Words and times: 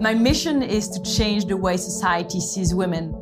My 0.00 0.14
mission 0.14 0.62
is 0.62 0.88
to 0.88 1.02
change 1.02 1.44
the 1.44 1.58
way 1.58 1.76
society 1.76 2.40
sees 2.40 2.74
women. 2.74 3.12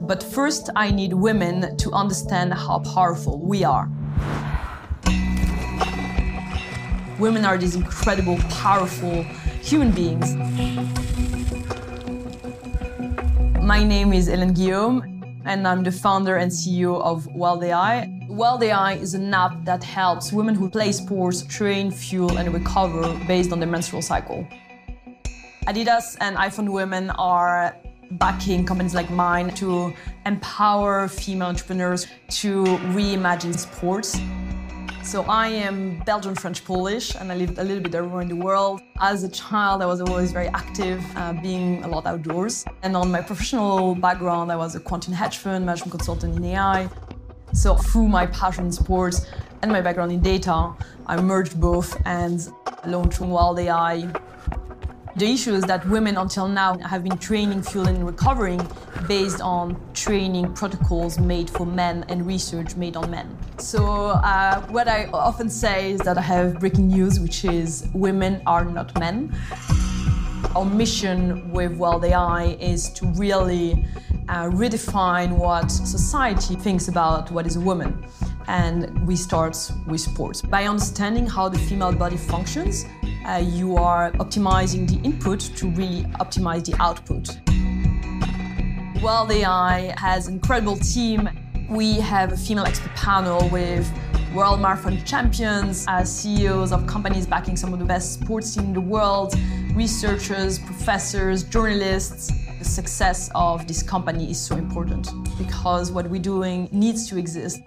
But 0.00 0.20
first, 0.20 0.68
I 0.74 0.90
need 0.90 1.12
women 1.12 1.76
to 1.76 1.92
understand 1.92 2.52
how 2.54 2.80
powerful 2.80 3.38
we 3.38 3.62
are. 3.62 3.88
Women 7.20 7.44
are 7.44 7.56
these 7.56 7.76
incredible, 7.76 8.36
powerful 8.50 9.22
human 9.62 9.92
beings. 9.92 10.34
My 13.62 13.84
name 13.84 14.12
is 14.12 14.28
Hélène 14.28 14.56
Guillaume, 14.56 15.22
and 15.44 15.68
I'm 15.68 15.84
the 15.84 15.92
founder 15.92 16.34
and 16.34 16.50
CEO 16.50 17.00
of 17.00 17.28
Wild 17.28 17.62
AI. 17.62 18.10
Wild 18.28 18.60
AI 18.64 18.94
is 18.94 19.14
an 19.14 19.32
app 19.32 19.64
that 19.64 19.84
helps 19.84 20.32
women 20.32 20.56
who 20.56 20.68
play 20.68 20.90
sports 20.90 21.44
train, 21.44 21.92
fuel, 21.92 22.38
and 22.38 22.52
recover 22.52 23.16
based 23.28 23.52
on 23.52 23.60
their 23.60 23.68
menstrual 23.68 24.02
cycle. 24.02 24.44
Adidas 25.66 26.16
and 26.20 26.36
IFundWomen 26.36 27.12
are 27.18 27.76
backing 28.12 28.64
companies 28.64 28.94
like 28.94 29.10
mine 29.10 29.52
to 29.56 29.92
empower 30.24 31.08
female 31.08 31.48
entrepreneurs 31.48 32.06
to 32.28 32.62
reimagine 32.94 33.58
sports. 33.58 34.16
So 35.02 35.24
I 35.24 35.48
am 35.48 35.98
Belgian, 36.06 36.36
French, 36.36 36.64
Polish, 36.64 37.16
and 37.16 37.32
I 37.32 37.36
lived 37.36 37.58
a 37.58 37.64
little 37.64 37.82
bit 37.82 37.96
everywhere 37.96 38.22
in 38.22 38.28
the 38.28 38.36
world. 38.36 38.80
As 39.00 39.24
a 39.24 39.28
child, 39.28 39.82
I 39.82 39.86
was 39.86 40.00
always 40.00 40.30
very 40.30 40.46
active, 40.48 41.02
uh, 41.16 41.32
being 41.32 41.82
a 41.82 41.88
lot 41.88 42.06
outdoors. 42.06 42.64
And 42.84 42.96
on 42.96 43.10
my 43.10 43.20
professional 43.20 43.96
background, 43.96 44.52
I 44.52 44.56
was 44.56 44.76
a 44.76 44.80
quant 44.80 45.08
in 45.08 45.14
hedge 45.14 45.38
fund, 45.38 45.66
management 45.66 45.90
consultant 45.90 46.36
in 46.36 46.44
AI. 46.44 46.88
So 47.54 47.74
through 47.74 48.06
my 48.06 48.26
passion 48.26 48.66
in 48.66 48.72
sports 48.72 49.26
and 49.62 49.72
my 49.72 49.80
background 49.80 50.12
in 50.12 50.20
data, 50.20 50.74
I 51.06 51.20
merged 51.20 51.60
both 51.60 52.00
and 52.06 52.48
launched 52.86 53.20
Wild 53.20 53.58
AI 53.58 54.12
the 55.16 55.26
issue 55.26 55.54
is 55.54 55.64
that 55.64 55.86
women 55.88 56.18
until 56.18 56.46
now 56.46 56.76
have 56.78 57.02
been 57.02 57.16
training, 57.16 57.62
fueling, 57.62 57.96
and 57.96 58.06
recovering 58.06 58.60
based 59.08 59.40
on 59.40 59.80
training 59.94 60.52
protocols 60.52 61.18
made 61.18 61.48
for 61.48 61.64
men 61.64 62.04
and 62.08 62.26
research 62.26 62.76
made 62.76 62.96
on 62.96 63.10
men. 63.10 63.36
So, 63.56 64.08
uh, 64.08 64.60
what 64.66 64.88
I 64.88 65.06
often 65.06 65.48
say 65.48 65.92
is 65.92 66.00
that 66.00 66.18
I 66.18 66.20
have 66.20 66.60
breaking 66.60 66.88
news, 66.88 67.18
which 67.18 67.46
is 67.46 67.88
women 67.94 68.42
are 68.46 68.66
not 68.66 68.98
men. 68.98 69.34
Our 70.54 70.66
mission 70.66 71.50
with 71.50 71.72
Wild 71.72 72.04
AI 72.04 72.56
is 72.60 72.90
to 72.90 73.06
really 73.06 73.86
uh, 74.28 74.50
redefine 74.50 75.32
what 75.38 75.70
society 75.70 76.56
thinks 76.56 76.88
about 76.88 77.30
what 77.30 77.46
is 77.46 77.56
a 77.56 77.60
woman. 77.60 78.06
And 78.48 79.06
we 79.06 79.16
start 79.16 79.56
with 79.86 80.00
sports. 80.02 80.42
By 80.42 80.66
understanding 80.66 81.26
how 81.26 81.48
the 81.48 81.58
female 81.58 81.92
body 81.92 82.16
functions, 82.16 82.84
uh, 83.26 83.38
you 83.38 83.76
are 83.76 84.12
optimizing 84.12 84.88
the 84.88 85.00
input 85.04 85.40
to 85.40 85.66
really 85.70 86.04
optimize 86.20 86.64
the 86.64 86.80
output. 86.80 87.38
Wild 89.02 89.30
AI 89.32 89.94
has 89.98 90.28
an 90.28 90.34
incredible 90.34 90.76
team. 90.76 91.28
We 91.68 91.94
have 91.94 92.32
a 92.32 92.36
female 92.36 92.64
expert 92.64 92.94
panel 92.94 93.48
with 93.48 93.90
world 94.32 94.60
marathon 94.60 95.04
champions, 95.04 95.86
uh, 95.88 96.04
CEOs 96.04 96.70
of 96.70 96.86
companies 96.86 97.26
backing 97.26 97.56
some 97.56 97.72
of 97.72 97.80
the 97.80 97.84
best 97.84 98.14
sports 98.14 98.54
teams 98.54 98.66
in 98.68 98.72
the 98.72 98.80
world, 98.80 99.34
researchers, 99.74 100.58
professors, 100.58 101.42
journalists. 101.42 102.30
The 102.58 102.64
success 102.64 103.30
of 103.34 103.66
this 103.66 103.82
company 103.82 104.30
is 104.30 104.40
so 104.40 104.56
important 104.56 105.08
because 105.36 105.90
what 105.90 106.08
we're 106.08 106.22
doing 106.22 106.68
needs 106.70 107.08
to 107.08 107.18
exist. 107.18 107.60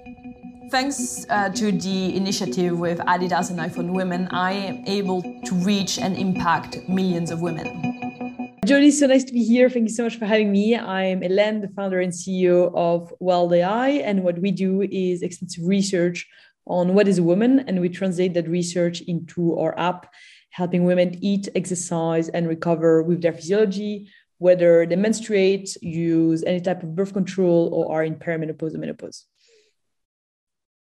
Thanks 0.70 1.26
uh, 1.30 1.50
to 1.50 1.72
the 1.72 2.16
initiative 2.16 2.78
with 2.78 3.00
Adidas 3.00 3.50
and 3.50 3.58
IFundWomen, 3.58 4.28
I 4.32 4.52
am 4.52 4.84
able 4.86 5.24
to 5.24 5.56
reach 5.56 5.98
and 5.98 6.16
impact 6.16 6.88
millions 6.88 7.32
of 7.32 7.42
women. 7.42 8.60
Jody, 8.66 8.92
so 8.92 9.08
nice 9.08 9.24
to 9.24 9.34
be 9.34 9.44
here. 9.44 9.68
Thank 9.68 9.90
you 9.90 9.96
so 9.96 10.04
much 10.04 10.18
for 10.18 10.28
having 10.28 10.52
me. 10.52 10.78
I'm 10.78 11.22
Hélène, 11.22 11.62
the 11.62 11.70
founder 11.70 12.02
and 12.02 12.14
CEO 12.14 12.72
of 12.76 13.12
Wild 13.20 13.52
AI, 13.52 13.90
and 13.90 14.24
what 14.24 14.38
we 14.38 14.52
do 14.52 14.84
is 14.84 15.24
extensive 15.24 15.66
research 15.66 16.28
on 16.68 16.94
what 16.94 17.08
is 17.08 17.18
a 17.18 17.24
woman, 17.24 17.62
and 17.68 17.82
we 17.82 17.90
translate 17.90 18.36
that 18.36 18.48
research 18.48 19.02
into 19.02 19.58
our 19.58 19.78
app, 19.80 20.14
helping 20.52 20.84
women 20.84 21.18
eat, 21.24 21.50
exercise, 21.56 22.30
and 22.30 22.48
recover 22.48 23.02
with 23.02 23.24
their 23.24 23.34
physiology, 23.34 24.08
whether 24.38 24.86
they 24.86 24.96
menstruate, 24.96 25.76
use 25.82 26.44
any 26.44 26.62
type 26.62 26.84
of 26.84 26.96
birth 26.96 27.14
control, 27.14 27.74
or 27.74 27.92
are 27.92 28.04
in 28.04 28.14
perimenopause 28.16 28.76
or 28.76 28.78
menopause. 28.78 29.26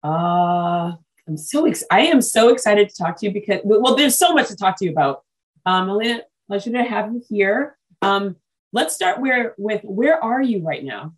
Uh, 0.04 0.94
I'm 1.28 1.38
so 1.38 1.66
ex- 1.66 1.84
I 1.92 2.02
am 2.02 2.22
so 2.22 2.50
excited 2.50 2.90
to 2.90 2.96
talk 2.96 3.20
to 3.20 3.26
you 3.28 3.32
because 3.32 3.62
well, 3.64 3.96
there's 3.96 4.18
so 4.18 4.34
much 4.34 4.48
to 4.48 4.56
talk 4.56 4.78
to 4.80 4.86
you 4.86 4.92
about. 4.92 5.24
Um, 5.66 5.90
Elena, 5.90 6.22
pleasure 6.48 6.72
to 6.72 6.84
have 6.84 7.14
you 7.14 7.22
here. 7.30 7.78
Um, 8.02 8.36
let's 8.74 8.96
start 8.96 9.22
where 9.22 9.54
with 9.58 9.82
where 9.84 10.22
are 10.24 10.42
you 10.42 10.62
right 10.64 10.84
now? 10.84 11.14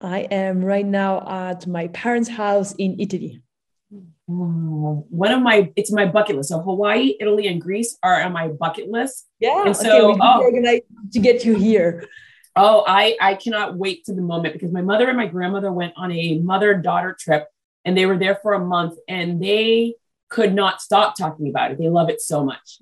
I 0.00 0.20
am 0.20 0.64
right 0.64 0.86
now 0.86 1.26
at 1.28 1.66
my 1.66 1.88
parents' 1.88 2.28
house 2.28 2.72
in 2.72 2.98
Italy. 2.98 3.42
Oh, 4.28 5.06
one 5.10 5.32
of 5.32 5.42
my 5.42 5.72
it's 5.76 5.92
my 5.92 6.06
bucket 6.06 6.36
list. 6.36 6.48
So 6.48 6.60
Hawaii, 6.60 7.14
Italy, 7.20 7.48
and 7.48 7.60
Greece 7.60 7.98
are 8.02 8.22
on 8.22 8.32
my 8.32 8.48
bucket 8.48 8.90
list. 8.90 9.26
Yeah. 9.40 9.64
And 9.66 9.76
so 9.76 10.12
okay, 10.12 10.20
oh, 10.22 11.08
to 11.12 11.18
get 11.18 11.44
you 11.44 11.56
here. 11.56 12.06
Oh, 12.56 12.84
I 12.86 13.16
I 13.20 13.34
cannot 13.34 13.76
wait 13.76 14.04
to 14.06 14.14
the 14.14 14.22
moment 14.22 14.54
because 14.54 14.72
my 14.72 14.82
mother 14.82 15.08
and 15.08 15.16
my 15.16 15.26
grandmother 15.26 15.72
went 15.72 15.94
on 15.96 16.12
a 16.12 16.38
mother 16.38 16.74
daughter 16.74 17.16
trip 17.18 17.48
and 17.84 17.96
they 17.96 18.06
were 18.06 18.18
there 18.18 18.36
for 18.36 18.52
a 18.54 18.64
month 18.64 18.98
and 19.08 19.42
they 19.42 19.94
could 20.28 20.54
not 20.54 20.80
stop 20.80 21.16
talking 21.16 21.48
about 21.48 21.72
it. 21.72 21.78
They 21.78 21.88
love 21.88 22.08
it 22.08 22.20
so 22.20 22.44
much. 22.44 22.78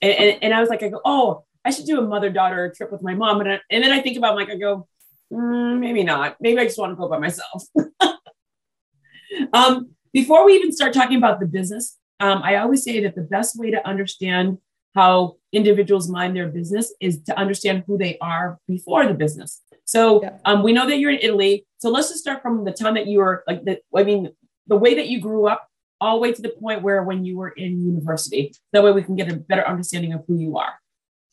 And, 0.00 0.12
and, 0.12 0.38
and 0.44 0.54
I 0.54 0.60
was 0.60 0.68
like, 0.68 0.82
I 0.82 0.88
go, 0.88 1.00
oh, 1.04 1.44
I 1.64 1.70
should 1.70 1.86
do 1.86 1.98
a 1.98 2.02
mother 2.02 2.30
daughter 2.30 2.72
trip 2.76 2.92
with 2.92 3.02
my 3.02 3.14
mom. 3.14 3.40
And, 3.40 3.52
I, 3.52 3.60
and 3.70 3.82
then 3.82 3.92
I 3.92 4.00
think 4.00 4.16
about, 4.16 4.34
like, 4.34 4.50
I 4.50 4.56
go, 4.56 4.88
mm, 5.32 5.78
maybe 5.78 6.02
not. 6.02 6.36
Maybe 6.40 6.58
I 6.58 6.64
just 6.64 6.78
want 6.78 6.92
to 6.92 6.96
go 6.96 7.08
by 7.08 7.18
myself. 7.18 7.64
um, 9.52 9.90
before 10.12 10.44
we 10.44 10.54
even 10.54 10.72
start 10.72 10.92
talking 10.92 11.16
about 11.16 11.40
the 11.40 11.46
business, 11.46 11.98
um, 12.20 12.42
I 12.42 12.56
always 12.56 12.82
say 12.82 13.00
that 13.00 13.14
the 13.14 13.22
best 13.22 13.58
way 13.58 13.70
to 13.70 13.86
understand 13.86 14.58
how 14.94 15.36
individuals 15.52 16.08
mind 16.08 16.36
their 16.36 16.48
business 16.48 16.92
is 17.00 17.22
to 17.22 17.38
understand 17.38 17.84
who 17.86 17.96
they 17.96 18.18
are 18.18 18.58
before 18.68 19.06
the 19.06 19.14
business. 19.14 19.62
So 19.84 20.22
yeah. 20.22 20.38
um, 20.44 20.62
we 20.62 20.72
know 20.72 20.86
that 20.86 20.98
you're 20.98 21.10
in 21.10 21.20
Italy. 21.20 21.66
So 21.78 21.90
let's 21.90 22.08
just 22.08 22.20
start 22.20 22.42
from 22.42 22.64
the 22.64 22.72
time 22.72 22.94
that 22.94 23.06
you 23.06 23.18
were 23.18 23.44
like 23.46 23.64
the, 23.64 23.80
I 23.96 24.04
mean, 24.04 24.30
the 24.66 24.76
way 24.76 24.94
that 24.94 25.08
you 25.08 25.20
grew 25.20 25.46
up 25.46 25.68
all 26.00 26.16
the 26.16 26.20
way 26.20 26.32
to 26.32 26.42
the 26.42 26.48
point 26.48 26.82
where 26.82 27.02
when 27.04 27.24
you 27.24 27.36
were 27.36 27.50
in 27.50 27.80
university. 27.80 28.52
That 28.72 28.82
way 28.82 28.92
we 28.92 29.02
can 29.02 29.14
get 29.14 29.30
a 29.30 29.36
better 29.36 29.66
understanding 29.66 30.12
of 30.12 30.24
who 30.26 30.36
you 30.36 30.58
are. 30.58 30.74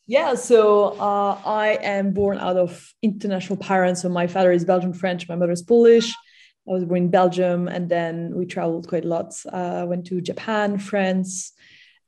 Yeah, 0.06 0.34
so 0.34 0.98
uh, 0.98 1.40
I 1.44 1.78
am 1.82 2.12
born 2.12 2.38
out 2.38 2.56
of 2.56 2.92
international 3.02 3.56
parents. 3.56 4.02
So 4.02 4.08
my 4.08 4.26
father 4.26 4.52
is 4.52 4.64
Belgian 4.64 4.92
French, 4.92 5.28
my 5.28 5.36
mother 5.36 5.52
is 5.52 5.62
Polish. 5.62 6.12
I 6.68 6.72
was 6.72 6.84
born 6.84 7.04
in 7.04 7.10
Belgium, 7.10 7.68
and 7.68 7.88
then 7.88 8.32
we 8.34 8.46
traveled 8.46 8.86
quite 8.88 9.04
a 9.04 9.08
lot. 9.08 9.34
Uh, 9.52 9.86
went 9.88 10.06
to 10.06 10.20
Japan, 10.20 10.78
France, 10.78 11.52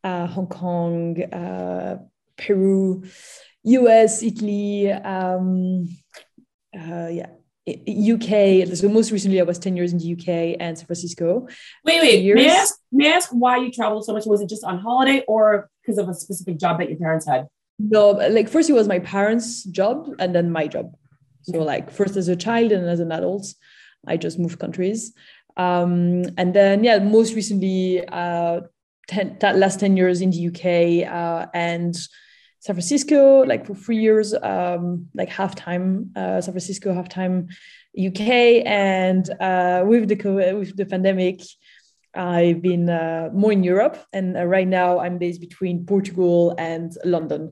uh, 0.04 0.26
Hong 0.26 0.46
Kong, 0.46 1.22
uh, 1.32 1.98
Peru, 2.36 3.04
US, 3.64 4.22
Italy. 4.22 4.90
Um, 4.92 5.88
uh, 6.74 7.08
yeah, 7.08 7.26
UK. 7.68 8.66
So 8.76 8.88
most 8.88 9.10
recently, 9.12 9.40
I 9.40 9.44
was 9.44 9.58
ten 9.58 9.76
years 9.76 9.92
in 9.92 9.98
the 9.98 10.12
UK 10.12 10.56
and 10.60 10.76
San 10.76 10.86
Francisco. 10.86 11.46
Wait, 11.84 12.00
wait. 12.02 12.34
May 12.34 12.50
I 12.50 12.54
ask? 12.54 12.74
May 12.90 13.12
I 13.12 13.16
ask 13.16 13.30
why 13.30 13.58
you 13.58 13.70
traveled 13.70 14.04
so 14.04 14.12
much? 14.12 14.26
Was 14.26 14.40
it 14.40 14.48
just 14.48 14.64
on 14.64 14.78
holiday 14.78 15.24
or 15.28 15.70
because 15.82 15.98
of 15.98 16.08
a 16.08 16.14
specific 16.14 16.58
job 16.58 16.78
that 16.78 16.88
your 16.88 16.98
parents 16.98 17.26
had? 17.26 17.46
No, 17.78 18.10
like 18.10 18.48
first 18.48 18.70
it 18.70 18.74
was 18.74 18.88
my 18.88 18.98
parents' 18.98 19.64
job 19.64 20.08
and 20.18 20.34
then 20.34 20.50
my 20.50 20.66
job. 20.66 20.94
So 21.42 21.62
like 21.62 21.90
first 21.90 22.16
as 22.16 22.28
a 22.28 22.36
child 22.36 22.72
and 22.72 22.88
as 22.88 23.00
an 23.00 23.12
adult, 23.12 23.46
I 24.06 24.16
just 24.16 24.38
moved 24.38 24.58
countries. 24.58 25.12
Um, 25.56 26.24
and 26.36 26.54
then 26.54 26.84
yeah, 26.84 26.98
most 26.98 27.34
recently, 27.34 28.06
uh, 28.06 28.62
ten, 29.08 29.36
that 29.40 29.56
last 29.56 29.80
ten 29.80 29.96
years 29.96 30.20
in 30.20 30.30
the 30.30 30.48
UK 30.48 31.12
uh, 31.12 31.46
and 31.54 31.96
San 32.62 32.76
Francisco, 32.76 33.40
like 33.40 33.66
for 33.66 33.74
three 33.74 33.96
years, 33.96 34.32
um, 34.40 35.08
like 35.14 35.28
half 35.28 35.56
time, 35.56 36.12
uh, 36.14 36.40
San 36.40 36.52
Francisco, 36.54 36.94
half 36.94 37.08
time, 37.08 37.48
UK, 37.98 38.62
and 38.64 39.28
uh, 39.40 39.82
with 39.84 40.06
the 40.06 40.14
COVID, 40.14 40.60
with 40.60 40.76
the 40.76 40.86
pandemic, 40.86 41.40
I've 42.14 42.62
been 42.62 42.88
uh, 42.88 43.30
more 43.32 43.50
in 43.50 43.64
Europe, 43.64 43.98
and 44.12 44.36
uh, 44.36 44.44
right 44.44 44.68
now 44.68 45.00
I'm 45.00 45.18
based 45.18 45.40
between 45.40 45.84
Portugal 45.86 46.54
and 46.56 46.92
London. 47.04 47.50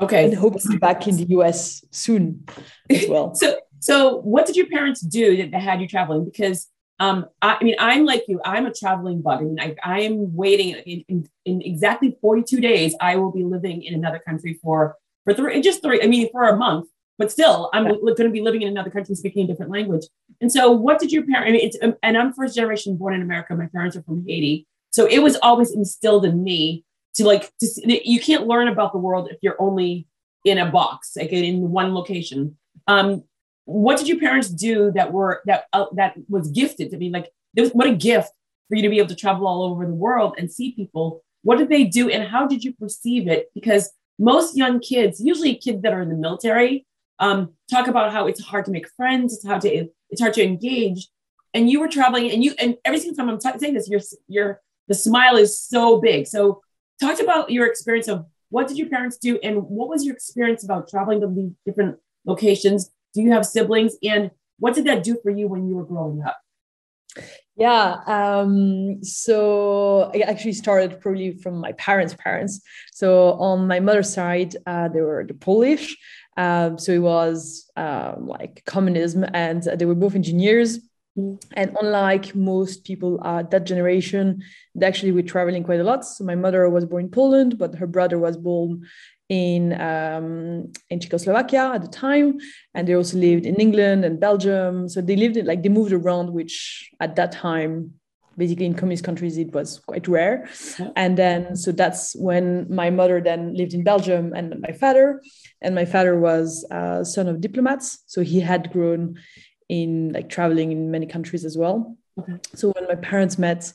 Okay, 0.00 0.24
and 0.24 0.34
hope 0.34 0.58
to 0.62 0.68
be 0.68 0.78
back 0.78 1.06
in 1.06 1.18
the 1.18 1.26
US 1.36 1.84
soon 1.90 2.46
as 2.88 3.06
well. 3.06 3.34
so, 3.42 3.58
so 3.80 4.16
what 4.22 4.46
did 4.46 4.56
your 4.56 4.68
parents 4.68 5.02
do 5.02 5.50
that 5.50 5.60
had 5.60 5.82
you 5.82 5.88
traveling? 5.88 6.24
Because 6.24 6.68
um, 7.00 7.26
I, 7.42 7.58
I, 7.60 7.64
mean, 7.64 7.76
I'm 7.78 8.04
like 8.04 8.24
you. 8.28 8.40
I'm 8.44 8.66
a 8.66 8.72
traveling 8.72 9.22
bug. 9.22 9.40
I 9.40 9.44
mean, 9.44 9.60
I, 9.60 9.76
I 9.84 10.00
am 10.00 10.34
waiting 10.34 10.70
in, 10.70 11.04
in, 11.08 11.28
in, 11.44 11.62
exactly 11.62 12.16
42 12.20 12.60
days. 12.60 12.94
I 13.00 13.16
will 13.16 13.30
be 13.30 13.44
living 13.44 13.82
in 13.82 13.94
another 13.94 14.18
country 14.18 14.58
for 14.62 14.96
for 15.24 15.34
three, 15.34 15.60
just 15.60 15.82
three. 15.82 16.02
I 16.02 16.06
mean, 16.06 16.28
for 16.32 16.44
a 16.44 16.56
month. 16.56 16.88
But 17.18 17.32
still, 17.32 17.68
I'm 17.72 17.84
yeah. 17.86 17.92
going 18.00 18.16
to 18.16 18.30
be 18.30 18.40
living 18.40 18.62
in 18.62 18.68
another 18.68 18.90
country, 18.90 19.14
speaking 19.16 19.44
a 19.44 19.48
different 19.48 19.72
language. 19.72 20.04
And 20.40 20.52
so, 20.52 20.70
what 20.70 21.00
did 21.00 21.10
your 21.10 21.24
parents? 21.26 21.48
I 21.48 21.52
mean, 21.52 21.66
it's 21.66 21.76
um, 21.82 21.94
and 22.02 22.16
I'm 22.16 22.32
first 22.32 22.54
generation 22.54 22.96
born 22.96 23.14
in 23.14 23.22
America. 23.22 23.56
My 23.56 23.66
parents 23.66 23.96
are 23.96 24.02
from 24.02 24.24
Haiti, 24.26 24.66
so 24.90 25.06
it 25.06 25.18
was 25.18 25.36
always 25.36 25.72
instilled 25.72 26.24
in 26.24 26.42
me 26.42 26.84
to 27.14 27.24
like 27.24 27.52
to, 27.58 28.08
you 28.08 28.20
can't 28.20 28.46
learn 28.46 28.68
about 28.68 28.92
the 28.92 28.98
world 28.98 29.28
if 29.30 29.38
you're 29.42 29.60
only 29.60 30.06
in 30.44 30.58
a 30.58 30.70
box, 30.70 31.16
like 31.16 31.32
in 31.32 31.70
one 31.70 31.92
location. 31.92 32.56
Um, 32.86 33.24
what 33.68 33.98
did 33.98 34.08
your 34.08 34.18
parents 34.18 34.48
do 34.48 34.90
that 34.92 35.12
were 35.12 35.42
that 35.44 35.64
uh, 35.74 35.84
that 35.92 36.14
was 36.26 36.48
gifted? 36.50 36.90
to 36.90 36.96
mean, 36.96 37.12
like, 37.12 37.30
was, 37.54 37.68
what 37.72 37.86
a 37.86 37.94
gift 37.94 38.30
for 38.66 38.76
you 38.76 38.82
to 38.82 38.88
be 38.88 38.96
able 38.96 39.08
to 39.08 39.14
travel 39.14 39.46
all 39.46 39.62
over 39.62 39.84
the 39.84 39.92
world 39.92 40.36
and 40.38 40.50
see 40.50 40.72
people. 40.72 41.22
What 41.42 41.58
did 41.58 41.68
they 41.68 41.84
do, 41.84 42.08
and 42.08 42.26
how 42.26 42.46
did 42.46 42.64
you 42.64 42.72
perceive 42.72 43.28
it? 43.28 43.50
Because 43.54 43.90
most 44.18 44.56
young 44.56 44.80
kids, 44.80 45.20
usually 45.20 45.54
kids 45.54 45.82
that 45.82 45.92
are 45.92 46.00
in 46.00 46.08
the 46.08 46.14
military, 46.14 46.86
um, 47.18 47.52
talk 47.70 47.88
about 47.88 48.10
how 48.10 48.26
it's 48.26 48.42
hard 48.42 48.64
to 48.64 48.70
make 48.70 48.88
friends, 48.96 49.34
it's 49.34 49.46
hard 49.46 49.60
to 49.60 49.88
it's 50.08 50.20
hard 50.20 50.32
to 50.34 50.42
engage. 50.42 51.06
And 51.52 51.68
you 51.68 51.78
were 51.80 51.88
traveling, 51.88 52.30
and 52.30 52.42
you 52.42 52.54
and 52.58 52.74
every 52.86 52.98
single 53.00 53.16
time 53.16 53.28
I'm 53.28 53.38
t- 53.38 53.58
saying 53.58 53.74
this, 53.74 53.90
your 53.90 54.00
your 54.28 54.62
the 54.88 54.94
smile 54.94 55.36
is 55.36 55.60
so 55.60 56.00
big. 56.00 56.26
So, 56.26 56.62
talk 57.02 57.20
about 57.20 57.50
your 57.50 57.66
experience 57.66 58.08
of 58.08 58.24
what 58.48 58.66
did 58.66 58.78
your 58.78 58.88
parents 58.88 59.18
do, 59.18 59.38
and 59.42 59.62
what 59.64 59.90
was 59.90 60.06
your 60.06 60.14
experience 60.14 60.64
about 60.64 60.88
traveling 60.88 61.20
to 61.20 61.28
these 61.28 61.50
different 61.66 61.98
locations? 62.24 62.90
Do 63.14 63.22
you 63.22 63.32
have 63.32 63.46
siblings, 63.46 63.96
and 64.02 64.30
what 64.58 64.74
did 64.74 64.86
that 64.86 65.04
do 65.04 65.16
for 65.22 65.30
you 65.30 65.48
when 65.48 65.68
you 65.68 65.76
were 65.76 65.84
growing 65.84 66.22
up? 66.22 66.38
Yeah. 67.56 67.96
Um, 68.06 69.02
so 69.02 70.12
I 70.14 70.18
actually 70.20 70.52
started 70.52 71.00
probably 71.00 71.32
from 71.32 71.58
my 71.58 71.72
parents' 71.72 72.14
parents. 72.14 72.60
So 72.92 73.32
on 73.32 73.66
my 73.66 73.80
mother's 73.80 74.12
side, 74.12 74.54
uh, 74.64 74.88
they 74.88 75.00
were 75.00 75.24
the 75.26 75.34
Polish. 75.34 75.96
Um, 76.36 76.78
so 76.78 76.92
it 76.92 77.00
was 77.00 77.68
um, 77.76 78.28
like 78.28 78.62
communism, 78.64 79.24
and 79.34 79.62
they 79.62 79.86
were 79.86 79.96
both 79.96 80.14
engineers. 80.14 80.78
Mm. 81.18 81.42
And 81.54 81.76
unlike 81.80 82.36
most 82.36 82.84
people 82.84 83.20
at 83.24 83.50
that 83.50 83.66
generation, 83.66 84.44
they 84.76 84.86
actually 84.86 85.10
were 85.10 85.22
traveling 85.22 85.64
quite 85.64 85.80
a 85.80 85.84
lot. 85.84 86.04
So 86.04 86.22
my 86.22 86.36
mother 86.36 86.70
was 86.70 86.84
born 86.84 87.06
in 87.06 87.10
Poland, 87.10 87.58
but 87.58 87.74
her 87.74 87.88
brother 87.88 88.20
was 88.20 88.36
born 88.36 88.86
in 89.28 89.78
um, 89.80 90.72
in 90.90 91.00
Czechoslovakia 91.00 91.72
at 91.74 91.82
the 91.82 91.88
time, 91.88 92.38
and 92.74 92.88
they 92.88 92.94
also 92.94 93.18
lived 93.18 93.46
in 93.46 93.56
England 93.56 94.04
and 94.04 94.18
Belgium. 94.18 94.88
So 94.88 95.00
they 95.00 95.16
lived 95.16 95.36
in, 95.36 95.46
like 95.46 95.62
they 95.62 95.68
moved 95.68 95.92
around, 95.92 96.32
which 96.32 96.90
at 97.00 97.16
that 97.16 97.32
time 97.32 97.94
basically 98.36 98.66
in 98.66 98.74
communist 98.74 99.02
countries 99.02 99.36
it 99.36 99.52
was 99.52 99.80
quite 99.80 100.06
rare. 100.06 100.48
And 100.94 101.18
then 101.18 101.56
so 101.56 101.72
that's 101.72 102.14
when 102.14 102.72
my 102.72 102.88
mother 102.88 103.20
then 103.20 103.52
lived 103.54 103.74
in 103.74 103.82
belgium 103.82 104.32
and 104.32 104.60
my 104.60 104.70
father. 104.70 105.20
And 105.60 105.74
my 105.74 105.84
father 105.84 106.16
was 106.16 106.64
a 106.70 107.04
son 107.04 107.26
of 107.26 107.40
diplomats. 107.40 107.98
So 108.06 108.22
he 108.22 108.38
had 108.38 108.72
grown 108.72 109.18
in 109.68 110.12
like 110.12 110.28
traveling 110.28 110.70
in 110.70 110.92
many 110.92 111.06
countries 111.06 111.44
as 111.44 111.58
well. 111.58 111.96
Okay. 112.18 112.38
so 112.54 112.72
when 112.72 112.88
my 112.88 112.96
parents 112.96 113.38
met 113.38 113.72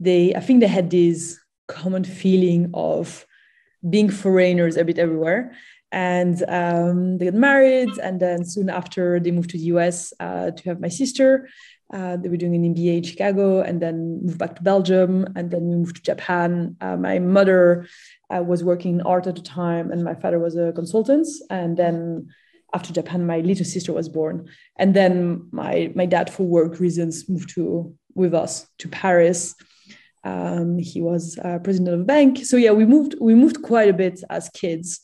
they 0.00 0.34
i 0.34 0.40
think 0.40 0.60
they 0.60 0.66
had 0.66 0.90
this 0.90 1.38
common 1.68 2.04
feeling 2.04 2.70
of 2.74 3.26
being 3.88 4.10
foreigners 4.10 4.76
a 4.76 4.84
bit 4.84 4.98
everywhere 4.98 5.52
and 5.92 6.42
um, 6.48 7.18
they 7.18 7.26
got 7.26 7.34
married 7.34 7.90
and 8.02 8.18
then 8.18 8.44
soon 8.44 8.68
after 8.68 9.20
they 9.20 9.30
moved 9.30 9.50
to 9.50 9.58
the 9.58 9.66
us 9.66 10.12
uh, 10.20 10.50
to 10.50 10.68
have 10.68 10.80
my 10.80 10.88
sister 10.88 11.48
uh, 11.92 12.16
they 12.16 12.28
were 12.28 12.36
doing 12.36 12.54
an 12.54 12.74
MBA 12.74 12.98
in 12.98 13.02
Chicago 13.02 13.60
and 13.60 13.80
then 13.80 14.20
moved 14.24 14.38
back 14.38 14.56
to 14.56 14.62
Belgium 14.62 15.26
and 15.36 15.50
then 15.50 15.68
we 15.68 15.76
moved 15.76 15.96
to 15.96 16.02
Japan. 16.02 16.76
Uh, 16.80 16.96
my 16.96 17.18
mother 17.18 17.86
uh, 18.34 18.42
was 18.42 18.64
working 18.64 18.94
in 18.94 19.00
art 19.02 19.26
at 19.26 19.36
the 19.36 19.42
time 19.42 19.92
and 19.92 20.02
my 20.02 20.14
father 20.14 20.38
was 20.38 20.56
a 20.56 20.72
consultant. 20.72 21.28
And 21.50 21.76
then 21.76 22.28
after 22.74 22.92
Japan, 22.92 23.26
my 23.26 23.38
little 23.40 23.64
sister 23.64 23.92
was 23.92 24.08
born. 24.08 24.48
And 24.76 24.94
then 24.94 25.46
my, 25.52 25.92
my 25.94 26.06
dad, 26.06 26.32
for 26.32 26.42
work 26.44 26.80
reasons, 26.80 27.28
moved 27.28 27.50
to 27.50 27.94
with 28.14 28.34
us 28.34 28.66
to 28.78 28.88
Paris. 28.88 29.54
Um, 30.24 30.78
he 30.78 31.00
was 31.02 31.38
uh, 31.38 31.58
president 31.58 31.94
of 31.94 32.00
a 32.00 32.04
bank. 32.04 32.44
So 32.44 32.56
yeah, 32.56 32.72
we 32.72 32.86
moved 32.86 33.14
we 33.20 33.34
moved 33.34 33.62
quite 33.62 33.88
a 33.88 33.92
bit 33.92 34.22
as 34.30 34.48
kids. 34.50 35.00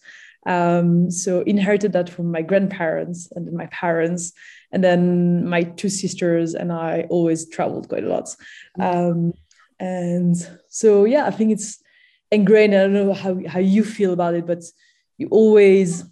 Um, 0.46 1.10
so 1.10 1.42
inherited 1.42 1.92
that 1.92 2.08
from 2.08 2.32
my 2.32 2.40
grandparents 2.40 3.30
and 3.32 3.46
then 3.46 3.54
my 3.54 3.66
parents 3.66 4.32
and 4.72 4.82
then 4.82 5.46
my 5.46 5.64
two 5.64 5.90
sisters 5.90 6.54
and 6.54 6.72
I 6.72 7.06
always 7.10 7.48
traveled 7.48 7.88
quite 7.88 8.04
a 8.04 8.08
lot. 8.08 8.34
Um, 8.78 9.34
and 9.78 10.36
so, 10.68 11.04
yeah, 11.04 11.26
I 11.26 11.30
think 11.30 11.52
it's 11.52 11.82
ingrained. 12.30 12.74
I 12.74 12.78
don't 12.78 12.94
know 12.94 13.12
how, 13.12 13.38
how 13.46 13.58
you 13.58 13.84
feel 13.84 14.12
about 14.12 14.34
it, 14.34 14.46
but 14.46 14.62
you 15.18 15.28
always, 15.30 16.04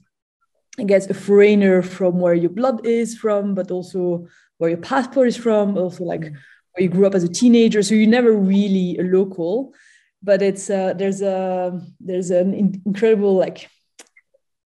I 0.79 0.85
guess, 0.85 1.09
a 1.09 1.15
foreigner 1.15 1.83
from 1.83 2.19
where 2.21 2.35
your 2.35 2.51
blood 2.51 2.87
is 2.87 3.17
from, 3.17 3.55
but 3.55 3.71
also 3.71 4.27
where 4.59 4.71
your 4.71 4.81
passport 4.81 5.29
is 5.29 5.37
from, 5.37 5.79
also 5.79 6.05
like 6.05 6.33
where 6.79 6.85
you 6.85 6.89
grew 6.89 7.07
up 7.07 7.15
as 7.15 7.25
a 7.25 7.29
teenager. 7.29 7.83
So 7.83 7.95
you're 7.95 8.09
never 8.09 8.33
really 8.33 8.97
a 8.99 9.03
local, 9.03 9.75
but 10.23 10.43
it's 10.43 10.71
uh, 10.71 10.95
there's 10.95 11.23
a 11.23 11.81
there's 11.99 12.31
an 12.31 12.55
incredible 12.55 13.35
like 13.35 13.69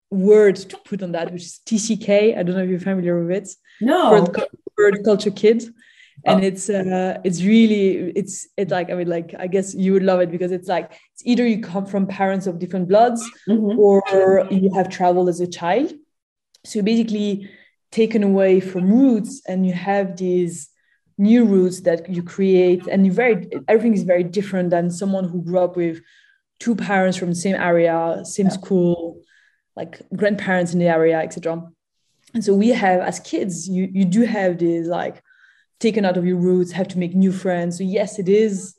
word 0.10 0.56
to 0.56 0.78
put 0.78 1.04
on 1.04 1.12
that, 1.12 1.32
which 1.32 1.44
is 1.44 1.60
TCK. 1.66 2.36
I 2.38 2.42
don't 2.42 2.56
know 2.56 2.64
if 2.64 2.70
you're 2.70 2.80
familiar 2.80 3.24
with 3.24 3.38
it. 3.38 3.50
No. 3.80 4.26
Third, 4.78 5.04
culture 5.06 5.32
kid. 5.32 5.64
And 6.26 6.42
oh. 6.42 6.48
it's 6.48 6.70
uh 6.70 7.20
it's 7.24 7.44
really 7.44 8.12
it's 8.14 8.48
it's 8.58 8.72
like 8.72 8.90
I 8.90 8.96
mean 8.96 9.08
like 9.08 9.34
I 9.40 9.48
guess 9.48 9.74
you 9.74 9.94
would 9.94 10.04
love 10.04 10.20
it 10.20 10.32
because 10.32 10.52
it's 10.52 10.68
like 10.68 10.92
it's 11.14 11.24
either 11.26 11.48
you 11.48 11.62
come 11.62 11.86
from 11.86 12.08
parents 12.08 12.46
of 12.46 12.60
different 12.60 12.90
bloods 12.90 13.22
mm-hmm. 13.48 13.80
or 13.80 14.04
you 14.52 14.74
have 14.74 14.90
traveled 14.90 15.30
as 15.30 15.40
a 15.40 15.48
child. 15.48 15.94
So 16.66 16.82
basically 16.82 17.50
taken 17.92 18.24
away 18.24 18.60
from 18.60 18.92
roots 18.92 19.42
and 19.48 19.66
you 19.66 19.74
have 19.74 20.18
these 20.18 20.70
new 21.20 21.46
roots 21.46 21.82
that 21.82 22.10
you 22.10 22.24
create 22.24 22.88
and 22.88 23.06
you 23.06 23.12
very 23.12 23.48
everything 23.68 23.94
is 23.94 24.04
very 24.04 24.24
different 24.24 24.70
than 24.70 24.90
someone 24.90 25.26
who 25.26 25.44
grew 25.44 25.60
up 25.60 25.76
with 25.76 26.02
two 26.60 26.76
parents 26.76 27.18
from 27.18 27.30
the 27.30 27.36
same 27.36 27.56
area 27.56 28.22
same 28.24 28.48
yeah. 28.48 28.54
school 28.54 29.22
like 29.80 30.02
grandparents 30.14 30.74
in 30.74 30.80
the 30.80 30.88
area, 30.88 31.18
etc. 31.20 31.64
And 32.34 32.44
so 32.44 32.54
we 32.54 32.70
have, 32.70 33.00
as 33.00 33.20
kids, 33.22 33.68
you 33.68 33.90
you 33.92 34.06
do 34.06 34.22
have 34.24 34.60
this 34.60 34.88
like 34.88 35.24
taken 35.80 36.04
out 36.06 36.18
of 36.18 36.26
your 36.26 36.38
roots, 36.38 36.72
have 36.74 36.90
to 36.90 37.00
make 37.00 37.16
new 37.16 37.32
friends. 37.32 37.78
So 37.78 37.84
yes, 37.84 38.20
it 38.20 38.28
is 38.28 38.76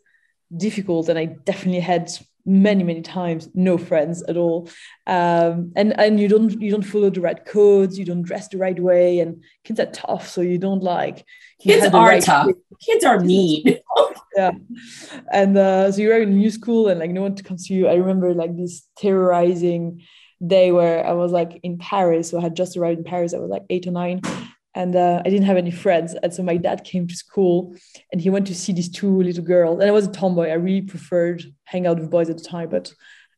difficult, 0.55 1.09
and 1.09 1.19
I 1.19 1.25
definitely 1.51 1.81
had 1.81 2.11
many 2.51 2.83
many 2.83 3.01
times 3.01 3.49
no 3.55 3.79
friends 3.79 4.23
at 4.25 4.37
all 4.37 4.69
um, 5.07 5.73
and 5.77 5.99
and 6.01 6.19
you 6.19 6.27
don't 6.27 6.61
you 6.61 6.71
don't 6.71 6.83
follow 6.83 7.09
the 7.09 7.21
right 7.21 7.45
codes 7.45 7.99
you 7.99 8.05
don't 8.05 8.23
dress 8.23 8.49
the 8.49 8.59
right 8.59 8.81
way 8.81 9.21
and 9.21 9.43
kids 9.65 9.79
are 9.79 9.87
tough 9.87 10.29
so 10.29 10.41
you 10.41 10.59
don't 10.59 10.83
like 10.83 11.25
kids 11.61 11.87
are 11.87 12.07
right 12.07 12.25
tough 12.25 12.49
kids 12.81 13.05
are 13.05 13.21
mean 13.21 13.79
yeah 14.37 14.51
and 15.33 15.57
uh, 15.57 15.91
so 15.93 16.01
you're 16.01 16.21
in 16.21 16.29
a 16.29 16.33
new 16.33 16.51
school 16.51 16.89
and 16.89 16.99
like 16.99 17.11
no 17.11 17.23
one 17.23 17.37
comes 17.37 17.69
to 17.69 17.75
you 17.75 17.87
i 17.87 17.95
remember 17.95 18.35
like 18.35 18.57
this 18.57 18.89
terrorizing 18.97 20.03
day 20.45 20.73
where 20.73 21.07
I 21.07 21.13
was 21.13 21.33
like 21.33 21.61
in 21.63 21.77
Paris. 21.77 22.31
So 22.31 22.39
I 22.39 22.41
had 22.41 22.57
just 22.57 22.77
arrived 22.77 22.99
in 22.99 23.05
Paris. 23.05 23.35
I 23.35 23.39
was 23.39 23.51
like 23.51 23.65
eight 23.69 23.87
or 23.87 23.91
nine. 23.91 24.23
And 24.75 24.95
uh, 24.95 25.21
I 25.25 25.31
didn't 25.31 25.47
have 25.47 25.57
any 25.57 25.73
friends. 25.73 26.15
And 26.23 26.33
so 26.33 26.43
my 26.43 26.57
dad 26.57 26.85
came 26.85 27.09
to 27.09 27.15
school 27.15 27.75
and 28.13 28.21
he 28.21 28.31
went 28.31 28.47
to 28.47 28.55
see 28.55 28.73
these 28.73 28.89
two 28.89 29.23
little 29.23 29.43
girls. 29.43 29.81
And 29.81 29.89
I 29.89 29.93
was 29.93 30.07
a 30.07 30.13
tomboy. 30.13 30.49
I 30.49 30.55
really 30.55 30.83
preferred 30.83 31.43
hang 31.65 31.87
out 31.87 31.99
with 31.99 32.11
boys 32.11 32.31
at 32.31 32.39
the 32.39 32.45
time. 32.45 32.69
But 32.69 32.93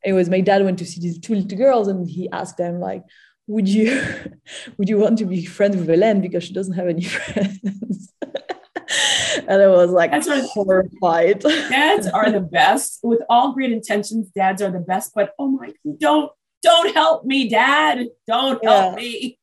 anyways, 0.05 0.29
my 0.29 0.41
dad 0.41 0.63
went 0.63 0.79
to 0.81 0.87
see 0.87 1.01
these 1.01 1.19
two 1.19 1.35
little 1.35 1.59
girls 1.59 1.89
and 1.89 2.09
he 2.09 2.29
asked 2.31 2.59
them 2.59 2.81
like, 2.81 3.03
would 3.47 3.69
you 3.69 4.03
would 4.79 4.89
you 4.89 4.99
want 4.99 5.19
to 5.19 5.25
be 5.25 5.45
friends 5.45 5.77
with 5.77 5.89
Hélène 5.89 6.23
because 6.23 6.45
she 6.45 6.53
doesn't 6.53 6.75
have 6.75 6.89
any 6.89 7.05
friends? 7.17 8.13
and 9.49 9.63
I 9.63 9.69
was 9.69 9.91
like 9.91 10.11
that's 10.11 10.29
horrified. 10.53 11.41
dads 11.41 12.07
are 12.09 12.31
the 12.31 12.41
best. 12.41 13.01
With 13.03 13.23
all 13.29 13.53
great 13.53 13.73
intentions, 13.73 14.29
dads 14.35 14.63
are 14.63 14.71
the 14.71 14.81
best. 14.81 15.13
But 15.15 15.33
oh 15.39 15.49
my, 15.49 15.73
don't 15.99 16.31
don't 16.63 16.95
help 16.95 17.25
me, 17.25 17.49
dad. 17.49 18.07
Don't 18.27 18.61
yeah. 18.63 18.83
help 18.83 18.97
me. 18.97 19.39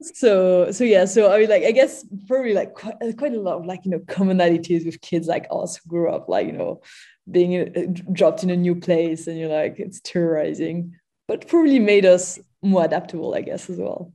So, 0.00 0.70
so 0.70 0.84
yeah, 0.84 1.06
so 1.06 1.32
I 1.32 1.40
mean, 1.40 1.50
like, 1.50 1.64
I 1.64 1.72
guess 1.72 2.04
probably 2.28 2.54
like 2.54 2.74
quite, 2.74 2.94
quite 3.16 3.34
a 3.34 3.40
lot 3.40 3.58
of 3.58 3.66
like, 3.66 3.84
you 3.84 3.90
know, 3.90 3.98
commonalities 4.00 4.86
with 4.86 5.00
kids 5.00 5.26
like 5.26 5.46
us 5.50 5.76
who 5.76 5.88
grew 5.88 6.10
up, 6.10 6.28
like, 6.28 6.46
you 6.46 6.52
know, 6.52 6.80
being 7.30 7.60
uh, 7.76 8.02
dropped 8.12 8.44
in 8.44 8.50
a 8.50 8.56
new 8.56 8.76
place 8.76 9.26
and 9.26 9.38
you're 9.38 9.48
like, 9.48 9.80
it's 9.80 10.00
terrorizing, 10.00 10.94
but 11.26 11.48
probably 11.48 11.80
made 11.80 12.06
us 12.06 12.38
more 12.62 12.84
adaptable, 12.84 13.34
I 13.34 13.40
guess, 13.40 13.68
as 13.68 13.78
well. 13.78 14.12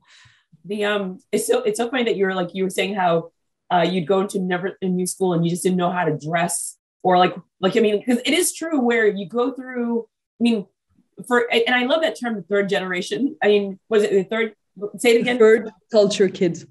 The, 0.64 0.84
um, 0.84 1.18
it's 1.30 1.46
so, 1.46 1.62
it's 1.62 1.78
so 1.78 1.90
funny 1.90 2.04
that 2.04 2.16
you're 2.16 2.34
like, 2.34 2.54
you 2.54 2.64
were 2.64 2.70
saying 2.70 2.94
how 2.94 3.32
uh, 3.70 3.86
you'd 3.88 4.06
go 4.06 4.20
into 4.20 4.38
never 4.38 4.78
a 4.80 4.88
new 4.88 5.06
school 5.06 5.34
and 5.34 5.44
you 5.44 5.50
just 5.50 5.62
didn't 5.62 5.76
know 5.76 5.90
how 5.90 6.04
to 6.04 6.18
dress 6.18 6.78
or 7.02 7.18
like, 7.18 7.34
like, 7.60 7.76
I 7.76 7.80
mean, 7.80 7.98
because 7.98 8.22
it 8.24 8.32
is 8.32 8.54
true 8.54 8.80
where 8.80 9.06
you 9.06 9.28
go 9.28 9.52
through, 9.52 10.06
I 10.40 10.42
mean, 10.42 10.66
for 11.28 11.46
and 11.52 11.74
I 11.74 11.84
love 11.84 12.02
that 12.02 12.18
term, 12.18 12.34
the 12.34 12.42
third 12.42 12.68
generation. 12.68 13.36
I 13.42 13.48
mean, 13.48 13.78
was 13.88 14.02
it 14.02 14.10
the 14.10 14.24
third? 14.24 14.54
Say 14.98 15.16
it 15.16 15.20
again. 15.20 15.38
Third 15.38 15.70
culture 15.90 16.28
kids. 16.28 16.66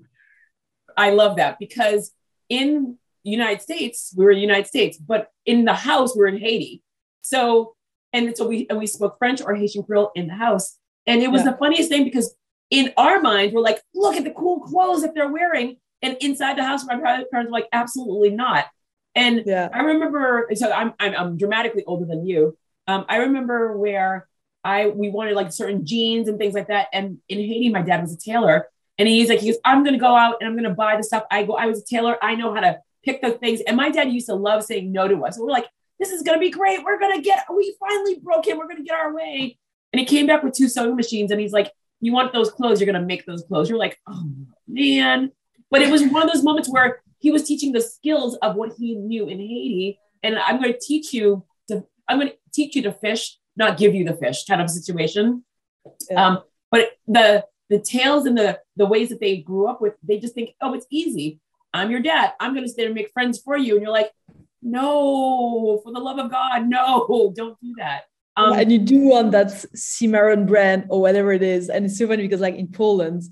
I 0.95 1.11
love 1.11 1.37
that 1.37 1.57
because 1.59 2.11
in 2.49 2.97
United 3.23 3.61
States 3.61 4.13
we 4.15 4.25
were 4.25 4.31
in 4.31 4.37
the 4.37 4.41
United 4.41 4.67
States, 4.67 4.97
but 4.97 5.29
in 5.45 5.65
the 5.65 5.73
house 5.73 6.15
we 6.15 6.23
are 6.23 6.27
in 6.27 6.37
Haiti. 6.37 6.83
So 7.21 7.75
and 8.11 8.35
so 8.37 8.47
we 8.47 8.67
and 8.69 8.77
we 8.77 8.87
spoke 8.87 9.17
French 9.17 9.41
or 9.41 9.55
Haitian 9.55 9.83
Creole 9.83 10.11
in 10.15 10.27
the 10.27 10.35
house, 10.35 10.77
and 11.07 11.23
it 11.23 11.31
was 11.31 11.43
yeah. 11.43 11.51
the 11.51 11.57
funniest 11.57 11.89
thing 11.89 12.03
because 12.03 12.35
in 12.69 12.93
our 12.97 13.21
mind 13.21 13.53
we're 13.53 13.61
like, 13.61 13.81
look 13.95 14.15
at 14.15 14.23
the 14.23 14.31
cool 14.31 14.59
clothes 14.59 15.01
that 15.01 15.15
they're 15.15 15.31
wearing, 15.31 15.77
and 16.01 16.17
inside 16.19 16.57
the 16.57 16.63
house 16.63 16.85
my 16.85 16.97
parents 16.99 17.29
were 17.31 17.43
like, 17.49 17.67
absolutely 17.71 18.29
not. 18.29 18.65
And 19.15 19.43
yeah. 19.45 19.69
I 19.73 19.81
remember, 19.81 20.49
so 20.53 20.71
I'm, 20.71 20.93
I'm 20.99 21.15
I'm 21.15 21.37
dramatically 21.37 21.83
older 21.85 22.05
than 22.05 22.25
you, 22.25 22.57
Um, 22.87 23.05
I 23.07 23.17
remember 23.17 23.77
where 23.77 24.27
I 24.63 24.87
we 24.87 25.09
wanted 25.09 25.35
like 25.35 25.51
certain 25.51 25.85
jeans 25.85 26.27
and 26.27 26.37
things 26.37 26.53
like 26.53 26.67
that. 26.67 26.87
And 26.93 27.19
in 27.29 27.39
Haiti, 27.39 27.69
my 27.69 27.81
dad 27.81 28.01
was 28.01 28.13
a 28.13 28.17
tailor, 28.17 28.67
and 28.97 29.07
he's 29.07 29.29
like, 29.29 29.39
he 29.39 29.47
goes, 29.51 29.59
I'm 29.65 29.83
gonna 29.83 29.97
go 29.97 30.15
out 30.15 30.37
and 30.39 30.49
I'm 30.49 30.55
gonna 30.55 30.73
buy 30.73 30.97
the 30.97 31.03
stuff. 31.03 31.23
I 31.31 31.43
go, 31.43 31.53
I 31.53 31.65
was 31.65 31.81
a 31.81 31.85
tailor. 31.85 32.17
I 32.21 32.35
know 32.35 32.53
how 32.53 32.61
to 32.61 32.79
pick 33.03 33.21
the 33.21 33.31
things. 33.31 33.61
And 33.61 33.75
my 33.75 33.89
dad 33.89 34.11
used 34.11 34.27
to 34.27 34.35
love 34.35 34.63
saying 34.63 34.91
no 34.91 35.07
to 35.07 35.25
us. 35.25 35.37
we're 35.37 35.49
like, 35.49 35.67
this 35.99 36.11
is 36.11 36.23
gonna 36.23 36.39
be 36.39 36.49
great. 36.49 36.83
We're 36.83 36.99
gonna 36.99 37.21
get. 37.21 37.45
We 37.53 37.75
finally 37.79 38.19
broke 38.19 38.47
him. 38.47 38.57
We're 38.57 38.67
gonna 38.67 38.83
get 38.83 38.95
our 38.95 39.13
way. 39.13 39.57
And 39.91 39.99
he 39.99 40.05
came 40.05 40.25
back 40.25 40.43
with 40.43 40.53
two 40.53 40.67
sewing 40.67 40.95
machines, 40.95 41.31
and 41.31 41.39
he's 41.39 41.53
like, 41.53 41.71
you 42.01 42.11
want 42.11 42.33
those 42.33 42.51
clothes? 42.51 42.81
You're 42.81 42.91
gonna 42.91 43.05
make 43.05 43.25
those 43.25 43.43
clothes. 43.43 43.69
You're 43.69 43.79
like, 43.79 43.97
oh 44.07 44.29
man. 44.67 45.31
But 45.69 45.81
it 45.81 45.89
was 45.89 46.03
one 46.03 46.23
of 46.23 46.31
those 46.31 46.43
moments 46.43 46.69
where 46.69 47.01
he 47.19 47.31
was 47.31 47.43
teaching 47.43 47.71
the 47.71 47.81
skills 47.81 48.35
of 48.41 48.55
what 48.55 48.73
he 48.77 48.95
knew 48.95 49.27
in 49.27 49.39
Haiti. 49.39 49.99
And 50.21 50.37
I'm 50.37 50.61
to 50.61 50.77
teach 50.77 51.13
you 51.13 51.45
to, 51.69 51.85
I'm 52.07 52.19
to 52.19 52.33
teach 52.53 52.75
you 52.75 52.83
to 52.83 52.91
fish, 52.91 53.39
not 53.55 53.77
give 53.77 53.93
you 53.93 54.05
the 54.05 54.15
fish 54.15 54.45
kind 54.45 54.61
of 54.61 54.69
situation. 54.69 55.43
Yeah. 56.09 56.27
Um, 56.27 56.39
but 56.71 56.91
the, 57.07 57.45
the 57.69 57.79
tales 57.79 58.25
and 58.25 58.37
the, 58.37 58.59
the 58.75 58.85
ways 58.85 59.09
that 59.09 59.19
they 59.19 59.37
grew 59.37 59.67
up 59.67 59.81
with, 59.81 59.93
they 60.03 60.19
just 60.19 60.33
think, 60.33 60.51
oh, 60.61 60.73
it's 60.73 60.87
easy. 60.89 61.39
I'm 61.73 61.91
your 61.91 62.01
dad. 62.01 62.33
I'm 62.39 62.53
going 62.53 62.65
to 62.65 62.71
stay 62.71 62.85
and 62.85 62.95
make 62.95 63.11
friends 63.11 63.39
for 63.39 63.57
you. 63.57 63.73
And 63.73 63.83
you're 63.83 63.91
like, 63.91 64.11
no, 64.61 65.81
for 65.83 65.91
the 65.91 65.99
love 65.99 66.19
of 66.19 66.31
God, 66.31 66.67
no, 66.67 67.33
don't 67.35 67.59
do 67.61 67.73
that. 67.77 68.03
Um, 68.35 68.53
and 68.53 68.71
you 68.71 68.79
do 68.79 68.99
want 68.99 69.31
that 69.31 69.51
Cimarron 69.75 70.45
brand 70.45 70.85
or 70.89 71.01
whatever 71.01 71.31
it 71.31 71.43
is. 71.43 71.69
And 71.69 71.85
it's 71.85 71.97
so 71.97 72.07
funny 72.07 72.23
because 72.23 72.41
like 72.41 72.55
in 72.55 72.67
Poland, 72.67 73.23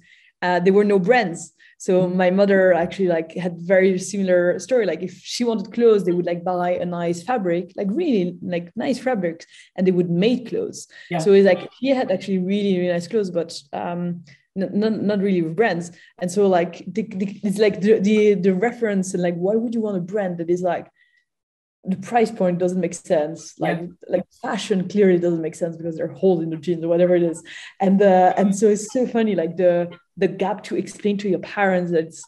uh, 0.41 0.59
there 0.59 0.73
were 0.73 0.83
no 0.83 0.99
brands. 0.99 1.53
So 1.81 2.03
mm-hmm. 2.03 2.15
my 2.15 2.29
mother 2.29 2.73
actually 2.73 3.07
like 3.07 3.35
had 3.35 3.57
very 3.57 3.97
similar 3.97 4.59
story. 4.59 4.85
Like 4.85 5.01
if 5.01 5.17
she 5.17 5.43
wanted 5.43 5.73
clothes, 5.73 6.03
they 6.03 6.11
would 6.11 6.27
like 6.27 6.43
buy 6.43 6.73
a 6.75 6.85
nice 6.85 7.23
fabric, 7.23 7.71
like 7.75 7.87
really 7.89 8.37
like 8.43 8.71
nice 8.75 8.99
fabrics, 8.99 9.47
and 9.75 9.87
they 9.87 9.91
would 9.91 10.11
make 10.11 10.49
clothes. 10.49 10.87
Yeah. 11.09 11.17
So 11.17 11.33
it's 11.33 11.47
like 11.47 11.71
she 11.79 11.87
had 11.87 12.11
actually 12.11 12.37
really 12.37 12.77
really 12.77 12.93
nice 12.93 13.07
clothes, 13.07 13.31
but 13.31 13.59
um, 13.73 14.23
not, 14.55 15.01
not 15.01 15.19
really 15.21 15.41
with 15.41 15.55
brands. 15.55 15.89
And 16.19 16.29
so 16.29 16.47
like 16.47 16.85
the, 16.85 17.01
the, 17.01 17.39
it's 17.43 17.57
like 17.57 17.81
the, 17.81 17.97
the 17.97 18.35
the 18.35 18.53
reference 18.53 19.15
and 19.15 19.23
like 19.23 19.33
why 19.33 19.55
would 19.55 19.73
you 19.73 19.81
want 19.81 19.97
a 19.97 20.01
brand 20.01 20.37
that 20.37 20.51
is 20.51 20.61
like 20.61 20.85
the 21.83 21.97
price 21.97 22.31
point 22.31 22.59
doesn't 22.59 22.79
make 22.79 22.93
sense. 22.93 23.59
Like 23.59 23.79
yeah. 23.79 23.87
like 24.07 24.23
fashion 24.41 24.87
clearly 24.87 25.17
doesn't 25.17 25.41
make 25.41 25.55
sense 25.55 25.75
because 25.75 25.97
they're 25.97 26.07
holding 26.07 26.49
the 26.49 26.57
jeans 26.57 26.83
or 26.83 26.87
whatever 26.87 27.15
it 27.15 27.23
is. 27.23 27.43
And 27.79 28.01
uh, 28.01 28.33
and 28.37 28.55
so 28.55 28.67
it's 28.67 28.91
so 28.93 29.07
funny 29.07 29.35
like 29.35 29.57
the 29.57 29.91
the 30.17 30.27
gap 30.27 30.63
to 30.65 30.75
explain 30.75 31.17
to 31.19 31.29
your 31.29 31.39
parents 31.39 31.91
that 31.91 32.05
it's 32.05 32.23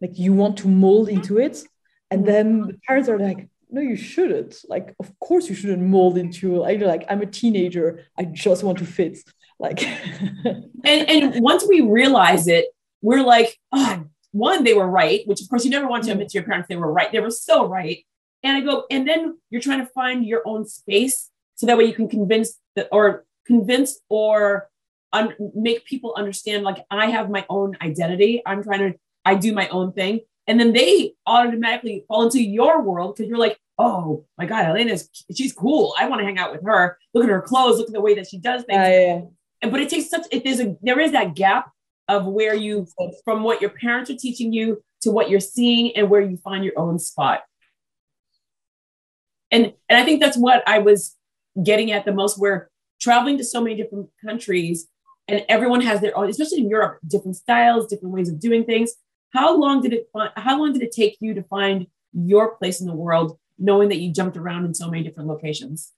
like 0.00 0.18
you 0.18 0.32
want 0.32 0.56
to 0.58 0.68
mold 0.68 1.08
into 1.08 1.38
it. 1.38 1.62
And 2.10 2.26
then 2.26 2.60
the 2.60 2.78
parents 2.86 3.08
are 3.08 3.18
like 3.18 3.48
no 3.70 3.82
you 3.82 3.96
shouldn't. 3.96 4.56
Like 4.68 4.94
of 4.98 5.18
course 5.18 5.48
you 5.48 5.54
shouldn't 5.54 5.82
mold 5.82 6.16
into 6.16 6.64
i 6.64 6.76
like 6.76 7.04
i'm 7.10 7.20
a 7.20 7.26
teenager. 7.26 8.06
I 8.18 8.24
just 8.24 8.64
want 8.64 8.78
to 8.78 8.86
fit. 8.86 9.18
Like 9.58 9.82
and 10.44 10.70
and 10.84 11.42
once 11.42 11.64
we 11.68 11.82
realize 11.82 12.48
it 12.48 12.66
we're 13.02 13.22
like 13.22 13.58
oh 13.70 14.04
one 14.32 14.64
they 14.64 14.74
were 14.74 14.88
right 14.88 15.20
which 15.26 15.42
of 15.42 15.48
course 15.48 15.64
you 15.64 15.70
never 15.70 15.86
want 15.86 16.04
to 16.04 16.10
admit 16.10 16.30
to 16.30 16.38
your 16.38 16.44
parents 16.44 16.68
they 16.68 16.76
were 16.76 16.90
right. 16.90 17.12
They 17.12 17.20
were 17.20 17.30
so 17.30 17.68
right 17.68 18.04
and 18.44 18.56
i 18.56 18.60
go 18.60 18.84
and 18.90 19.08
then 19.08 19.36
you're 19.50 19.60
trying 19.60 19.80
to 19.80 19.86
find 19.86 20.24
your 20.24 20.42
own 20.46 20.66
space 20.66 21.30
so 21.56 21.66
that 21.66 21.78
way 21.78 21.84
you 21.84 21.94
can 21.94 22.08
convince 22.08 22.58
that 22.76 22.88
or 22.92 23.24
convince 23.46 24.00
or 24.08 24.68
un- 25.12 25.34
make 25.54 25.84
people 25.84 26.14
understand 26.16 26.64
like 26.64 26.84
I 26.90 27.06
have 27.06 27.30
my 27.30 27.46
own 27.48 27.76
identity. 27.80 28.42
I'm 28.44 28.62
trying 28.62 28.92
to, 28.92 28.98
I 29.24 29.36
do 29.36 29.52
my 29.52 29.68
own 29.68 29.92
thing. 29.92 30.20
And 30.46 30.60
then 30.60 30.72
they 30.74 31.14
automatically 31.26 32.04
fall 32.06 32.24
into 32.24 32.42
your 32.42 32.82
world 32.82 33.16
because 33.16 33.28
you're 33.28 33.38
like, 33.38 33.58
oh 33.78 34.24
my 34.36 34.44
God, 34.44 34.66
Elena's, 34.66 35.08
she's 35.34 35.52
cool. 35.52 35.94
I 35.98 36.08
want 36.08 36.20
to 36.20 36.26
hang 36.26 36.38
out 36.38 36.52
with 36.52 36.62
her. 36.64 36.98
Look 37.14 37.24
at 37.24 37.30
her 37.30 37.40
clothes. 37.40 37.78
Look 37.78 37.88
at 37.88 37.94
the 37.94 38.00
way 38.00 38.14
that 38.14 38.28
she 38.28 38.38
does 38.38 38.64
things. 38.64 38.78
Uh, 38.78 38.90
yeah. 38.90 39.20
And, 39.62 39.72
but 39.72 39.80
it 39.80 39.88
takes 39.88 40.10
such, 40.10 40.26
it, 40.30 40.44
there's 40.44 40.60
a, 40.60 40.76
there 40.82 41.00
is 41.00 41.12
that 41.12 41.34
gap 41.34 41.70
of 42.08 42.26
where 42.26 42.54
you, 42.54 42.86
from 43.24 43.42
what 43.42 43.62
your 43.62 43.70
parents 43.70 44.10
are 44.10 44.16
teaching 44.16 44.52
you 44.52 44.82
to 45.00 45.10
what 45.10 45.30
you're 45.30 45.40
seeing 45.40 45.96
and 45.96 46.10
where 46.10 46.20
you 46.20 46.36
find 46.36 46.62
your 46.64 46.78
own 46.78 46.98
spot. 46.98 47.42
And, 49.54 49.72
and 49.88 49.98
I 49.98 50.04
think 50.04 50.20
that's 50.20 50.36
what 50.36 50.68
I 50.68 50.80
was 50.80 51.16
getting 51.62 51.92
at 51.92 52.04
the 52.04 52.12
most, 52.12 52.40
where 52.40 52.70
traveling 53.00 53.38
to 53.38 53.44
so 53.44 53.60
many 53.60 53.76
different 53.76 54.08
countries 54.24 54.88
and 55.28 55.44
everyone 55.48 55.80
has 55.82 56.00
their 56.00 56.16
own, 56.18 56.28
especially 56.28 56.58
in 56.58 56.68
Europe, 56.68 56.98
different 57.06 57.36
styles, 57.36 57.86
different 57.86 58.12
ways 58.14 58.28
of 58.28 58.40
doing 58.40 58.64
things. 58.64 58.94
How 59.32 59.56
long 59.56 59.80
did 59.80 59.92
it 59.92 60.08
how 60.36 60.58
long 60.58 60.72
did 60.72 60.82
it 60.82 60.92
take 60.92 61.16
you 61.20 61.34
to 61.34 61.42
find 61.44 61.86
your 62.12 62.56
place 62.56 62.80
in 62.80 62.88
the 62.88 62.94
world, 62.94 63.38
knowing 63.56 63.88
that 63.90 64.00
you 64.00 64.12
jumped 64.12 64.36
around 64.36 64.64
in 64.64 64.74
so 64.74 64.90
many 64.90 65.04
different 65.04 65.28
locations? 65.28 65.92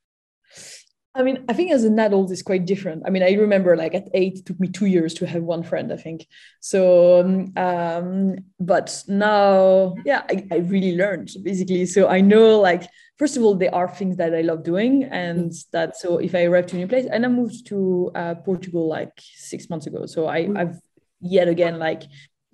I 1.17 1.23
mean, 1.23 1.45
I 1.49 1.55
think 1.55 1.73
as 1.73 1.85
an 1.85 1.99
adult, 1.99 2.31
it's 2.31 2.43
quite 2.43 2.67
different. 2.67 3.03
I 3.07 3.11
mean, 3.11 3.23
I 3.23 3.33
remember 3.33 3.77
like 3.77 3.95
at 3.95 4.09
eight, 4.13 4.39
it 4.39 4.47
took 4.47 4.61
me 4.61 4.69
two 4.69 4.87
years 4.87 5.15
to 5.15 5.27
have 5.27 5.43
one 5.43 5.63
friend, 5.63 5.93
I 5.93 5.97
think. 5.97 6.27
So, 6.61 7.21
um, 7.21 7.53
um, 7.57 8.37
but 8.61 9.03
now, 9.09 9.95
yeah, 10.05 10.23
I, 10.29 10.47
I 10.53 10.57
really 10.57 10.97
learned 10.97 11.31
basically. 11.43 11.87
So 11.87 12.09
I 12.09 12.21
know 12.21 12.61
like, 12.61 12.89
first 13.19 13.37
of 13.37 13.43
all, 13.43 13.55
there 13.55 13.75
are 13.75 13.89
things 13.89 14.17
that 14.19 14.35
I 14.35 14.43
love 14.43 14.63
doing. 14.63 15.05
And 15.05 15.53
that, 15.73 15.97
so 15.97 16.19
if 16.19 16.35
I 16.35 16.45
arrive 16.45 16.67
to 16.67 16.77
a 16.77 16.79
new 16.81 16.89
place, 16.89 17.07
and 17.11 17.25
I 17.25 17.29
moved 17.29 17.67
to 17.69 18.11
uh, 18.15 18.35
Portugal 18.35 18.87
like 18.87 19.19
six 19.35 19.71
months 19.71 19.87
ago. 19.87 20.07
So 20.07 20.27
I, 20.27 20.49
I've 20.55 20.79
yet 21.21 21.49
again 21.49 21.79
like 21.79 22.03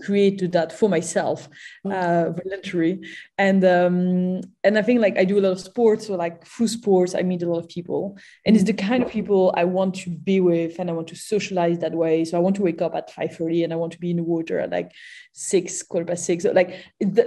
created 0.03 0.53
that 0.53 0.73
for 0.73 0.89
myself 0.89 1.49
mm. 1.87 1.93
uh 1.93 2.31
voluntary. 2.31 3.01
And 3.39 3.65
um 3.65 4.41
and 4.65 4.79
i 4.79 4.83
think 4.83 5.01
like 5.01 5.17
i 5.19 5.25
do 5.25 5.39
a 5.39 5.45
lot 5.45 5.53
of 5.53 5.61
sports 5.61 6.07
so 6.07 6.15
like 6.15 6.47
through 6.47 6.69
sports 6.69 7.15
i 7.15 7.23
meet 7.23 7.43
a 7.43 7.49
lot 7.49 7.59
of 7.59 7.69
people. 7.69 8.19
And 8.45 8.57
it's 8.57 8.65
the 8.65 8.73
kind 8.73 9.03
of 9.03 9.11
people 9.11 9.53
i 9.57 9.65
want 9.65 9.95
to 9.97 10.11
be 10.11 10.41
with 10.41 10.79
and 10.79 10.91
i 10.91 10.93
want 10.93 11.09
to 11.09 11.17
socialize 11.17 11.79
that 11.79 11.95
way. 11.95 12.25
So 12.25 12.37
i 12.37 12.41
want 12.41 12.57
to 12.57 12.63
wake 12.63 12.83
up 12.83 12.95
at 12.95 13.11
5 13.11 13.37
30 13.37 13.65
and 13.65 13.73
i 13.73 13.77
want 13.77 13.93
to 13.93 14.01
be 14.01 14.11
in 14.11 14.17
the 14.17 14.23
water 14.23 14.59
at 14.61 14.71
like 14.71 14.93
6 15.33 15.83
quarter 15.85 16.07
past 16.07 16.25
6 16.27 16.43
so 16.43 16.53
like 16.53 16.71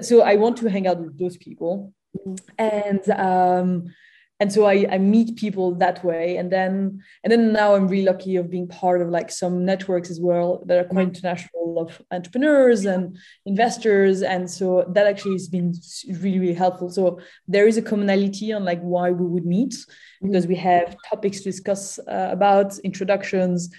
so 0.01 0.21
i 0.21 0.35
want 0.35 0.57
to 0.57 0.69
hang 0.69 0.87
out 0.87 0.99
with 0.99 1.17
those 1.17 1.37
people. 1.37 1.93
Mm. 2.15 2.39
and 2.57 3.09
um 3.09 3.93
and 4.39 4.51
so 4.51 4.65
I, 4.65 4.85
I 4.91 4.97
meet 4.97 5.37
people 5.37 5.75
that 5.75 6.03
way. 6.03 6.35
And 6.37 6.51
then 6.51 7.01
and 7.23 7.31
then 7.31 7.53
now 7.53 7.75
i'm 7.75 7.87
really 7.87 8.05
lucky 8.05 8.35
of 8.35 8.49
being 8.49 8.67
part 8.67 9.01
of 9.01 9.09
like 9.09 9.31
some 9.31 9.65
networks 9.65 10.09
as 10.09 10.19
well 10.19 10.61
that 10.65 10.77
are 10.77 10.83
quite 10.87 11.07
international 11.07 11.79
of 11.79 12.01
entrepreneurs 12.11 12.85
and 12.85 13.17
investors. 13.45 14.21
And 14.21 14.49
so 14.49 14.85
that 14.89 15.07
actually 15.07 15.33
has 15.33 15.47
been 15.47 15.73
really 16.19 16.39
really 16.39 16.53
helpful. 16.53 16.89
So 16.89 17.19
there 17.47 17.67
is 17.67 17.77
a 17.77 17.81
commonality 17.81 18.51
on 18.51 18.65
like 18.65 18.81
why 18.81 19.11
we 19.11 19.25
would 19.25 19.45
meet 19.45 19.75
because 20.21 20.47
we 20.47 20.55
have 20.55 20.97
topics 21.09 21.37
to 21.39 21.43
discuss 21.45 21.97
uh, 21.99 22.29
about 22.31 22.77
introductions 22.79 23.69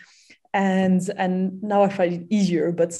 and 0.54 1.10
and 1.18 1.62
now 1.62 1.82
i 1.82 1.88
find 1.88 2.12
it 2.14 2.26
easier 2.30 2.72
but 2.72 2.90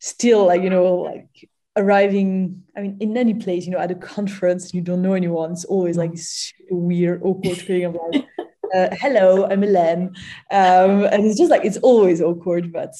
still 0.00 0.46
like 0.46 0.62
you 0.62 0.70
know 0.70 0.96
like 0.96 1.48
arriving 1.76 2.62
i 2.76 2.80
mean 2.80 2.96
in 3.00 3.16
any 3.16 3.34
place 3.34 3.66
you 3.66 3.72
know 3.72 3.78
at 3.78 3.90
a 3.90 3.94
conference 3.96 4.72
you 4.72 4.80
don't 4.80 5.02
know 5.02 5.14
anyone. 5.14 5.52
It's 5.52 5.64
always 5.64 5.96
like 5.96 6.12
this 6.12 6.52
weird 6.70 7.20
awkward 7.24 7.58
thing 7.58 7.84
of 7.84 7.96
like 7.96 8.26
uh, 8.74 8.88
hello 8.92 9.46
i'm 9.46 9.62
Elaine. 9.62 10.14
Um, 10.50 11.04
and 11.04 11.24
it's 11.24 11.38
just 11.38 11.50
like 11.50 11.64
it's 11.64 11.78
always 11.78 12.20
awkward 12.20 12.72
but 12.72 12.92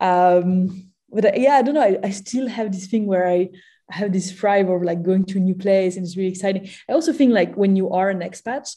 um 0.00 0.90
but 1.10 1.24
uh, 1.26 1.32
yeah 1.34 1.56
i 1.56 1.62
don't 1.62 1.74
know. 1.74 1.82
I, 1.82 1.98
I 2.02 2.10
still 2.10 2.48
have 2.48 2.72
this 2.72 2.86
thing 2.86 3.06
where 3.06 3.28
i 3.28 3.50
have 3.90 4.12
this 4.12 4.32
thrive 4.32 4.70
of 4.70 4.82
like 4.82 5.02
going 5.02 5.24
to 5.26 5.36
a 5.36 5.40
new 5.40 5.54
place 5.54 5.96
and 5.96 6.06
it's 6.06 6.16
really 6.16 6.30
exciting. 6.30 6.70
I 6.88 6.94
also 6.94 7.12
think 7.12 7.34
like 7.34 7.54
when 7.54 7.76
you 7.76 7.90
are 7.90 8.08
an 8.08 8.20
expat 8.20 8.74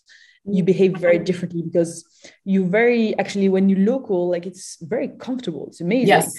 you 0.50 0.63
behave 0.63 0.98
very 0.98 1.20
differently 1.20 1.62
because 1.62 2.06
you 2.46 2.66
very 2.66 3.18
actually 3.18 3.50
when 3.50 3.70
you're 3.70 3.80
local 3.80 4.30
like 4.30 4.46
it's 4.46 4.77
very 4.82 5.08
comfortable. 5.08 5.68
It's 5.68 5.82
amazing. 5.82 6.08
Yes 6.08 6.36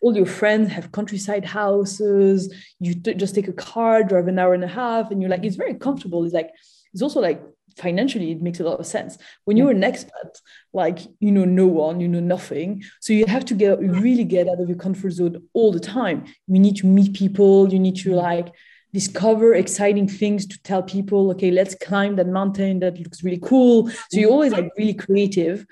all 0.00 0.16
your 0.16 0.26
friends 0.26 0.70
have 0.70 0.92
countryside 0.92 1.44
houses 1.44 2.52
you 2.78 2.94
t- 2.94 3.14
just 3.14 3.34
take 3.34 3.48
a 3.48 3.52
car 3.52 4.02
drive 4.02 4.28
an 4.28 4.38
hour 4.38 4.54
and 4.54 4.64
a 4.64 4.68
half 4.68 5.10
and 5.10 5.20
you're 5.20 5.30
like 5.30 5.44
it's 5.44 5.56
very 5.56 5.74
comfortable. 5.74 6.24
It's 6.24 6.34
like 6.34 6.50
it's 6.92 7.02
also 7.02 7.20
like 7.20 7.42
financially 7.76 8.30
it 8.32 8.40
makes 8.40 8.60
a 8.60 8.64
lot 8.64 8.80
of 8.80 8.86
sense. 8.86 9.18
When 9.44 9.56
you're 9.56 9.70
an 9.70 9.82
expat 9.82 10.40
like 10.72 11.00
you 11.20 11.30
know 11.30 11.44
no 11.44 11.66
one 11.66 12.00
you 12.00 12.08
know 12.08 12.20
nothing 12.20 12.82
so 13.00 13.12
you 13.12 13.26
have 13.26 13.44
to 13.46 13.54
get 13.54 13.78
really 13.78 14.24
get 14.24 14.48
out 14.48 14.60
of 14.60 14.68
your 14.68 14.78
comfort 14.78 15.10
zone 15.10 15.42
all 15.52 15.72
the 15.72 15.80
time. 15.80 16.24
You 16.46 16.60
need 16.60 16.76
to 16.76 16.86
meet 16.86 17.14
people 17.14 17.72
you 17.72 17.78
need 17.78 17.96
to 17.96 18.14
like 18.14 18.52
discover 18.92 19.54
exciting 19.54 20.08
things 20.08 20.46
to 20.46 20.62
tell 20.62 20.82
people 20.82 21.30
okay 21.30 21.50
let's 21.50 21.74
climb 21.74 22.16
that 22.16 22.28
mountain 22.28 22.80
that 22.80 22.98
looks 22.98 23.22
really 23.22 23.40
cool. 23.42 23.90
So 23.90 24.20
you're 24.20 24.30
always 24.30 24.52
like 24.52 24.70
really 24.78 24.94
creative 24.94 25.66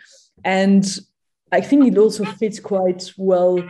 and 0.44 0.98
i 1.52 1.60
think 1.60 1.86
it 1.86 1.98
also 1.98 2.24
fits 2.24 2.60
quite 2.60 3.12
well 3.16 3.62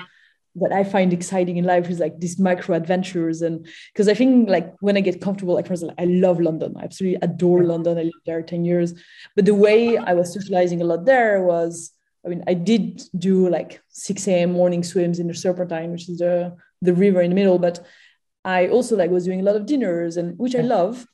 what 0.55 0.73
I 0.73 0.85
find 0.85 1.13
exciting 1.13 1.57
in 1.57 1.65
life 1.65 1.91
is 1.91 1.99
like 1.99 2.19
these 2.21 2.39
micro 2.39 2.77
adventures. 2.77 3.43
And 3.43 3.67
because 3.93 4.09
I 4.09 4.15
think 4.15 4.49
like 4.49 4.73
when 4.81 4.97
I 4.97 5.01
get 5.01 5.21
comfortable, 5.21 5.55
like 5.55 5.67
for 5.67 5.73
example, 5.73 5.97
I 5.99 6.07
love 6.07 6.41
London. 6.41 6.75
I 6.79 6.85
absolutely 6.85 7.19
adore 7.23 7.65
London. 7.65 7.99
I 7.99 8.05
lived 8.05 8.25
there 8.25 8.41
10 8.41 8.65
years. 8.65 8.95
But 9.35 9.47
the 9.47 9.55
way 9.55 9.97
I 9.97 10.15
was 10.15 10.33
socializing 10.33 10.81
a 10.81 10.85
lot 10.85 11.05
there 11.05 11.43
was, 11.43 11.91
I 12.25 12.29
mean, 12.29 12.45
I 12.47 12.55
did 12.55 13.03
do 13.19 13.49
like 13.49 13.83
6 13.89 14.29
a.m. 14.29 14.53
morning 14.53 14.85
swims 14.85 15.19
in 15.19 15.27
the 15.27 15.35
Serpentine, 15.35 15.91
which 15.91 16.09
is 16.09 16.19
the, 16.19 16.57
the 16.81 16.95
river 16.95 17.21
in 17.21 17.31
the 17.31 17.37
middle. 17.37 17.59
But 17.59 17.85
I 18.45 18.69
also 18.69 18.97
like 18.97 19.11
was 19.11 19.25
doing 19.25 19.41
a 19.41 19.45
lot 19.45 19.57
of 19.57 19.67
dinners 19.67 20.17
and 20.17 20.39
which 20.39 20.55
I 20.55 20.61
love, 20.61 21.07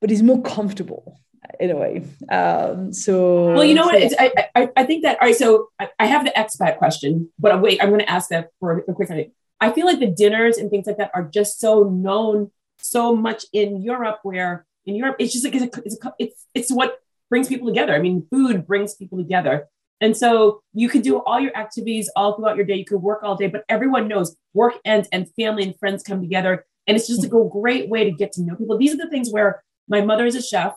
but 0.00 0.10
it's 0.10 0.22
more 0.22 0.42
comfortable 0.42 1.20
in 1.60 1.70
a 1.70 1.76
way. 1.76 2.04
Um, 2.30 2.92
so 2.92 3.52
well, 3.52 3.64
you 3.64 3.74
know 3.74 3.82
so, 3.82 3.92
what? 3.92 4.02
It's, 4.02 4.14
I, 4.18 4.32
I 4.54 4.68
I 4.76 4.84
think 4.84 5.02
that 5.02 5.18
all 5.20 5.28
right. 5.28 5.36
So 5.36 5.68
I, 5.78 5.88
I 5.98 6.06
have 6.06 6.24
the 6.24 6.32
expat 6.36 6.78
question, 6.78 7.30
but 7.38 7.60
wait, 7.60 7.82
I'm 7.82 7.88
going 7.88 8.00
to 8.00 8.10
ask 8.10 8.30
that 8.30 8.50
for 8.60 8.78
a 8.78 8.94
quick 8.94 9.08
second. 9.08 9.32
I 9.60 9.72
feel 9.72 9.86
like 9.86 10.00
the 10.00 10.06
dinners 10.10 10.58
and 10.58 10.70
things 10.70 10.86
like 10.86 10.98
that 10.98 11.10
are 11.14 11.24
just 11.24 11.60
so 11.60 11.84
known 11.84 12.50
so 12.78 13.16
much 13.16 13.46
in 13.52 13.82
Europe, 13.82 14.20
where 14.22 14.66
in 14.84 14.94
Europe 14.94 15.16
it's 15.18 15.32
just 15.32 15.44
like 15.44 15.54
it's 15.54 15.76
a, 15.76 15.82
it's, 15.84 16.04
a, 16.04 16.14
it's 16.18 16.46
it's 16.54 16.72
what 16.72 16.98
brings 17.30 17.48
people 17.48 17.66
together. 17.66 17.94
I 17.94 17.98
mean, 17.98 18.26
food 18.30 18.66
brings 18.66 18.94
people 18.94 19.18
together. 19.18 19.68
And 20.00 20.14
so 20.14 20.60
you 20.74 20.88
could 20.88 21.02
do 21.02 21.22
all 21.22 21.40
your 21.40 21.56
activities 21.56 22.10
all 22.14 22.36
throughout 22.36 22.56
your 22.56 22.66
day. 22.66 22.76
You 22.76 22.84
could 22.84 23.02
work 23.02 23.22
all 23.22 23.34
day, 23.34 23.46
but 23.46 23.64
everyone 23.68 24.08
knows 24.08 24.36
work 24.52 24.74
ends 24.84 25.08
and 25.10 25.26
family 25.34 25.62
and 25.62 25.78
friends 25.78 26.02
come 26.02 26.20
together. 26.20 26.66
And 26.86 26.96
it's 26.96 27.08
just 27.08 27.24
a 27.24 27.28
great 27.28 27.88
way 27.88 28.04
to 28.04 28.10
get 28.10 28.32
to 28.32 28.42
know 28.42 28.54
people. 28.54 28.76
These 28.76 28.94
are 28.94 28.98
the 28.98 29.08
things 29.08 29.30
where 29.30 29.62
my 29.88 30.02
mother 30.02 30.26
is 30.26 30.34
a 30.34 30.42
chef 30.42 30.74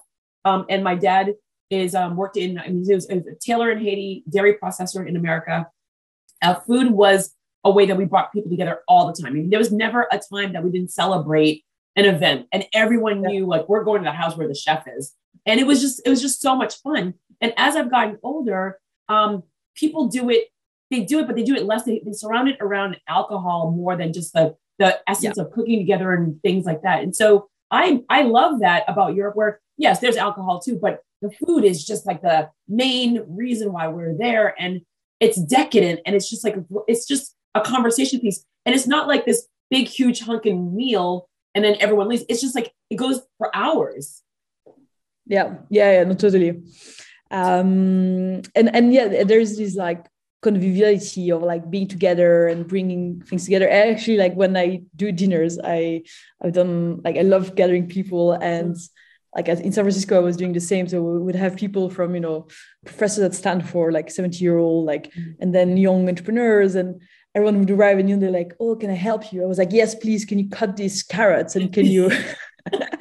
um, 0.49 0.65
and 0.69 0.83
my 0.83 0.95
dad 0.95 1.35
is 1.69 1.93
um, 1.93 2.15
worked 2.15 2.37
in, 2.37 2.57
I 2.57 2.67
mean, 2.67 2.83
he 2.85 2.93
was 2.93 3.07
a 3.09 3.21
tailor 3.39 3.71
in 3.71 3.79
Haiti, 3.79 4.23
dairy 4.27 4.55
processor 4.61 5.07
in 5.07 5.15
America. 5.15 5.67
Uh, 6.41 6.55
food 6.55 6.91
was 6.91 7.35
a 7.63 7.71
way 7.71 7.85
that 7.85 7.97
we 7.97 8.05
brought 8.05 8.31
people 8.33 8.49
together 8.49 8.79
all 8.87 9.07
the 9.07 9.13
time. 9.13 9.31
I 9.31 9.33
mean, 9.33 9.49
there 9.49 9.59
was 9.59 9.71
never 9.71 10.07
a 10.11 10.19
time 10.19 10.53
that 10.53 10.63
we 10.63 10.71
didn't 10.71 10.91
celebrate 10.91 11.63
an 11.95 12.05
event 12.05 12.47
and 12.53 12.65
everyone 12.73 13.21
knew 13.21 13.45
like 13.45 13.67
we're 13.67 13.83
going 13.83 14.01
to 14.01 14.09
the 14.09 14.15
house 14.15 14.37
where 14.37 14.47
the 14.47 14.55
chef 14.55 14.85
is. 14.97 15.13
And 15.45 15.59
it 15.59 15.67
was 15.67 15.81
just, 15.81 16.01
it 16.05 16.09
was 16.09 16.21
just 16.21 16.41
so 16.41 16.55
much 16.55 16.81
fun. 16.81 17.13
And 17.41 17.53
as 17.57 17.75
I've 17.75 17.91
gotten 17.91 18.17
older, 18.23 18.79
um, 19.07 19.43
people 19.75 20.07
do 20.07 20.29
it, 20.29 20.45
they 20.89 21.01
do 21.01 21.19
it, 21.19 21.27
but 21.27 21.35
they 21.35 21.43
do 21.43 21.55
it 21.55 21.65
less. 21.65 21.83
They, 21.83 22.01
they 22.03 22.13
surround 22.13 22.47
it 22.49 22.57
around 22.61 22.97
alcohol 23.07 23.71
more 23.71 23.95
than 23.95 24.13
just 24.13 24.33
the, 24.33 24.55
the 24.79 24.99
essence 25.07 25.35
yeah. 25.37 25.43
of 25.43 25.51
cooking 25.51 25.79
together 25.79 26.13
and 26.13 26.41
things 26.41 26.65
like 26.65 26.81
that. 26.83 27.03
And 27.03 27.15
so 27.15 27.49
I, 27.71 28.01
I 28.09 28.23
love 28.23 28.59
that 28.61 28.83
about 28.87 29.15
Europe 29.15 29.35
where 29.35 29.61
yes, 29.77 29.99
there's 29.99 30.17
alcohol 30.17 30.59
too, 30.59 30.77
but 30.79 31.01
the 31.21 31.31
food 31.31 31.63
is 31.63 31.83
just 31.83 32.05
like 32.05 32.21
the 32.21 32.49
main 32.67 33.23
reason 33.27 33.73
why 33.73 33.87
we're 33.87 34.15
there. 34.15 34.55
And 34.59 34.81
it's 35.19 35.41
decadent 35.41 36.01
and 36.05 36.15
it's 36.15 36.29
just 36.29 36.43
like, 36.43 36.55
it's 36.87 37.07
just 37.07 37.35
a 37.55 37.61
conversation 37.61 38.19
piece. 38.19 38.45
And 38.65 38.75
it's 38.75 38.87
not 38.87 39.07
like 39.07 39.25
this 39.25 39.47
big, 39.69 39.87
huge 39.87 40.21
hunking 40.21 40.73
meal 40.73 41.27
and 41.55 41.63
then 41.63 41.75
everyone 41.79 42.07
leaves. 42.07 42.25
It's 42.29 42.41
just 42.41 42.55
like, 42.55 42.73
it 42.89 42.95
goes 42.95 43.21
for 43.37 43.55
hours. 43.55 44.21
Yeah. 45.25 45.55
Yeah. 45.69 45.91
Yeah. 45.91 46.03
No, 46.03 46.13
totally. 46.13 46.61
Um, 47.31 48.41
and, 48.55 48.75
and 48.75 48.93
yeah, 48.93 49.23
there's 49.23 49.57
this 49.57 49.75
like 49.75 50.05
conviviality 50.41 51.31
of 51.31 51.41
like 51.41 51.69
being 51.69 51.87
together 51.87 52.47
and 52.47 52.67
bringing 52.67 53.21
things 53.21 53.45
together. 53.45 53.69
I 53.69 53.89
actually 53.89 54.17
like 54.17 54.33
when 54.35 54.55
I 54.55 54.81
do 54.95 55.11
dinners, 55.11 55.59
I 55.63 56.03
I've 56.41 56.53
done 56.53 57.01
like 57.03 57.17
I 57.17 57.21
love 57.21 57.55
gathering 57.55 57.87
people 57.87 58.33
and 58.33 58.75
like 59.35 59.47
in 59.47 59.71
San 59.71 59.83
Francisco, 59.83 60.17
I 60.17 60.23
was 60.23 60.37
doing 60.37 60.53
the 60.53 60.59
same. 60.59 60.87
So 60.87 61.01
we 61.03 61.19
would 61.19 61.35
have 61.35 61.55
people 61.55 61.89
from, 61.89 62.15
you 62.15 62.21
know, 62.21 62.47
professors 62.83 63.23
at 63.23 63.35
Stanford, 63.35 63.93
like 63.93 64.09
70 64.09 64.37
year 64.39 64.57
old, 64.57 64.87
like, 64.87 65.11
mm-hmm. 65.13 65.31
and 65.39 65.53
then 65.53 65.77
young 65.77 66.09
entrepreneurs 66.09 66.75
and 66.75 67.01
everyone 67.35 67.59
would 67.59 67.69
arrive 67.69 67.99
and 67.99 68.09
you 68.09 68.15
know, 68.15 68.21
they're 68.21 68.31
like, 68.31 68.53
oh, 68.59 68.75
can 68.75 68.89
I 68.89 68.95
help 68.95 69.31
you? 69.31 69.43
I 69.43 69.45
was 69.45 69.59
like, 69.59 69.71
yes, 69.71 69.93
please. 69.93 70.25
Can 70.25 70.39
you 70.39 70.49
cut 70.49 70.77
these 70.77 71.03
carrots? 71.03 71.55
And 71.55 71.71
can 71.71 71.85
you, 71.85 72.05
and 72.71 72.91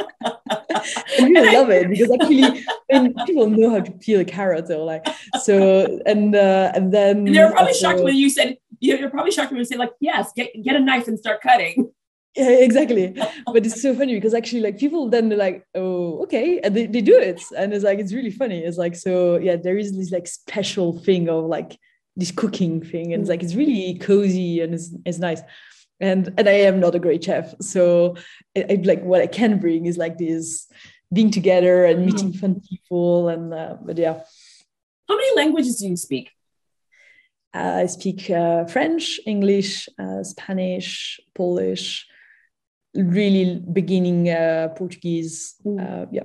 people 1.18 1.52
love 1.52 1.70
it 1.70 1.88
because 1.88 2.10
actually 2.10 2.64
when 2.88 3.14
people 3.26 3.48
know 3.48 3.70
how 3.70 3.80
to 3.80 3.92
peel 3.92 4.20
a 4.20 4.24
carrot, 4.24 4.66
they're 4.66 4.78
like, 4.78 5.06
so, 5.42 6.00
and, 6.06 6.34
uh, 6.34 6.72
and 6.74 6.92
then. 6.92 7.26
And 7.26 7.34
they're 7.34 7.52
probably 7.52 7.74
shocked 7.74 8.00
when 8.00 8.16
you 8.16 8.30
said, 8.30 8.56
you're 8.80 9.10
probably 9.10 9.32
shocked 9.32 9.50
when 9.50 9.58
you 9.58 9.64
say 9.64 9.76
like, 9.76 9.92
yes, 10.00 10.32
get, 10.34 10.50
get 10.62 10.76
a 10.76 10.80
knife 10.80 11.08
and 11.08 11.18
start 11.18 11.40
cutting. 11.40 11.76
Yeah 11.78 11.90
exactly. 12.38 13.16
But 13.46 13.66
it's 13.66 13.82
so 13.82 13.94
funny 13.94 14.14
because 14.14 14.34
actually 14.34 14.60
like 14.60 14.78
people 14.78 15.08
then 15.08 15.28
they're 15.28 15.38
like 15.38 15.66
oh 15.74 16.22
okay 16.22 16.60
and 16.60 16.76
they, 16.76 16.86
they 16.86 17.00
do 17.00 17.18
it. 17.18 17.42
And 17.56 17.72
it's 17.72 17.84
like 17.84 17.98
it's 17.98 18.12
really 18.12 18.30
funny. 18.30 18.60
It's 18.60 18.78
like 18.78 18.94
so 18.94 19.38
yeah 19.38 19.56
there 19.56 19.78
is 19.78 19.96
this 19.96 20.12
like 20.12 20.26
special 20.26 20.98
thing 20.98 21.28
of 21.28 21.44
like 21.44 21.78
this 22.16 22.30
cooking 22.30 22.82
thing. 22.82 23.12
And 23.12 23.22
it's 23.22 23.30
like 23.30 23.42
it's 23.42 23.54
really 23.54 23.98
cozy 23.98 24.60
and 24.60 24.74
it's, 24.74 24.94
it's 25.04 25.18
nice. 25.18 25.40
And 26.00 26.32
and 26.38 26.48
i 26.48 26.52
am 26.52 26.78
not 26.78 26.94
a 26.94 27.00
great 27.00 27.24
chef. 27.24 27.54
So 27.60 28.16
I, 28.56 28.66
I 28.70 28.82
like 28.84 29.02
what 29.02 29.20
i 29.20 29.26
can 29.26 29.58
bring 29.58 29.86
is 29.86 29.98
like 29.98 30.18
this 30.18 30.68
being 31.12 31.30
together 31.30 31.84
and 31.84 31.98
mm-hmm. 31.98 32.06
meeting 32.06 32.32
fun 32.32 32.60
people 32.68 33.28
and 33.28 33.54
uh, 33.54 33.76
but 33.82 33.96
yeah 33.96 34.20
how 35.08 35.16
many 35.16 35.36
languages 35.36 35.76
do 35.76 35.88
you 35.88 35.96
speak 35.96 36.30
uh, 37.54 37.80
I 37.82 37.86
speak 37.86 38.30
uh, 38.30 38.66
French, 38.66 39.18
English, 39.26 39.88
uh, 39.98 40.22
Spanish, 40.22 41.18
Polish, 41.34 42.06
really 42.94 43.62
beginning 43.72 44.28
uh, 44.28 44.68
Portuguese. 44.76 45.54
Uh, 45.66 46.06
yeah. 46.10 46.24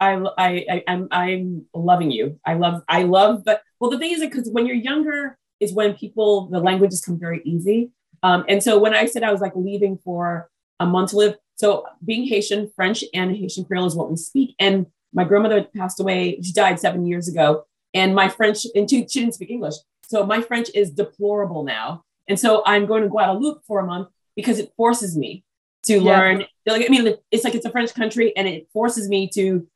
I, 0.00 0.14
I, 0.38 0.66
I, 0.70 0.84
I'm, 0.88 1.08
I'm 1.10 1.66
loving 1.74 2.10
you. 2.10 2.40
I 2.46 2.54
love, 2.54 2.82
I 2.88 3.02
love, 3.02 3.44
but 3.44 3.62
well, 3.78 3.90
the 3.90 3.98
thing 3.98 4.12
is 4.12 4.20
because 4.20 4.48
when 4.50 4.66
you're 4.66 4.76
younger 4.76 5.36
is 5.58 5.74
when 5.74 5.94
people, 5.94 6.48
the 6.48 6.58
languages 6.58 7.02
come 7.02 7.18
very 7.18 7.42
easy. 7.44 7.90
Um, 8.22 8.44
and 8.48 8.62
so 8.62 8.78
when 8.78 8.94
I 8.94 9.06
said 9.06 9.22
I 9.22 9.32
was 9.32 9.42
like 9.42 9.52
leaving 9.54 9.98
for 9.98 10.48
a 10.78 10.86
month 10.86 11.10
to 11.10 11.16
live, 11.16 11.36
so 11.60 11.84
being 12.02 12.26
Haitian, 12.26 12.72
French 12.74 13.04
and 13.12 13.36
Haitian 13.36 13.66
Creole 13.66 13.84
is 13.84 13.94
what 13.94 14.10
we 14.10 14.16
speak. 14.16 14.54
And 14.58 14.86
my 15.12 15.24
grandmother 15.24 15.62
passed 15.62 16.00
away. 16.00 16.40
She 16.40 16.54
died 16.54 16.80
seven 16.80 17.04
years 17.04 17.28
ago. 17.28 17.66
And 17.92 18.14
my 18.14 18.30
French, 18.30 18.64
and 18.74 18.88
she, 18.88 19.06
she 19.06 19.20
didn't 19.20 19.34
speak 19.34 19.50
English. 19.50 19.74
So 20.04 20.24
my 20.24 20.40
French 20.40 20.70
is 20.74 20.90
deplorable 20.90 21.62
now. 21.62 22.04
And 22.28 22.40
so 22.40 22.62
I'm 22.64 22.86
going 22.86 23.02
to 23.02 23.10
Guadeloupe 23.10 23.62
for 23.66 23.80
a 23.80 23.86
month 23.86 24.08
because 24.36 24.58
it 24.58 24.72
forces 24.74 25.18
me 25.18 25.44
to 25.82 25.98
yeah. 25.98 26.00
learn. 26.00 26.44
Like, 26.64 26.86
I 26.86 26.88
mean, 26.88 27.14
it's 27.30 27.44
like 27.44 27.54
it's 27.54 27.66
a 27.66 27.70
French 27.70 27.92
country 27.92 28.34
and 28.38 28.48
it 28.48 28.68
forces 28.72 29.10
me 29.10 29.28
to 29.34 29.68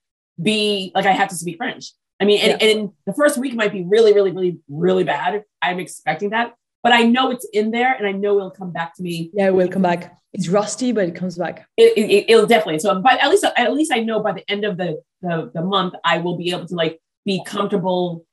be 0.43 0.91
like 0.95 1.05
I 1.05 1.13
have 1.13 1.29
to 1.29 1.35
speak 1.35 1.59
French. 1.59 1.93
I 2.19 2.25
mean, 2.25 2.41
and, 2.41 2.63
yeah. 2.63 2.69
and 2.69 2.93
the 3.05 3.13
first 3.13 3.37
week 3.37 3.53
might 3.53 3.73
be 3.73 3.83
really, 3.83 4.15
really, 4.15 4.31
really, 4.31 4.59
really 4.71 5.05
bad. 5.05 5.45
I'm 5.61 5.81
expecting 5.81 6.31
that, 6.31 6.55
but 6.85 6.93
I 6.93 7.03
know 7.03 7.31
it's 7.31 7.47
in 7.47 7.71
there 7.71 7.95
and 7.95 8.07
I 8.07 8.13
know 8.13 8.37
it'll 8.37 8.51
come 8.51 8.71
back 8.71 8.95
to 8.97 9.03
me. 9.03 9.31
Yeah, 9.33 9.47
it 9.47 9.55
will 9.55 9.69
come 9.69 9.83
back. 9.83 10.17
It's 10.35 10.49
rusty, 10.49 10.93
but 10.93 11.09
it 11.09 11.15
comes 11.15 11.39
back. 11.39 11.67
It, 11.79 12.29
will 12.29 12.45
it, 12.45 12.49
definitely. 12.49 12.79
So, 12.79 13.01
but 13.01 13.21
at 13.23 13.31
least, 13.31 13.45
at 13.57 13.73
least 13.73 13.91
I 13.93 14.01
know 14.01 14.21
by 14.21 14.33
the 14.33 14.49
end 14.51 14.65
of 14.65 14.77
the, 14.77 15.01
the, 15.23 15.51
the 15.55 15.63
month, 15.63 15.95
I 16.05 16.19
will 16.19 16.37
be 16.37 16.51
able 16.51 16.67
to 16.67 16.75
like 16.75 17.01
be 17.25 17.43
comfortable 17.47 18.27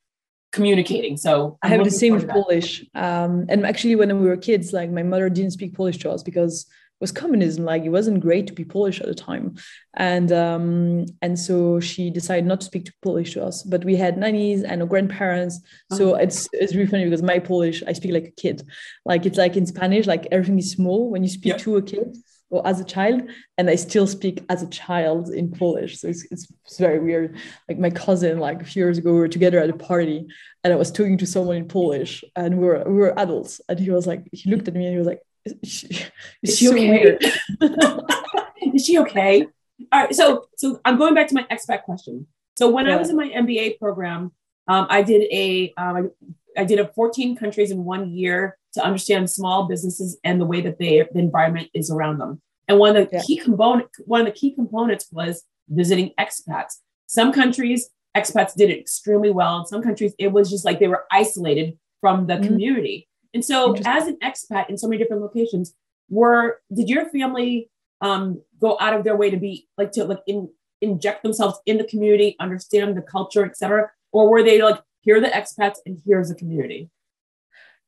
communicating. 0.51 1.15
So 1.15 1.57
I'm 1.61 1.71
i 1.71 1.75
have 1.75 1.85
the 1.85 1.91
same 1.91 2.13
with 2.13 2.27
Polish. 2.27 2.85
Um, 2.93 3.45
and 3.47 3.65
actually, 3.65 3.95
when 3.95 4.19
we 4.19 4.27
were 4.27 4.35
kids, 4.35 4.73
like 4.73 4.91
my 4.91 5.03
mother 5.03 5.29
didn't 5.29 5.51
speak 5.51 5.73
Polish 5.73 5.97
to 5.99 6.11
us 6.11 6.21
because 6.21 6.65
was 7.01 7.11
communism 7.11 7.65
like 7.65 7.83
it 7.83 7.89
wasn't 7.89 8.21
great 8.21 8.45
to 8.47 8.53
be 8.53 8.63
polish 8.63 9.01
at 9.01 9.07
the 9.07 9.15
time. 9.15 9.55
And 9.95 10.31
um, 10.31 11.07
and 11.21 11.37
so 11.37 11.79
she 11.79 12.11
decided 12.11 12.45
not 12.45 12.61
to 12.61 12.67
speak 12.67 12.85
to 12.85 12.93
polish 13.01 13.33
to 13.33 13.43
us. 13.43 13.63
But 13.63 13.83
we 13.83 13.95
had 13.95 14.17
nannies 14.17 14.63
and 14.63 14.87
grandparents. 14.87 15.59
So 15.91 16.13
uh-huh. 16.13 16.23
it's 16.23 16.47
it's 16.53 16.75
really 16.75 16.87
funny 16.87 17.05
because 17.05 17.23
my 17.23 17.39
polish 17.39 17.83
i 17.87 17.93
speak 17.93 18.13
like 18.13 18.27
a 18.27 18.41
kid. 18.41 18.63
Like 19.03 19.25
it's 19.25 19.37
like 19.37 19.57
in 19.57 19.65
spanish 19.65 20.05
like 20.05 20.27
everything 20.31 20.59
is 20.59 20.71
small 20.71 21.09
when 21.09 21.23
you 21.23 21.29
speak 21.29 21.57
to 21.57 21.77
a 21.77 21.81
kid 21.81 22.15
or 22.51 22.65
as 22.67 22.79
a 22.79 22.85
child. 22.85 23.23
And 23.57 23.67
i 23.69 23.75
still 23.75 24.05
speak 24.05 24.45
as 24.49 24.61
a 24.61 24.69
child 24.69 25.29
in 25.29 25.51
polish. 25.51 25.99
So 25.99 26.07
it's, 26.07 26.23
it's, 26.31 26.47
it's 26.65 26.77
very 26.77 26.99
weird. 26.99 27.35
Like 27.67 27.79
my 27.79 27.89
cousin 27.89 28.37
like 28.37 28.61
a 28.61 28.65
few 28.65 28.83
years 28.83 28.99
ago 28.99 29.11
we 29.11 29.19
were 29.19 29.27
together 29.27 29.59
at 29.59 29.71
a 29.71 29.73
party 29.73 30.27
and 30.63 30.71
i 30.71 30.75
was 30.75 30.91
talking 30.91 31.17
to 31.17 31.25
someone 31.25 31.57
in 31.57 31.67
polish 31.67 32.23
and 32.35 32.59
we 32.59 32.65
were 32.67 32.83
we 32.85 32.93
were 32.93 33.19
adults. 33.19 33.59
And 33.67 33.79
he 33.79 33.89
was 33.89 34.05
like 34.05 34.27
he 34.31 34.51
looked 34.51 34.67
at 34.67 34.75
me 34.75 34.85
and 34.85 34.93
he 34.93 34.99
was 34.99 35.07
like 35.07 35.21
is 35.45 35.69
she, 35.69 35.87
is 36.43 36.57
she 36.57 36.69
okay? 36.69 37.17
is 38.73 38.85
she 38.85 38.99
okay? 38.99 39.47
All 39.91 40.03
right. 40.03 40.15
So, 40.15 40.45
so 40.57 40.79
I'm 40.85 40.97
going 40.97 41.13
back 41.13 41.27
to 41.29 41.35
my 41.35 41.45
expat 41.51 41.83
question. 41.83 42.27
So 42.57 42.69
when 42.69 42.85
yeah. 42.85 42.95
I 42.95 42.97
was 42.97 43.09
in 43.09 43.15
my 43.15 43.29
MBA 43.29 43.79
program, 43.79 44.31
um, 44.67 44.87
I 44.89 45.01
did 45.01 45.23
a 45.31 45.73
um, 45.77 46.11
I 46.57 46.65
did 46.65 46.79
a 46.79 46.87
14 46.87 47.35
countries 47.35 47.71
in 47.71 47.83
one 47.83 48.11
year 48.11 48.57
to 48.73 48.83
understand 48.83 49.29
small 49.29 49.67
businesses 49.67 50.17
and 50.23 50.39
the 50.39 50.45
way 50.45 50.61
that 50.61 50.77
they 50.77 51.05
the 51.11 51.19
environment 51.19 51.69
is 51.73 51.89
around 51.89 52.19
them. 52.19 52.41
And 52.67 52.77
one 52.77 52.95
of 52.95 53.09
the 53.09 53.17
yeah. 53.17 53.23
key 53.23 53.37
component 53.37 53.89
one 54.05 54.21
of 54.21 54.27
the 54.27 54.39
key 54.39 54.53
components 54.53 55.07
was 55.11 55.43
visiting 55.69 56.11
expats. 56.19 56.75
Some 57.07 57.33
countries 57.33 57.89
expats 58.15 58.53
did 58.55 58.69
it 58.69 58.79
extremely 58.79 59.31
well. 59.31 59.59
In 59.59 59.65
some 59.65 59.81
countries, 59.81 60.13
it 60.19 60.31
was 60.31 60.49
just 60.49 60.65
like 60.65 60.79
they 60.79 60.87
were 60.87 61.05
isolated 61.11 61.77
from 61.99 62.27
the 62.27 62.33
mm-hmm. 62.33 62.45
community. 62.45 63.07
And 63.33 63.43
so, 63.43 63.75
as 63.85 64.07
an 64.07 64.17
expat 64.23 64.69
in 64.69 64.77
so 64.77 64.87
many 64.87 65.01
different 65.01 65.21
locations, 65.21 65.73
were 66.09 66.59
did 66.73 66.89
your 66.89 67.09
family 67.09 67.69
um, 68.01 68.41
go 68.59 68.77
out 68.79 68.93
of 68.93 69.03
their 69.03 69.15
way 69.15 69.29
to 69.29 69.37
be 69.37 69.67
like 69.77 69.91
to 69.93 70.03
like 70.03 70.21
in, 70.27 70.49
inject 70.81 71.23
themselves 71.23 71.59
in 71.65 71.77
the 71.77 71.83
community, 71.85 72.35
understand 72.39 72.97
the 72.97 73.01
culture, 73.01 73.45
etc., 73.45 73.89
or 74.11 74.29
were 74.29 74.43
they 74.43 74.61
like 74.61 74.81
here 75.01 75.17
are 75.17 75.21
the 75.21 75.27
expats 75.27 75.77
and 75.85 75.99
here's 76.05 76.29
the 76.29 76.35
community? 76.35 76.89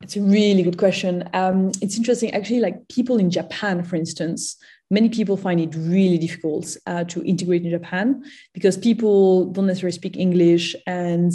It's 0.02 0.18
a 0.18 0.22
really 0.22 0.64
good 0.64 0.78
question. 0.78 1.30
Um, 1.34 1.72
it's 1.82 1.98
interesting, 1.98 2.34
actually. 2.34 2.60
Like 2.60 2.88
people 2.90 3.18
in 3.18 3.32
Japan, 3.32 3.84
for 3.84 3.96
instance, 3.96 4.58
many 4.92 5.08
people 5.08 5.38
find 5.38 5.62
it 5.62 5.74
really 5.76 6.18
difficult 6.18 6.76
uh, 6.86 7.06
to 7.06 7.24
integrate 7.24 7.64
in 7.64 7.72
Japan 7.72 8.24
because 8.54 8.76
people 8.76 9.46
don't 9.46 9.68
necessarily 9.68 9.94
speak 9.94 10.18
English 10.18 10.76
and 10.88 11.32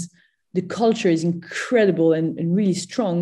the 0.59 0.67
culture 0.67 1.09
is 1.17 1.23
incredible 1.23 2.13
and, 2.13 2.39
and 2.39 2.57
really 2.59 2.75
strong 2.75 3.17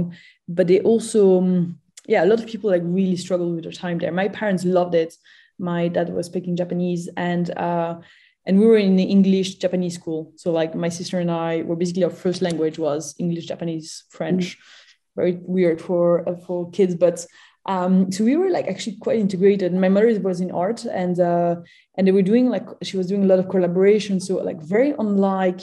but 0.49 0.67
they 0.69 0.81
also 0.81 1.39
um, 1.39 1.79
yeah 2.07 2.25
a 2.25 2.29
lot 2.31 2.41
of 2.41 2.47
people 2.47 2.71
like 2.71 2.83
really 2.85 3.17
struggle 3.17 3.49
with 3.55 3.65
their 3.65 3.73
time 3.73 3.99
there 3.99 4.13
my 4.23 4.29
parents 4.29 4.65
loved 4.65 4.95
it 4.95 5.13
my 5.59 5.89
dad 5.89 6.09
was 6.09 6.27
speaking 6.27 6.57
japanese 6.57 7.09
and 7.17 7.47
uh, 7.59 7.95
and 8.47 8.61
we 8.61 8.67
were 8.67 8.79
in 8.79 8.97
the 8.97 9.03
English 9.03 9.57
Japanese 9.57 9.95
school. 9.95 10.33
So 10.37 10.53
like 10.53 10.75
my 10.75 10.89
sister 10.89 11.19
and 11.19 11.31
I 11.31 11.63
were 11.63 11.75
basically 11.77 12.05
our 12.05 12.11
first 12.11 12.41
language 12.43 12.79
was 12.79 13.15
English, 13.19 13.47
Japanese, 13.47 14.05
French. 14.09 14.45
Mm-hmm. 14.57 15.21
Very 15.21 15.39
weird 15.43 15.81
for 15.81 16.29
uh, 16.29 16.37
for 16.47 16.71
kids, 16.71 16.95
but 16.95 17.27
um, 17.65 18.13
so 18.13 18.23
we 18.23 18.37
were 18.37 18.51
like 18.51 18.69
actually 18.69 18.97
quite 18.97 19.19
integrated. 19.19 19.73
My 19.75 19.89
mother 19.89 20.21
was 20.21 20.41
in 20.41 20.51
art, 20.51 20.85
and 20.85 21.19
uh, 21.19 21.57
and 21.97 22.07
they 22.07 22.13
were 22.13 22.29
doing 22.31 22.51
like 22.51 22.67
she 22.83 22.97
was 22.97 23.07
doing 23.09 23.25
a 23.25 23.27
lot 23.27 23.39
of 23.39 23.49
collaboration. 23.49 24.21
So 24.21 24.37
like 24.37 24.61
very 24.61 24.95
unlike 24.99 25.63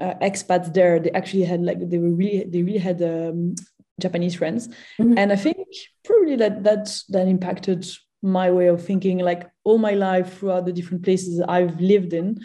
uh, 0.00 0.14
expats 0.20 0.72
there, 0.72 0.98
they 1.00 1.10
actually 1.10 1.44
had 1.44 1.62
like 1.62 1.88
they 1.88 1.98
were 1.98 2.10
really 2.10 2.44
they 2.44 2.62
really 2.62 2.78
had 2.78 3.02
um, 3.02 3.54
Japanese 4.00 4.34
friends, 4.34 4.68
mm-hmm. 4.98 5.18
and 5.18 5.32
I 5.32 5.36
think 5.36 5.58
probably 6.04 6.36
that 6.36 6.64
that 6.64 7.02
that 7.10 7.28
impacted 7.28 7.86
my 8.22 8.50
way 8.50 8.66
of 8.66 8.84
thinking. 8.84 9.18
Like 9.18 9.48
all 9.64 9.78
my 9.78 9.94
life 9.94 10.38
throughout 10.38 10.66
the 10.66 10.72
different 10.72 11.04
places 11.04 11.40
I've 11.40 11.80
lived 11.80 12.12
in, 12.12 12.38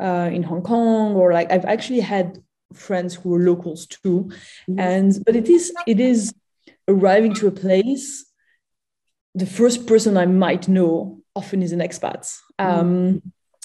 uh, 0.00 0.30
in 0.32 0.42
Hong 0.42 0.62
Kong, 0.62 1.14
or 1.14 1.32
like 1.32 1.52
I've 1.52 1.64
actually 1.64 2.00
had 2.00 2.38
friends 2.74 3.14
who 3.14 3.30
were 3.30 3.40
locals 3.40 3.86
too, 3.86 4.30
mm-hmm. 4.68 4.78
and 4.78 5.24
but 5.24 5.36
it 5.36 5.48
is 5.48 5.72
it 5.86 6.00
is 6.00 6.34
arriving 6.88 7.34
to 7.34 7.46
a 7.46 7.52
place, 7.52 8.24
the 9.34 9.46
first 9.46 9.86
person 9.86 10.16
I 10.16 10.26
might 10.26 10.66
know 10.66 11.20
often 11.36 11.62
is 11.62 11.72
an 11.72 11.80
expat. 11.80 12.34
Mm. 12.60 12.66
Um, 12.66 13.22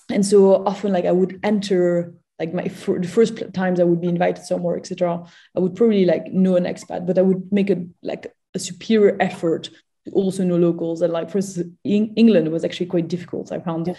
and 0.09 0.25
so 0.25 0.65
often, 0.65 0.91
like 0.91 1.05
I 1.05 1.11
would 1.11 1.39
enter, 1.43 2.13
like 2.39 2.53
my 2.53 2.67
for 2.67 2.99
the 2.99 3.07
first 3.07 3.41
times 3.53 3.79
I 3.79 3.83
would 3.83 4.01
be 4.01 4.07
invited 4.07 4.43
somewhere, 4.43 4.77
etc. 4.77 5.23
I 5.55 5.59
would 5.59 5.75
probably 5.75 6.05
like 6.05 6.27
know 6.31 6.55
an 6.55 6.65
expat, 6.65 7.05
but 7.05 7.17
I 7.17 7.21
would 7.21 7.51
make 7.51 7.69
a 7.69 7.85
like 8.01 8.33
a 8.53 8.59
superior 8.59 9.17
effort 9.19 9.69
to 10.05 10.11
also 10.11 10.43
know 10.43 10.57
locals 10.57 11.01
and 11.01 11.13
like 11.13 11.29
for 11.29 11.39
in 11.83 12.13
england 12.15 12.51
was 12.51 12.65
actually 12.65 12.85
quite 12.85 13.07
difficult 13.07 13.51
i 13.51 13.59
found 13.59 13.87
yeah. 13.87 13.93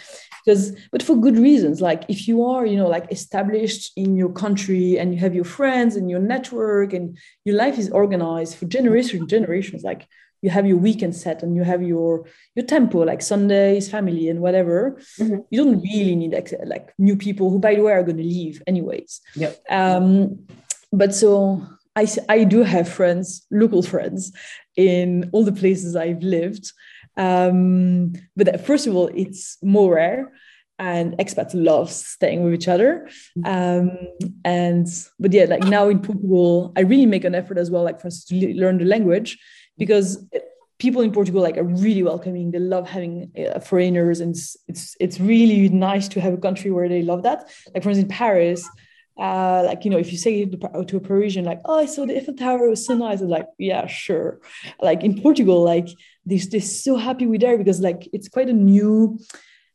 because 0.44 0.76
but 0.92 1.02
for 1.02 1.16
good 1.16 1.38
reasons 1.38 1.80
like 1.80 2.04
if 2.08 2.28
you 2.28 2.44
are 2.44 2.66
you 2.66 2.76
know 2.76 2.88
like 2.88 3.10
established 3.10 3.92
in 3.96 4.16
your 4.16 4.30
country 4.30 4.98
and 4.98 5.14
you 5.14 5.20
have 5.20 5.34
your 5.34 5.44
friends 5.44 5.96
and 5.96 6.10
your 6.10 6.20
network 6.20 6.92
and 6.92 7.16
your 7.44 7.56
life 7.56 7.78
is 7.78 7.90
organized 7.90 8.56
for 8.56 8.66
generations 8.66 9.20
and 9.20 9.30
generations 9.30 9.82
like 9.82 10.06
you 10.44 10.50
have 10.50 10.66
your 10.66 10.76
weekend 10.76 11.16
set 11.16 11.42
and 11.42 11.56
you 11.56 11.64
have 11.64 11.82
your 11.82 12.26
your 12.54 12.66
tempo 12.66 12.98
like 12.98 13.22
sundays 13.22 13.90
family 13.90 14.28
and 14.28 14.40
whatever 14.40 15.00
mm-hmm. 15.18 15.38
you 15.50 15.64
don't 15.64 15.80
really 15.80 16.14
need 16.14 16.32
like, 16.32 16.52
like 16.66 16.92
new 16.98 17.16
people 17.16 17.48
who 17.50 17.58
by 17.58 17.74
the 17.74 17.82
way 17.82 17.92
are 17.92 18.02
going 18.02 18.18
to 18.18 18.22
leave 18.22 18.62
anyways 18.66 19.20
yeah 19.34 19.52
um 19.70 20.46
but 20.92 21.14
so 21.14 21.66
I, 21.96 22.08
I 22.28 22.44
do 22.44 22.62
have 22.64 22.88
friends, 22.88 23.46
local 23.50 23.82
friends, 23.82 24.32
in 24.76 25.30
all 25.32 25.44
the 25.44 25.52
places 25.52 25.94
I've 25.94 26.22
lived. 26.22 26.72
Um, 27.16 28.14
but 28.36 28.66
first 28.66 28.86
of 28.86 28.96
all, 28.96 29.08
it's 29.14 29.58
more 29.62 29.94
rare 29.94 30.32
and 30.78 31.16
expats 31.18 31.52
love 31.54 31.90
staying 31.92 32.42
with 32.42 32.54
each 32.54 32.66
other. 32.66 33.08
Um, 33.44 33.92
and 34.44 34.88
but 35.20 35.32
yeah, 35.32 35.44
like 35.44 35.62
now 35.64 35.88
in 35.88 36.00
Portugal, 36.00 36.72
I 36.76 36.80
really 36.80 37.06
make 37.06 37.24
an 37.24 37.34
effort 37.34 37.58
as 37.58 37.70
well, 37.70 37.84
like 37.84 38.00
for 38.00 38.08
us 38.08 38.24
to 38.24 38.54
learn 38.54 38.78
the 38.78 38.84
language 38.84 39.38
because 39.78 40.24
people 40.78 41.02
in 41.02 41.12
Portugal 41.12 41.42
like 41.42 41.56
are 41.56 41.64
really 41.64 42.02
welcoming. 42.02 42.50
They 42.50 42.58
love 42.58 42.88
having 42.88 43.30
uh, 43.38 43.60
foreigners, 43.60 44.20
and 44.20 44.34
it's, 44.34 44.56
it's 44.68 44.96
it's 45.00 45.20
really 45.20 45.68
nice 45.68 46.08
to 46.08 46.20
have 46.20 46.34
a 46.34 46.38
country 46.38 46.70
where 46.70 46.88
they 46.88 47.02
love 47.02 47.22
that. 47.22 47.48
Like 47.72 47.82
for 47.82 47.90
instance, 47.90 48.10
in 48.10 48.16
Paris, 48.16 48.68
uh, 49.18 49.62
like 49.64 49.84
you 49.84 49.90
know 49.90 49.98
if 49.98 50.10
you 50.10 50.18
say 50.18 50.44
to 50.44 50.96
a 50.96 51.00
parisian 51.00 51.44
like 51.44 51.60
oh 51.66 51.78
i 51.78 51.86
saw 51.86 52.04
the 52.04 52.16
eiffel 52.16 52.34
tower 52.34 52.66
it 52.66 52.70
was 52.70 52.84
so 52.84 52.94
nice 52.94 53.20
i'm 53.20 53.28
like 53.28 53.46
yeah 53.58 53.86
sure 53.86 54.40
like 54.82 55.04
in 55.04 55.20
portugal 55.20 55.62
like 55.62 55.88
they're, 56.26 56.40
they're 56.50 56.60
so 56.60 56.96
happy 56.96 57.24
we're 57.24 57.38
there 57.38 57.56
because 57.56 57.80
like 57.80 58.08
it's 58.12 58.28
quite 58.28 58.48
a 58.48 58.52
new 58.52 59.16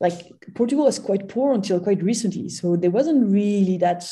like 0.02 0.34
portugal 0.56 0.84
was 0.86 1.00
quite 1.00 1.30
poor 1.30 1.54
until 1.54 1.80
quite 1.80 2.04
recently 2.04 2.50
so 2.50 2.76
there 2.76 2.92
wasn't 2.92 3.32
really 3.32 3.78
that 3.78 4.06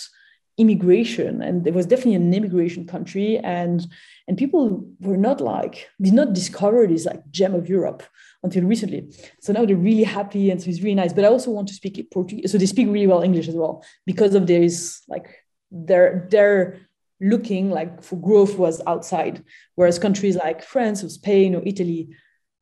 immigration 0.57 1.41
and 1.41 1.67
it 1.67 1.73
was 1.73 1.85
definitely 1.85 2.15
an 2.15 2.33
immigration 2.33 2.85
country 2.85 3.37
and 3.39 3.87
and 4.27 4.37
people 4.37 4.83
were 4.99 5.15
not 5.15 5.39
like 5.39 5.87
did 6.01 6.13
not 6.13 6.33
discover 6.33 6.87
this 6.87 7.05
like 7.05 7.21
gem 7.29 7.53
of 7.53 7.69
europe 7.69 8.01
until 8.43 8.63
recently. 8.63 9.11
So 9.41 9.53
now 9.53 9.65
they're 9.65 9.75
really 9.75 10.03
happy 10.03 10.51
and 10.51 10.61
so 10.61 10.69
it's 10.69 10.81
really 10.81 10.95
nice. 10.95 11.13
But 11.13 11.25
I 11.25 11.29
also 11.29 11.51
want 11.51 11.67
to 11.69 11.73
speak 11.73 12.09
Portuguese. 12.11 12.51
So 12.51 12.57
they 12.57 12.65
speak 12.65 12.87
really 12.87 13.07
well 13.07 13.21
English 13.21 13.47
as 13.47 13.55
well 13.55 13.83
because 14.05 14.35
of 14.35 14.47
this 14.47 15.01
like 15.07 15.27
they're 15.71 16.27
they're 16.29 16.79
looking 17.19 17.71
like 17.71 18.03
for 18.03 18.15
growth 18.15 18.57
was 18.57 18.81
outside. 18.85 19.43
Whereas 19.75 19.99
countries 19.99 20.35
like 20.35 20.63
France 20.63 21.03
or 21.03 21.09
Spain 21.09 21.55
or 21.55 21.63
Italy, 21.65 22.09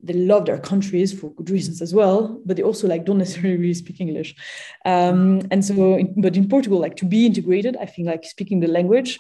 they 0.05 0.13
love 0.13 0.45
their 0.45 0.59
countries 0.59 1.17
for 1.17 1.33
good 1.33 1.49
reasons 1.49 1.81
as 1.81 1.93
well, 1.93 2.41
but 2.45 2.57
they 2.57 2.63
also 2.63 2.87
like 2.87 3.05
don't 3.05 3.17
necessarily 3.25 3.57
really 3.57 3.73
speak 3.73 3.99
English. 3.99 4.35
Um, 4.85 5.41
and 5.51 5.63
so, 5.63 5.99
but 6.17 6.37
in 6.37 6.49
Portugal, 6.49 6.79
like 6.79 6.95
to 6.97 7.05
be 7.05 7.25
integrated, 7.25 7.77
I 7.77 7.85
think 7.85 8.07
like 8.07 8.23
speaking 8.23 8.59
the 8.59 8.67
language 8.67 9.17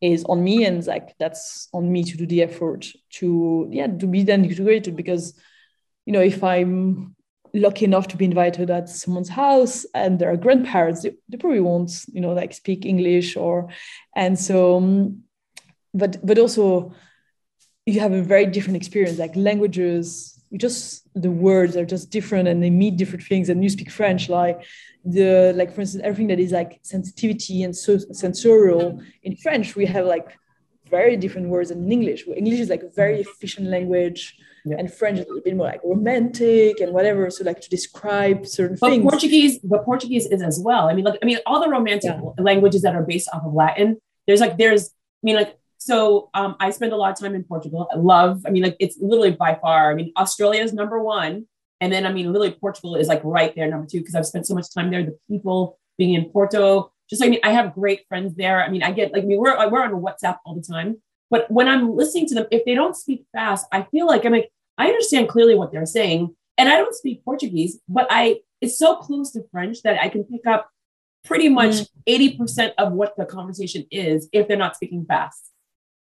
is 0.00 0.24
on 0.24 0.42
me, 0.42 0.64
and 0.64 0.86
like 0.86 1.14
that's 1.18 1.68
on 1.72 1.92
me 1.92 2.04
to 2.04 2.16
do 2.16 2.26
the 2.26 2.42
effort 2.42 2.86
to 3.18 3.68
yeah 3.70 3.86
to 3.86 4.06
be 4.06 4.22
then 4.22 4.44
integrated 4.44 4.96
because 4.96 5.34
you 6.06 6.12
know, 6.12 6.22
if 6.22 6.42
I'm 6.42 7.14
lucky 7.54 7.84
enough 7.84 8.08
to 8.08 8.16
be 8.16 8.24
invited 8.24 8.68
at 8.68 8.88
someone's 8.88 9.28
house 9.28 9.86
and 9.94 10.18
there 10.18 10.32
are 10.32 10.36
grandparents, 10.36 11.02
they, 11.02 11.12
they 11.28 11.36
probably 11.36 11.60
won't, 11.60 11.92
you 12.12 12.20
know, 12.20 12.32
like 12.32 12.52
speak 12.52 12.84
English 12.84 13.36
or, 13.36 13.68
and 14.16 14.38
so, 14.38 14.76
um, 14.78 15.22
but 15.92 16.24
but 16.24 16.38
also 16.38 16.94
you 17.86 18.00
have 18.00 18.12
a 18.12 18.22
very 18.22 18.46
different 18.46 18.76
experience. 18.76 19.18
Like 19.18 19.34
languages, 19.34 20.42
you 20.50 20.58
just 20.58 21.08
the 21.14 21.30
words 21.30 21.76
are 21.76 21.84
just 21.84 22.10
different 22.10 22.48
and 22.48 22.62
they 22.62 22.70
mean 22.70 22.96
different 22.96 23.24
things. 23.24 23.48
And 23.48 23.62
you 23.62 23.70
speak 23.70 23.90
French, 23.90 24.28
like 24.28 24.64
the 25.04 25.52
like 25.56 25.74
for 25.74 25.80
instance, 25.80 26.02
everything 26.04 26.28
that 26.28 26.40
is 26.40 26.52
like 26.52 26.80
sensitivity 26.82 27.62
and 27.62 27.74
so 27.74 27.98
sensorial 28.12 29.00
in 29.22 29.36
French, 29.36 29.76
we 29.76 29.86
have 29.86 30.06
like 30.06 30.36
very 30.90 31.16
different 31.16 31.48
words 31.48 31.68
than 31.68 31.84
in 31.84 31.92
English. 31.92 32.26
English 32.26 32.60
is 32.60 32.68
like 32.68 32.82
a 32.82 32.90
very 32.90 33.20
efficient 33.20 33.68
language 33.68 34.36
yeah. 34.64 34.76
and 34.78 34.92
French 34.92 35.18
is 35.18 35.26
a 35.26 35.40
bit 35.42 35.56
more 35.56 35.66
like 35.66 35.80
romantic 35.84 36.80
and 36.80 36.92
whatever. 36.92 37.30
So 37.30 37.44
like 37.44 37.60
to 37.60 37.68
describe 37.68 38.46
certain 38.46 38.76
but 38.80 38.90
things. 38.90 39.02
Portuguese, 39.02 39.58
but 39.58 39.84
Portuguese 39.84 40.26
is 40.26 40.42
as 40.42 40.60
well. 40.62 40.88
I 40.88 40.94
mean, 40.94 41.04
like 41.04 41.18
I 41.22 41.26
mean, 41.26 41.38
all 41.46 41.60
the 41.60 41.68
romantic 41.68 42.12
yeah. 42.12 42.42
languages 42.42 42.82
that 42.82 42.94
are 42.94 43.02
based 43.02 43.28
off 43.32 43.42
of 43.44 43.54
Latin. 43.54 44.00
There's 44.26 44.40
like 44.40 44.58
there's 44.58 44.88
I 44.88 45.22
mean 45.22 45.36
like 45.36 45.56
so 45.80 46.28
um, 46.34 46.56
I 46.60 46.70
spend 46.70 46.92
a 46.92 46.96
lot 46.96 47.10
of 47.10 47.18
time 47.18 47.34
in 47.34 47.42
Portugal. 47.42 47.88
I 47.90 47.96
love. 47.96 48.42
I 48.46 48.50
mean, 48.50 48.62
like 48.62 48.76
it's 48.78 48.98
literally 49.00 49.30
by 49.30 49.54
far. 49.54 49.90
I 49.90 49.94
mean, 49.94 50.12
Australia 50.14 50.62
is 50.62 50.74
number 50.74 51.02
one, 51.02 51.46
and 51.80 51.90
then 51.90 52.04
I 52.04 52.12
mean, 52.12 52.26
literally 52.26 52.52
Portugal 52.52 52.96
is 52.96 53.08
like 53.08 53.22
right 53.24 53.54
there 53.54 53.66
number 53.66 53.86
two 53.86 54.00
because 54.00 54.14
I've 54.14 54.26
spent 54.26 54.46
so 54.46 54.54
much 54.54 54.72
time 54.74 54.90
there. 54.90 55.02
The 55.02 55.18
people 55.30 55.78
being 55.96 56.12
in 56.12 56.26
Porto, 56.26 56.92
just 57.08 57.24
I 57.24 57.28
mean, 57.28 57.40
I 57.42 57.52
have 57.52 57.72
great 57.72 58.02
friends 58.10 58.34
there. 58.34 58.62
I 58.62 58.68
mean, 58.68 58.82
I 58.82 58.92
get 58.92 59.14
like 59.14 59.22
I 59.22 59.26
mean, 59.26 59.38
we're 59.38 59.56
we're 59.70 59.82
on 59.82 60.02
WhatsApp 60.02 60.36
all 60.44 60.54
the 60.54 60.60
time. 60.60 61.00
But 61.30 61.50
when 61.50 61.66
I'm 61.66 61.96
listening 61.96 62.26
to 62.26 62.34
them, 62.34 62.46
if 62.50 62.66
they 62.66 62.74
don't 62.74 62.94
speak 62.94 63.24
fast, 63.32 63.66
I 63.72 63.84
feel 63.84 64.06
like 64.06 64.26
I'm 64.26 64.32
like, 64.32 64.50
I 64.76 64.88
understand 64.88 65.30
clearly 65.30 65.54
what 65.54 65.72
they're 65.72 65.86
saying. 65.86 66.36
And 66.58 66.68
I 66.68 66.76
don't 66.76 66.94
speak 66.94 67.24
Portuguese, 67.24 67.80
but 67.88 68.06
I 68.10 68.40
it's 68.60 68.78
so 68.78 68.96
close 68.96 69.32
to 69.32 69.44
French 69.50 69.80
that 69.82 69.98
I 69.98 70.10
can 70.10 70.24
pick 70.24 70.46
up 70.46 70.68
pretty 71.24 71.48
much 71.48 71.74
mm. 72.06 72.36
80% 72.38 72.72
of 72.76 72.92
what 72.92 73.16
the 73.16 73.24
conversation 73.24 73.86
is 73.90 74.28
if 74.32 74.46
they're 74.46 74.58
not 74.58 74.76
speaking 74.76 75.06
fast. 75.06 75.50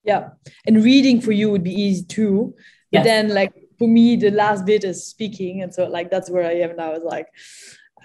Yeah. 0.04 0.30
And 0.66 0.84
reading 0.84 1.20
for 1.20 1.32
you 1.32 1.50
would 1.50 1.64
be 1.64 1.74
easy 1.74 2.04
too. 2.04 2.54
But 2.92 2.98
yes. 2.98 3.04
then 3.04 3.28
like 3.34 3.52
for 3.78 3.88
me, 3.88 4.16
the 4.16 4.30
last 4.30 4.64
bit 4.66 4.84
is 4.84 5.06
speaking. 5.06 5.62
And 5.62 5.72
so 5.74 5.86
like 5.86 6.10
that's 6.10 6.30
where 6.30 6.46
I 6.46 6.54
am 6.54 6.76
now. 6.76 6.92
Is 6.92 7.02
like 7.02 7.28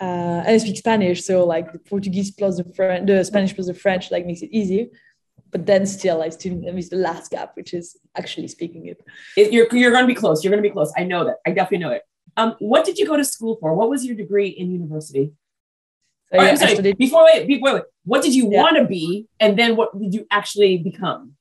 uh, 0.01 0.43
I 0.45 0.57
speak 0.57 0.77
Spanish, 0.77 1.23
so 1.25 1.45
like 1.45 1.73
the 1.73 1.79
Portuguese 1.79 2.31
plus 2.31 2.57
the 2.57 2.63
French, 2.73 3.07
the 3.07 3.23
Spanish 3.23 3.53
plus 3.53 3.67
the 3.67 3.73
French, 3.73 4.11
like 4.11 4.25
makes 4.25 4.41
it 4.41 4.49
easy 4.51 4.89
but 5.51 5.65
then 5.65 5.85
still 5.85 6.21
I 6.21 6.29
still 6.29 6.55
miss 6.55 6.89
the 6.89 6.95
last 6.95 7.31
gap, 7.31 7.55
which 7.55 7.73
is 7.73 7.97
actually 8.15 8.47
speaking 8.47 8.85
it. 8.87 9.01
it 9.35 9.51
you're 9.51 9.67
you're 9.75 9.91
going 9.91 10.03
to 10.03 10.07
be 10.07 10.15
close. 10.15 10.43
You're 10.43 10.51
going 10.51 10.63
to 10.63 10.69
be 10.69 10.73
close. 10.73 10.91
I 10.97 11.03
know 11.03 11.25
that. 11.25 11.37
I 11.45 11.51
definitely 11.51 11.85
know 11.85 11.91
it. 11.91 12.03
Um, 12.37 12.55
what 12.59 12.85
did 12.85 12.97
you 12.97 13.05
go 13.07 13.17
to 13.17 13.25
school 13.25 13.57
for? 13.59 13.73
What 13.73 13.89
was 13.89 14.05
your 14.05 14.15
degree 14.15 14.49
in 14.49 14.71
university? 14.71 15.33
So, 16.31 16.37
yeah, 16.37 16.49
right, 16.49 16.59
sorry, 16.59 16.73
studied- 16.75 16.97
before 16.97 17.25
wait, 17.25 17.47
before 17.47 17.73
wait, 17.73 17.83
what 18.05 18.21
did 18.21 18.35
you 18.35 18.51
yeah. 18.51 18.61
want 18.61 18.77
to 18.77 18.85
be, 18.85 19.27
and 19.39 19.57
then 19.57 19.75
what 19.75 19.99
did 19.99 20.13
you 20.13 20.27
actually 20.29 20.77
become? 20.77 21.33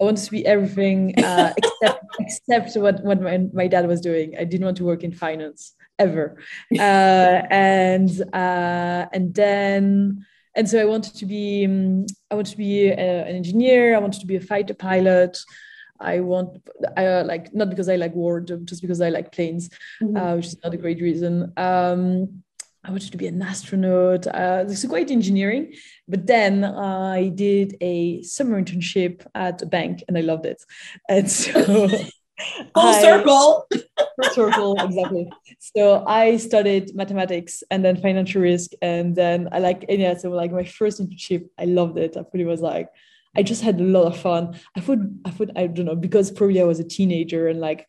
I 0.00 0.04
wanted 0.04 0.24
to 0.24 0.30
be 0.30 0.46
everything 0.46 1.18
uh, 1.18 1.52
except 1.56 2.04
except 2.18 2.76
what 2.76 3.02
what 3.02 3.20
my, 3.20 3.38
my 3.52 3.66
dad 3.66 3.86
was 3.86 4.00
doing. 4.00 4.34
I 4.38 4.44
didn't 4.44 4.64
want 4.64 4.76
to 4.78 4.84
work 4.84 5.04
in 5.04 5.12
finance 5.12 5.74
ever, 5.98 6.38
uh, 6.78 7.42
and 7.50 8.10
uh, 8.32 9.06
and 9.12 9.34
then 9.34 10.26
and 10.54 10.68
so 10.68 10.80
I 10.80 10.84
wanted 10.84 11.14
to 11.14 11.26
be 11.26 11.64
um, 11.64 12.06
I 12.30 12.34
wanted 12.34 12.52
to 12.52 12.58
be 12.58 12.88
a, 12.88 13.24
an 13.26 13.36
engineer. 13.36 13.94
I 13.94 13.98
wanted 13.98 14.20
to 14.20 14.26
be 14.26 14.36
a 14.36 14.40
fighter 14.40 14.74
pilot. 14.74 15.38
I 15.98 16.20
want 16.20 16.62
I 16.96 17.06
uh, 17.06 17.24
like 17.24 17.54
not 17.54 17.70
because 17.70 17.88
I 17.88 17.96
like 17.96 18.14
war, 18.14 18.40
just 18.40 18.82
because 18.82 19.00
I 19.00 19.08
like 19.08 19.32
planes, 19.32 19.70
mm-hmm. 20.02 20.16
uh, 20.16 20.36
which 20.36 20.46
is 20.46 20.58
not 20.62 20.74
a 20.74 20.78
great 20.78 21.00
reason. 21.00 21.52
Um, 21.56 22.42
I 22.86 22.90
wanted 22.90 23.10
to 23.12 23.18
be 23.18 23.26
an 23.26 23.42
astronaut. 23.42 24.26
Uh, 24.26 24.64
is 24.68 24.86
quite 24.88 25.10
engineering, 25.10 25.74
but 26.06 26.26
then 26.26 26.64
I 26.64 27.28
did 27.28 27.76
a 27.80 28.22
summer 28.22 28.62
internship 28.62 29.26
at 29.34 29.60
a 29.62 29.66
bank, 29.66 30.04
and 30.06 30.16
I 30.16 30.20
loved 30.20 30.46
it. 30.46 30.62
And 31.08 31.30
so 31.30 31.88
Full 32.74 32.92
circle. 33.00 33.66
Full 33.72 34.30
circle, 34.32 34.76
exactly. 34.80 35.30
So 35.58 36.04
I 36.06 36.36
studied 36.36 36.94
mathematics 36.94 37.62
and 37.70 37.84
then 37.84 37.96
financial 37.96 38.42
risk, 38.42 38.72
and 38.82 39.16
then 39.16 39.48
I 39.52 39.58
like 39.58 39.84
and 39.88 40.00
yeah. 40.00 40.16
So 40.16 40.30
like 40.30 40.52
my 40.52 40.64
first 40.64 41.00
internship, 41.00 41.48
I 41.58 41.64
loved 41.64 41.98
it. 41.98 42.16
I 42.16 42.24
it 42.34 42.44
was 42.44 42.60
like 42.60 42.90
I 43.36 43.42
just 43.42 43.62
had 43.62 43.80
a 43.80 43.84
lot 43.84 44.06
of 44.06 44.18
fun. 44.18 44.58
I 44.76 44.80
thought 44.80 44.98
I 45.24 45.30
thought 45.30 45.50
I 45.56 45.66
don't 45.66 45.86
know 45.86 45.96
because 45.96 46.30
probably 46.30 46.60
I 46.60 46.64
was 46.64 46.80
a 46.80 46.84
teenager 46.84 47.48
and 47.48 47.60
like 47.60 47.86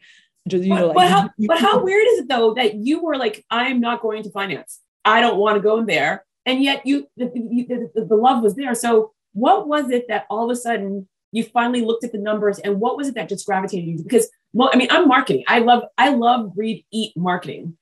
just 0.48 0.64
you 0.64 0.74
know 0.74 0.88
like 0.88 0.96
but 0.96 1.08
how, 1.10 1.30
but 1.40 1.60
how 1.60 1.84
weird 1.84 2.08
is 2.08 2.20
it 2.20 2.30
though 2.30 2.54
that 2.54 2.76
you 2.76 3.04
were 3.04 3.18
like, 3.18 3.46
I'm 3.50 3.82
not 3.82 4.02
going 4.02 4.24
to 4.24 4.32
finance. 4.32 4.80
I 5.08 5.22
don't 5.22 5.38
want 5.38 5.56
to 5.56 5.62
go 5.62 5.78
in 5.80 5.86
there. 5.86 6.26
And 6.46 6.64
yet 6.64 6.86
you 6.86 7.08
the, 7.18 7.26
the, 7.26 8.06
the, 8.06 8.16
love 8.16 8.44
was 8.44 8.56
there. 8.56 8.76
So 8.76 9.12
what 9.34 9.68
was 9.68 9.90
it 9.90 10.08
that 10.08 10.26
all 10.30 10.50
of 10.50 10.56
a 10.56 10.56
sudden 10.56 11.08
you 11.32 11.44
finally 11.44 11.82
looked 11.82 12.04
at 12.04 12.12
the 12.12 12.18
numbers 12.18 12.60
and 12.60 12.80
what 12.80 12.98
was 12.98 13.08
it 13.08 13.16
that 13.16 13.30
just 13.30 13.46
gravitated 13.46 13.88
you? 13.88 14.04
Because 14.04 14.30
well, 14.54 14.70
I 14.74 14.78
mean, 14.78 14.88
I'm 14.92 15.08
marketing. 15.08 15.44
I 15.48 15.60
love, 15.60 15.84
I 15.98 16.10
love 16.10 16.52
read, 16.56 16.86
eat 16.92 17.16
marketing. 17.16 17.78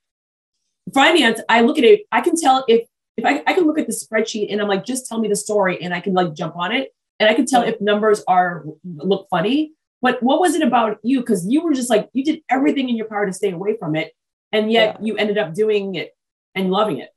Finance, 0.92 1.40
I 1.48 1.62
look 1.62 1.78
at 1.78 1.84
it, 1.84 2.02
I 2.12 2.20
can 2.20 2.36
tell 2.36 2.64
if 2.68 2.86
if 3.16 3.24
I, 3.24 3.42
I 3.46 3.54
can 3.54 3.64
look 3.64 3.78
at 3.78 3.86
the 3.86 3.94
spreadsheet 3.94 4.52
and 4.52 4.60
I'm 4.60 4.68
like, 4.68 4.84
just 4.84 5.08
tell 5.08 5.18
me 5.18 5.28
the 5.28 5.36
story 5.36 5.82
and 5.82 5.94
I 5.94 6.00
can 6.00 6.12
like 6.12 6.34
jump 6.34 6.56
on 6.56 6.72
it. 6.72 6.92
And 7.18 7.30
I 7.30 7.34
can 7.34 7.46
tell 7.46 7.62
if 7.62 7.80
numbers 7.80 8.22
are 8.28 8.64
look 8.84 9.26
funny. 9.30 9.72
But 10.02 10.22
what 10.22 10.40
was 10.40 10.54
it 10.54 10.62
about 10.62 10.98
you? 11.02 11.20
Because 11.20 11.46
you 11.48 11.62
were 11.62 11.72
just 11.72 11.88
like, 11.88 12.10
you 12.12 12.22
did 12.22 12.42
everything 12.50 12.90
in 12.90 12.96
your 12.96 13.06
power 13.06 13.24
to 13.24 13.32
stay 13.32 13.52
away 13.52 13.76
from 13.78 13.96
it. 13.96 14.12
And 14.52 14.70
yet 14.70 15.02
you 15.02 15.16
ended 15.16 15.38
up 15.38 15.54
doing 15.54 15.94
it 15.94 16.14
and 16.54 16.70
loving 16.70 16.98
it. 16.98 17.08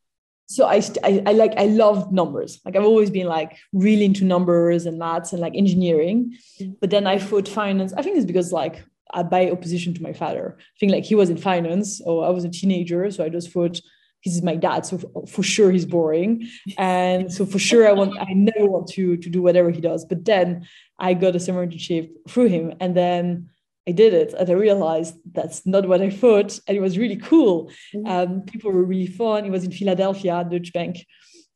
So 0.49 0.65
I, 0.65 0.81
I 1.03 1.21
I 1.27 1.33
like 1.33 1.53
I 1.57 1.65
loved 1.65 2.11
numbers. 2.11 2.59
Like 2.65 2.75
I've 2.75 2.83
always 2.83 3.11
been 3.11 3.27
like 3.27 3.55
really 3.71 4.05
into 4.05 4.25
numbers 4.25 4.87
and 4.87 4.97
maths 4.97 5.31
and 5.31 5.39
like 5.39 5.55
engineering. 5.55 6.35
But 6.81 6.89
then 6.89 7.05
I 7.05 7.19
thought 7.19 7.47
finance. 7.47 7.93
I 7.93 8.01
think 8.01 8.17
it's 8.17 8.25
because 8.25 8.51
like 8.51 8.83
I 9.13 9.21
by 9.21 9.51
opposition 9.51 9.93
to 9.93 10.01
my 10.01 10.11
father. 10.11 10.57
I 10.57 10.77
think 10.79 10.91
like 10.91 11.03
he 11.03 11.13
was 11.13 11.29
in 11.29 11.37
finance, 11.37 12.01
or 12.01 12.25
I 12.25 12.29
was 12.29 12.45
a 12.45 12.49
teenager, 12.49 13.11
so 13.11 13.23
I 13.23 13.29
just 13.29 13.51
thought 13.51 13.79
he's 14.21 14.41
my 14.41 14.55
dad, 14.55 14.87
so 14.87 14.97
for 15.27 15.43
sure 15.43 15.69
he's 15.69 15.85
boring, 15.85 16.47
and 16.79 17.31
so 17.31 17.45
for 17.45 17.59
sure 17.59 17.87
I 17.87 17.91
want 17.91 18.17
I 18.19 18.33
never 18.33 18.65
want 18.65 18.87
to 18.95 19.17
to 19.17 19.29
do 19.29 19.43
whatever 19.43 19.69
he 19.69 19.81
does. 19.81 20.03
But 20.03 20.25
then 20.25 20.67
I 20.97 21.13
got 21.13 21.35
a 21.35 21.39
summer 21.39 21.65
internship 21.65 22.09
through 22.27 22.47
him, 22.47 22.73
and 22.79 22.97
then. 22.97 23.49
I 23.89 23.91
did 23.91 24.13
it 24.13 24.33
and 24.37 24.47
I 24.47 24.53
realized 24.53 25.15
that's 25.33 25.65
not 25.65 25.87
what 25.87 26.01
I 26.01 26.11
thought. 26.11 26.59
And 26.67 26.77
it 26.77 26.81
was 26.81 26.97
really 26.97 27.15
cool. 27.31 27.71
Um, 28.05 28.43
people 28.43 28.71
were 28.71 28.83
really 28.83 29.07
fun. 29.07 29.45
It 29.45 29.51
was 29.51 29.63
in 29.63 29.71
Philadelphia, 29.71 30.45
Deutsche 30.49 30.73
Bank. 30.73 30.95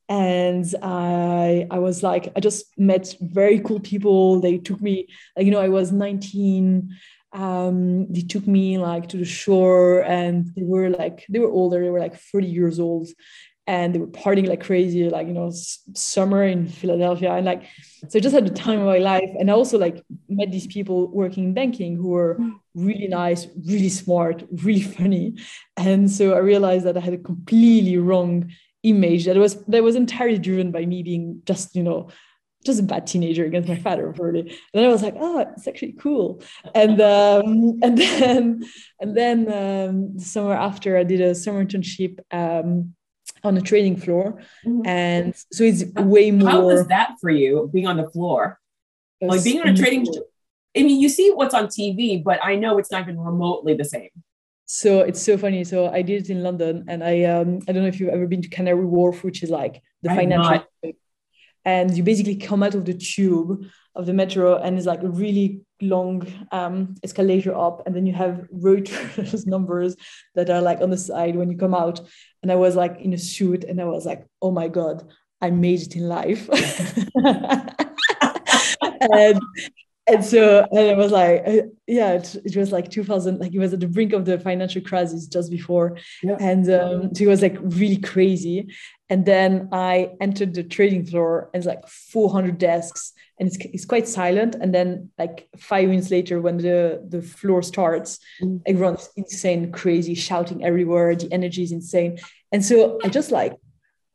And 0.10 0.66
I 0.82 1.68
I 1.70 1.80
was 1.88 2.02
like, 2.10 2.26
I 2.36 2.40
just 2.40 2.66
met 2.78 3.16
very 3.22 3.60
cool 3.60 3.80
people. 3.80 4.40
They 4.40 4.58
took 4.58 4.82
me, 4.82 4.96
like, 5.36 5.46
you 5.46 5.52
know, 5.52 5.62
I 5.62 5.70
was 5.70 5.92
19. 5.92 6.90
Um, 7.34 8.12
they 8.14 8.26
took 8.34 8.46
me 8.48 8.78
like 8.78 9.06
to 9.10 9.18
the 9.18 9.32
shore 9.42 10.04
and 10.04 10.52
they 10.56 10.66
were 10.74 10.90
like, 10.90 11.26
they 11.30 11.40
were 11.40 11.54
older, 11.60 11.80
they 11.82 11.90
were 11.90 12.06
like 12.08 12.18
30 12.20 12.48
years 12.48 12.80
old 12.80 13.08
and 13.66 13.96
they 13.96 14.00
were 14.00 14.08
partying 14.08 14.48
like 14.48 14.64
crazy, 14.64 15.10
like, 15.10 15.28
you 15.28 15.34
know, 15.34 15.52
summer 15.94 16.44
in 16.44 16.68
Philadelphia. 16.68 17.34
And 17.34 17.46
like, 17.46 17.64
so 18.10 18.20
I 18.20 18.22
just 18.22 18.36
had 18.36 18.46
the 18.46 18.54
time 18.54 18.80
of 18.80 18.86
my 18.86 18.98
life. 18.98 19.30
And 19.40 19.50
I 19.50 19.54
also 19.54 19.78
like 19.78 20.04
met 20.28 20.52
these 20.52 20.68
people 20.68 21.08
working 21.08 21.46
in 21.46 21.54
banking 21.54 21.96
who 21.96 22.10
were 22.10 22.38
really 22.76 23.08
nice, 23.08 23.48
really 23.66 23.90
smart, 23.90 24.44
really 24.52 24.82
funny. 24.82 25.36
And 25.78 26.12
so 26.12 26.34
I 26.34 26.40
realized 26.40 26.86
that 26.86 26.98
I 26.98 27.00
had 27.00 27.14
a 27.14 27.18
completely 27.18 27.98
wrong 27.98 28.52
image 28.84 29.26
that 29.26 29.38
was 29.38 29.64
that 29.66 29.82
was 29.82 29.96
entirely 29.96 30.38
driven 30.38 30.70
by 30.70 30.86
me 30.86 31.04
being 31.04 31.42
just, 31.46 31.74
you 31.74 31.84
know, 31.84 32.10
just 32.66 32.82
a 32.82 32.84
bad 32.84 33.08
teenager 33.08 33.46
against 33.46 33.70
my 33.70 33.78
father 33.78 34.14
really. 34.18 34.42
And 34.42 34.52
then 34.74 34.86
I 34.86 34.90
was 34.90 35.02
like, 35.02 35.16
oh, 35.18 35.40
it's 35.40 35.68
actually 35.70 35.94
cool. 35.94 36.42
And 36.76 37.00
um, 37.00 37.80
and 37.84 37.98
then 37.98 38.64
and 39.00 39.16
then 39.16 39.40
um, 39.48 40.18
the 40.18 40.24
summer 40.26 40.54
after 40.54 40.98
I 40.98 41.04
did 41.06 41.22
a 41.22 41.34
summer 41.34 41.64
internship 41.64 42.20
um, 42.32 42.94
on 43.44 43.56
the 43.56 43.62
trading 43.62 43.98
floor. 43.98 44.40
Mhm. 44.66 44.88
And 44.88 45.36
so 45.52 45.64
it's 45.64 45.84
way 45.96 46.32
more 46.32 46.50
How 46.50 46.66
was 46.66 46.88
that 46.88 47.16
for 47.20 47.30
you 47.30 47.70
being 47.74 47.88
on 47.88 47.98
the 47.98 48.10
floor? 48.10 48.60
Like 49.22 49.44
being 49.44 49.62
on 49.62 49.70
a 49.70 49.76
trading. 49.76 50.08
I 50.76 50.82
mean, 50.84 51.00
you 51.00 51.08
see 51.08 51.32
what's 51.32 51.54
on 51.54 51.68
TV, 51.68 52.18
but 52.24 52.40
I 52.44 52.56
know 52.56 52.78
it's 52.78 52.92
not 52.92 53.04
even 53.04 53.20
remotely 53.20 53.74
the 53.76 53.86
same. 53.86 54.10
So 54.66 55.02
it's 55.02 55.22
so 55.22 55.38
funny. 55.38 55.64
So 55.64 55.88
I 55.88 56.02
did 56.02 56.24
it 56.24 56.30
in 56.30 56.42
London, 56.42 56.86
and 56.88 57.04
I 57.04 57.24
um 57.26 57.60
I 57.68 57.72
don't 57.72 57.84
know 57.84 57.90
if 57.90 58.00
you've 58.00 58.10
ever 58.10 58.28
been 58.28 58.42
to 58.42 58.50
Canary 58.50 58.86
Wharf, 58.86 59.24
which 59.24 59.44
is 59.44 59.50
like 59.50 59.82
the 60.02 60.12
I 60.12 60.16
financial. 60.16 60.52
not. 60.52 60.68
And 61.66 61.96
you 61.96 62.04
basically 62.04 62.36
come 62.36 62.62
out 62.64 62.76
of 62.76 62.86
the 62.86 62.94
tube 62.94 63.66
of 63.96 64.06
the 64.06 64.14
metro, 64.14 64.58
and 64.58 64.78
it's 64.78 64.88
like 64.88 65.04
a 65.04 65.10
really 65.10 65.62
long 65.82 66.28
um, 66.52 66.96
escalator 67.04 67.56
up, 67.56 67.84
and 67.86 67.96
then 67.96 68.06
you 68.06 68.14
have 68.14 68.48
Reuters 68.54 69.46
numbers 69.48 69.96
that 70.36 70.50
are 70.50 70.62
like 70.62 70.82
on 70.82 70.90
the 70.90 70.98
side 70.98 71.36
when 71.36 71.52
you 71.52 71.58
come 71.58 71.76
out. 71.76 72.00
And 72.42 72.52
I 72.52 72.56
was 72.56 72.76
like 72.76 73.00
in 73.00 73.14
a 73.14 73.18
suit, 73.18 73.64
and 73.64 73.80
I 73.80 73.86
was 73.86 74.06
like, 74.06 74.26
oh 74.42 74.52
my 74.52 74.68
god, 74.68 75.10
I 75.42 75.52
made 75.52 75.82
it 75.82 75.96
in 75.96 76.08
life. 76.08 76.50
and 79.14 79.42
and 80.06 80.24
so 80.24 80.68
and 80.72 80.88
it 80.88 80.98
was 80.98 81.12
like 81.12 81.44
uh, 81.48 81.62
yeah 81.88 82.12
it, 82.14 82.36
it 82.44 82.58
was 82.58 82.72
like 82.74 82.92
2000 82.92 83.40
like 83.40 83.54
it 83.54 83.60
was 83.60 83.74
at 83.74 83.80
the 83.80 83.88
brink 83.88 84.12
of 84.14 84.26
the 84.26 84.38
financial 84.40 84.82
crisis 84.82 85.28
just 85.28 85.50
before. 85.50 85.98
Yeah. 86.22 86.36
and 86.40 86.70
um, 86.70 87.16
so 87.16 87.24
it 87.24 87.28
was 87.28 87.42
like 87.42 87.58
really 87.62 87.98
crazy. 87.98 88.68
And 89.10 89.26
then 89.26 89.70
i 89.72 90.10
entered 90.20 90.54
the 90.54 90.64
trading 90.64 91.06
floor 91.06 91.50
and 91.54 91.62
it's 91.62 91.68
like 91.68 91.88
400 91.88 92.58
desks 92.58 93.14
and 93.40 93.48
it's, 93.48 93.58
it's 93.58 93.86
quite 93.86 94.08
silent. 94.08 94.56
And 94.60 94.74
then 94.74 95.10
like 95.18 95.48
five 95.58 95.88
minutes 95.90 96.12
later 96.12 96.42
when 96.42 96.58
the 96.58 97.04
the 97.08 97.22
floor 97.22 97.62
starts 97.62 98.20
Mm. 98.42 98.62
everyone's 98.66 99.10
insane 99.16 99.72
crazy 99.72 100.16
shouting 100.16 100.64
everywhere. 100.66 101.16
The 101.16 101.32
energy 101.32 101.64
is 101.64 101.72
insane. 101.72 102.20
And 102.52 102.64
so 102.64 103.00
i 103.04 103.08
just 103.10 103.32
like 103.32 103.54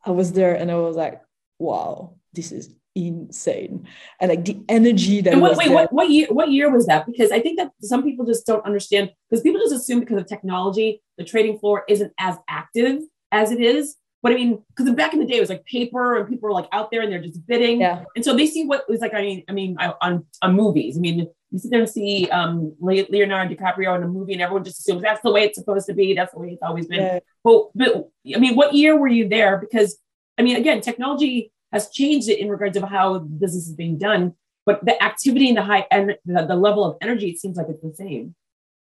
i 0.05 0.11
was 0.11 0.31
there 0.33 0.55
and 0.55 0.71
i 0.71 0.75
was 0.75 0.95
like 0.95 1.21
wow 1.57 2.15
this 2.33 2.51
is 2.51 2.73
insane 3.07 3.87
and 4.19 4.29
like 4.29 4.45
the 4.45 4.59
energy 4.69 5.21
that 5.21 5.33
And 5.33 5.41
what, 5.41 5.51
was 5.51 5.57
wait, 5.57 5.67
there. 5.67 5.75
what, 5.75 5.93
what 5.93 6.09
year? 6.09 6.27
What 6.29 6.51
year 6.51 6.71
was 6.71 6.85
that? 6.87 7.05
Because 7.05 7.31
I 7.31 7.39
think 7.39 7.57
that 7.59 7.71
some 7.81 8.03
people 8.03 8.25
just 8.25 8.45
don't 8.45 8.65
understand. 8.65 9.11
Because 9.29 9.41
people 9.43 9.59
just 9.61 9.73
assume 9.73 9.99
because 9.99 10.17
of 10.21 10.27
technology, 10.27 11.01
the 11.17 11.23
trading 11.23 11.59
floor 11.59 11.83
isn't 11.87 12.11
as 12.19 12.37
active 12.49 13.01
as 13.31 13.51
it 13.51 13.59
is. 13.61 13.95
But 14.21 14.33
I 14.33 14.35
mean, 14.35 14.61
because 14.75 14.93
back 14.95 15.13
in 15.13 15.19
the 15.19 15.25
day, 15.25 15.37
it 15.37 15.39
was 15.39 15.49
like 15.49 15.63
paper, 15.65 16.17
and 16.17 16.27
people 16.27 16.49
were 16.49 16.53
like 16.53 16.67
out 16.73 16.91
there 16.91 17.01
and 17.01 17.09
they're 17.11 17.21
just 17.21 17.45
bidding. 17.47 17.79
yeah 17.79 18.03
And 18.15 18.25
so 18.25 18.35
they 18.35 18.47
see 18.47 18.65
what 18.65 18.87
was 18.89 18.99
like. 18.99 19.13
I 19.13 19.21
mean, 19.21 19.43
I 19.47 19.53
mean, 19.53 19.77
I- 19.79 19.93
on 20.01 20.25
on 20.41 20.55
movies. 20.55 20.97
I 20.97 20.99
mean, 20.99 21.27
you 21.51 21.57
sit 21.59 21.71
there 21.71 21.79
and 21.79 21.89
see 21.89 22.29
um, 22.29 22.75
Le- 22.81 23.07
Leonardo 23.09 23.55
DiCaprio 23.55 23.95
in 23.95 24.03
a 24.03 24.07
movie, 24.07 24.33
and 24.33 24.41
everyone 24.41 24.65
just 24.65 24.79
assumes 24.81 25.01
that's 25.01 25.21
the 25.21 25.31
way 25.31 25.43
it's 25.45 25.57
supposed 25.57 25.85
to 25.87 25.93
be. 25.93 26.13
That's 26.13 26.33
the 26.33 26.39
way 26.39 26.49
it's 26.49 26.61
always 26.61 26.85
been. 26.87 26.99
yeah 26.99 27.19
But, 27.45 27.69
but 27.75 28.09
I 28.35 28.39
mean, 28.39 28.55
what 28.55 28.73
year 28.73 28.97
were 28.97 29.07
you 29.07 29.29
there? 29.29 29.57
Because 29.57 29.97
I 30.37 30.41
mean, 30.41 30.57
again, 30.57 30.81
technology 30.81 31.51
has 31.71 31.89
changed 31.89 32.29
it 32.29 32.39
in 32.39 32.49
regards 32.49 32.77
of 32.77 32.83
how 32.83 33.19
business 33.19 33.67
is 33.67 33.75
being 33.75 33.97
done, 33.97 34.33
but 34.65 34.83
the 34.85 35.01
activity 35.03 35.47
and 35.49 35.57
the 35.57 35.63
high 35.63 35.85
and 35.91 36.15
the, 36.25 36.45
the 36.45 36.55
level 36.55 36.83
of 36.83 36.97
energy, 37.01 37.29
it 37.29 37.39
seems 37.39 37.57
like 37.57 37.67
it's 37.69 37.81
the 37.81 37.93
same. 37.93 38.35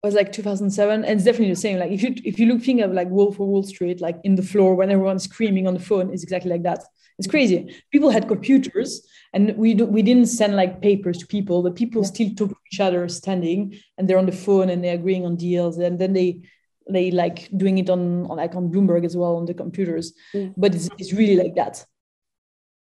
it 0.03 0.07
was 0.07 0.15
like 0.15 0.31
2007 0.31 1.03
and 1.03 1.13
it's 1.13 1.23
definitely 1.23 1.49
the 1.49 1.59
same. 1.59 1.79
Like 1.79 1.91
if 1.91 2.03
you 2.03 2.15
if 2.23 2.39
you 2.39 2.45
look 2.47 2.61
think 2.61 2.81
of 2.81 2.91
like 2.91 3.09
wolf 3.09 3.35
of 3.35 3.47
wall 3.47 3.63
street 3.63 4.01
like 4.01 4.19
in 4.23 4.35
the 4.35 4.43
floor 4.43 4.75
when 4.75 4.91
everyone's 4.91 5.23
screaming 5.23 5.67
on 5.67 5.73
the 5.73 5.79
phone 5.79 6.11
it's 6.11 6.23
exactly 6.23 6.51
like 6.51 6.63
that. 6.63 6.83
It's 7.19 7.27
crazy. 7.27 7.75
People 7.91 8.09
had 8.09 8.27
computers 8.27 9.07
and 9.33 9.55
we 9.55 9.75
do, 9.75 9.85
we 9.85 10.01
didn't 10.01 10.25
send 10.27 10.55
like 10.55 10.81
papers 10.81 11.17
to 11.19 11.27
people 11.27 11.61
the 11.61 11.71
people 11.71 12.03
still 12.03 12.29
talk 12.35 12.49
to 12.49 12.55
each 12.71 12.79
other 12.79 13.07
standing 13.07 13.77
and 13.97 14.07
they're 14.07 14.17
on 14.17 14.25
the 14.25 14.31
phone 14.45 14.69
and 14.69 14.83
they're 14.83 14.95
agreeing 14.95 15.25
on 15.25 15.35
deals 15.35 15.77
and 15.77 15.99
then 15.99 16.13
they 16.13 16.41
they 16.89 17.11
like 17.11 17.49
doing 17.55 17.77
it 17.77 17.89
on, 17.89 18.25
on 18.29 18.37
like 18.37 18.55
on 18.55 18.69
bloomberg 18.71 19.05
as 19.05 19.15
well 19.15 19.37
on 19.37 19.45
the 19.45 19.53
computers. 19.53 20.13
Mm. 20.33 20.53
but 20.57 20.75
it's, 20.75 20.89
it's 20.97 21.13
really 21.13 21.37
like 21.37 21.55
that 21.55 21.85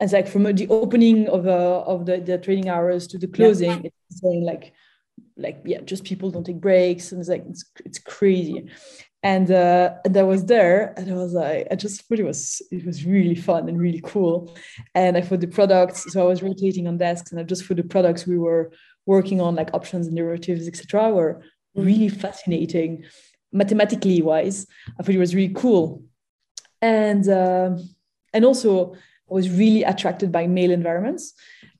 it's 0.01 0.13
like 0.13 0.29
from 0.29 0.43
the 0.45 0.69
opening 0.69 1.29
of 1.29 1.47
uh, 1.47 1.81
of 1.83 2.07
the, 2.07 2.19
the 2.19 2.39
trading 2.39 2.69
hours 2.69 3.07
to 3.09 3.19
the 3.19 3.27
closing 3.27 3.85
it's 3.85 4.21
saying 4.21 4.45
like 4.45 4.73
like 5.37 5.63
yeah 5.65 5.81
just 5.81 6.05
people 6.05 6.31
don't 6.31 6.45
take 6.45 6.61
breaks 6.61 7.13
and 7.13 7.21
it's 7.21 7.29
like 7.29 7.45
it's, 7.49 7.65
it's 7.85 7.99
crazy. 7.99 8.69
And 9.23 9.51
uh 9.51 9.95
and 10.05 10.17
i 10.17 10.23
was 10.23 10.45
there 10.45 10.95
and 10.97 11.11
i 11.11 11.15
was 11.15 11.33
like 11.33 11.67
i 11.71 11.75
just 11.75 12.03
thought 12.03 12.21
it 12.21 12.25
was 12.25 12.63
it 12.71 12.87
was 12.87 13.05
really 13.05 13.35
fun 13.35 13.69
and 13.69 13.81
really 13.81 14.01
cool. 14.05 14.55
And 14.95 15.17
i 15.17 15.21
thought 15.21 15.41
the 15.41 15.49
products 15.49 16.13
so 16.13 16.21
i 16.21 16.29
was 16.29 16.43
rotating 16.43 16.87
on 16.87 16.99
desks 16.99 17.33
and 17.33 17.41
i 17.41 17.43
just 17.43 17.65
thought 17.65 17.79
the 17.79 17.83
products 17.83 18.27
we 18.27 18.39
were 18.39 18.73
working 19.05 19.41
on 19.41 19.57
like 19.57 19.75
options 19.75 20.07
and 20.07 20.17
derivatives 20.17 20.69
etc 20.69 21.11
were 21.11 21.43
really 21.75 22.09
fascinating 22.09 23.05
mathematically 23.53 24.23
wise 24.23 24.67
i 24.99 25.03
thought 25.03 25.15
it 25.15 25.19
was 25.19 25.35
really 25.35 25.55
cool. 25.55 26.05
And 26.83 27.27
um 27.29 27.89
and 28.33 28.45
also 28.45 28.95
i 29.31 29.35
was 29.35 29.51
really 29.51 29.83
attracted 29.83 30.31
by 30.33 30.47
male 30.47 30.71
environments 30.71 31.35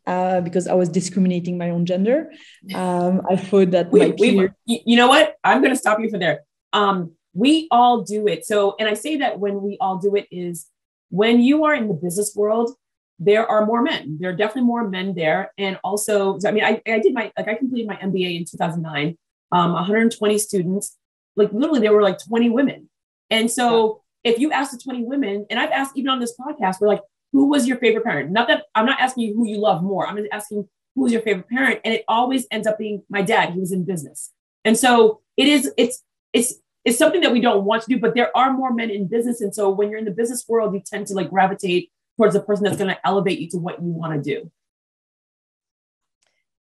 uh, 0.07 0.41
because 0.41 0.69
I 0.69 0.75
was 0.75 0.89
discriminating 0.89 1.59
my 1.59 1.71
own 1.71 1.85
gender. 1.85 2.31
Um, 2.75 3.23
I 3.29 3.35
thought 3.35 3.73
that 3.73 3.91
We, 3.91 4.13
peer- 4.13 4.55
you 4.65 4.79
you 4.87 4.97
know 4.97 5.09
what? 5.09 5.35
I'm 5.43 5.61
going 5.63 5.73
to 5.73 5.79
stop 5.79 5.99
you 5.99 6.09
for 6.09 6.19
there. 6.19 6.43
Um, 6.73 7.13
we 7.35 7.67
all 7.73 8.03
do 8.03 8.29
it. 8.29 8.47
So, 8.47 8.77
and 8.79 8.89
I 8.89 8.95
say 8.95 9.17
that 9.17 9.41
when 9.41 9.63
we 9.63 9.77
all 9.81 9.99
do 9.99 10.15
it 10.15 10.27
is 10.31 10.67
when 11.11 11.41
you 11.41 11.65
are 11.65 11.75
in 11.75 11.89
the 11.89 11.95
business 11.95 12.35
world, 12.37 12.71
there 13.19 13.51
are 13.51 13.67
more 13.67 13.83
men. 13.83 14.19
There 14.21 14.31
are 14.31 14.37
definitely 14.37 14.63
more 14.63 14.89
men 14.89 15.15
there. 15.17 15.53
And 15.59 15.79
also, 15.83 16.39
I 16.47 16.53
mean, 16.53 16.63
I, 16.65 16.81
I 16.87 17.01
did 17.01 17.13
my, 17.13 17.33
like, 17.37 17.49
I 17.49 17.55
completed 17.55 17.89
my 17.89 17.97
MBA 17.97 18.39
in 18.39 18.45
2009. 18.45 19.19
um, 19.53 19.73
120 19.73 20.39
students, 20.39 20.97
like 21.37 21.53
literally 21.53 21.81
there 21.81 21.93
were 21.93 22.03
like 22.03 22.19
20 22.25 22.51
women. 22.51 22.89
And 23.31 23.51
so 23.51 24.03
if 24.25 24.39
you 24.39 24.53
ask 24.53 24.73
the 24.73 24.79
20 24.79 25.05
women, 25.05 25.47
and 25.51 25.59
I've 25.59 25.71
asked 25.71 25.97
even 25.97 26.11
on 26.11 26.21
this 26.21 26.35
podcast, 26.39 26.81
we're 26.81 26.89
like, 26.89 27.03
who 27.37 27.51
was 27.51 27.69
your 27.69 27.77
favorite 27.77 28.03
parent? 28.03 28.31
Not 28.31 28.49
that 28.49 28.65
I'm 28.75 28.87
not 28.87 28.99
asking 28.99 29.25
you 29.25 29.35
who 29.35 29.47
you 29.47 29.59
love 29.59 29.83
more. 29.83 30.07
I'm 30.07 30.17
just 30.17 30.31
asking 30.33 30.67
who 30.95 31.03
was 31.03 31.13
your 31.13 31.21
favorite 31.21 31.51
parent. 31.51 31.83
And 31.85 31.93
it 31.93 32.03
always 32.09 32.47
ends 32.51 32.67
up 32.67 32.79
being 32.79 33.03
my 33.11 33.21
dad. 33.21 33.53
He 33.53 33.61
was 33.61 33.73
in 33.73 33.85
business. 33.85 34.33
And 34.65 34.75
so 34.75 35.21
it 35.37 35.47
is, 35.47 35.71
it's, 35.77 36.03
it's, 36.33 36.55
it's 36.87 36.97
something 36.97 37.21
that 37.21 37.33
we 37.33 37.43
don't 37.43 37.65
want 37.65 37.83
to 37.83 37.89
do, 37.91 38.01
but 38.01 38.15
there 38.15 38.35
are 38.35 38.55
more 38.55 38.73
men 38.73 38.89
in 38.89 39.07
business. 39.07 39.43
And 39.43 39.55
so 39.55 39.69
when 39.69 39.91
you're 39.91 39.99
in 39.99 40.07
the 40.07 40.13
business 40.13 40.47
world, 40.49 40.73
you 40.73 40.81
tend 40.81 41.09
to 41.09 41.15
like 41.15 41.29
gravitate 41.29 41.93
towards 42.17 42.33
the 42.33 42.41
person 42.41 42.65
that's 42.65 42.79
going 42.79 42.89
to 42.89 43.07
elevate 43.07 43.39
you 43.39 43.51
to 43.51 43.59
what 43.59 43.83
you 43.83 43.89
want 43.89 44.15
to 44.15 44.35
do 44.35 44.51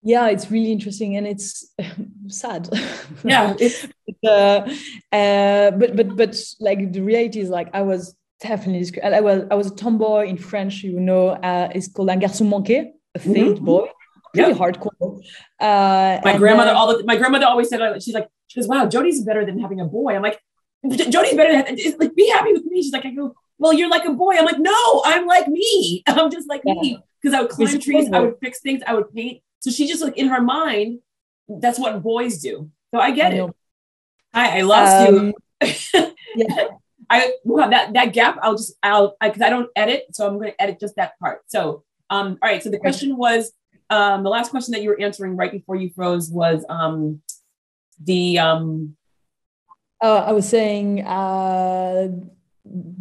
yeah 0.02 0.28
it's 0.28 0.50
really 0.50 0.72
interesting 0.72 1.16
and 1.16 1.26
it's 1.26 1.72
sad 2.26 2.68
yeah 3.24 3.54
it's 3.60 3.86
uh, 4.26 4.68
uh, 5.14 5.70
but 5.70 5.94
but 5.96 6.16
but 6.16 6.36
like 6.58 6.92
the 6.92 7.00
reality 7.00 7.38
is 7.38 7.48
like 7.48 7.68
i 7.72 7.82
was 7.82 8.16
definitely 8.42 9.02
i 9.02 9.20
was 9.20 9.44
i 9.50 9.54
was 9.54 9.68
a 9.70 9.74
tomboy 9.74 10.26
in 10.26 10.36
french 10.36 10.82
you 10.82 11.00
know 11.00 11.28
uh, 11.28 11.68
it's 11.74 11.88
called 11.88 12.10
un 12.10 12.20
garçon 12.20 12.46
manqué 12.52 12.78
a 13.14 13.18
failed 13.18 13.56
mm-hmm. 13.56 13.64
boy 13.64 13.88
pretty 14.34 14.50
yep. 14.50 14.58
hardcore 14.58 15.12
uh, 15.60 16.18
my 16.24 16.36
grandmother 16.36 16.70
then, 16.70 16.76
all 16.76 16.88
the, 16.90 17.04
my 17.04 17.16
grandmother 17.16 17.46
always 17.46 17.68
said 17.68 17.80
she's 18.02 18.14
like 18.14 18.28
she 18.48 18.58
goes 18.58 18.68
wow 18.68 18.86
jody's 18.86 19.22
better 19.22 19.44
than 19.46 19.58
having 19.58 19.80
a 19.80 19.84
boy 19.84 20.14
i'm 20.16 20.22
like 20.22 20.38
jody's 21.14 21.34
better 21.34 21.52
than 21.52 21.76
like 21.98 22.14
be 22.14 22.28
happy 22.28 22.52
with 22.52 22.64
me 22.64 22.82
she's 22.82 22.92
like 22.92 23.06
i 23.06 23.10
go 23.10 23.34
well 23.58 23.72
you're 23.72 23.90
like 23.96 24.04
a 24.04 24.12
boy 24.12 24.34
i'm 24.38 24.44
like 24.44 24.58
no 24.58 25.02
i'm 25.04 25.26
like 25.26 25.48
me 25.48 26.02
i'm 26.08 26.30
just 26.30 26.48
like 26.48 26.62
yeah. 26.64 26.74
me 26.74 26.98
because 27.20 27.34
i 27.36 27.40
would 27.40 27.50
climb 27.50 27.78
trees 27.78 28.08
i 28.12 28.20
would 28.20 28.36
fix 28.40 28.60
things 28.60 28.82
i 28.86 28.94
would 28.94 29.12
paint 29.14 29.42
so 29.62 29.70
she 29.70 29.86
just 29.86 30.02
like 30.02 30.18
in 30.18 30.28
her 30.28 30.42
mind, 30.42 30.98
that's 31.48 31.78
what 31.78 32.02
boys 32.02 32.38
do. 32.38 32.68
So 32.92 33.00
I 33.00 33.12
get 33.12 33.32
I 33.32 33.36
it. 33.36 33.50
Hi, 34.34 34.58
I 34.58 34.62
lost 34.62 35.08
um, 35.08 35.32
you. 35.62 35.72
yeah. 36.36 36.66
I 37.12 37.32
well, 37.44 37.68
that 37.68 37.92
that 37.92 38.14
gap. 38.14 38.38
I'll 38.42 38.56
just 38.56 38.74
I'll 38.82 39.14
because 39.20 39.42
I, 39.42 39.48
I, 39.48 39.50
don't 39.50 39.68
edit, 39.76 40.06
so 40.12 40.26
I'm 40.26 40.38
going 40.38 40.50
to 40.50 40.62
edit 40.62 40.80
just 40.80 40.96
that 40.96 41.18
part. 41.18 41.42
So 41.46 41.84
um, 42.08 42.38
all 42.42 42.48
right. 42.50 42.62
So 42.62 42.70
the 42.70 42.78
question 42.78 43.16
was 43.18 43.52
um, 43.90 44.22
the 44.22 44.30
last 44.30 44.50
question 44.50 44.72
that 44.72 44.82
you 44.82 44.88
were 44.88 45.00
answering 45.00 45.36
right 45.36 45.52
before 45.52 45.76
you 45.76 45.90
froze 45.94 46.30
was 46.30 46.64
um, 46.70 47.20
the 48.02 48.38
um. 48.38 48.96
Uh, 50.02 50.24
I 50.26 50.32
was 50.32 50.48
saying 50.48 51.04
uh, 51.04 52.08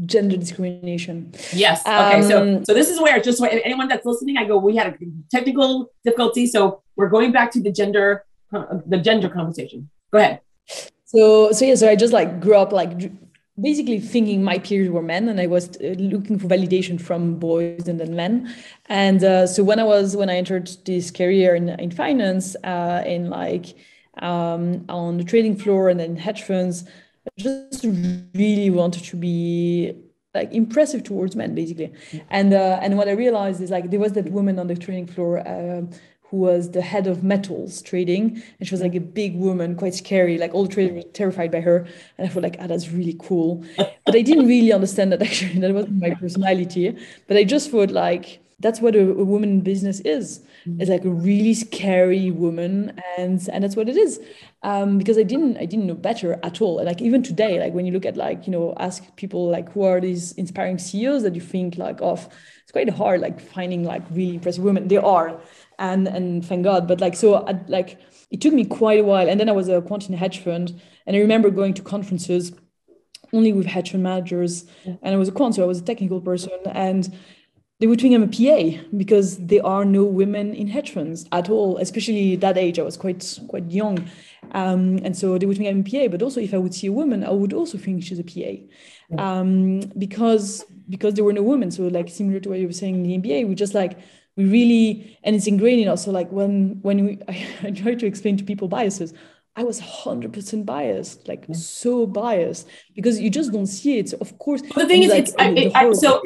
gender 0.05 0.35
discrimination. 0.35 1.33
Yes. 1.53 1.81
Okay. 1.81 2.15
Um, 2.15 2.21
so 2.23 2.63
so 2.65 2.73
this 2.73 2.89
is 2.89 2.99
where 2.99 3.17
just 3.21 3.41
anyone 3.41 3.87
that's 3.87 4.05
listening, 4.05 4.35
I 4.37 4.43
go. 4.43 4.57
We 4.57 4.75
had 4.75 4.87
a 4.87 4.97
technical 5.31 5.89
difficulty, 6.03 6.47
so 6.47 6.83
we're 6.97 7.09
going 7.09 7.31
back 7.31 7.49
to 7.51 7.61
the 7.61 7.71
gender 7.71 8.25
the 8.51 8.97
gender 9.01 9.29
conversation. 9.29 9.89
Go 10.11 10.19
ahead. 10.19 10.41
So 11.05 11.53
so 11.53 11.63
yeah. 11.63 11.75
So 11.75 11.87
I 11.87 11.95
just 11.95 12.11
like 12.11 12.41
grew 12.41 12.55
up 12.55 12.73
like 12.73 13.09
basically 13.59 13.99
thinking 13.99 14.43
my 14.43 14.57
peers 14.57 14.89
were 14.89 15.01
men 15.01 15.27
and 15.27 15.39
i 15.39 15.47
was 15.47 15.69
uh, 15.77 15.95
looking 15.97 16.39
for 16.39 16.47
validation 16.47 16.99
from 16.99 17.35
boys 17.35 17.87
and 17.87 17.99
then 17.99 18.15
men. 18.15 18.53
And 18.87 19.23
uh, 19.23 19.47
so 19.47 19.63
when 19.63 19.79
i 19.79 19.83
was 19.83 20.15
when 20.15 20.29
i 20.29 20.35
entered 20.35 20.69
this 20.85 21.11
career 21.11 21.55
in, 21.55 21.69
in 21.69 21.91
finance 21.91 22.55
uh, 22.63 23.03
in 23.05 23.29
like 23.29 23.75
um, 24.21 24.85
on 24.89 25.17
the 25.17 25.23
trading 25.23 25.55
floor 25.57 25.89
and 25.89 25.99
then 25.99 26.15
hedge 26.15 26.43
funds 26.43 26.85
I 27.27 27.41
just 27.41 27.83
really 27.83 28.71
wanted 28.71 29.03
to 29.05 29.15
be 29.15 29.93
like 30.33 30.51
impressive 30.53 31.03
towards 31.03 31.35
men 31.35 31.53
basically. 31.53 31.93
And 32.29 32.53
uh, 32.53 32.79
and 32.81 32.97
what 32.97 33.07
i 33.07 33.11
realized 33.11 33.61
is 33.61 33.69
like 33.69 33.91
there 33.91 33.99
was 33.99 34.13
that 34.13 34.31
woman 34.31 34.59
on 34.59 34.67
the 34.67 34.75
trading 34.75 35.07
floor 35.07 35.39
uh, 35.39 35.83
who 36.31 36.37
was 36.37 36.71
the 36.71 36.81
head 36.81 37.07
of 37.07 37.23
metals 37.23 37.81
trading 37.81 38.41
and 38.57 38.67
she 38.67 38.73
was 38.73 38.81
like 38.81 38.95
a 38.95 39.01
big 39.01 39.35
woman 39.35 39.75
quite 39.75 39.93
scary 39.93 40.37
like 40.37 40.53
all 40.53 40.63
the 40.63 40.73
traders 40.73 40.95
were 40.95 41.11
terrified 41.11 41.51
by 41.51 41.59
her 41.59 41.85
and 42.17 42.25
i 42.25 42.29
felt 42.29 42.41
like 42.41 42.55
ah, 42.59 42.67
that's 42.67 42.89
really 42.89 43.17
cool. 43.19 43.63
But 44.05 44.15
i 44.15 44.21
didn't 44.21 44.47
really 44.47 44.73
understand 44.73 45.11
that 45.11 45.21
actually. 45.21 45.59
That 45.59 45.73
wasn't 45.73 46.01
my 46.01 46.11
personality. 46.11 46.97
But 47.27 47.37
i 47.37 47.43
just 47.43 47.69
thought 47.69 47.91
like 47.91 48.39
that's 48.59 48.79
what 48.79 48.95
a, 48.95 49.01
a 49.01 49.25
woman 49.25 49.49
in 49.49 49.61
business 49.61 49.99
is. 50.01 50.39
Mm-hmm. 50.67 50.79
it's 50.79 50.91
like 50.91 51.05
a 51.05 51.09
really 51.09 51.55
scary 51.55 52.29
woman 52.29 53.01
and 53.17 53.49
and 53.51 53.63
that's 53.63 53.75
what 53.75 53.89
it 53.89 53.97
is. 53.97 54.19
Um, 54.63 54.97
because 54.99 55.17
i 55.17 55.23
didn't 55.23 55.57
i 55.57 55.65
didn't 55.65 55.87
know 55.87 55.95
better 55.95 56.39
at 56.43 56.61
all. 56.61 56.79
And 56.79 56.87
like 56.87 57.01
even 57.01 57.23
today 57.23 57.59
like 57.59 57.73
when 57.73 57.85
you 57.85 57.91
look 57.91 58.05
at 58.05 58.15
like 58.15 58.47
you 58.47 58.51
know 58.51 58.73
ask 58.77 59.15
people 59.17 59.49
like 59.49 59.71
who 59.73 59.83
are 59.83 59.99
these 59.99 60.31
inspiring 60.33 60.77
ceos 60.77 61.23
that 61.23 61.35
you 61.35 61.41
think 61.41 61.77
like 61.77 61.99
of 62.01 62.29
it's 62.63 62.71
quite 62.71 62.89
hard 62.89 63.19
like 63.19 63.39
finding 63.41 63.83
like 63.83 64.03
really 64.11 64.35
impressive 64.35 64.63
women. 64.63 64.87
They 64.87 64.97
are 64.97 65.41
and 65.81 66.07
and 66.07 66.45
thank 66.45 66.63
god 66.63 66.87
but 66.87 67.01
like 67.01 67.15
so 67.15 67.45
I, 67.47 67.59
like 67.67 67.99
it 68.29 68.39
took 68.39 68.53
me 68.53 68.63
quite 68.63 68.99
a 68.99 69.03
while 69.03 69.27
and 69.27 69.39
then 69.39 69.49
i 69.49 69.51
was 69.51 69.67
a 69.67 69.81
quant 69.81 70.07
in 70.07 70.15
hedge 70.15 70.39
fund 70.39 70.79
and 71.05 71.15
i 71.15 71.19
remember 71.19 71.49
going 71.49 71.73
to 71.73 71.81
conferences 71.81 72.53
only 73.33 73.51
with 73.51 73.65
hedge 73.65 73.91
fund 73.91 74.03
managers 74.03 74.65
yeah. 74.85 74.95
and 75.01 75.13
i 75.13 75.17
was 75.17 75.27
a 75.27 75.31
quant 75.31 75.55
so 75.55 75.63
i 75.63 75.65
was 75.65 75.79
a 75.79 75.83
technical 75.83 76.21
person 76.21 76.57
and 76.73 77.13
they 77.81 77.87
would 77.87 77.99
think 77.99 78.13
I'm 78.13 78.21
a 78.21 78.27
PA 78.27 78.79
because 78.95 79.39
there 79.39 79.65
are 79.65 79.83
no 79.83 80.03
women 80.03 80.53
in 80.53 80.67
hedge 80.67 80.91
funds 80.91 81.25
at 81.31 81.49
all, 81.49 81.77
especially 81.77 82.35
that 82.35 82.55
age. 82.55 82.77
I 82.77 82.83
was 82.83 82.95
quite 82.95 83.39
quite 83.47 83.71
young. 83.71 84.07
Um, 84.51 84.99
and 85.03 85.17
so 85.17 85.39
they 85.39 85.47
would 85.47 85.57
think 85.57 85.67
I'm 85.67 85.79
a 85.79 85.83
PA, 85.83 86.07
but 86.11 86.21
also 86.21 86.39
if 86.39 86.53
I 86.53 86.59
would 86.59 86.75
see 86.75 86.85
a 86.87 86.91
woman, 86.91 87.23
I 87.23 87.31
would 87.31 87.53
also 87.53 87.79
think 87.79 88.03
she's 88.03 88.19
a 88.19 88.23
PA. 88.23 88.51
Um, 89.17 89.79
because 89.97 90.63
because 90.89 91.15
there 91.15 91.23
were 91.23 91.33
no 91.33 91.41
women. 91.41 91.71
So 91.71 91.87
like 91.87 92.09
similar 92.09 92.39
to 92.41 92.49
what 92.49 92.59
you 92.59 92.67
were 92.67 92.73
saying 92.73 92.95
in 92.97 93.03
the 93.03 93.17
MBA, 93.17 93.47
we 93.47 93.55
just 93.55 93.73
like 93.73 93.97
we 94.35 94.45
really 94.45 95.17
and 95.23 95.35
it's 95.35 95.47
ingrained 95.47 95.81
in 95.81 95.87
us. 95.87 96.05
So 96.05 96.11
like 96.11 96.31
when 96.31 96.79
when 96.81 97.05
we 97.05 97.19
I, 97.27 97.47
I 97.63 97.71
try 97.71 97.95
to 97.95 98.05
explain 98.05 98.37
to 98.37 98.43
people 98.43 98.67
biases, 98.67 99.13
I 99.55 99.63
was 99.63 99.81
100% 99.81 100.65
biased, 100.65 101.27
like 101.27 101.45
yeah. 101.47 101.55
so 101.55 102.07
biased 102.07 102.67
because 102.95 103.19
you 103.19 103.29
just 103.29 103.51
don't 103.51 103.67
see 103.67 103.99
it. 103.99 104.09
So 104.09 104.17
of 104.21 104.37
course, 104.39 104.61
but 104.61 104.75
the 104.75 104.85
thing 104.87 105.03
is, 105.03 105.11
like, 105.11 105.23
it's, 105.23 105.35
I, 105.37 105.71
I, 105.75 105.91
so 105.93 106.23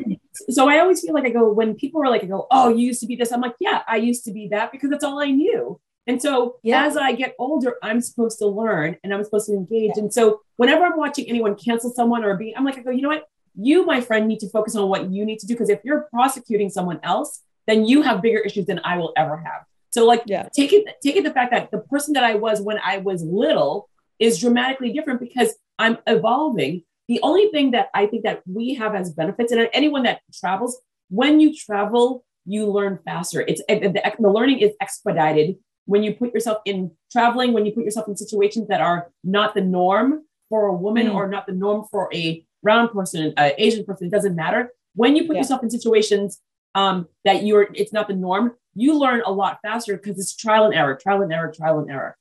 so 0.50 0.70
I 0.70 0.80
always 0.80 1.02
feel 1.02 1.14
like 1.14 1.26
I 1.26 1.32
go 1.32 1.52
when 1.52 1.76
people 1.76 2.04
are 2.04 2.10
like, 2.10 2.24
I 2.24 2.28
go, 2.28 2.46
oh, 2.52 2.70
you 2.70 2.86
used 2.86 3.02
to 3.02 3.08
be 3.08 3.16
this. 3.16 3.32
I'm 3.32 3.42
like, 3.42 3.56
yeah, 3.60 3.82
I 3.88 3.98
used 3.98 4.26
to 4.26 4.32
be 4.32 4.50
that 4.50 4.72
because 4.72 4.92
that's 4.92 5.04
all 5.04 5.20
I 5.20 5.32
knew. 5.32 5.80
And 6.08 6.22
so 6.22 6.58
yeah. 6.62 6.86
as 6.86 6.98
I 6.98 7.14
get 7.14 7.34
older, 7.40 7.78
I'm 7.82 8.00
supposed 8.00 8.38
to 8.40 8.48
learn 8.48 8.98
and 9.04 9.12
I'm 9.14 9.24
supposed 9.24 9.48
to 9.48 9.54
engage. 9.54 9.94
Yeah. 9.96 10.04
And 10.04 10.14
so 10.14 10.42
whenever 10.58 10.86
I'm 10.86 10.98
watching 10.98 11.28
anyone 11.28 11.56
cancel 11.56 11.92
someone 11.92 12.24
or 12.24 12.38
be, 12.38 12.56
I'm 12.56 12.64
like, 12.64 12.78
I 12.78 12.82
go, 12.82 12.92
you 12.92 13.02
know 13.02 13.10
what? 13.10 13.26
You, 13.56 13.86
my 13.86 14.02
friend, 14.02 14.28
need 14.28 14.40
to 14.42 14.50
focus 14.50 14.76
on 14.76 14.88
what 14.90 15.10
you 15.10 15.26
need 15.26 15.40
to 15.40 15.48
do 15.48 15.54
because 15.56 15.70
if 15.70 15.80
you're 15.84 16.08
prosecuting 16.12 16.70
someone 16.70 17.00
else, 17.02 17.42
then 17.68 17.86
you 17.86 18.02
have 18.02 18.22
bigger 18.22 18.40
issues 18.40 18.66
than 18.66 18.80
I 18.84 18.98
will 18.98 19.14
ever 19.18 19.38
have. 19.38 19.64
So 19.92 20.06
like 20.06 20.24
yeah. 20.26 20.50
take 20.54 20.74
it 20.74 20.86
take 21.02 21.16
it 21.16 21.24
the 21.24 21.32
fact 21.32 21.52
that 21.52 21.72
the 21.72 21.80
person 21.80 22.14
that 22.14 22.24
I 22.24 22.36
was 22.36 22.62
when 22.62 22.80
I 22.84 22.98
was 22.98 23.24
little 23.24 23.90
is 24.20 24.40
dramatically 24.40 24.92
different 24.92 25.20
because 25.20 25.56
I'm 25.80 25.98
evolving. 26.08 26.84
The 27.08 27.20
only 27.22 27.50
thing 27.50 27.72
that 27.72 27.90
I 27.94 28.08
think 28.08 28.24
that 28.24 28.42
we 28.46 28.74
have 28.76 28.96
as 28.96 29.14
benefits, 29.14 29.52
and 29.52 29.70
anyone 29.74 30.04
that 30.04 30.22
travels, 30.34 30.82
when 31.10 31.40
you 31.40 31.56
travel, 31.56 32.26
you 32.46 32.66
learn 32.66 33.00
faster. 33.06 33.42
It's 33.42 33.62
the, 33.68 34.14
the 34.20 34.30
learning 34.30 34.60
is 34.60 34.72
expedited 34.82 35.58
when 35.86 36.04
you 36.04 36.14
put 36.14 36.34
yourself 36.34 36.60
in 36.66 36.92
traveling, 37.12 37.54
when 37.54 37.66
you 37.66 37.72
put 37.72 37.84
yourself 37.84 38.08
in 38.08 38.18
situations 38.18 38.68
that 38.68 38.82
are 38.82 39.12
not 39.24 39.54
the 39.54 39.62
norm 39.62 40.24
for 40.50 40.68
a 40.68 40.74
woman 40.74 41.08
mm. 41.08 41.14
or 41.14 41.28
not 41.28 41.46
the 41.46 41.54
norm 41.54 41.86
for 41.90 42.10
a 42.14 42.46
brown 42.64 42.90
person, 42.90 43.34
an 43.38 43.52
Asian 43.58 43.86
person, 43.86 44.08
it 44.08 44.12
doesn't 44.12 44.36
matter. 44.36 44.70
When 44.96 45.16
you 45.16 45.26
put 45.26 45.36
yeah. 45.36 45.42
yourself 45.42 45.64
in 45.64 45.70
situations 45.70 46.42
um, 46.76 47.08
that 47.24 47.46
you're, 47.46 47.70
it's 47.74 47.94
not 47.94 48.08
the 48.08 48.14
norm, 48.14 48.52
you 48.76 49.00
learn 49.00 49.22
a 49.26 49.32
lot 49.32 49.60
faster 49.64 49.96
because 49.98 50.20
it's 50.20 50.36
trial 50.36 50.66
and 50.66 50.76
error, 50.76 51.00
trial 51.02 51.22
and 51.22 51.34
error, 51.34 51.52
trial 51.56 51.80
and 51.80 51.90
error. 51.90 52.18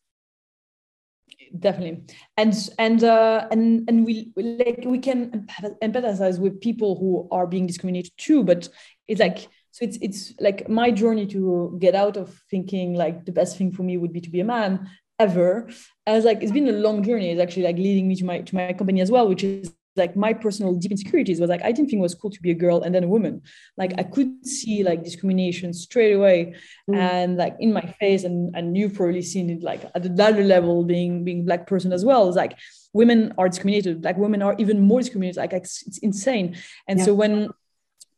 Definitely, 1.59 2.03
and 2.37 2.55
and 2.79 3.05
uh, 3.05 3.47
and 3.51 3.89
and 3.89 4.05
we 4.05 4.33
like 4.37 4.83
we 4.85 4.99
can 4.99 5.47
empathize 5.83 6.39
with 6.41 6.61
people 6.61 6.97
who 6.99 7.29
are 7.31 7.47
being 7.47 7.67
discriminated 7.67 8.13
too, 8.17 8.43
but 8.43 8.69
it's 9.07 9.21
like 9.21 9.49
so 9.71 9.85
it's 9.85 9.99
it's 10.01 10.35
like 10.41 10.69
my 10.69 10.91
journey 10.91 11.27
to 11.27 11.77
get 11.81 11.95
out 11.95 12.17
of 12.17 12.35
thinking 12.51 12.95
like 12.95 13.25
the 13.25 13.33
best 13.33 13.57
thing 13.57 13.71
for 13.71 13.85
me 13.85 13.97
would 13.97 14.13
be 14.13 14.21
to 14.21 14.31
be 14.31 14.41
a 14.41 14.45
man 14.45 14.91
ever. 15.21 15.69
As 16.07 16.25
like 16.25 16.43
it's 16.43 16.53
been 16.53 16.69
a 16.69 16.73
long 16.73 17.05
journey. 17.05 17.31
It's 17.31 17.41
actually 17.41 17.65
like 17.65 17.77
leading 17.77 18.09
me 18.09 18.17
to 18.17 18.25
my 18.25 18.41
to 18.41 18.55
my 18.55 18.73
company 18.73 19.01
as 19.01 19.11
well 19.11 19.29
which 19.29 19.45
is 19.45 19.73
like 19.97 20.17
my 20.17 20.33
personal 20.33 20.75
deep 20.75 20.91
insecurities 20.91 21.41
was 21.41 21.51
like 21.51 21.63
I 21.63 21.73
didn't 21.73 21.89
think 21.89 22.01
it 22.01 22.03
was 22.03 22.15
cool 22.15 22.31
to 22.31 22.43
be 22.43 22.51
a 22.51 22.55
girl 22.55 22.83
and 22.83 22.95
then 22.95 23.05
a 23.05 23.09
woman. 23.09 23.43
Like 23.77 23.93
I 23.99 24.03
could 24.03 24.47
see 24.47 24.83
like 24.83 25.05
discrimination 25.05 25.73
straight 25.73 26.13
away 26.13 26.55
mm. 26.91 26.97
and 26.97 27.37
like 27.37 27.57
in 27.61 27.73
my 27.73 27.87
face 28.01 28.25
and 28.25 28.55
and 28.57 28.77
you've 28.77 28.95
probably 28.95 29.23
seen 29.23 29.51
it 29.51 29.63
like 29.63 29.85
at 29.95 30.05
another 30.05 30.43
level 30.45 30.85
being 30.85 31.25
being 31.25 31.45
black 31.45 31.67
person 31.67 31.93
as 31.93 32.05
well. 32.05 32.29
It's 32.29 32.37
like 32.37 32.57
women 32.95 33.35
are 33.37 33.49
discriminated, 33.49 34.05
like 34.05 34.17
women 34.17 34.41
are 34.41 34.55
even 34.59 34.81
more 34.81 35.01
discriminated. 35.01 35.37
Like 35.37 35.53
it's, 35.53 35.87
it's 35.87 35.99
insane. 35.99 36.57
And 36.89 36.99
yeah. 36.99 37.05
so 37.05 37.15
when 37.15 37.51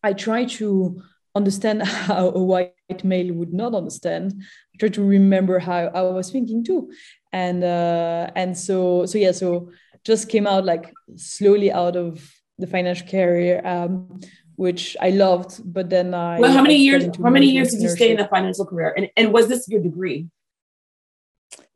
I 0.04 0.12
try 0.12 0.44
to 0.44 1.02
understand 1.34 1.82
how 1.86 2.28
a 2.28 2.42
white 2.42 3.02
male 3.02 3.32
would 3.34 3.52
not 3.52 3.74
understand, 3.74 4.40
I 4.74 4.78
try 4.78 4.90
to 4.90 5.02
remember 5.02 5.58
how 5.58 5.90
I 5.94 6.02
was 6.02 6.30
thinking 6.30 6.62
too. 6.62 6.92
And 7.32 7.64
uh 7.64 8.30
and 8.36 8.56
so 8.56 9.04
so 9.06 9.18
yeah, 9.18 9.32
so 9.32 9.70
just 10.06 10.28
came 10.28 10.46
out 10.46 10.64
like 10.64 10.94
slowly 11.16 11.70
out 11.72 11.96
of 11.96 12.10
the 12.58 12.66
financial 12.66 13.06
career, 13.06 13.60
um, 13.64 14.20
which 14.54 14.96
I 15.00 15.10
loved. 15.10 15.60
But 15.64 15.90
then 15.90 16.14
I 16.14 16.38
well, 16.40 16.52
how 16.52 16.62
many 16.62 16.76
years? 16.76 17.04
How 17.22 17.30
many 17.30 17.50
years 17.50 17.72
did 17.72 17.82
you 17.82 17.88
stay 17.88 18.10
in 18.12 18.18
the 18.18 18.28
financial 18.28 18.64
career? 18.64 18.94
And 18.96 19.10
and 19.16 19.32
was 19.32 19.48
this 19.48 19.68
your 19.68 19.82
degree? 19.82 20.28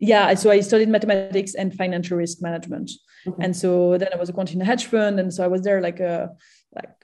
yeah, 0.00 0.32
so 0.34 0.50
I 0.50 0.60
studied 0.60 0.88
mathematics 0.88 1.54
and 1.54 1.74
financial 1.74 2.16
risk 2.16 2.40
management, 2.40 2.90
okay. 3.26 3.44
and 3.44 3.54
so 3.54 3.98
then 3.98 4.08
I 4.12 4.16
was 4.16 4.30
a 4.30 4.34
a 4.34 4.64
hedge 4.64 4.86
fund, 4.86 5.20
and 5.20 5.32
so 5.32 5.44
I 5.44 5.46
was 5.46 5.62
there 5.62 5.80
like 5.82 6.00
a 6.00 6.30
like 6.74 6.96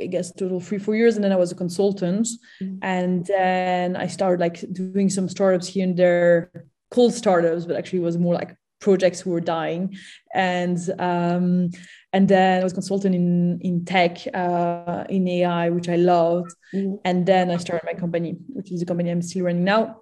I 0.00 0.06
guess 0.06 0.32
total 0.32 0.60
three 0.60 0.78
four 0.78 0.94
years, 0.94 1.16
and 1.16 1.24
then 1.24 1.32
I 1.32 1.36
was 1.36 1.50
a 1.50 1.56
consultant, 1.56 2.28
mm-hmm. 2.62 2.78
and 2.82 3.26
then 3.26 3.96
I 3.96 4.06
started 4.06 4.40
like 4.40 4.64
doing 4.72 5.10
some 5.10 5.28
startups 5.28 5.66
here 5.66 5.84
and 5.84 5.96
there, 5.96 6.52
cold 6.90 7.12
startups, 7.12 7.66
but 7.66 7.76
actually 7.76 7.98
was 7.98 8.16
more 8.16 8.34
like 8.34 8.54
projects 8.80 9.20
who 9.20 9.30
were 9.30 9.40
dying, 9.40 9.96
and 10.34 10.78
um, 10.98 11.70
and 12.12 12.28
then 12.28 12.60
I 12.60 12.64
was 12.64 12.72
consultant 12.72 13.14
in 13.14 13.58
in 13.60 13.84
tech, 13.84 14.18
uh, 14.34 15.04
in 15.08 15.26
AI, 15.28 15.70
which 15.70 15.88
I 15.88 15.96
loved, 15.96 16.52
mm-hmm. 16.74 16.96
and 17.04 17.26
then 17.26 17.50
I 17.50 17.56
started 17.56 17.86
my 17.86 17.98
company, 17.98 18.36
which 18.48 18.72
is 18.72 18.82
a 18.82 18.86
company 18.86 19.10
I'm 19.10 19.22
still 19.22 19.44
running 19.44 19.64
now, 19.64 20.00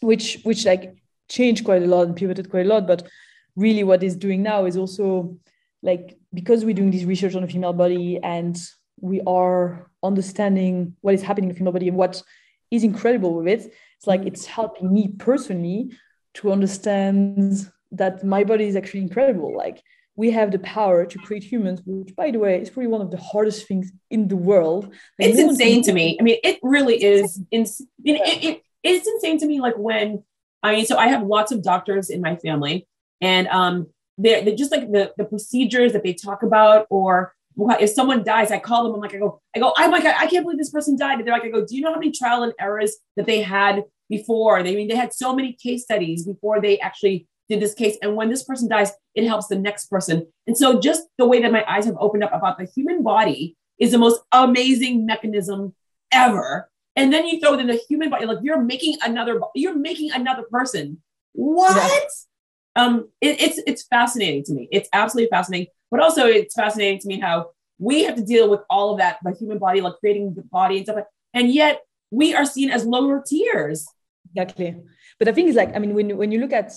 which 0.00 0.40
which 0.44 0.64
like 0.64 0.96
changed 1.28 1.64
quite 1.64 1.82
a 1.82 1.86
lot 1.86 2.06
and 2.06 2.16
pivoted 2.16 2.50
quite 2.50 2.66
a 2.66 2.68
lot, 2.68 2.86
but 2.86 3.08
really 3.56 3.84
what 3.84 4.02
is 4.02 4.16
doing 4.16 4.42
now 4.42 4.64
is 4.64 4.76
also 4.76 5.36
like 5.82 6.16
because 6.32 6.64
we're 6.64 6.74
doing 6.74 6.90
this 6.90 7.04
research 7.04 7.34
on 7.34 7.42
the 7.42 7.48
female 7.48 7.72
body 7.72 8.18
and 8.22 8.56
we 9.00 9.20
are 9.26 9.90
understanding 10.02 10.96
what 11.00 11.14
is 11.14 11.22
happening 11.22 11.48
in 11.50 11.54
the 11.54 11.58
female 11.58 11.72
body 11.72 11.88
and 11.88 11.96
what 11.96 12.22
is 12.70 12.84
incredible 12.84 13.34
with 13.34 13.46
it 13.46 13.72
it's 13.96 14.06
like 14.06 14.22
it's 14.22 14.46
helping 14.46 14.92
me 14.92 15.08
personally 15.18 15.90
to 16.34 16.50
understand 16.50 17.70
that 17.92 18.24
my 18.24 18.44
body 18.44 18.66
is 18.66 18.76
actually 18.76 19.00
incredible 19.00 19.56
like 19.56 19.82
we 20.14 20.30
have 20.30 20.50
the 20.50 20.58
power 20.58 21.06
to 21.06 21.18
create 21.18 21.42
humans 21.42 21.80
which 21.84 22.14
by 22.16 22.30
the 22.30 22.38
way 22.38 22.60
is 22.60 22.70
probably 22.70 22.88
one 22.88 23.00
of 23.00 23.10
the 23.10 23.16
hardest 23.16 23.66
things 23.66 23.92
in 24.10 24.28
the 24.28 24.36
world 24.36 24.84
like, 25.18 25.30
it's 25.30 25.38
no 25.38 25.48
insane 25.48 25.82
to 25.82 25.92
me 25.92 26.16
i 26.20 26.22
mean 26.22 26.38
it 26.42 26.58
really 26.62 27.02
is 27.02 27.40
ins- 27.50 27.80
it, 28.04 28.20
it, 28.20 28.44
it, 28.44 28.62
it's 28.82 29.06
insane 29.06 29.38
to 29.38 29.46
me 29.46 29.60
like 29.60 29.76
when 29.76 30.22
i 30.62 30.74
mean 30.74 30.86
so 30.86 30.96
i 30.96 31.08
have 31.08 31.22
lots 31.22 31.52
of 31.52 31.62
doctors 31.62 32.10
in 32.10 32.20
my 32.20 32.36
family 32.36 32.86
and 33.20 33.46
um 33.48 33.86
they're, 34.18 34.44
they're 34.44 34.54
just 34.54 34.70
like 34.70 34.90
the, 34.92 35.12
the 35.16 35.24
procedures 35.24 35.92
that 35.94 36.02
they 36.02 36.12
talk 36.12 36.42
about 36.42 36.86
or 36.90 37.34
if 37.80 37.90
someone 37.90 38.24
dies, 38.24 38.50
I 38.50 38.58
call 38.58 38.84
them. 38.84 38.94
I'm 38.94 39.00
like, 39.00 39.14
I 39.14 39.18
go, 39.18 39.40
I 39.54 39.58
go, 39.58 39.72
oh 39.76 39.90
my 39.90 40.00
god, 40.00 40.14
I 40.18 40.26
can't 40.26 40.44
believe 40.44 40.58
this 40.58 40.70
person 40.70 40.96
died. 40.96 41.18
And 41.18 41.26
they're 41.26 41.34
like, 41.34 41.44
I 41.44 41.50
go, 41.50 41.64
do 41.66 41.76
you 41.76 41.82
know 41.82 41.92
how 41.92 41.98
many 41.98 42.12
trial 42.12 42.42
and 42.42 42.52
errors 42.58 42.96
that 43.16 43.26
they 43.26 43.42
had 43.42 43.84
before? 44.08 44.62
They 44.62 44.72
I 44.72 44.76
mean 44.76 44.88
they 44.88 44.96
had 44.96 45.12
so 45.12 45.34
many 45.34 45.52
case 45.52 45.84
studies 45.84 46.24
before 46.26 46.60
they 46.60 46.78
actually 46.78 47.26
did 47.52 47.62
this 47.62 47.74
case. 47.74 47.96
And 48.02 48.16
when 48.16 48.30
this 48.30 48.42
person 48.42 48.68
dies, 48.68 48.92
it 49.14 49.26
helps 49.26 49.46
the 49.48 49.58
next 49.58 49.86
person. 49.86 50.26
And 50.46 50.56
so 50.56 50.80
just 50.80 51.02
the 51.18 51.26
way 51.26 51.40
that 51.42 51.52
my 51.52 51.64
eyes 51.68 51.84
have 51.86 51.96
opened 51.98 52.24
up 52.24 52.32
about 52.32 52.58
the 52.58 52.64
human 52.64 53.02
body 53.02 53.56
is 53.78 53.92
the 53.92 53.98
most 53.98 54.20
amazing 54.32 55.06
mechanism 55.06 55.74
ever. 56.10 56.70
And 56.96 57.12
then 57.12 57.26
you 57.26 57.40
throw 57.40 57.54
it 57.54 57.60
in 57.60 57.66
the 57.66 57.80
human 57.88 58.10
body, 58.10 58.26
like 58.26 58.38
you're 58.42 58.60
making 58.60 58.96
another, 59.02 59.40
you're 59.54 59.76
making 59.76 60.12
another 60.12 60.44
person. 60.50 61.02
What? 61.32 61.76
Yeah. 61.76 62.84
Um, 62.84 63.08
it, 63.20 63.40
it's 63.40 63.58
it's 63.66 63.82
fascinating 63.82 64.44
to 64.44 64.52
me. 64.52 64.68
It's 64.72 64.88
absolutely 64.92 65.30
fascinating. 65.30 65.68
But 65.90 66.00
also, 66.00 66.26
it's 66.26 66.54
fascinating 66.54 67.00
to 67.00 67.08
me 67.08 67.20
how 67.20 67.50
we 67.78 68.04
have 68.04 68.16
to 68.16 68.24
deal 68.24 68.48
with 68.48 68.60
all 68.70 68.92
of 68.92 68.98
that, 68.98 69.18
the 69.22 69.32
human 69.32 69.58
body, 69.58 69.80
like 69.80 69.94
creating 70.00 70.34
the 70.34 70.42
body 70.42 70.78
and 70.78 70.86
stuff. 70.86 71.04
and 71.34 71.52
yet 71.52 71.82
we 72.10 72.34
are 72.34 72.44
seen 72.44 72.70
as 72.70 72.86
lower 72.86 73.22
tiers. 73.26 73.86
Exactly. 74.34 74.76
But 75.18 75.26
the 75.26 75.32
thing 75.32 75.48
is, 75.48 75.56
like, 75.56 75.74
I 75.74 75.78
mean, 75.78 75.94
when, 75.94 76.16
when 76.16 76.32
you 76.32 76.40
look 76.40 76.52
at 76.52 76.72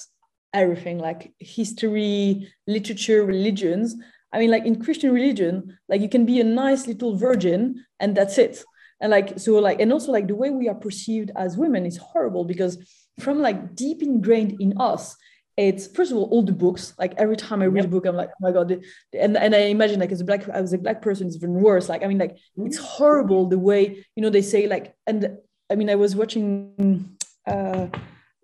everything, 0.53 0.99
like 0.99 1.33
history, 1.39 2.51
literature, 2.67 3.25
religions, 3.25 3.95
I 4.35 4.39
mean, 4.39 4.51
like 4.51 4.65
in 4.65 4.83
Christian 4.83 5.13
religion, 5.13 5.77
like 5.87 6.01
you 6.01 6.09
can 6.09 6.25
be 6.25 6.41
a 6.41 6.43
nice 6.43 6.87
little 6.87 7.15
virgin 7.15 7.85
and 8.01 8.15
that's 8.17 8.37
it. 8.37 8.63
And 8.99 9.11
like, 9.11 9.39
so 9.39 9.53
like, 9.53 9.79
and 9.79 9.93
also 9.93 10.11
like 10.11 10.27
the 10.27 10.35
way 10.35 10.49
we 10.49 10.67
are 10.67 10.75
perceived 10.75 11.31
as 11.37 11.57
women 11.57 11.85
is 11.85 11.97
horrible 11.97 12.43
because 12.43 12.77
from 13.19 13.39
like 13.39 13.75
deep 13.75 14.01
ingrained 14.01 14.57
in 14.59 14.79
us, 14.79 15.15
it's 15.57 15.87
first 15.87 16.11
of 16.11 16.17
all 16.17 16.25
all 16.25 16.43
the 16.43 16.51
books 16.51 16.93
like 16.99 17.13
every 17.15 17.37
time 17.37 17.61
i 17.61 17.65
read 17.65 17.83
yep. 17.83 17.85
a 17.85 17.87
book 17.87 18.05
i'm 18.05 18.15
like 18.17 18.27
oh 18.27 18.41
my 18.41 18.51
god 18.51 18.71
and, 19.17 19.37
and 19.37 19.55
i 19.55 19.59
imagine 19.59 20.01
like 20.01 20.11
as 20.11 20.19
a 20.19 20.25
black 20.25 20.45
as 20.49 20.73
a 20.73 20.77
black 20.77 21.01
person 21.01 21.27
it's 21.27 21.37
even 21.37 21.53
worse 21.53 21.87
like 21.87 22.03
i 22.03 22.07
mean 22.07 22.17
like 22.17 22.37
it's 22.57 22.77
mm-hmm. 22.77 22.85
horrible 22.85 23.47
the 23.47 23.57
way 23.57 24.05
you 24.17 24.21
know 24.21 24.29
they 24.29 24.41
say 24.41 24.67
like 24.67 24.93
and 25.07 25.37
i 25.69 25.75
mean 25.75 25.89
i 25.89 25.95
was 25.95 26.13
watching 26.13 27.15
uh 27.47 27.87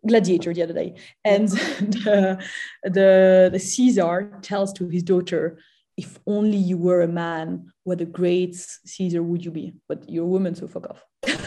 gladiator 0.07 0.53
the 0.53 0.63
other 0.63 0.73
day. 0.73 0.95
And 1.23 1.47
the, 1.49 2.43
the 2.83 3.49
the 3.51 3.59
caesar 3.59 4.37
tells 4.41 4.73
to 4.73 4.87
his 4.87 5.03
daughter 5.03 5.59
if 5.97 6.19
only 6.25 6.57
you 6.57 6.77
were 6.77 7.01
a 7.01 7.07
man 7.07 7.71
what 7.83 8.01
a 8.01 8.05
great 8.05 8.55
caesar 8.85 9.21
would 9.23 9.43
you 9.43 9.51
be? 9.51 9.73
But 9.87 10.09
you're 10.09 10.23
a 10.23 10.27
woman 10.27 10.55
so 10.55 10.67
fuck 10.67 10.89
off. 10.89 11.03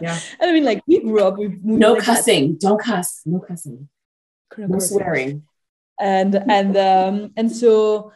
Yeah. 0.00 0.18
And 0.40 0.50
i 0.50 0.52
mean 0.54 0.64
like 0.64 0.80
we 0.86 1.00
grew 1.00 1.22
up 1.22 1.36
with 1.36 1.52
no 1.62 1.92
like 1.92 2.02
cussing. 2.02 2.52
That. 2.52 2.60
don't 2.60 2.80
cuss. 2.80 3.20
No 3.26 3.38
cussing. 3.40 3.88
No 4.56 4.78
swearing. 4.78 5.42
And 6.00 6.34
and 6.34 6.74
um 6.76 7.32
and 7.36 7.54
so 7.54 8.12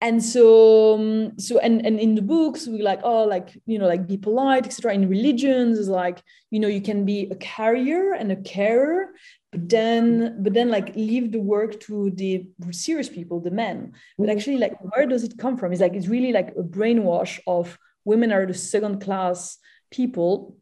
and 0.00 0.22
so 0.22 0.94
um, 0.94 1.38
so 1.38 1.58
and 1.58 1.84
and 1.86 1.98
in 1.98 2.14
the 2.14 2.22
books 2.22 2.66
we 2.66 2.82
like 2.82 3.00
oh 3.02 3.24
like 3.24 3.56
you 3.64 3.78
know 3.78 3.86
like 3.86 4.06
be 4.06 4.16
polite 4.16 4.66
etc 4.66 4.92
in 4.92 5.08
religions 5.08 5.78
is 5.78 5.88
like 5.88 6.22
you 6.50 6.60
know 6.60 6.68
you 6.68 6.82
can 6.82 7.06
be 7.06 7.28
a 7.30 7.34
carrier 7.36 8.12
and 8.12 8.30
a 8.30 8.36
carer 8.36 9.08
but 9.56 9.68
then 9.68 10.42
but 10.42 10.52
then 10.52 10.68
like 10.68 10.94
leave 10.96 11.32
the 11.32 11.40
work 11.40 11.80
to 11.80 12.10
the 12.10 12.46
serious 12.72 13.08
people 13.08 13.40
the 13.40 13.50
men. 13.50 13.92
But 14.18 14.24
mm-hmm. 14.24 14.36
actually 14.36 14.58
like 14.58 14.76
where 14.80 15.06
does 15.06 15.24
it 15.24 15.38
come 15.38 15.56
from? 15.56 15.72
It's 15.72 15.80
like 15.80 15.94
it's 15.94 16.08
really 16.08 16.32
like 16.32 16.50
a 16.50 16.62
brainwash 16.62 17.40
of 17.46 17.78
women 18.04 18.32
are 18.32 18.46
the 18.46 18.54
second 18.54 19.00
class 19.00 19.58
people. 19.90 20.56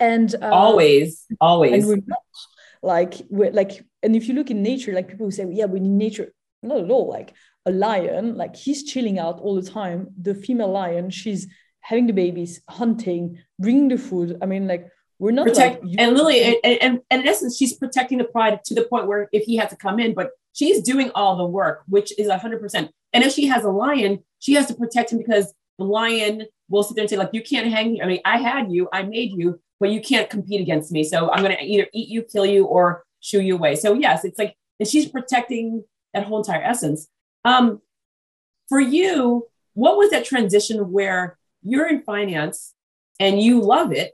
And 0.00 0.34
uh, 0.42 0.50
always 0.50 1.24
always. 1.40 1.88
and 1.88 2.04
like 2.82 3.14
like 3.30 3.84
and 4.02 4.14
if 4.14 4.28
you 4.28 4.34
look 4.34 4.50
in 4.50 4.62
nature 4.62 4.92
like 4.92 5.08
people 5.08 5.26
who 5.26 5.30
say 5.30 5.46
yeah 5.50 5.64
we 5.64 5.80
need 5.80 5.90
nature 5.90 6.34
not 6.62 6.80
at 6.80 6.90
all. 6.90 7.08
Like 7.08 7.32
a 7.66 7.70
lion 7.70 8.36
like 8.36 8.54
he's 8.54 8.84
chilling 8.84 9.18
out 9.18 9.40
all 9.40 9.54
the 9.54 9.70
time 9.70 10.08
the 10.20 10.34
female 10.34 10.70
lion 10.70 11.10
she's 11.10 11.46
having 11.80 12.06
the 12.06 12.12
babies 12.12 12.60
hunting 12.68 13.38
bringing 13.58 13.88
the 13.88 13.98
food 13.98 14.36
i 14.42 14.46
mean 14.46 14.66
like 14.66 14.88
we're 15.18 15.30
not 15.30 15.46
Protect, 15.46 15.82
like, 15.84 15.94
and 15.98 16.16
lily 16.16 16.42
and, 16.42 16.56
and, 16.64 17.00
and 17.10 17.22
in 17.22 17.28
essence 17.28 17.56
she's 17.56 17.74
protecting 17.74 18.18
the 18.18 18.24
pride 18.24 18.62
to 18.64 18.74
the 18.74 18.84
point 18.84 19.06
where 19.06 19.28
if 19.32 19.44
he 19.44 19.56
had 19.56 19.70
to 19.70 19.76
come 19.76 19.98
in 19.98 20.12
but 20.14 20.30
she's 20.52 20.82
doing 20.82 21.10
all 21.14 21.36
the 21.36 21.46
work 21.46 21.82
which 21.88 22.12
is 22.18 22.28
a 22.28 22.36
100% 22.38 22.88
and 23.12 23.24
if 23.24 23.32
she 23.32 23.46
has 23.46 23.64
a 23.64 23.70
lion 23.70 24.22
she 24.40 24.54
has 24.54 24.66
to 24.66 24.74
protect 24.74 25.12
him 25.12 25.18
because 25.18 25.54
the 25.78 25.84
lion 25.84 26.44
will 26.68 26.82
sit 26.82 26.96
there 26.96 27.02
and 27.02 27.10
say 27.10 27.16
like 27.16 27.30
you 27.32 27.42
can't 27.42 27.68
hang 27.68 28.00
i 28.02 28.06
mean 28.06 28.20
i 28.24 28.38
had 28.38 28.70
you 28.70 28.88
i 28.92 29.02
made 29.02 29.32
you 29.32 29.58
but 29.80 29.90
you 29.90 30.00
can't 30.00 30.30
compete 30.30 30.60
against 30.60 30.92
me. 30.92 31.04
So 31.04 31.30
I'm 31.30 31.42
going 31.42 31.56
to 31.56 31.62
either 31.62 31.86
eat 31.92 32.08
you, 32.08 32.22
kill 32.22 32.46
you, 32.46 32.64
or 32.64 33.04
shoo 33.20 33.40
you 33.40 33.54
away. 33.56 33.76
So 33.76 33.94
yes, 33.94 34.24
it's 34.24 34.38
like, 34.38 34.56
and 34.80 34.88
she's 34.88 35.08
protecting 35.08 35.84
that 36.12 36.24
whole 36.24 36.38
entire 36.38 36.62
essence. 36.62 37.08
Um, 37.44 37.80
for 38.68 38.80
you, 38.80 39.46
what 39.74 39.96
was 39.96 40.10
that 40.10 40.24
transition 40.24 40.92
where 40.92 41.38
you're 41.62 41.88
in 41.88 42.02
finance 42.02 42.74
and 43.20 43.40
you 43.40 43.60
love 43.60 43.92
it? 43.92 44.12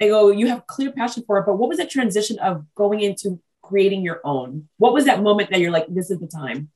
I 0.00 0.08
go, 0.08 0.30
you 0.30 0.46
have 0.48 0.66
clear 0.66 0.92
passion 0.92 1.24
for 1.26 1.38
it, 1.38 1.46
but 1.46 1.56
what 1.56 1.68
was 1.68 1.78
that 1.78 1.90
transition 1.90 2.38
of 2.38 2.64
going 2.74 3.00
into 3.00 3.40
creating 3.62 4.02
your 4.02 4.20
own? 4.24 4.68
What 4.78 4.94
was 4.94 5.04
that 5.04 5.22
moment 5.22 5.50
that 5.50 5.60
you're 5.60 5.70
like, 5.70 5.86
this 5.88 6.10
is 6.10 6.18
the 6.18 6.26
time? 6.26 6.70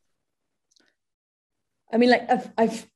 I 1.93 1.97
mean, 1.97 2.11
like 2.11 2.29
I've, 2.31 2.51
I've 2.59 2.87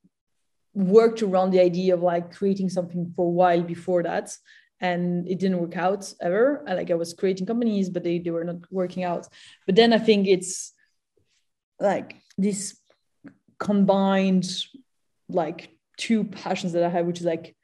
worked 0.73 1.23
around 1.23 1.51
the 1.51 1.61
idea 1.61 1.93
of 1.93 2.01
like 2.01 2.33
creating 2.33 2.69
something 2.69 3.11
for 3.15 3.25
a 3.25 3.29
while 3.29 3.63
before 3.63 4.03
that 4.03 4.35
and 4.81 5.27
it 5.27 5.39
didn't 5.39 5.59
work 5.59 5.75
out 5.75 6.13
ever 6.21 6.63
like 6.67 6.91
i 6.91 6.93
was 6.93 7.13
creating 7.13 7.45
companies 7.45 7.89
but 7.89 8.03
they, 8.03 8.19
they 8.19 8.31
were 8.31 8.43
not 8.43 8.57
working 8.71 9.03
out 9.03 9.27
but 9.65 9.75
then 9.75 9.91
i 9.91 9.97
think 9.97 10.27
it's 10.27 10.73
like 11.79 12.15
this 12.37 12.78
combined 13.59 14.47
like 15.27 15.69
two 15.97 16.23
passions 16.23 16.73
that 16.73 16.83
i 16.83 16.89
have 16.89 17.05
which 17.05 17.19
is 17.19 17.25
like 17.25 17.55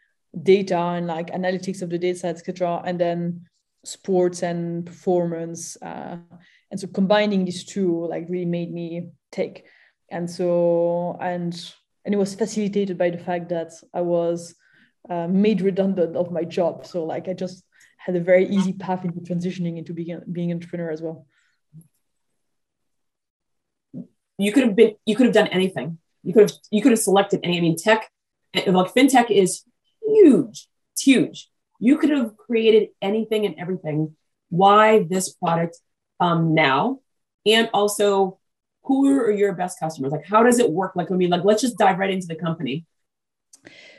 data 0.43 0.77
and 0.77 1.07
like 1.07 1.31
analytics 1.31 1.81
of 1.81 1.89
the 1.89 1.97
data 1.97 2.27
etc 2.27 2.81
and 2.85 2.99
then 2.99 3.45
sports 3.83 4.43
and 4.43 4.85
performance 4.85 5.77
uh, 5.81 6.17
and 6.71 6.79
so 6.79 6.87
combining 6.87 7.45
these 7.45 7.63
two 7.63 8.07
like 8.07 8.25
really 8.29 8.45
made 8.45 8.73
me 8.73 9.09
take 9.31 9.65
and 10.09 10.29
so 10.29 11.17
and 11.21 11.71
and 12.03 12.13
it 12.13 12.17
was 12.17 12.35
facilitated 12.35 12.97
by 12.97 13.09
the 13.09 13.17
fact 13.17 13.49
that 13.49 13.71
i 13.93 14.01
was 14.01 14.55
uh, 15.09 15.27
made 15.27 15.61
redundant 15.61 16.15
of 16.15 16.31
my 16.31 16.43
job. 16.43 16.85
So 16.85 17.03
like 17.03 17.27
I 17.27 17.33
just 17.33 17.63
had 17.97 18.15
a 18.15 18.19
very 18.19 18.47
easy 18.47 18.73
path 18.73 19.05
into 19.05 19.19
transitioning 19.19 19.77
into 19.77 19.93
being 19.93 20.19
being 20.31 20.51
entrepreneur 20.51 20.91
as 20.91 21.01
well. 21.01 21.27
You 24.37 24.51
could 24.51 24.63
have 24.63 24.75
been 24.75 24.95
you 25.05 25.15
could 25.15 25.25
have 25.25 25.35
done 25.35 25.47
anything. 25.47 25.97
You 26.23 26.33
could 26.33 26.49
have 26.49 26.59
you 26.71 26.81
could 26.81 26.91
have 26.91 26.99
selected 26.99 27.41
any. 27.43 27.57
I 27.57 27.61
mean, 27.61 27.77
tech 27.77 28.09
like 28.53 28.93
fintech 28.93 29.29
is 29.31 29.63
huge. 30.05 30.67
It's 30.93 31.01
huge. 31.01 31.49
You 31.79 31.97
could 31.97 32.09
have 32.09 32.37
created 32.37 32.89
anything 33.01 33.45
and 33.45 33.55
everything. 33.59 34.15
Why 34.49 35.03
this 35.03 35.33
product 35.33 35.77
um, 36.19 36.53
now? 36.53 36.99
And 37.45 37.69
also, 37.73 38.39
who 38.83 39.07
are 39.09 39.31
your 39.31 39.53
best 39.53 39.79
customers? 39.79 40.11
Like, 40.11 40.25
how 40.25 40.43
does 40.43 40.59
it 40.59 40.69
work? 40.69 40.95
Like, 40.95 41.11
I 41.11 41.15
mean, 41.15 41.29
like, 41.29 41.43
let's 41.43 41.61
just 41.61 41.77
dive 41.77 41.99
right 41.99 42.09
into 42.09 42.27
the 42.27 42.35
company. 42.35 42.85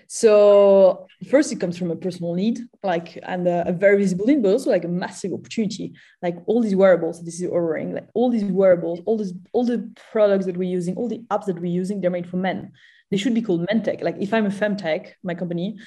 So 0.09 1.09
first, 1.31 1.53
it 1.53 1.61
comes 1.61 1.77
from 1.77 1.91
a 1.91 1.97
personal 1.97 2.35
need, 2.35 2.61
like 2.83 3.19
and 3.23 3.47
a, 3.49 3.69
a, 3.69 3.73
very 3.73 3.99
visible 3.99 4.27
need, 4.27 4.43
but 4.43 4.53
also 4.53 4.71
like 4.71 4.85
a 4.85 4.89
massive 4.89 5.33
opportunity. 5.33 5.95
Like 6.23 6.37
all 6.47 6.63
these 6.63 6.77
wearables, 6.77 7.25
this 7.25 7.41
is 7.41 7.49
ordering, 7.49 7.93
like 7.93 8.09
all 8.15 8.31
these 8.31 8.45
wearables, 8.45 9.01
all 9.07 9.19
these 9.19 9.33
all 9.53 9.65
the 9.65 9.93
products 10.13 10.47
that 10.47 10.57
we're 10.57 10.71
using, 10.71 10.97
all 10.97 11.09
the 11.09 11.25
apps 11.31 11.47
that 11.47 11.59
we're 11.59 11.67
using, 11.67 12.01
they're 12.01 12.11
made 12.11 12.29
for 12.29 12.37
men. 12.37 12.73
They 13.11 13.17
should 13.17 13.35
be 13.35 13.43
called 13.43 13.67
men 13.69 13.83
tech. 13.83 14.01
Like 14.01 14.17
if 14.21 14.33
I'm 14.33 14.47
a 14.47 14.51
femtech, 14.51 15.13
my 15.23 15.35
company, 15.35 15.79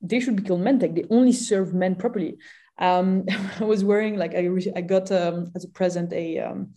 they 0.00 0.20
should 0.20 0.36
be 0.36 0.42
called 0.42 0.60
men 0.60 0.78
tech. 0.78 0.94
They 0.94 1.04
only 1.10 1.32
serve 1.32 1.72
men 1.72 1.94
properly. 1.94 2.38
Um, 2.78 3.24
I 3.60 3.64
was 3.64 3.84
wearing 3.84 4.16
like 4.16 4.34
I, 4.34 4.48
I 4.74 4.80
got 4.80 5.12
um, 5.12 5.52
as 5.54 5.64
a 5.64 5.68
present 5.68 6.12
a 6.12 6.40
um, 6.40 6.74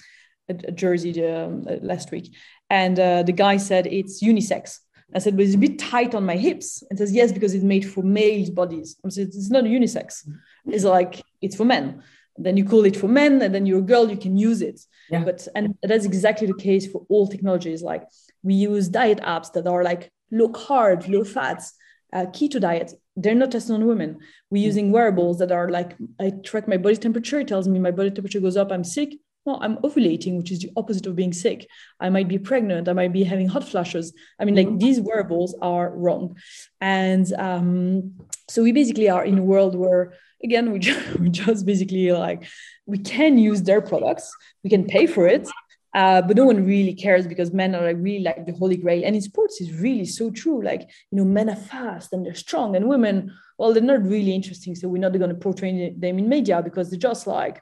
a, 0.50 0.56
a 0.68 0.72
jersey 0.72 1.26
um, 1.26 1.64
last 1.82 2.12
week, 2.12 2.36
and 2.70 3.00
uh, 3.00 3.24
the 3.24 3.34
guy 3.34 3.58
said 3.58 3.88
it's 3.88 4.24
unisex. 4.24 4.80
I 5.14 5.20
said, 5.20 5.36
but 5.36 5.46
it's 5.46 5.56
a 5.56 5.60
bit 5.60 5.80
tight 5.80 6.16
on 6.16 6.26
my 6.26 6.38
hips. 6.38 6.84
And 6.90 6.98
says, 6.98 7.12
yes, 7.14 7.32
because 7.32 7.54
it's 7.54 7.64
made 7.64 7.88
for 7.90 8.04
male 8.04 8.50
bodies. 8.52 8.98
I 9.06 9.10
said, 9.10 9.28
it's 9.28 9.50
not 9.50 9.66
unisex. 9.66 10.28
It's 10.66 10.84
like, 10.84 11.22
it's 11.42 11.56
for 11.56 11.66
men. 11.66 12.04
then 12.38 12.58
you 12.58 12.66
call 12.66 12.86
it 12.86 12.96
for 12.96 13.08
men, 13.08 13.42
and 13.42 13.54
then 13.54 13.66
you're 13.66 13.80
a 13.80 13.84
girl, 13.94 14.10
you 14.10 14.18
can 14.18 14.38
use 14.38 14.62
it. 14.62 14.80
Yeah. 15.10 15.24
But, 15.24 15.48
and 15.56 15.76
that's 15.84 16.06
exactly 16.06 16.48
the 16.48 16.54
case 16.54 16.90
for 16.90 17.06
all 17.10 17.28
technologies. 17.28 17.82
Like 17.82 18.04
we 18.44 18.54
use 18.54 18.88
diet 18.88 19.20
apps 19.20 19.52
that 19.54 19.68
are 19.68 19.84
like 19.84 20.12
low 20.32 20.50
carb, 20.50 21.08
low 21.08 21.24
fats, 21.24 21.74
uh, 22.14 22.26
keto 22.28 22.60
diet. 22.60 22.94
They're 23.18 23.36
not 23.36 23.52
tested 23.52 23.76
on 23.76 23.86
women. 23.86 24.20
We're 24.50 24.64
using 24.64 24.92
wearables 24.92 25.40
that 25.40 25.52
are 25.52 25.70
like, 25.70 25.98
I 26.20 26.32
track 26.44 26.68
my 26.68 26.78
body 26.78 26.96
temperature. 26.96 27.42
It 27.42 27.50
tells 27.50 27.68
me 27.68 27.80
my 27.80 27.92
body 27.92 28.12
temperature 28.12 28.40
goes 28.40 28.56
up, 28.56 28.72
I'm 28.72 28.86
sick 28.86 29.16
well, 29.46 29.60
I'm 29.62 29.78
ovulating, 29.78 30.38
which 30.38 30.52
is 30.52 30.60
the 30.60 30.72
opposite 30.78 31.08
of 31.08 31.16
being 31.16 31.34
sick. 31.34 31.68
I 32.00 32.10
might 32.10 32.28
be 32.28 32.38
pregnant. 32.38 32.88
I 32.88 32.94
might 32.94 33.14
be 33.14 33.24
having 33.24 33.48
hot 33.48 33.68
flashes. 33.68 34.14
I 34.40 34.46
mean, 34.46 34.56
like 34.56 34.68
mm-hmm. 34.68 34.78
these 34.78 35.00
wearables 35.00 35.56
are 35.62 35.90
wrong. 35.96 36.38
And 36.80 37.32
um, 37.34 38.14
so 38.48 38.62
we 38.62 38.72
basically 38.72 39.10
are 39.10 39.26
in 39.26 39.40
a 39.40 39.44
world 39.44 39.76
where, 39.76 40.14
again, 40.44 40.72
we 40.72 40.80
just, 40.88 41.20
we 41.20 41.30
just 41.30 41.66
basically 41.66 42.12
like, 42.12 42.48
we 42.86 43.00
can 43.00 43.38
use 43.38 43.64
their 43.64 43.82
products, 43.82 44.32
we 44.64 44.70
can 44.70 44.86
pay 44.86 45.08
for 45.08 45.28
it. 45.28 45.50
Uh, 45.94 46.22
but 46.22 46.38
no 46.38 46.46
one 46.46 46.66
really 46.66 46.94
cares 46.94 47.28
because 47.28 47.52
men 47.52 47.76
are 47.76 47.84
like 47.84 47.98
really 48.00 48.24
like 48.24 48.46
the 48.46 48.54
holy 48.54 48.78
grail. 48.78 49.04
And 49.04 49.16
in 49.16 49.22
sports, 49.22 49.60
is 49.60 49.74
really 49.74 50.06
so 50.06 50.32
true. 50.32 50.64
Like, 50.64 50.82
you 51.12 51.18
know, 51.18 51.26
men 51.26 51.50
are 51.50 51.56
fast 51.56 52.14
and 52.14 52.26
they're 52.26 52.34
strong, 52.34 52.78
and 52.78 52.88
women, 52.88 53.34
well, 53.58 53.74
they're 53.74 53.84
not 53.84 54.04
really 54.04 54.34
interesting. 54.34 54.74
So 54.74 54.88
we're 54.88 55.02
not 55.02 55.12
going 55.12 55.30
to 55.30 55.36
portray 55.36 55.94
them 55.98 56.20
in 56.20 56.30
media 56.30 56.62
because 56.62 56.90
they're 56.90 56.98
just 56.98 57.28
like, 57.28 57.62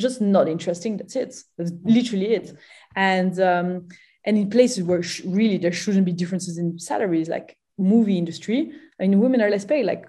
just 0.00 0.20
not 0.20 0.48
interesting. 0.48 0.96
That's 0.96 1.16
it. 1.16 1.34
That's 1.58 1.72
literally 1.84 2.34
it. 2.34 2.56
And 2.96 3.38
um, 3.40 3.88
and 4.24 4.38
in 4.38 4.50
places 4.50 4.84
where 4.84 5.02
sh- 5.02 5.22
really 5.24 5.58
there 5.58 5.72
shouldn't 5.72 6.06
be 6.06 6.12
differences 6.12 6.58
in 6.58 6.78
salaries, 6.78 7.28
like 7.28 7.56
movie 7.78 8.18
industry, 8.18 8.72
I 9.00 9.08
mean, 9.08 9.18
women 9.18 9.42
are 9.42 9.50
less 9.50 9.64
paid. 9.64 9.84
Like, 9.84 10.08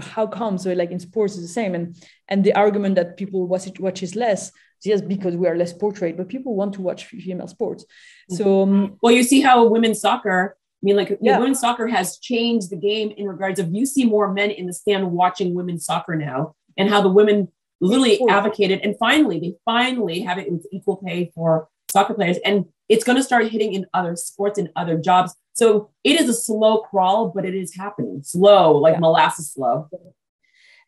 how 0.00 0.26
come? 0.26 0.58
So, 0.58 0.72
like 0.72 0.90
in 0.90 0.98
sports, 0.98 1.36
is 1.36 1.42
the 1.42 1.48
same. 1.48 1.74
And 1.74 1.96
and 2.28 2.42
the 2.42 2.54
argument 2.54 2.96
that 2.96 3.16
people 3.16 3.46
watch 3.46 3.66
it 3.66 3.78
watches 3.78 4.16
less, 4.16 4.50
yes, 4.84 5.00
because 5.00 5.36
we 5.36 5.46
are 5.46 5.56
less 5.56 5.72
portrayed, 5.72 6.16
but 6.16 6.28
people 6.28 6.56
want 6.56 6.74
to 6.74 6.82
watch 6.82 7.04
female 7.04 7.48
sports. 7.48 7.84
So, 8.30 8.62
um, 8.62 8.96
well, 9.02 9.12
you 9.12 9.22
see 9.22 9.40
how 9.40 9.64
women's 9.66 10.00
soccer. 10.00 10.56
I 10.58 10.82
mean, 10.82 10.96
like 10.96 11.18
yeah. 11.20 11.38
women's 11.38 11.60
soccer 11.60 11.86
has 11.88 12.18
changed 12.18 12.70
the 12.70 12.76
game 12.76 13.12
in 13.16 13.26
regards 13.26 13.58
of 13.60 13.74
you 13.74 13.86
see 13.86 14.04
more 14.04 14.32
men 14.32 14.50
in 14.50 14.66
the 14.66 14.72
stand 14.72 15.10
watching 15.12 15.54
women's 15.54 15.84
soccer 15.84 16.16
now, 16.16 16.54
and 16.76 16.88
how 16.88 17.00
the 17.00 17.08
women 17.08 17.48
literally 17.80 18.20
advocated 18.28 18.80
and 18.82 18.96
finally 18.98 19.38
they 19.38 19.54
finally 19.64 20.20
have 20.20 20.38
it 20.38 20.50
with 20.50 20.66
equal 20.72 20.96
pay 20.96 21.30
for 21.34 21.68
soccer 21.90 22.14
players 22.14 22.36
and 22.44 22.64
it's 22.88 23.04
going 23.04 23.16
to 23.16 23.22
start 23.22 23.48
hitting 23.48 23.72
in 23.74 23.86
other 23.94 24.16
sports 24.16 24.58
and 24.58 24.70
other 24.74 24.96
jobs. 24.96 25.34
So 25.52 25.90
it 26.04 26.20
is 26.20 26.28
a 26.28 26.34
slow 26.34 26.78
crawl 26.78 27.32
but 27.34 27.44
it 27.44 27.54
is 27.54 27.74
happening. 27.74 28.22
Slow 28.22 28.76
like 28.76 28.94
yeah. 28.94 29.00
molasses 29.00 29.52
slow. 29.52 29.88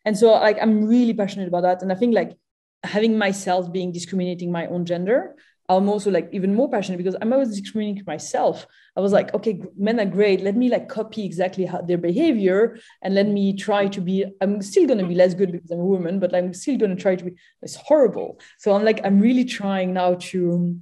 And 0.05 0.17
so 0.17 0.31
like 0.31 0.57
i'm 0.61 0.85
really 0.85 1.13
passionate 1.13 1.47
about 1.47 1.61
that 1.61 1.81
and 1.81 1.91
i 1.91 1.95
think 1.95 2.13
like 2.15 2.35
having 2.83 3.17
myself 3.17 3.71
being 3.71 3.91
discriminating 3.91 4.51
my 4.51 4.65
own 4.67 4.85
gender 4.85 5.35
I'm 5.77 5.89
also 5.89 6.11
like 6.11 6.29
even 6.31 6.55
more 6.55 6.69
passionate 6.69 6.97
because 6.97 7.15
I'm 7.21 7.31
always 7.33 7.49
discriminating 7.49 8.03
myself. 8.05 8.65
I 8.97 8.99
was 8.99 9.13
like, 9.13 9.33
okay, 9.33 9.61
men 9.77 9.99
are 9.99 10.05
great. 10.05 10.41
Let 10.41 10.55
me 10.55 10.69
like 10.69 10.89
copy 10.89 11.25
exactly 11.25 11.65
how 11.65 11.81
their 11.81 11.97
behavior 11.97 12.77
and 13.01 13.15
let 13.15 13.27
me 13.27 13.55
try 13.55 13.87
to 13.87 14.01
be. 14.01 14.25
I'm 14.41 14.61
still 14.61 14.85
going 14.85 14.99
to 14.99 15.07
be 15.07 15.15
less 15.15 15.33
good 15.33 15.51
because 15.51 15.71
I'm 15.71 15.79
a 15.79 15.85
woman, 15.85 16.19
but 16.19 16.35
I'm 16.35 16.53
still 16.53 16.77
going 16.77 16.95
to 16.95 17.01
try 17.01 17.15
to 17.15 17.23
be 17.23 17.31
less 17.61 17.75
horrible. 17.75 18.39
So 18.57 18.73
I'm 18.73 18.83
like, 18.83 18.99
I'm 19.05 19.19
really 19.19 19.45
trying 19.45 19.93
now 19.93 20.15
to, 20.15 20.77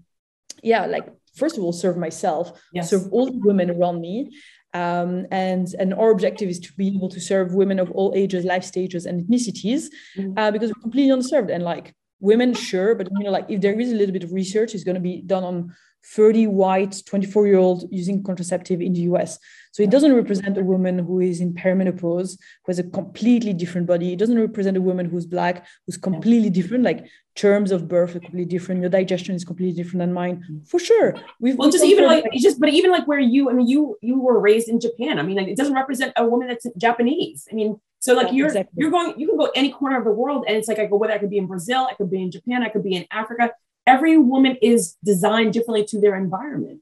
yeah, 0.64 0.86
like 0.86 1.08
first 1.36 1.58
of 1.58 1.64
all, 1.64 1.74
serve 1.74 1.98
myself, 1.98 2.60
yes. 2.74 2.90
serve 2.90 3.12
all 3.12 3.28
the 3.28 3.38
women 3.38 3.70
around 3.70 4.02
me. 4.02 4.32
Um, 4.74 5.26
and 5.32 5.68
and 5.80 5.96
our 5.96 6.12
objective 6.12 6.48
is 6.48 6.60
to 6.60 6.74
be 6.74 6.90
able 6.90 7.10
to 7.10 7.20
serve 7.20 7.56
women 7.56 7.80
of 7.80 7.90
all 7.92 8.14
ages, 8.16 8.46
life 8.46 8.64
stages, 8.64 9.08
and 9.08 9.26
ethnicities 9.26 9.86
mm-hmm. 10.16 10.38
uh, 10.38 10.52
because 10.52 10.70
we're 10.70 10.82
completely 10.82 11.16
underserved. 11.16 11.52
And 11.52 11.64
like 11.64 11.96
women 12.20 12.54
sure 12.54 12.96
but 12.96 13.08
you 13.12 13.24
know 13.24 13.32
like 13.32 13.46
if 13.50 13.62
there 13.62 13.80
is 13.80 13.92
a 13.92 13.96
little 13.96 14.14
bit 14.14 14.24
of 14.24 14.32
research 14.34 14.76
it's 14.76 14.84
going 14.84 14.96
to 14.96 15.02
be 15.02 15.22
done 15.22 15.44
on 15.44 15.76
30 16.06 16.48
white 16.48 17.04
24 17.06 17.48
year 17.48 17.58
old 17.58 17.88
using 17.92 18.24
contraceptive 18.24 18.82
in 18.82 18.94
the 18.94 19.02
us 19.02 19.40
so 19.72 19.84
it 19.84 19.92
doesn't 19.92 20.14
represent 20.14 20.58
a 20.58 20.64
woman 20.64 21.00
who 21.00 21.20
is 21.20 21.42
in 21.42 21.54
perimenopause 21.54 22.38
who 22.66 22.70
has 22.70 22.80
a 22.80 22.84
completely 22.84 23.54
different 23.54 23.88
body. 23.88 24.14
It 24.14 24.20
doesn't 24.20 24.40
represent 24.40 24.78
a 24.78 24.82
woman 24.82 25.06
who's 25.06 25.26
black 25.26 25.66
who's 25.86 25.98
completely 25.98 26.50
different 26.50 26.84
like 26.84 27.06
terms 27.36 27.72
of 27.72 27.88
birth 27.88 28.16
are 28.16 28.20
completely 28.20 28.46
different 28.46 28.82
your 28.82 28.90
digestion 28.90 29.36
is 29.36 29.46
completely 29.46 29.82
different 29.82 30.00
than 30.00 30.14
mine. 30.14 30.44
Mm. 30.52 30.68
For 30.68 30.80
sure. 30.80 31.16
We've 31.40 31.58
well 31.58 31.72
just 31.72 31.86
even 31.86 32.06
like, 32.06 32.24
like 32.26 32.34
just 32.42 32.60
but 32.60 32.70
even 32.70 32.92
like 32.92 33.08
where 33.08 33.20
you 33.20 33.50
i 33.50 33.54
mean 33.54 33.68
you 33.68 33.98
you 34.02 34.20
were 34.20 34.40
raised 34.40 34.68
in 34.68 34.80
japan. 34.80 35.20
I 35.20 35.24
mean 35.24 35.38
like 35.38 35.48
it 35.48 35.58
doesn't 35.58 35.76
represent 35.76 36.14
a 36.18 36.28
woman 36.28 36.48
that's 36.48 36.66
japanese. 36.78 37.48
I 37.52 37.56
mean 37.56 37.80
so 38.00 38.14
like 38.14 38.28
yeah, 38.28 38.34
you're 38.34 38.48
exactly. 38.48 38.82
you're 38.82 38.92
going 38.92 39.20
you 39.20 39.28
can 39.28 39.38
go 39.38 39.52
any 39.56 39.72
corner 39.72 39.98
of 39.98 40.06
the 40.06 40.12
world 40.12 40.46
and 40.48 40.58
it's 40.58 40.68
like 40.68 40.80
I 40.80 40.88
go 40.88 40.98
whether 40.98 41.14
I 41.14 41.20
could 41.20 41.30
be 41.30 41.38
in 41.38 41.48
Brazil, 41.48 41.88
I 41.90 41.94
could 41.94 42.10
be 42.10 42.22
in 42.22 42.32
Japan, 42.32 42.64
I 42.64 42.70
could 42.70 42.84
be 42.84 42.96
in 42.96 43.06
Africa. 43.12 43.52
Every 43.94 44.16
woman 44.34 44.54
is 44.62 44.96
designed 45.12 45.52
differently 45.54 45.86
to 45.92 46.00
their 46.00 46.16
environment. 46.16 46.80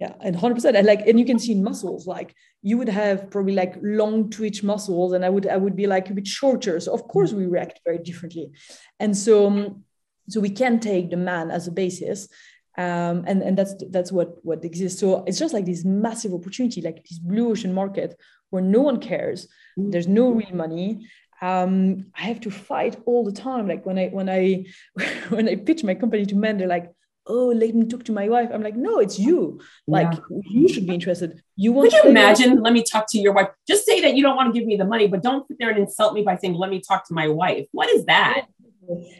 Yeah, 0.00 0.14
and 0.20 0.34
100%. 0.36 0.74
And 0.78 0.86
like 0.86 1.02
and 1.08 1.18
you 1.20 1.26
can 1.30 1.38
see 1.38 1.54
muscles 1.54 2.06
like 2.06 2.34
you 2.62 2.76
would 2.78 2.92
have 3.02 3.30
probably 3.30 3.54
like 3.62 3.74
long 3.82 4.30
twitch 4.36 4.62
muscles 4.62 5.12
and 5.14 5.24
I 5.24 5.30
would 5.34 5.46
I 5.46 5.58
would 5.64 5.76
be 5.82 5.86
like 5.86 6.10
a 6.10 6.14
bit 6.18 6.26
shorter. 6.26 6.74
So 6.80 6.92
of 6.92 7.02
course 7.12 7.32
we 7.32 7.46
react 7.46 7.80
very 7.86 8.00
differently. 8.08 8.46
And 9.02 9.12
so 9.24 9.46
um, 9.46 9.84
so 10.28 10.40
we 10.40 10.50
can 10.50 10.74
take 10.80 11.10
the 11.10 11.16
man 11.30 11.50
as 11.50 11.68
a 11.68 11.72
basis 11.72 12.28
um, 12.76 13.24
and 13.26 13.42
and 13.42 13.56
that's 13.56 13.74
that's 13.90 14.10
what 14.10 14.44
what 14.44 14.64
exists. 14.64 14.98
So 14.98 15.24
it's 15.26 15.38
just 15.38 15.54
like 15.54 15.64
this 15.66 15.84
massive 15.84 16.34
opportunity, 16.34 16.80
like 16.80 17.04
this 17.08 17.20
blue 17.20 17.50
ocean 17.50 17.72
market 17.72 18.18
where 18.50 18.62
no 18.62 18.80
one 18.80 18.98
cares. 19.00 19.46
Mm-hmm. 19.78 19.90
There's 19.90 20.08
no 20.08 20.30
real 20.30 20.54
money. 20.54 21.06
Um, 21.42 22.06
I 22.16 22.22
have 22.22 22.40
to 22.40 22.50
fight 22.50 22.96
all 23.06 23.24
the 23.24 23.32
time. 23.32 23.68
Like 23.68 23.84
when 23.84 23.98
I 23.98 24.08
when 24.08 24.28
I 24.28 24.64
when 25.28 25.48
I 25.48 25.56
pitch 25.56 25.84
my 25.84 25.94
company 25.94 26.26
to 26.26 26.36
men, 26.36 26.58
they're 26.58 26.68
like, 26.68 26.90
"Oh, 27.26 27.48
let 27.48 27.74
me 27.74 27.86
talk 27.86 28.04
to 28.04 28.12
my 28.12 28.28
wife." 28.28 28.50
I'm 28.52 28.62
like, 28.62 28.76
"No, 28.76 28.98
it's 28.98 29.18
you. 29.18 29.60
Like 29.86 30.12
yeah. 30.12 30.38
you 30.48 30.68
should 30.68 30.86
be 30.86 30.94
interested. 30.94 31.42
You 31.56 31.72
want?" 31.72 31.90
Could 31.90 32.04
you 32.04 32.10
imagine? 32.10 32.62
Let 32.62 32.72
me 32.72 32.82
talk 32.82 33.06
to 33.10 33.18
your 33.18 33.32
wife. 33.32 33.48
Just 33.66 33.84
say 33.84 34.00
that 34.00 34.14
you 34.16 34.22
don't 34.22 34.36
want 34.36 34.54
to 34.54 34.58
give 34.58 34.66
me 34.66 34.76
the 34.76 34.84
money, 34.84 35.06
but 35.06 35.22
don't 35.22 35.46
sit 35.46 35.58
there 35.58 35.70
and 35.70 35.78
insult 35.78 36.14
me 36.14 36.22
by 36.22 36.36
saying, 36.36 36.54
"Let 36.54 36.70
me 36.70 36.80
talk 36.80 37.06
to 37.08 37.14
my 37.14 37.28
wife." 37.28 37.66
What 37.72 37.90
is 37.90 38.04
that? 38.06 38.46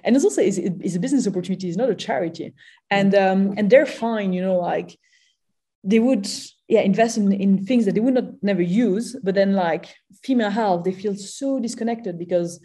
And 0.04 0.14
it's 0.14 0.24
also 0.24 0.42
it's, 0.42 0.58
it's 0.58 0.94
a 0.94 1.00
business 1.00 1.26
opportunity. 1.26 1.68
It's 1.68 1.76
not 1.76 1.90
a 1.90 1.94
charity, 1.94 2.54
and 2.90 3.14
um, 3.14 3.54
and 3.56 3.70
they're 3.70 3.86
fine. 3.86 4.32
You 4.32 4.42
know, 4.42 4.58
like 4.58 4.98
they 5.82 5.98
would 5.98 6.26
yeah 6.68 6.80
invest 6.80 7.16
in, 7.16 7.32
in 7.32 7.64
things 7.64 7.84
that 7.84 7.94
they 7.94 8.00
would 8.00 8.14
not 8.14 8.42
never 8.42 8.62
use 8.62 9.16
but 9.22 9.34
then 9.34 9.52
like 9.52 9.94
female 10.22 10.50
health 10.50 10.84
they 10.84 10.92
feel 10.92 11.14
so 11.14 11.58
disconnected 11.60 12.18
because 12.18 12.60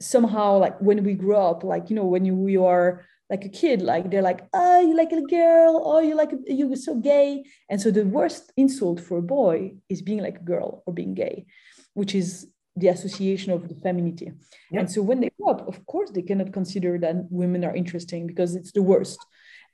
somehow 0.00 0.58
like 0.58 0.78
when 0.80 1.02
we 1.04 1.14
grow 1.14 1.50
up 1.50 1.64
like 1.64 1.88
you 1.90 1.96
know 1.96 2.04
when 2.04 2.24
you, 2.24 2.46
you 2.46 2.64
are 2.64 3.04
like 3.30 3.44
a 3.44 3.48
kid 3.48 3.82
like 3.82 4.10
they're 4.10 4.22
like 4.22 4.46
oh 4.52 4.80
you 4.80 4.96
like 4.96 5.12
a 5.12 5.22
girl. 5.22 5.82
Oh 5.84 6.00
you 6.00 6.14
like 6.14 6.30
you're 6.46 6.76
so 6.76 6.94
gay. 6.96 7.44
And 7.68 7.80
so 7.80 7.90
the 7.90 8.04
worst 8.04 8.52
insult 8.56 9.00
for 9.00 9.18
a 9.18 9.22
boy 9.22 9.72
is 9.88 10.02
being 10.02 10.22
like 10.22 10.36
a 10.36 10.44
girl 10.44 10.82
or 10.86 10.92
being 10.92 11.14
gay 11.14 11.46
which 11.94 12.14
is 12.14 12.46
the 12.76 12.88
association 12.88 13.52
of 13.52 13.68
the 13.68 13.74
femininity. 13.74 14.32
And 14.70 14.90
so 14.90 15.00
when 15.02 15.20
they 15.20 15.30
grow 15.38 15.50
up 15.54 15.66
of 15.66 15.84
course 15.86 16.10
they 16.10 16.22
cannot 16.22 16.52
consider 16.52 16.98
that 16.98 17.16
women 17.30 17.64
are 17.64 17.74
interesting 17.74 18.26
because 18.26 18.54
it's 18.54 18.72
the 18.72 18.82
worst 18.82 19.18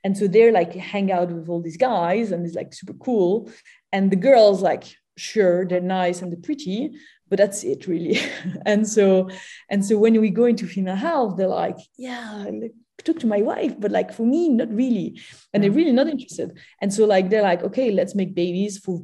and 0.03 0.17
so 0.17 0.27
they're 0.27 0.51
like 0.51 0.73
hang 0.73 1.11
out 1.11 1.29
with 1.31 1.47
all 1.49 1.61
these 1.61 1.77
guys 1.77 2.31
and 2.31 2.45
it's 2.45 2.55
like 2.55 2.73
super 2.73 2.93
cool. 2.93 3.49
And 3.91 4.11
the 4.11 4.15
girls 4.15 4.61
like 4.61 4.83
sure 5.17 5.65
they're 5.65 5.79
nice 5.79 6.21
and 6.21 6.31
they're 6.31 6.39
pretty 6.39 6.91
but 7.29 7.37
that's 7.37 7.63
it 7.63 7.87
really. 7.87 8.19
And 8.65 8.87
so 8.87 9.29
and 9.69 9.83
so 9.85 9.97
when 9.97 10.19
we 10.19 10.29
go 10.29 10.45
into 10.45 10.67
female 10.67 10.95
health 10.95 11.37
they're 11.37 11.47
like 11.47 11.77
yeah 11.97 12.45
like, 12.47 12.73
talk 13.03 13.19
to 13.19 13.27
my 13.27 13.41
wife 13.41 13.77
but 13.79 13.91
like 13.91 14.13
for 14.13 14.25
me 14.25 14.49
not 14.49 14.73
really. 14.73 15.19
And 15.53 15.63
they're 15.63 15.71
mm. 15.71 15.75
really 15.75 15.91
not 15.91 16.07
interested. 16.07 16.57
And 16.81 16.93
so 16.93 17.05
like 17.05 17.29
they're 17.29 17.41
like 17.41 17.63
okay 17.63 17.91
let's 17.91 18.15
make 18.15 18.35
babies 18.35 18.77
for 18.79 19.01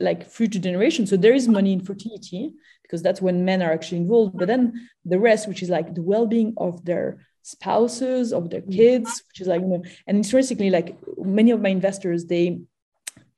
like 0.00 0.28
future 0.30 0.58
generations 0.58 1.10
so 1.10 1.16
there 1.16 1.34
is 1.34 1.48
money 1.48 1.72
in 1.72 1.80
fertility 1.80 2.52
because 2.82 3.02
that's 3.02 3.22
when 3.22 3.44
men 3.44 3.62
are 3.62 3.72
actually 3.72 3.98
involved. 3.98 4.36
But 4.36 4.48
then 4.48 4.88
the 5.04 5.18
rest 5.18 5.48
which 5.48 5.62
is 5.62 5.70
like 5.70 5.94
the 5.94 6.02
well-being 6.02 6.54
of 6.58 6.84
their 6.84 7.26
spouses 7.42 8.32
of 8.32 8.50
their 8.50 8.60
mm-hmm. 8.60 8.72
kids 8.72 9.22
which 9.28 9.40
is 9.40 9.46
like 9.48 9.60
you 9.60 9.66
know 9.66 9.82
and 10.06 10.16
interestingly 10.16 10.70
like 10.70 10.96
many 11.18 11.50
of 11.50 11.60
my 11.60 11.68
investors 11.68 12.26
they 12.26 12.60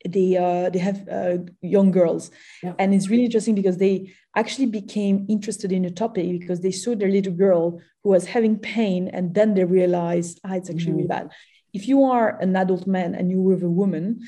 they 0.09 0.37
uh, 0.37 0.71
they 0.71 0.79
have 0.79 1.09
uh, 1.09 1.39
young 1.63 1.91
girls, 1.91 2.31
yeah. 2.63 2.75
and 2.79 2.95
it's 2.95 3.09
really 3.09 3.25
interesting 3.25 3.55
because 3.55 3.79
they 3.79 4.13
actually 4.37 4.67
became 4.67 5.25
interested 5.29 5.73
in 5.73 5.83
the 5.83 5.91
topic 5.91 6.29
because 6.41 6.61
they 6.61 6.71
saw 6.71 6.95
their 6.95 7.09
little 7.09 7.33
girl 7.33 7.81
who 8.03 8.11
was 8.11 8.27
having 8.27 8.59
pain, 8.59 9.09
and 9.09 9.35
then 9.35 9.55
they 9.55 9.65
realized, 9.65 10.41
ah, 10.45 10.55
it's 10.55 10.69
actually 10.69 10.93
mm. 10.93 10.97
really 10.97 11.09
bad. 11.09 11.31
If 11.73 11.89
you 11.89 12.05
are 12.05 12.39
an 12.41 12.55
adult 12.55 12.87
man 12.87 13.15
and 13.15 13.31
you're 13.31 13.41
with 13.41 13.63
a 13.63 13.71
woman, 13.71 14.21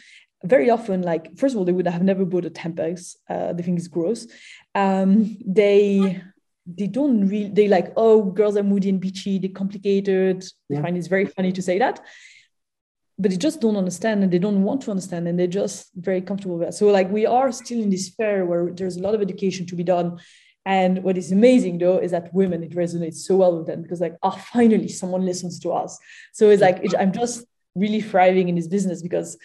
very 0.45 0.71
often, 0.71 1.03
like 1.03 1.37
first 1.37 1.55
of 1.55 1.59
all, 1.59 1.65
they 1.65 1.73
would 1.73 1.87
have 1.87 2.03
never 2.03 2.25
bought 2.25 2.47
a 2.47 2.51
Tampax. 2.51 3.17
Uh, 3.29 3.53
they 3.53 3.63
think 3.63 3.79
it's 3.79 3.89
gross. 3.89 4.27
Um, 4.75 5.37
they 5.47 6.23
they 6.67 6.87
don't 6.87 7.29
really 7.29 7.49
they 7.49 7.69
like 7.69 7.93
oh 7.97 8.23
girls 8.23 8.57
are 8.57 8.63
moody 8.63 8.89
and 8.89 9.01
bitchy 9.01 9.41
they're 9.41 9.51
complicated 9.51 10.45
yeah. 10.69 10.77
they 10.77 10.83
find 10.83 10.97
it's 10.97 11.07
very 11.07 11.25
funny 11.27 11.53
to 11.53 11.63
say 11.63 11.79
that 11.79 12.01
but 13.19 13.31
they 13.31 13.37
just 13.37 13.61
don't 13.61 13.77
understand 13.77 14.23
and 14.23 14.33
they 14.33 14.39
don't 14.39 14.63
want 14.63 14.83
to 14.83 14.91
understand 14.91 15.27
and 15.27 15.39
they're 15.39 15.47
just 15.47 15.91
very 15.95 16.21
comfortable 16.21 16.59
with 16.59 16.69
that. 16.69 16.75
So 16.75 16.89
like 16.89 17.11
we 17.11 17.25
are 17.25 17.51
still 17.51 17.81
in 17.81 17.89
this 17.89 18.11
fair 18.11 18.45
where 18.45 18.71
there's 18.71 18.97
a 18.97 19.01
lot 19.01 19.15
of 19.15 19.23
education 19.23 19.67
to 19.67 19.75
be 19.75 19.85
done. 19.85 20.19
And 20.67 21.03
what 21.03 21.17
is 21.17 21.33
amazing 21.33 21.79
though 21.79 21.99
is 21.99 22.11
that 22.11 22.33
women, 22.35 22.63
it 22.63 22.73
resonates 22.73 23.17
so 23.17 23.37
well 23.37 23.57
with 23.57 23.67
them 23.67 23.83
because 23.83 24.01
like, 24.01 24.17
oh, 24.23 24.39
finally 24.53 24.89
someone 24.89 25.25
listens 25.25 25.59
to 25.61 25.73
us. 25.73 25.99
So 26.33 26.51
it's 26.51 26.61
like, 26.61 26.81
it, 26.83 26.95
I'm 26.99 27.13
just 27.13 27.45
really 27.75 28.03
thriving 28.03 28.49
in 28.49 28.55
this 28.55 28.69
business 28.69 29.03
because 29.03 29.39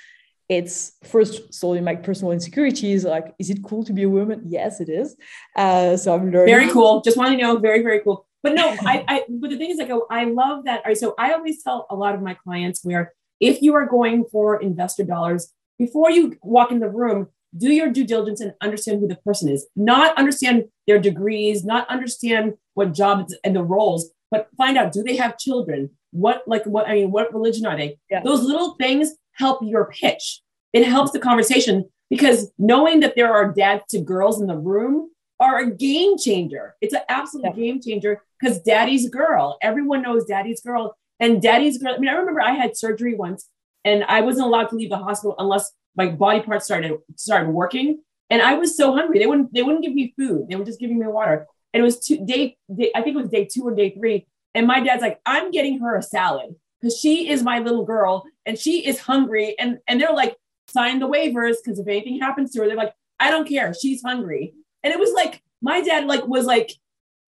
it's 0.50 0.94
first 1.04 1.54
solving 1.54 1.84
my 1.84 1.96
personal 1.96 2.32
insecurities. 2.32 3.06
Like, 3.06 3.34
is 3.40 3.50
it 3.50 3.64
cool 3.64 3.84
to 3.86 3.94
be 3.94 4.04
a 4.04 4.10
woman? 4.10 4.42
Yes, 4.46 4.82
it 4.82 4.90
is. 4.90 5.16
Uh, 5.56 5.98
so 5.98 6.14
I'm 6.14 6.32
learning. 6.32 6.54
Very 6.54 6.70
cool. 6.70 7.02
Just 7.02 7.18
want 7.18 7.32
to 7.32 7.38
know, 7.38 7.58
very, 7.58 7.82
very 7.82 8.02
cool. 8.02 8.28
But 8.44 8.56
no, 8.56 8.76
I, 8.82 9.06
I, 9.08 9.24
but 9.30 9.52
the 9.52 9.58
thing 9.58 9.70
is 9.70 9.78
like, 9.78 9.92
I 10.10 10.26
love 10.26 10.66
that. 10.66 10.78
All 10.78 10.90
right. 10.90 10.98
So 10.98 11.14
I 11.18 11.34
always 11.34 11.64
tell 11.64 11.86
a 11.90 11.96
lot 11.96 12.16
of 12.16 12.22
my 12.22 12.34
clients 12.34 12.84
where 12.84 13.14
if 13.40 13.62
you 13.62 13.74
are 13.76 13.86
going 13.86 14.26
for 14.32 14.62
investor 14.62 15.04
dollars, 15.04 15.54
before 15.78 16.12
you 16.12 16.38
walk 16.42 16.72
in 16.72 16.80
the 16.80 16.90
room, 16.90 17.28
do 17.58 17.72
your 17.72 17.90
due 17.90 18.06
diligence 18.06 18.40
and 18.42 18.54
understand 18.62 19.00
who 19.00 19.08
the 19.08 19.16
person 19.18 19.50
is. 19.50 19.68
Not 19.76 20.18
understand 20.18 20.66
their 20.88 21.00
degrees, 21.00 21.64
not 21.64 21.88
understand 21.90 22.54
what 22.74 22.94
jobs 22.94 23.36
and 23.44 23.56
the 23.56 23.64
roles, 23.64 24.12
but 24.30 24.48
find 24.58 24.78
out 24.78 24.94
do 24.94 25.04
they 25.04 25.18
have 25.18 25.38
children? 25.38 25.90
What 26.12 26.44
like 26.48 26.66
what 26.66 26.88
I 26.88 26.94
mean, 26.94 27.12
what 27.12 27.34
religion 27.34 27.66
are 27.66 27.76
they? 27.76 28.00
Yeah. 28.10 28.22
Those 28.24 28.42
little 28.44 28.76
things 28.76 29.14
help 29.34 29.60
your 29.62 29.92
pitch. 29.92 30.42
It 30.74 30.88
helps 30.88 31.12
the 31.12 31.20
conversation 31.20 31.90
because 32.10 32.52
knowing 32.58 33.00
that 33.02 33.16
there 33.16 33.34
are 33.34 33.52
dads 33.52 33.84
to 33.90 34.00
girls 34.00 34.42
in 34.42 34.48
the 34.48 34.58
room 34.58 35.10
are 35.40 35.60
a 35.60 35.72
game 35.72 36.18
changer. 36.18 36.76
It's 36.82 36.94
an 36.94 37.02
absolute 37.10 37.46
yeah. 37.46 37.64
game 37.64 37.82
changer 37.82 38.22
because 38.40 38.62
daddy's 38.62 39.10
girl. 39.10 39.58
Everyone 39.62 40.02
knows 40.02 40.26
daddy's 40.26 40.62
girl. 40.62 40.96
And 41.20 41.42
daddy's 41.42 41.78
girl, 41.78 41.96
I 41.96 41.98
mean, 41.98 42.10
I 42.10 42.14
remember 42.14 42.42
I 42.42 42.52
had 42.52 42.78
surgery 42.78 43.16
once 43.16 43.48
and 43.84 44.04
I 44.04 44.22
wasn't 44.22 44.48
allowed 44.48 44.70
to 44.70 44.76
leave 44.76 44.90
the 44.90 44.98
hospital 44.98 45.36
unless 45.40 45.72
my 45.96 46.08
body 46.08 46.42
parts 46.42 46.66
started 46.66 46.94
started 47.16 47.50
working. 47.50 48.02
And 48.30 48.42
I 48.42 48.54
was 48.54 48.78
so 48.78 48.94
hungry. 48.94 49.20
They 49.20 49.26
wouldn't 49.26 49.54
they 49.54 49.64
wouldn't 49.64 49.84
give 49.84 49.94
me 49.94 50.14
food. 50.18 50.48
They 50.48 50.56
were 50.56 50.66
just 50.66 50.80
giving 50.80 51.00
me 51.00 51.08
water. 51.08 51.48
And 51.74 51.82
it 51.82 51.84
was 51.84 52.00
two 52.00 52.26
day, 52.26 52.58
day 52.74 52.92
I 52.96 53.02
think 53.02 53.16
it 53.16 53.22
was 53.22 53.30
day 53.30 53.46
two 53.46 53.64
or 53.64 53.76
day 53.76 53.92
three. 53.92 54.28
And 54.54 54.68
my 54.68 54.80
dad's 54.82 55.02
like, 55.02 55.20
I'm 55.26 55.52
getting 55.52 55.80
her 55.80 55.96
a 55.96 56.04
salad 56.04 56.56
because 56.82 57.00
she 57.00 57.30
is 57.30 57.44
my 57.44 57.60
little 57.60 57.86
girl 57.86 58.26
and 58.46 58.58
she 58.58 58.86
is 58.86 59.00
hungry. 59.00 59.56
And 59.60 59.80
and 59.88 60.02
they're 60.02 60.14
like, 60.14 60.36
sign 60.68 61.00
the 61.00 61.08
waivers 61.08 61.56
because 61.64 61.80
if 61.80 61.88
anything 61.88 62.20
happens 62.20 62.52
to 62.52 62.62
her, 62.62 62.68
they're 62.68 62.76
like, 62.76 62.94
I 63.20 63.30
don't 63.30 63.48
care. 63.48 63.74
She's 63.74 64.02
hungry. 64.02 64.54
And 64.84 64.94
it 64.94 65.00
was 65.00 65.12
like 65.14 65.42
my 65.62 65.82
dad 65.82 66.06
like 66.06 66.28
was 66.28 66.46
like 66.46 66.72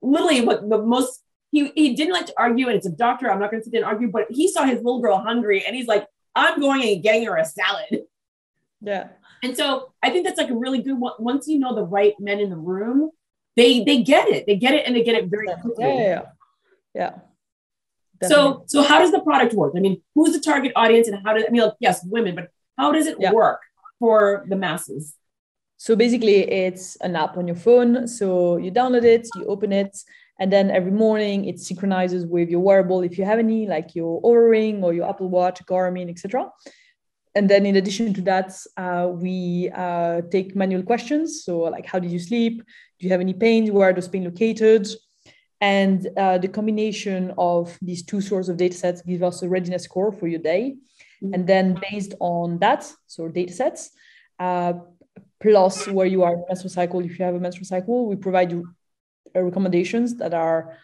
literally 0.01 0.41
what 0.41 0.67
the 0.67 0.81
most 0.81 1.23
he 1.51 1.71
he 1.75 1.93
didn't 1.93 2.13
like 2.13 2.25
to 2.25 2.33
argue, 2.35 2.67
and 2.67 2.75
it's 2.75 2.87
a 2.87 2.91
doctor. 2.91 3.31
I'm 3.31 3.39
not 3.39 3.51
going 3.51 3.61
to 3.61 3.63
sit 3.63 3.71
there 3.71 3.83
and 3.83 3.89
argue, 3.89 4.09
but 4.09 4.25
he 4.29 4.51
saw 4.51 4.65
his 4.65 4.77
little 4.77 4.99
girl 4.99 5.19
hungry, 5.19 5.63
and 5.65 5.75
he's 5.75 5.85
like, 5.85 6.07
"I'm 6.35 6.59
going 6.59 6.81
and 6.81 7.03
getting 7.03 7.25
her 7.25 7.37
a 7.37 7.45
salad." 7.45 8.01
Yeah. 8.81 9.09
And 9.43 9.55
so 9.55 9.93
I 10.01 10.09
think 10.09 10.25
that's 10.25 10.37
like 10.37 10.49
a 10.49 10.55
really 10.55 10.81
good 10.81 10.99
one. 10.99 11.13
Once 11.19 11.47
you 11.47 11.59
know 11.59 11.75
the 11.75 11.83
right 11.83 12.13
men 12.19 12.39
in 12.39 12.49
the 12.49 12.57
room, 12.57 13.11
they 13.55 13.83
they 13.83 14.01
get 14.01 14.29
it. 14.29 14.47
They 14.47 14.55
get 14.55 14.73
it, 14.73 14.87
and 14.87 14.95
they 14.95 15.03
get 15.03 15.15
it 15.15 15.27
very 15.27 15.47
quickly. 15.61 15.85
Yeah. 15.85 16.01
yeah, 16.01 16.21
yeah. 16.95 17.15
So 18.29 18.63
so 18.67 18.83
how 18.83 18.99
does 18.99 19.11
the 19.11 19.21
product 19.21 19.53
work? 19.53 19.73
I 19.75 19.79
mean, 19.79 20.01
who's 20.15 20.33
the 20.33 20.39
target 20.39 20.71
audience, 20.75 21.07
and 21.07 21.17
how 21.25 21.33
does 21.33 21.45
I 21.47 21.51
mean, 21.51 21.61
like, 21.61 21.73
yes, 21.79 22.05
women, 22.05 22.35
but 22.35 22.49
how 22.77 22.91
does 22.91 23.07
it 23.07 23.17
yeah. 23.19 23.31
work 23.31 23.61
for 23.99 24.45
the 24.47 24.55
masses? 24.55 25.15
So 25.77 25.95
basically, 25.95 26.49
it's 26.49 26.95
an 26.97 27.15
app 27.15 27.37
on 27.37 27.47
your 27.47 27.57
phone. 27.57 28.07
So 28.07 28.57
you 28.57 28.71
download 28.71 29.03
it, 29.03 29.27
you 29.35 29.45
open 29.45 29.73
it, 29.73 29.97
and 30.39 30.51
then 30.51 30.71
every 30.71 30.91
morning 30.91 31.45
it 31.45 31.59
synchronizes 31.59 32.25
with 32.25 32.49
your 32.49 32.59
wearable 32.59 33.01
if 33.01 33.17
you 33.17 33.25
have 33.25 33.39
any 33.39 33.67
like 33.67 33.95
your 33.95 34.21
Oura 34.21 34.49
ring 34.49 34.83
or 34.83 34.93
your 34.93 35.09
apple 35.09 35.29
watch 35.29 35.63
garmin 35.65 36.09
etc 36.09 36.49
and 37.35 37.49
then 37.49 37.65
in 37.65 37.75
addition 37.75 38.13
to 38.13 38.21
that 38.21 38.55
uh, 38.77 39.07
we 39.11 39.71
uh, 39.73 40.21
take 40.31 40.55
manual 40.55 40.83
questions 40.83 41.43
so 41.43 41.59
like 41.59 41.85
how 41.85 41.99
did 41.99 42.11
you 42.11 42.19
sleep 42.19 42.63
do 42.99 43.05
you 43.05 43.11
have 43.11 43.21
any 43.21 43.33
pain 43.33 43.71
where 43.73 43.89
are 43.89 43.93
those 43.93 44.07
pain 44.07 44.23
located 44.23 44.87
and 45.71 45.97
uh, 46.17 46.37
the 46.43 46.51
combination 46.57 47.33
of 47.37 47.77
these 47.81 48.03
two 48.03 48.21
sources 48.29 48.49
of 48.49 48.57
data 48.57 48.75
sets 48.75 49.01
gives 49.01 49.23
us 49.29 49.41
a 49.41 49.47
readiness 49.55 49.83
score 49.83 50.11
for 50.11 50.27
your 50.27 50.43
day 50.53 50.75
mm-hmm. 51.23 51.33
and 51.33 51.47
then 51.47 51.65
based 51.89 52.13
on 52.19 52.59
that 52.59 52.81
so 53.07 53.27
data 53.27 53.53
sets 53.53 53.91
uh, 54.39 54.73
plus 55.41 55.87
where 55.87 56.07
you 56.13 56.23
are 56.23 56.33
in 56.33 56.43
menstrual 56.49 56.69
cycle 56.79 56.99
if 56.99 57.17
you 57.17 57.25
have 57.25 57.35
a 57.35 57.39
menstrual 57.39 57.65
cycle 57.65 57.97
we 58.11 58.15
provide 58.15 58.51
you 58.51 58.61
uh, 59.35 59.41
recommendations 59.41 60.15
that 60.17 60.33
are 60.33 60.77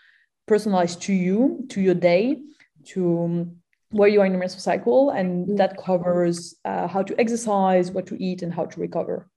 personalized 0.49 0.99
to 1.03 1.13
you, 1.13 1.63
to 1.69 1.79
your 1.79 1.93
day, 1.93 2.41
to 2.83 3.23
um, 3.23 3.55
where 3.91 4.09
you 4.09 4.19
are 4.21 4.25
in 4.25 4.31
your 4.31 4.39
menstrual 4.39 4.61
cycle, 4.61 5.11
and 5.11 5.29
mm-hmm. 5.45 5.55
that 5.57 5.77
covers 5.77 6.55
uh, 6.65 6.87
how 6.87 7.03
to 7.03 7.13
exercise, 7.19 7.91
what 7.91 8.07
to 8.07 8.15
eat, 8.21 8.41
and 8.41 8.51
how 8.51 8.65
to 8.65 8.79
recover. 8.79 9.29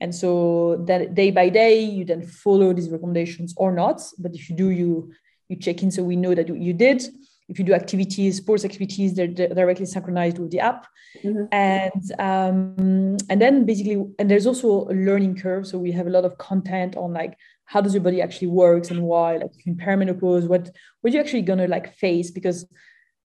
And 0.00 0.14
so 0.14 0.82
that 0.86 1.14
day 1.14 1.30
by 1.30 1.48
day, 1.48 1.80
you 1.80 2.04
then 2.04 2.22
follow 2.22 2.72
these 2.72 2.88
recommendations 2.88 3.54
or 3.56 3.72
not. 3.72 4.00
But 4.18 4.34
if 4.34 4.48
you 4.48 4.56
do, 4.56 4.70
you 4.70 5.12
you 5.48 5.56
check 5.56 5.82
in 5.82 5.90
so 5.90 6.02
we 6.02 6.16
know 6.16 6.34
that 6.34 6.48
you 6.48 6.72
did. 6.72 7.02
If 7.48 7.58
you 7.58 7.64
do 7.64 7.72
activities, 7.72 8.36
sports 8.36 8.64
activities, 8.64 9.14
they're 9.14 9.26
directly 9.26 9.86
synchronized 9.86 10.38
with 10.38 10.50
the 10.50 10.60
app. 10.60 10.86
Mm-hmm. 11.24 11.44
And 11.50 12.12
um, 12.20 13.16
and 13.30 13.40
then 13.40 13.64
basically, 13.64 14.04
and 14.18 14.30
there's 14.30 14.46
also 14.46 14.88
a 14.88 14.92
learning 14.92 15.36
curve. 15.36 15.66
So 15.66 15.78
we 15.78 15.92
have 15.92 16.06
a 16.06 16.10
lot 16.10 16.26
of 16.26 16.36
content 16.36 16.96
on 16.96 17.12
like 17.12 17.38
how 17.68 17.82
does 17.82 17.92
your 17.92 18.02
body 18.02 18.22
actually 18.22 18.48
works 18.48 18.90
and 18.90 19.02
why 19.02 19.36
like 19.36 19.52
in 19.66 19.76
perimenopause 19.76 20.48
what 20.48 20.70
what 21.02 21.12
you 21.12 21.20
actually 21.20 21.42
gonna 21.42 21.68
like 21.68 21.94
face 21.94 22.30
because 22.30 22.66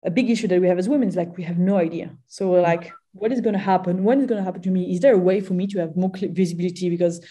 a 0.03 0.11
big 0.11 0.29
issue 0.29 0.49
that 0.49 0.59
we 0.59 0.67
have 0.67 0.77
as 0.77 0.89
women 0.89 1.07
is 1.07 1.15
like 1.15 1.37
we 1.37 1.43
have 1.43 1.57
no 1.57 1.77
idea 1.77 2.11
so 2.27 2.49
we're 2.49 2.61
like 2.61 2.91
what 3.13 3.31
is 3.31 3.41
going 3.41 3.53
to 3.53 3.59
happen? 3.59 4.03
When 4.03 4.19
is 4.19 4.27
going 4.27 4.39
to 4.39 4.45
happen 4.45 4.61
to 4.63 4.71
me? 4.71 4.93
Is 4.93 4.99
there 4.99 5.13
a 5.13 5.17
way 5.17 5.39
for 5.39 5.53
me 5.53 5.67
to 5.67 5.79
have 5.79 5.95
more 5.95 6.11
visibility? 6.13 6.89
Because 6.89 7.25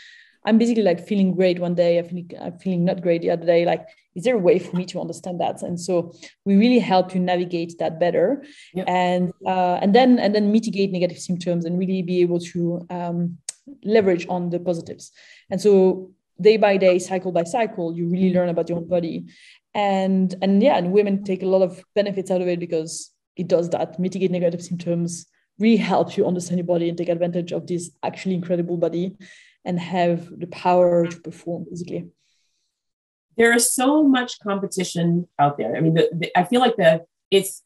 i'm 0.44 0.58
basically 0.58 0.82
like 0.82 1.06
feeling 1.06 1.32
great 1.32 1.60
one 1.60 1.72
day 1.72 2.00
i 2.00 2.02
think 2.02 2.34
i'm 2.40 2.58
feeling 2.58 2.84
not 2.84 3.00
great 3.00 3.22
the 3.22 3.30
other 3.30 3.46
day. 3.46 3.64
Like 3.64 3.86
is 4.14 4.24
there 4.24 4.34
a 4.34 4.38
way 4.38 4.58
for 4.58 4.76
me 4.76 4.84
to 4.86 5.00
understand 5.00 5.40
that? 5.40 5.62
And 5.62 5.80
so 5.80 6.12
we 6.44 6.56
really 6.56 6.78
help 6.78 7.14
you 7.14 7.20
navigate 7.20 7.78
that 7.78 7.98
better. 7.98 8.44
Yep. 8.74 8.84
and 8.88 9.32
uh, 9.46 9.78
and 9.80 9.94
then 9.94 10.18
and 10.18 10.34
then 10.34 10.52
mitigate 10.52 10.92
negative 10.92 11.18
symptoms 11.18 11.64
and 11.64 11.78
really 11.78 12.02
be 12.02 12.20
able 12.20 12.40
to 12.40 12.86
um, 12.90 13.38
leverage 13.84 14.26
on 14.28 14.50
the 14.50 14.58
positives. 14.58 15.12
And 15.50 15.60
so 15.60 16.10
day 16.40 16.56
by 16.56 16.76
day, 16.76 16.98
cycle 16.98 17.32
by 17.32 17.44
cycle, 17.44 17.94
you 17.96 18.08
really 18.08 18.34
learn 18.34 18.48
about 18.48 18.68
your 18.68 18.78
own 18.78 18.88
body. 18.88 19.26
And 19.74 20.34
and 20.42 20.62
yeah, 20.62 20.76
and 20.76 20.92
women 20.92 21.24
take 21.24 21.42
a 21.42 21.46
lot 21.46 21.62
of 21.62 21.82
benefits 21.94 22.30
out 22.30 22.42
of 22.42 22.48
it 22.48 22.60
because 22.60 23.10
it 23.36 23.48
does 23.48 23.70
that, 23.70 23.98
mitigate 23.98 24.30
negative 24.30 24.62
symptoms, 24.62 25.26
really 25.58 25.76
helps 25.76 26.16
you 26.16 26.26
understand 26.26 26.58
your 26.58 26.66
body 26.66 26.88
and 26.88 26.98
take 26.98 27.08
advantage 27.08 27.52
of 27.52 27.66
this 27.66 27.90
actually 28.02 28.34
incredible 28.34 28.76
body 28.76 29.16
and 29.64 29.78
have 29.78 30.28
the 30.38 30.46
power 30.48 31.06
to 31.06 31.20
perform 31.20 31.66
basically. 31.68 32.06
There 33.36 33.54
is 33.54 33.72
so 33.72 34.02
much 34.02 34.38
competition 34.40 35.28
out 35.38 35.56
there. 35.56 35.76
I 35.76 35.80
mean, 35.80 35.94
the, 35.94 36.10
the, 36.12 36.38
I 36.38 36.44
feel 36.44 36.60
like 36.60 36.76
the 36.76 37.04
it's 37.30 37.62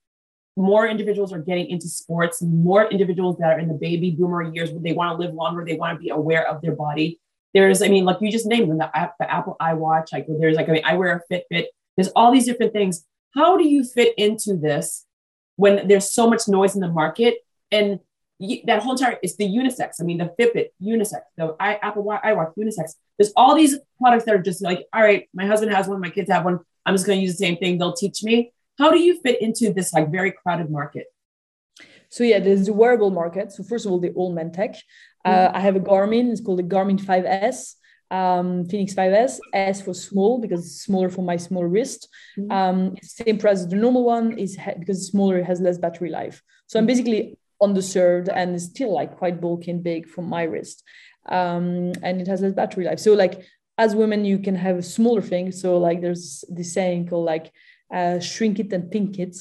more 0.57 0.87
individuals 0.87 1.32
are 1.32 1.39
getting 1.39 1.68
into 1.68 1.89
sports, 1.89 2.41
more 2.41 2.89
individuals 2.91 3.37
that 3.39 3.53
are 3.53 3.59
in 3.59 3.68
the 3.68 3.74
baby 3.74 4.11
boomer 4.12 4.43
years 4.43 4.70
where 4.70 4.80
they 4.80 4.93
want 4.93 5.18
to 5.18 5.22
live 5.22 5.34
longer, 5.34 5.64
they 5.64 5.76
want 5.76 5.99
to 5.99 6.03
be 6.03 6.09
aware 6.09 6.49
of 6.49 6.62
their 6.62 6.74
body. 6.74 7.20
There's, 7.53 7.82
I 7.82 7.89
mean, 7.89 8.05
like 8.05 8.18
you 8.20 8.30
just 8.30 8.47
named 8.47 8.70
them, 8.70 8.78
the, 8.78 8.91
the 9.18 9.30
Apple 9.30 9.57
iWatch. 9.61 10.12
Like 10.12 10.26
there's 10.28 10.57
like, 10.57 10.68
I 10.68 10.72
mean, 10.72 10.84
I 10.84 10.95
wear 10.95 11.22
a 11.30 11.32
Fitbit. 11.32 11.66
There's 11.97 12.09
all 12.09 12.32
these 12.32 12.47
different 12.47 12.72
things. 12.72 13.05
How 13.34 13.57
do 13.57 13.68
you 13.68 13.84
fit 13.84 14.14
into 14.16 14.57
this 14.57 15.05
when 15.57 15.89
there's 15.89 16.11
so 16.11 16.28
much 16.28 16.49
noise 16.49 16.74
in 16.74 16.80
the 16.80 16.89
market? 16.89 17.37
And 17.71 18.01
that 18.67 18.83
whole 18.83 18.93
entire, 18.93 19.19
it's 19.23 19.37
the 19.37 19.49
unisex. 19.49 19.95
I 20.01 20.05
mean, 20.05 20.19
the 20.19 20.33
Fitbit, 20.39 20.69
unisex, 20.83 21.21
the 21.37 21.57
I, 21.59 21.75
Apple 21.77 22.05
iWatch, 22.05 22.53
unisex. 22.59 22.95
There's 23.19 23.33
all 23.37 23.55
these 23.55 23.77
products 23.99 24.25
that 24.25 24.35
are 24.35 24.43
just 24.43 24.62
like, 24.62 24.87
all 24.93 25.03
right, 25.03 25.29
my 25.33 25.47
husband 25.47 25.73
has 25.73 25.89
one, 25.89 26.01
my 26.01 26.11
kids 26.11 26.31
have 26.31 26.45
one. 26.45 26.61
I'm 26.85 26.95
just 26.95 27.07
going 27.07 27.19
to 27.19 27.23
use 27.23 27.37
the 27.37 27.47
same 27.47 27.57
thing. 27.57 27.79
They'll 27.79 27.95
teach 27.95 28.23
me. 28.23 28.53
How 28.79 28.91
do 28.91 28.99
you 28.99 29.19
fit 29.21 29.41
into 29.41 29.73
this 29.73 29.93
like 29.93 30.12
very 30.12 30.33
crowded 30.33 30.71
market? 30.71 31.07
So 32.09 32.25
yeah, 32.25 32.39
there's 32.39 32.67
the 32.67 32.73
wearable 32.73 33.11
market. 33.11 33.53
So 33.53 33.62
first 33.62 33.87
of 33.87 33.93
all, 33.93 33.99
the 33.99 34.11
all 34.11 34.33
men 34.33 34.53
tech. 34.53 34.77
Uh, 35.25 35.51
I 35.53 35.61
have 35.61 35.75
a 35.75 35.81
Garmin. 35.81 36.31
It's 36.31 36.41
called 36.41 36.61
the 36.61 36.62
Garmin 36.62 37.01
5S, 37.01 37.75
um, 38.12 38.64
Fenix 38.67 38.95
5S. 38.95 39.41
S 39.53 39.83
for 39.83 39.93
small 39.93 40.39
because 40.39 40.61
it's 40.61 40.83
smaller 40.83 41.09
for 41.09 41.23
my 41.23 41.37
small 41.37 41.64
wrist. 41.64 42.09
Mm-hmm. 42.39 42.53
Um, 42.53 42.97
same 43.03 43.39
price 43.39 43.59
as 43.59 43.69
the 43.69 43.77
normal 43.77 44.05
one 44.05 44.39
is 44.39 44.57
ha- 44.57 44.75
because 44.79 44.99
it's 44.99 45.09
smaller, 45.09 45.39
it 45.39 45.47
has 45.47 45.61
less 45.61 45.79
battery 45.79 46.11
life. 46.11 46.43
So 46.69 46.79
I'm 46.79 46.87
basically 46.87 47.39
underserved 47.62 48.28
and 48.32 48.54
is 48.54 48.66
still 48.66 48.92
like 48.92 49.16
quite 49.16 49.40
bulky 49.40 49.70
and 49.70 49.82
big 49.82 50.09
for 50.09 50.22
my 50.22 50.42
wrist. 50.42 50.82
Um, 51.28 51.92
and 52.02 52.20
it 52.20 52.28
has 52.28 52.40
less 52.40 52.52
battery 52.52 52.84
life. 52.84 53.00
So 53.00 53.14
like 53.14 53.44
as 53.78 53.94
women, 53.94 54.24
you 54.24 54.38
can 54.38 54.54
have 54.54 54.84
smaller 54.84 55.22
things. 55.22 55.61
So 55.61 55.78
like 55.78 56.00
there's 56.00 56.44
this 56.48 56.72
saying 56.72 57.09
called 57.09 57.26
like 57.26 57.52
uh, 57.92 58.20
shrink 58.20 58.59
it 58.59 58.72
and 58.72 58.90
pink 58.90 59.18
it. 59.18 59.36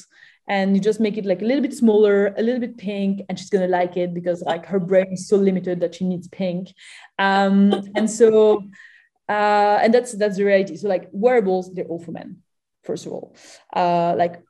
And 0.48 0.76
you 0.76 0.82
just 0.82 1.00
make 1.00 1.18
it 1.18 1.26
like 1.26 1.42
a 1.42 1.46
little 1.46 1.62
bit 1.62 1.74
smaller, 1.74 2.28
a 2.38 2.42
little 2.44 2.60
bit 2.60 2.78
pink, 2.78 3.22
and 3.28 3.40
she's 3.40 3.50
gonna 3.50 3.68
like 3.68 3.98
it 3.98 4.14
because 4.14 4.44
like 4.44 4.68
her 4.68 4.80
brain 4.80 5.08
is 5.12 5.28
so 5.28 5.38
limited 5.38 5.80
that 5.80 5.96
she 5.96 6.06
needs 6.06 6.28
pink. 6.28 6.70
Um, 7.18 7.74
and 7.96 8.10
so 8.10 8.64
uh, 9.28 9.80
and 9.82 9.94
that's 9.94 10.12
that's 10.14 10.38
the 10.38 10.44
reality. 10.44 10.76
So 10.76 10.88
like 10.88 11.10
wearables, 11.12 11.74
they're 11.74 11.86
all 11.86 12.00
for 12.00 12.12
men, 12.12 12.44
first 12.84 13.06
of 13.06 13.14
all. 13.14 13.36
Uh, 13.74 14.16
like 14.16 14.44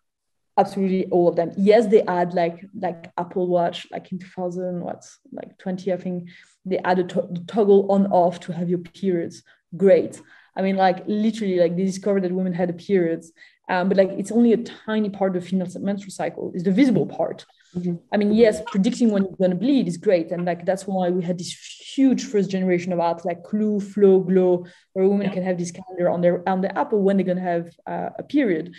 absolutely 0.58 1.06
all 1.08 1.28
of 1.28 1.36
them. 1.36 1.52
Yes, 1.58 1.88
they 1.88 2.02
add 2.04 2.34
like 2.34 2.66
like 2.80 3.12
Apple 3.18 3.48
Watch, 3.48 3.88
like 3.92 4.12
in 4.12 4.20
2000, 4.20 4.82
what's 4.82 5.20
like 5.32 5.58
20, 5.58 5.94
I 5.94 5.98
think 5.98 6.30
they 6.66 6.78
add 6.80 7.00
a 7.00 7.04
to- 7.04 7.30
toggle 7.48 7.92
on 7.92 8.08
off 8.08 8.40
to 8.42 8.54
have 8.54 8.70
your 8.70 8.80
periods. 8.80 9.44
Great. 9.76 10.22
I 10.56 10.62
mean, 10.62 10.78
like 10.78 11.04
literally, 11.08 11.60
like 11.60 11.76
they 11.76 11.86
discovered 11.86 12.24
that 12.24 12.32
women 12.32 12.54
had 12.54 12.78
periods, 12.78 13.32
um, 13.70 13.90
but 13.90 13.98
like 13.98 14.10
it's 14.12 14.32
only 14.32 14.54
a 14.54 14.58
tiny 14.58 15.10
part 15.10 15.36
of 15.36 15.44
the 15.44 15.50
female 15.50 15.68
menstrual 15.80 16.12
cycle. 16.12 16.52
Is 16.56 16.64
the 16.64 16.72
visible 16.72 17.06
part. 17.06 17.46
Mm-hmm. 17.76 17.96
I 18.14 18.18
mean, 18.18 18.34
yes, 18.34 18.62
predicting 18.66 19.12
when 19.12 19.26
you're 19.26 19.36
gonna 19.36 19.56
bleed 19.56 19.90
is 19.90 19.98
great, 19.98 20.32
and 20.32 20.46
like 20.46 20.66
that's 20.66 20.88
why 20.88 21.10
we 21.10 21.24
had 21.24 21.38
this 21.38 21.52
huge 21.96 22.24
first 22.24 22.50
generation 22.50 22.94
of 22.94 23.00
apps 23.00 23.26
like 23.26 23.44
Clue, 23.44 23.82
Flo, 23.82 24.22
Glow, 24.22 24.66
where 24.94 25.08
women 25.10 25.28
yeah. 25.28 25.34
can 25.34 25.44
have 25.44 25.58
this 25.58 25.72
calendar 25.72 26.10
on 26.10 26.22
their 26.22 26.48
on 26.48 26.62
their 26.62 26.78
Apple 26.78 27.02
when 27.02 27.18
they're 27.18 27.26
gonna 27.26 27.42
have 27.42 27.70
uh, 27.86 28.12
a 28.18 28.24
period 28.24 28.74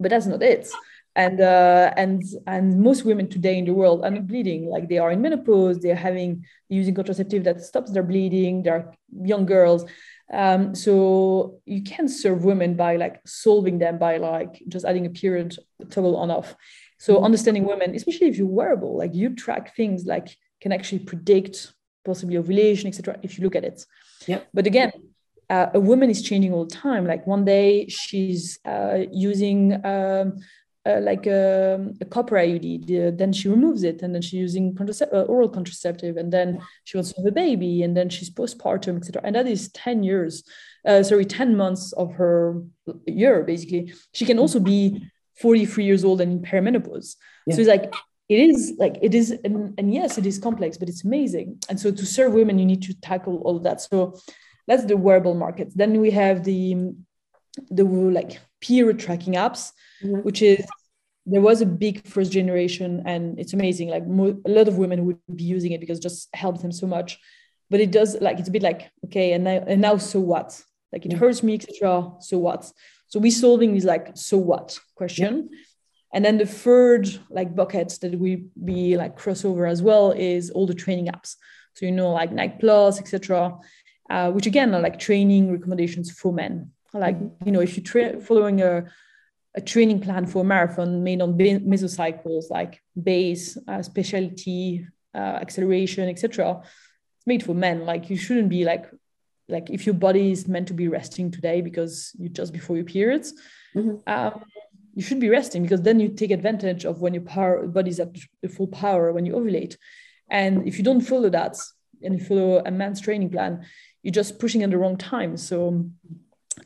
but 0.00 0.10
that's 0.10 0.26
not 0.26 0.42
it. 0.42 0.68
And 1.16 1.40
uh, 1.40 1.92
and 1.96 2.22
and 2.46 2.80
most 2.80 3.04
women 3.04 3.28
today 3.28 3.58
in 3.58 3.64
the 3.64 3.74
world 3.74 4.04
are 4.04 4.10
not 4.10 4.26
bleeding. 4.26 4.66
Like 4.66 4.88
they 4.88 4.98
are 4.98 5.10
in 5.10 5.20
menopause 5.20 5.80
they're 5.80 5.96
having 5.96 6.44
using 6.68 6.94
contraceptive 6.94 7.44
that 7.44 7.60
stops 7.60 7.90
their 7.92 8.04
bleeding 8.04 8.62
they're 8.62 8.92
young 9.22 9.44
girls. 9.44 9.84
Um, 10.32 10.76
so 10.76 11.58
you 11.64 11.82
can 11.82 12.08
serve 12.08 12.44
women 12.44 12.74
by 12.74 12.94
like 12.94 13.20
solving 13.26 13.78
them 13.78 13.98
by 13.98 14.18
like 14.18 14.62
just 14.68 14.84
adding 14.84 15.04
a 15.06 15.10
period 15.10 15.56
toggle 15.90 16.16
on 16.16 16.30
off. 16.30 16.54
So 16.98 17.16
mm-hmm. 17.16 17.24
understanding 17.24 17.64
women 17.64 17.94
especially 17.96 18.28
if 18.28 18.38
you're 18.38 18.46
wearable 18.46 18.96
like 18.96 19.14
you 19.14 19.34
track 19.34 19.74
things 19.74 20.06
like 20.06 20.28
can 20.60 20.70
actually 20.70 21.00
predict 21.00 21.72
possibly 22.04 22.36
ovulation 22.36 22.86
etc 22.86 23.18
if 23.22 23.36
you 23.36 23.44
look 23.44 23.56
at 23.56 23.64
it. 23.64 23.84
Yeah 24.28 24.40
but 24.54 24.66
again 24.66 24.92
uh, 25.50 25.70
a 25.74 25.80
woman 25.80 26.08
is 26.08 26.22
changing 26.22 26.52
all 26.52 26.64
the 26.64 26.74
time. 26.74 27.06
Like 27.06 27.26
one 27.26 27.44
day 27.44 27.88
she's 27.88 28.58
uh, 28.64 29.00
using 29.12 29.84
um, 29.84 30.38
uh, 30.86 31.00
like 31.02 31.26
a, 31.26 31.74
um, 31.74 31.94
a, 32.00 32.04
copper 32.06 32.36
IUD, 32.36 33.18
then 33.18 33.32
she 33.32 33.48
removes 33.48 33.82
it, 33.82 34.00
and 34.00 34.14
then 34.14 34.22
she's 34.22 34.40
using 34.40 34.74
contracep- 34.74 35.12
uh, 35.12 35.22
oral 35.22 35.48
contraceptive, 35.48 36.16
and 36.16 36.32
then 36.32 36.58
she 36.84 36.96
wants 36.96 37.12
to 37.12 37.20
have 37.20 37.26
a 37.26 37.32
baby, 37.32 37.82
and 37.82 37.94
then 37.94 38.08
she's 38.08 38.30
postpartum, 38.30 38.96
etc. 38.96 39.20
And 39.24 39.34
that 39.36 39.46
is 39.46 39.70
ten 39.72 40.02
years, 40.02 40.42
uh, 40.86 41.02
sorry, 41.02 41.26
ten 41.26 41.56
months 41.56 41.92
of 41.92 42.12
her 42.12 42.62
year 43.06 43.42
basically. 43.42 43.92
She 44.14 44.24
can 44.24 44.38
also 44.38 44.60
be 44.60 45.04
forty-three 45.40 45.84
years 45.84 46.04
old 46.04 46.20
and 46.20 46.32
in 46.32 46.40
perimenopause. 46.40 47.16
Yeah. 47.46 47.56
So 47.56 47.60
it's 47.62 47.68
like 47.68 47.92
it 48.30 48.38
is 48.38 48.74
like 48.78 48.96
it 49.02 49.12
is 49.12 49.32
and, 49.44 49.74
and, 49.76 49.92
yes 49.92 50.16
it 50.16 50.24
is 50.24 50.38
complex 50.38 50.78
but 50.78 50.88
it's 50.88 51.04
amazing 51.04 51.58
and 51.68 51.80
so 51.80 51.90
to 51.90 52.06
serve 52.06 52.32
women 52.32 52.60
you 52.60 52.64
need 52.64 52.80
to 52.80 52.94
tackle 53.00 53.38
all 53.38 53.56
of 53.56 53.64
that 53.64 53.80
so 53.80 54.14
that's 54.70 54.84
the 54.84 54.96
wearable 54.96 55.34
market. 55.34 55.72
Then 55.74 56.00
we 56.00 56.12
have 56.12 56.44
the 56.44 56.92
the 57.70 57.82
like 57.82 58.38
peer 58.60 58.92
tracking 58.92 59.34
apps, 59.34 59.72
mm-hmm. 60.00 60.20
which 60.20 60.42
is 60.42 60.64
there 61.26 61.40
was 61.40 61.60
a 61.60 61.66
big 61.66 62.06
first 62.06 62.30
generation 62.30 63.02
and 63.04 63.36
it's 63.40 63.52
amazing. 63.52 63.88
Like 63.88 64.06
mo- 64.06 64.40
a 64.46 64.48
lot 64.48 64.68
of 64.68 64.78
women 64.78 65.06
would 65.06 65.18
be 65.34 65.42
using 65.42 65.72
it 65.72 65.80
because 65.80 65.98
it 65.98 66.02
just 66.02 66.28
helps 66.34 66.62
them 66.62 66.70
so 66.70 66.86
much. 66.86 67.18
But 67.68 67.80
it 67.80 67.90
does 67.90 68.16
like 68.20 68.38
it's 68.38 68.48
a 68.48 68.52
bit 68.52 68.62
like 68.62 68.92
okay, 69.06 69.32
and 69.32 69.42
now 69.42 69.64
and 69.66 69.80
now 69.80 69.96
so 69.96 70.20
what? 70.20 70.62
Like 70.92 71.04
it 71.04 71.14
hurts 71.14 71.42
me, 71.42 71.54
etc. 71.54 72.12
So 72.20 72.38
what? 72.38 72.70
So 73.08 73.18
we're 73.18 73.32
solving 73.32 73.74
is 73.74 73.84
like 73.84 74.12
so 74.14 74.38
what 74.38 74.78
question. 74.94 75.48
Yeah. 75.50 75.58
And 76.14 76.24
then 76.24 76.38
the 76.38 76.46
third 76.46 77.08
like 77.28 77.56
bucket 77.56 77.98
that 78.02 78.16
we 78.20 78.46
be 78.64 78.96
like 78.96 79.18
crossover 79.18 79.68
as 79.68 79.82
well 79.82 80.12
is 80.12 80.50
all 80.50 80.68
the 80.68 80.74
training 80.74 81.06
apps. 81.06 81.34
So 81.74 81.86
you 81.86 81.92
know 81.92 82.12
like 82.12 82.30
Nike 82.30 82.58
Plus, 82.60 83.00
etc 83.00 83.58
uh, 84.10 84.30
which 84.32 84.46
again 84.46 84.74
are 84.74 84.80
like 84.80 84.98
training 84.98 85.52
recommendations 85.52 86.10
for 86.10 86.32
men. 86.32 86.72
Like, 86.92 87.16
you 87.46 87.52
know, 87.52 87.60
if 87.60 87.76
you're 87.76 87.84
tra- 87.84 88.20
following 88.20 88.60
a, 88.60 88.84
a 89.54 89.60
training 89.60 90.00
plan 90.00 90.26
for 90.26 90.42
a 90.42 90.44
marathon 90.44 91.04
made 91.04 91.22
on 91.22 91.38
mesocycles 91.38 92.50
like 92.50 92.82
base, 93.00 93.56
uh, 93.68 93.82
specialty, 93.82 94.86
uh, 95.14 95.38
acceleration, 95.44 96.08
etc., 96.08 96.60
it's 97.16 97.26
made 97.26 97.44
for 97.44 97.54
men. 97.54 97.86
Like, 97.86 98.10
you 98.10 98.16
shouldn't 98.16 98.48
be 98.48 98.64
like, 98.64 98.90
like 99.48 99.70
if 99.70 99.86
your 99.86 99.94
body 99.94 100.32
is 100.32 100.48
meant 100.48 100.68
to 100.68 100.74
be 100.74 100.88
resting 100.88 101.30
today 101.30 101.60
because 101.60 102.12
you 102.18 102.28
just 102.28 102.52
before 102.52 102.76
your 102.76 102.84
periods, 102.84 103.34
mm-hmm. 103.74 103.96
um, 104.08 104.44
you 104.94 105.02
should 105.02 105.20
be 105.20 105.28
resting 105.28 105.62
because 105.62 105.82
then 105.82 106.00
you 106.00 106.08
take 106.08 106.32
advantage 106.32 106.84
of 106.84 107.00
when 107.00 107.14
your 107.14 107.22
power 107.22 107.66
body's 107.66 108.00
at 108.00 108.16
the 108.42 108.48
full 108.48 108.66
power 108.66 109.12
when 109.12 109.24
you 109.24 109.34
ovulate. 109.34 109.76
And 110.28 110.66
if 110.66 110.78
you 110.78 110.84
don't 110.84 111.00
follow 111.00 111.30
that 111.30 111.56
and 112.02 112.18
you 112.18 112.24
follow 112.24 112.62
a 112.64 112.70
man's 112.70 113.00
training 113.00 113.30
plan, 113.30 113.64
you're 114.02 114.12
just 114.12 114.38
pushing 114.38 114.62
at 114.62 114.70
the 114.70 114.78
wrong 114.78 114.96
time. 114.96 115.36
So 115.36 115.90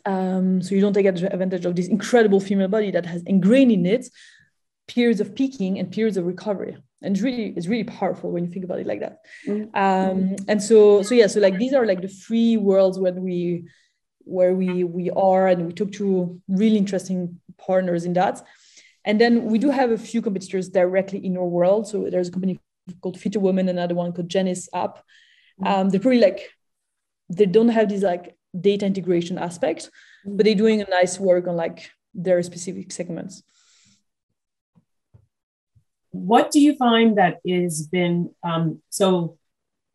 um, 0.07 0.63
so 0.63 0.75
you 0.75 0.81
don't 0.81 0.93
take 0.93 1.07
advantage 1.07 1.65
of 1.65 1.77
this 1.77 1.89
incredible 1.89 2.41
female 2.41 2.69
body 2.69 2.91
that 2.91 3.07
has 3.07 3.23
ingrained 3.23 3.73
in 3.73 3.87
it 3.87 4.09
periods 4.87 5.21
of 5.21 5.35
peaking 5.35 5.79
and 5.79 5.91
periods 5.91 6.17
of 6.17 6.27
recovery 6.27 6.77
and 7.03 7.15
it's 7.15 7.23
really 7.23 7.55
it's 7.57 7.67
really 7.67 7.85
powerful 7.85 8.31
when 8.31 8.45
you 8.45 8.51
think 8.51 8.65
about 8.65 8.79
it 8.79 8.87
like 8.87 9.01
that 9.01 9.21
mm-hmm. 9.47 9.65
um, 9.75 10.37
and 10.47 10.63
so 10.63 11.03
so 11.03 11.15
yeah 11.15 11.27
so 11.27 11.41
like 11.41 11.57
these 11.59 11.73
are 11.73 11.87
like 11.87 12.03
the 12.03 12.09
three 12.09 12.57
worlds 12.57 12.99
when 12.99 13.23
we 13.23 13.67
where 14.25 14.55
we 14.55 14.85
we 14.85 15.11
are 15.11 15.49
and 15.49 15.67
we 15.67 15.73
talk 15.73 15.91
to 15.93 16.41
really 16.49 16.77
interesting 16.77 17.41
partners 17.57 18.05
in 18.05 18.13
that 18.13 18.43
and 19.07 19.21
then 19.21 19.45
we 19.47 19.59
do 19.59 19.71
have 19.71 19.91
a 19.91 19.99
few 19.99 20.21
competitors 20.21 20.69
directly 20.69 21.25
in 21.25 21.37
our 21.37 21.47
world 21.47 21.87
so 21.87 22.09
there's 22.11 22.29
a 22.29 22.33
company 22.33 22.59
called 23.01 23.19
FitrWoman 23.19 23.71
another 23.71 23.95
one 23.95 24.13
called 24.13 24.29
Jennis 24.29 24.69
app 24.75 24.97
mm-hmm. 24.97 25.67
um, 25.67 25.89
they're 25.91 26.01
probably 26.01 26.21
like 26.21 26.51
they 27.29 27.47
don't 27.47 27.69
have 27.69 27.89
this 27.89 28.03
like 28.03 28.37
data 28.59 28.87
integration 28.87 29.39
aspect, 29.39 29.91
but 30.25 30.45
they're 30.45 30.55
doing 30.55 30.81
a 30.81 30.91
nice 30.91 31.19
work 31.19 31.47
on 31.47 31.57
like 31.57 31.91
their 32.15 32.43
specific 32.43 32.93
segments. 32.93 33.43
What 36.11 36.51
do 36.51 36.61
you 36.61 36.77
find 36.77 37.19
that 37.19 37.41
is 37.45 37.87
been 37.89 38.31
um, 38.45 38.81
so? 38.91 39.39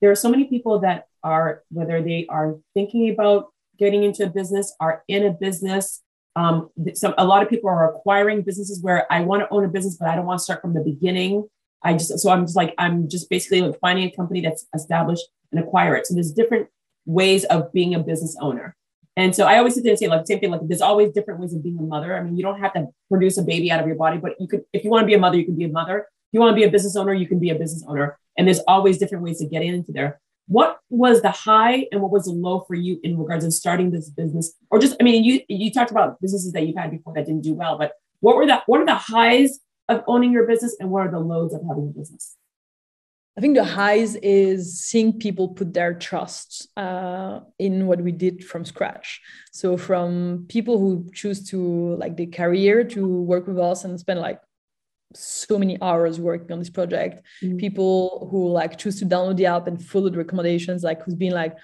There 0.02 0.12
are 0.12 0.16
so 0.16 0.30
many 0.30 0.46
people 0.46 0.80
that 0.80 1.08
are 1.24 1.64
whether 1.72 2.02
they 2.02 2.26
are 2.30 2.58
thinking 2.74 3.10
about 3.10 3.48
getting 3.78 4.04
into 4.04 4.26
a 4.26 4.30
business, 4.30 4.76
are 4.80 5.04
in 5.08 5.26
a 5.26 5.32
business. 5.32 6.02
Um, 6.36 6.70
a 7.18 7.26
lot 7.26 7.42
of 7.42 7.50
people 7.50 7.70
are 7.70 7.96
acquiring 7.96 8.44
businesses 8.44 8.82
where 8.82 9.12
I 9.12 9.22
want 9.22 9.42
to 9.42 9.50
own 9.50 9.66
a 9.66 9.68
business, 9.68 9.98
but 9.98 10.10
I 10.10 10.16
don't 10.16 10.26
want 10.26 10.40
to 10.40 10.44
start 10.44 10.62
from 10.62 10.74
the 10.74 10.82
beginning. 10.82 11.48
I 11.84 11.94
just 11.94 12.20
so 12.20 12.30
I'm 12.30 12.46
just 12.46 12.56
like 12.58 12.74
I'm 12.78 13.10
just 13.10 13.30
basically 13.30 13.62
like 13.62 13.80
finding 13.80 14.06
a 14.06 14.12
company 14.12 14.42
that's 14.42 14.68
established 14.76 15.26
and 15.52 15.64
acquire 15.64 15.96
it. 15.96 16.06
So 16.06 16.14
there's 16.14 16.34
different 16.34 16.68
ways 17.10 17.44
of 17.46 17.74
being 17.74 17.96
a 17.96 18.00
business 18.00 18.38
owner. 18.40 18.76
And 19.18 19.36
so 19.36 19.46
I 19.46 19.58
always 19.58 19.74
sit 19.74 19.84
there 19.84 19.92
and 19.92 20.00
say, 20.00 20.08
like, 20.08 20.26
same 20.28 20.40
thing, 20.40 20.52
like, 20.52 20.62
there's 20.64 20.82
always 20.82 21.12
different 21.12 21.40
ways 21.40 21.54
of 21.54 21.64
being 21.64 21.78
a 21.78 21.82
mother. 21.82 22.16
I 22.16 22.22
mean, 22.22 22.38
you 22.38 22.44
don't 22.44 22.60
have 22.60 22.74
to 22.74 22.88
produce 23.10 23.38
a 23.38 23.42
baby 23.42 23.72
out 23.72 23.82
of 23.82 23.88
your 23.88 23.96
body, 23.96 24.18
but 24.18 24.40
you 24.40 24.48
could, 24.48 24.62
if 24.72 24.84
you 24.84 24.92
want 24.92 25.02
to 25.02 25.08
be 25.08 25.16
a 25.16 25.20
mother, 25.20 25.38
you 25.38 25.46
can 25.46 25.58
be 25.58 25.66
a 25.66 25.70
mother. 25.70 26.00
If 26.00 26.34
you 26.34 26.40
want 26.40 26.52
to 26.52 26.56
be 26.56 26.64
a 26.64 26.70
business 26.70 26.96
owner, 26.96 27.14
you 27.14 27.28
can 27.28 27.40
be 27.40 27.50
a 27.50 27.56
business 27.56 27.84
owner. 27.88 28.18
And 28.38 28.48
there's 28.48 28.62
always 28.68 29.00
different 29.00 29.24
ways 29.24 29.40
to 29.40 29.48
get 29.48 29.64
into 29.64 29.92
there. 29.92 30.22
What 30.48 30.80
was 30.90 31.22
the 31.22 31.32
high 31.32 31.88
and 31.92 32.02
what 32.02 32.12
was 32.12 32.26
the 32.26 32.32
low 32.32 32.62
for 32.62 32.76
you 32.76 33.00
in 33.04 33.18
regards 33.18 33.44
to 33.44 33.52
starting 33.52 33.92
this 33.92 34.10
business? 34.10 34.54
Or 34.70 34.80
just, 34.80 34.96
I 35.00 35.04
mean, 35.04 35.24
you 35.24 35.42
you 35.48 35.72
talked 35.72 35.92
about 35.92 36.22
businesses 36.22 36.54
that 36.54 36.66
you've 36.66 36.78
had 36.78 36.90
before 36.92 37.14
that 37.16 37.26
didn't 37.26 37.42
do 37.42 37.54
well, 37.54 37.78
but 37.78 37.94
what 38.22 38.36
were 38.36 38.48
the 38.48 38.64
what 38.66 38.80
are 38.80 38.86
the 38.86 38.96
highs 38.96 39.60
of 39.90 40.04
owning 40.08 40.32
your 40.32 40.48
business 40.48 40.76
and 40.80 40.90
what 40.90 41.06
are 41.06 41.12
the 41.12 41.20
lows 41.20 41.54
of 41.54 41.62
having 41.68 41.92
a 41.94 42.00
business? 42.00 42.36
I 43.38 43.42
think 43.42 43.56
the 43.56 43.64
highs 43.64 44.16
is 44.16 44.82
seeing 44.82 45.18
people 45.18 45.50
put 45.50 45.74
their 45.74 45.94
trust 45.94 46.68
uh, 46.76 47.40
in 47.58 47.88
what 47.88 48.02
we 48.02 48.12
did 48.12 48.44
from 48.44 48.66
scratch. 48.66 49.22
So 49.52 49.78
from 49.78 50.46
people 50.50 50.78
who 50.78 51.10
choose 51.14 51.48
to 51.50 51.96
like 51.96 52.18
the 52.18 52.28
career 52.28 52.84
to 52.84 53.22
work 53.22 53.48
with 53.48 53.58
us 53.58 53.86
and 53.86 53.98
spend 54.00 54.20
like 54.20 54.42
so 55.14 55.58
many 55.58 55.82
hours 55.82 56.20
working 56.20 56.52
on 56.52 56.60
this 56.60 56.70
project. 56.70 57.26
Mm-hmm. 57.42 57.58
People 57.58 58.28
who 58.32 58.50
like 58.50 58.78
choose 58.78 59.00
to 59.00 59.06
download 59.06 59.38
the 59.38 59.48
app 59.48 59.68
and 59.68 59.84
follow 59.84 60.10
the 60.10 60.18
recommendations, 60.18 60.84
like 60.84 61.02
who's 61.04 61.16
been 61.16 61.34
like 61.34 61.56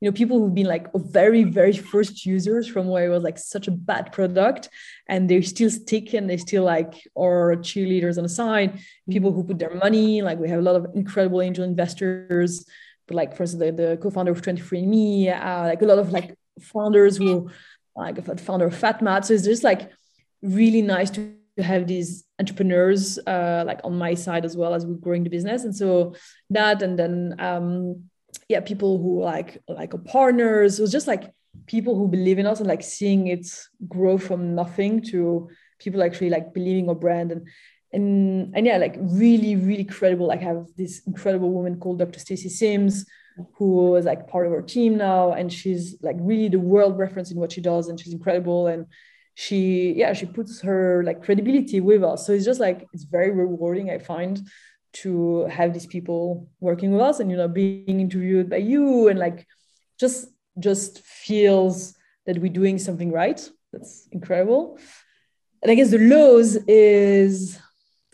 you 0.00 0.08
know 0.08 0.12
people 0.12 0.38
who've 0.38 0.54
been 0.54 0.66
like 0.66 0.86
very 0.94 1.44
very 1.44 1.72
first 1.72 2.26
users 2.26 2.66
from 2.68 2.86
where 2.88 3.06
it 3.06 3.08
was 3.08 3.22
like 3.22 3.38
such 3.38 3.66
a 3.68 3.70
bad 3.70 4.12
product 4.12 4.68
and 5.08 5.28
they 5.28 5.40
still 5.40 5.70
stick 5.70 6.14
and 6.14 6.28
they 6.28 6.36
still 6.36 6.64
like 6.64 6.94
are 7.16 7.56
cheerleaders 7.56 8.16
on 8.16 8.22
the 8.22 8.28
side 8.28 8.78
people 9.10 9.32
who 9.32 9.42
put 9.44 9.58
their 9.58 9.74
money 9.74 10.22
like 10.22 10.38
we 10.38 10.48
have 10.48 10.58
a 10.58 10.62
lot 10.62 10.76
of 10.76 10.86
incredible 10.94 11.40
angel 11.40 11.64
investors 11.64 12.64
but 13.06 13.14
like 13.14 13.36
for 13.36 13.44
instance 13.44 13.62
the, 13.62 13.72
the 13.72 13.96
co-founder 13.96 14.32
of 14.32 14.42
23andme 14.42 15.32
uh, 15.32 15.64
like 15.68 15.82
a 15.82 15.86
lot 15.86 15.98
of 15.98 16.12
like 16.12 16.36
founders 16.60 17.16
who 17.16 17.50
like 17.96 18.18
a 18.18 18.36
founder 18.36 18.66
of 18.66 18.74
FATMAP. 18.74 19.24
So 19.24 19.34
it's 19.34 19.44
just 19.44 19.64
like 19.64 19.90
really 20.42 20.82
nice 20.82 21.10
to 21.10 21.34
have 21.58 21.86
these 21.86 22.24
entrepreneurs 22.38 23.18
uh, 23.26 23.64
like 23.66 23.80
on 23.82 23.96
my 23.96 24.14
side 24.14 24.44
as 24.44 24.56
well 24.56 24.74
as 24.74 24.84
we're 24.84 24.94
growing 24.94 25.24
the 25.24 25.30
business. 25.30 25.64
And 25.64 25.74
so 25.74 26.14
that 26.50 26.82
and 26.82 26.98
then 26.98 27.34
um 27.38 28.04
yeah 28.48 28.60
people 28.60 28.98
who 28.98 29.22
like 29.22 29.62
like 29.68 29.94
a 29.94 29.98
partners. 29.98 30.78
It 30.78 30.82
was 30.82 30.92
just 30.92 31.06
like 31.06 31.32
people 31.66 31.96
who 31.96 32.08
believe 32.08 32.38
in 32.38 32.46
us 32.46 32.60
and 32.60 32.68
like 32.68 32.82
seeing 32.82 33.28
it 33.28 33.46
grow 33.88 34.18
from 34.18 34.54
nothing 34.54 35.02
to 35.02 35.48
people 35.78 36.02
actually 36.02 36.30
like 36.30 36.54
believing 36.54 36.88
our 36.88 36.94
brand. 36.94 37.32
And 37.32 37.48
and 37.92 38.54
and 38.54 38.66
yeah 38.66 38.76
like 38.76 38.96
really 38.98 39.56
really 39.56 39.84
credible. 39.84 40.26
Like 40.26 40.40
I 40.40 40.44
have 40.44 40.66
this 40.76 41.02
incredible 41.06 41.50
woman 41.52 41.78
called 41.78 41.98
dr 41.98 42.18
stacy 42.18 42.48
sims 42.48 43.06
who 43.54 43.96
is 43.96 44.06
like 44.06 44.28
part 44.28 44.46
of 44.46 44.52
our 44.52 44.62
team 44.62 44.96
now. 44.96 45.32
And 45.32 45.52
she's 45.52 45.96
like 46.02 46.16
really 46.20 46.48
the 46.48 46.58
world 46.58 46.98
reference 46.98 47.30
in 47.30 47.38
what 47.38 47.52
she 47.52 47.60
does. 47.60 47.88
And 47.88 48.00
she's 48.00 48.12
incredible. 48.12 48.66
And 48.66 48.86
she 49.38 49.92
yeah 49.92 50.14
she 50.14 50.24
puts 50.24 50.62
her 50.62 51.02
like 51.04 51.22
credibility 51.22 51.80
with 51.80 52.02
us. 52.02 52.26
So 52.26 52.32
it's 52.32 52.44
just 52.44 52.60
like 52.60 52.86
it's 52.92 53.04
very 53.04 53.30
rewarding 53.30 53.90
i 53.90 53.98
find 53.98 54.40
to 55.02 55.44
have 55.46 55.72
these 55.72 55.86
people 55.86 56.48
working 56.60 56.92
with 56.92 57.00
us 57.00 57.20
and 57.20 57.30
you 57.30 57.36
know 57.36 57.48
being 57.48 58.00
interviewed 58.00 58.50
by 58.50 58.56
you 58.56 59.08
and 59.08 59.18
like 59.18 59.46
just 59.98 60.28
just 60.58 61.00
feels 61.00 61.94
that 62.26 62.38
we're 62.38 62.52
doing 62.52 62.78
something 62.78 63.12
right 63.12 63.48
that's 63.72 64.08
incredible 64.12 64.78
and 65.62 65.70
i 65.70 65.74
guess 65.74 65.90
the 65.90 65.98
lows 65.98 66.56
is 66.66 67.58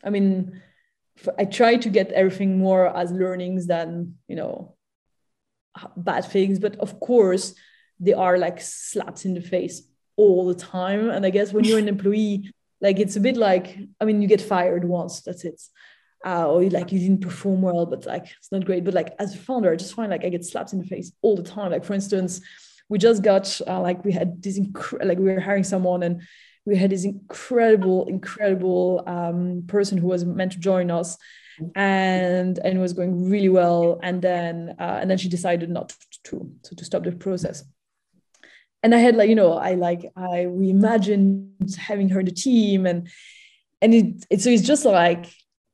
i 0.05 0.11
mean 0.11 0.61
i 1.39 1.45
try 1.45 1.77
to 1.77 1.89
get 1.89 2.11
everything 2.13 2.59
more 2.59 2.95
as 2.97 3.13
learnings 3.13 3.67
than 3.67 4.15
you 4.29 4.37
know 4.37 4.75
bad 5.97 6.25
things 6.25 6.59
but 6.59 6.77
of 6.77 6.99
course 7.01 7.55
they 8.03 8.13
are 8.13 8.37
like 8.37 8.61
slaps 8.61 9.25
in 9.25 9.35
the 9.35 9.41
face 9.41 9.83
all 10.17 10.47
the 10.47 10.55
time. 10.55 11.09
And 11.09 11.25
I 11.25 11.31
guess 11.31 11.53
when 11.53 11.65
you're 11.65 11.79
an 11.79 11.89
employee, 11.97 12.53
like 12.81 12.99
it's 12.99 13.17
a 13.17 13.21
bit 13.21 13.37
like, 13.37 13.79
I 14.01 14.05
mean, 14.05 14.21
you 14.21 14.29
get 14.29 14.41
fired 14.41 14.85
once, 14.85 15.23
that's 15.23 15.45
it. 15.45 15.61
Uh, 16.25 16.49
or 16.49 16.63
like 16.71 16.93
you 16.93 17.01
didn't 17.01 17.21
perform 17.21 17.63
well, 17.63 17.85
but 17.85 18.07
like 18.07 18.27
it's 18.39 18.53
not 18.53 18.65
great. 18.65 18.85
But 18.85 18.95
like 18.95 19.15
as 19.19 19.35
a 19.35 19.39
founder, 19.39 19.73
I 19.73 19.77
just 19.77 19.95
find 19.95 20.11
like 20.11 20.25
I 20.25 20.29
get 20.29 20.45
slapped 20.45 20.73
in 20.73 20.79
the 20.79 20.87
face 20.87 21.13
all 21.23 21.37
the 21.37 21.43
time. 21.43 21.73
Like 21.73 21.85
for 21.85 21.95
instance, 21.95 22.41
we 22.89 22.99
just 22.99 23.23
got 23.23 23.61
uh, 23.67 23.81
like 23.81 24.05
we 24.05 24.13
had 24.13 24.43
this 24.43 24.59
inc- 24.59 25.05
like 25.05 25.19
we 25.19 25.25
were 25.25 25.41
hiring 25.41 25.65
someone 25.65 26.03
and 26.03 26.23
we 26.65 26.77
had 26.77 26.91
this 26.91 27.05
incredible, 27.05 28.07
incredible 28.07 29.03
um, 29.07 29.65
person 29.67 29.99
who 29.99 30.07
was 30.07 30.25
meant 30.25 30.53
to 30.53 30.61
join 30.61 30.93
us, 30.93 31.19
and 31.75 32.59
and 32.59 32.79
it 32.79 32.81
was 32.81 32.93
going 32.93 33.29
really 33.29 33.49
well. 33.49 33.99
And 34.03 34.23
then 34.23 34.77
uh, 34.79 34.99
and 35.01 35.11
then 35.11 35.19
she 35.19 35.29
decided 35.29 35.71
not 35.71 35.93
to 36.25 36.53
so 36.63 36.77
to 36.77 36.85
stop 36.85 37.03
the 37.03 37.13
process 37.13 37.65
and 38.83 38.95
I 38.95 38.99
had 38.99 39.17
like 39.17 39.29
you 39.29 39.35
know 39.35 39.55
I 39.55 39.75
like 39.75 40.11
I 40.17 40.47
reimagined 40.49 41.77
having 41.77 42.09
her 42.11 42.21
in 42.21 42.27
the 42.27 42.33
team 42.33 42.87
and 42.87 43.09
and 43.81 43.95
it, 43.95 44.27
it 44.31 44.41
so 44.41 44.51
it's 44.51 44.63
just 44.63 44.85
like 44.85 45.27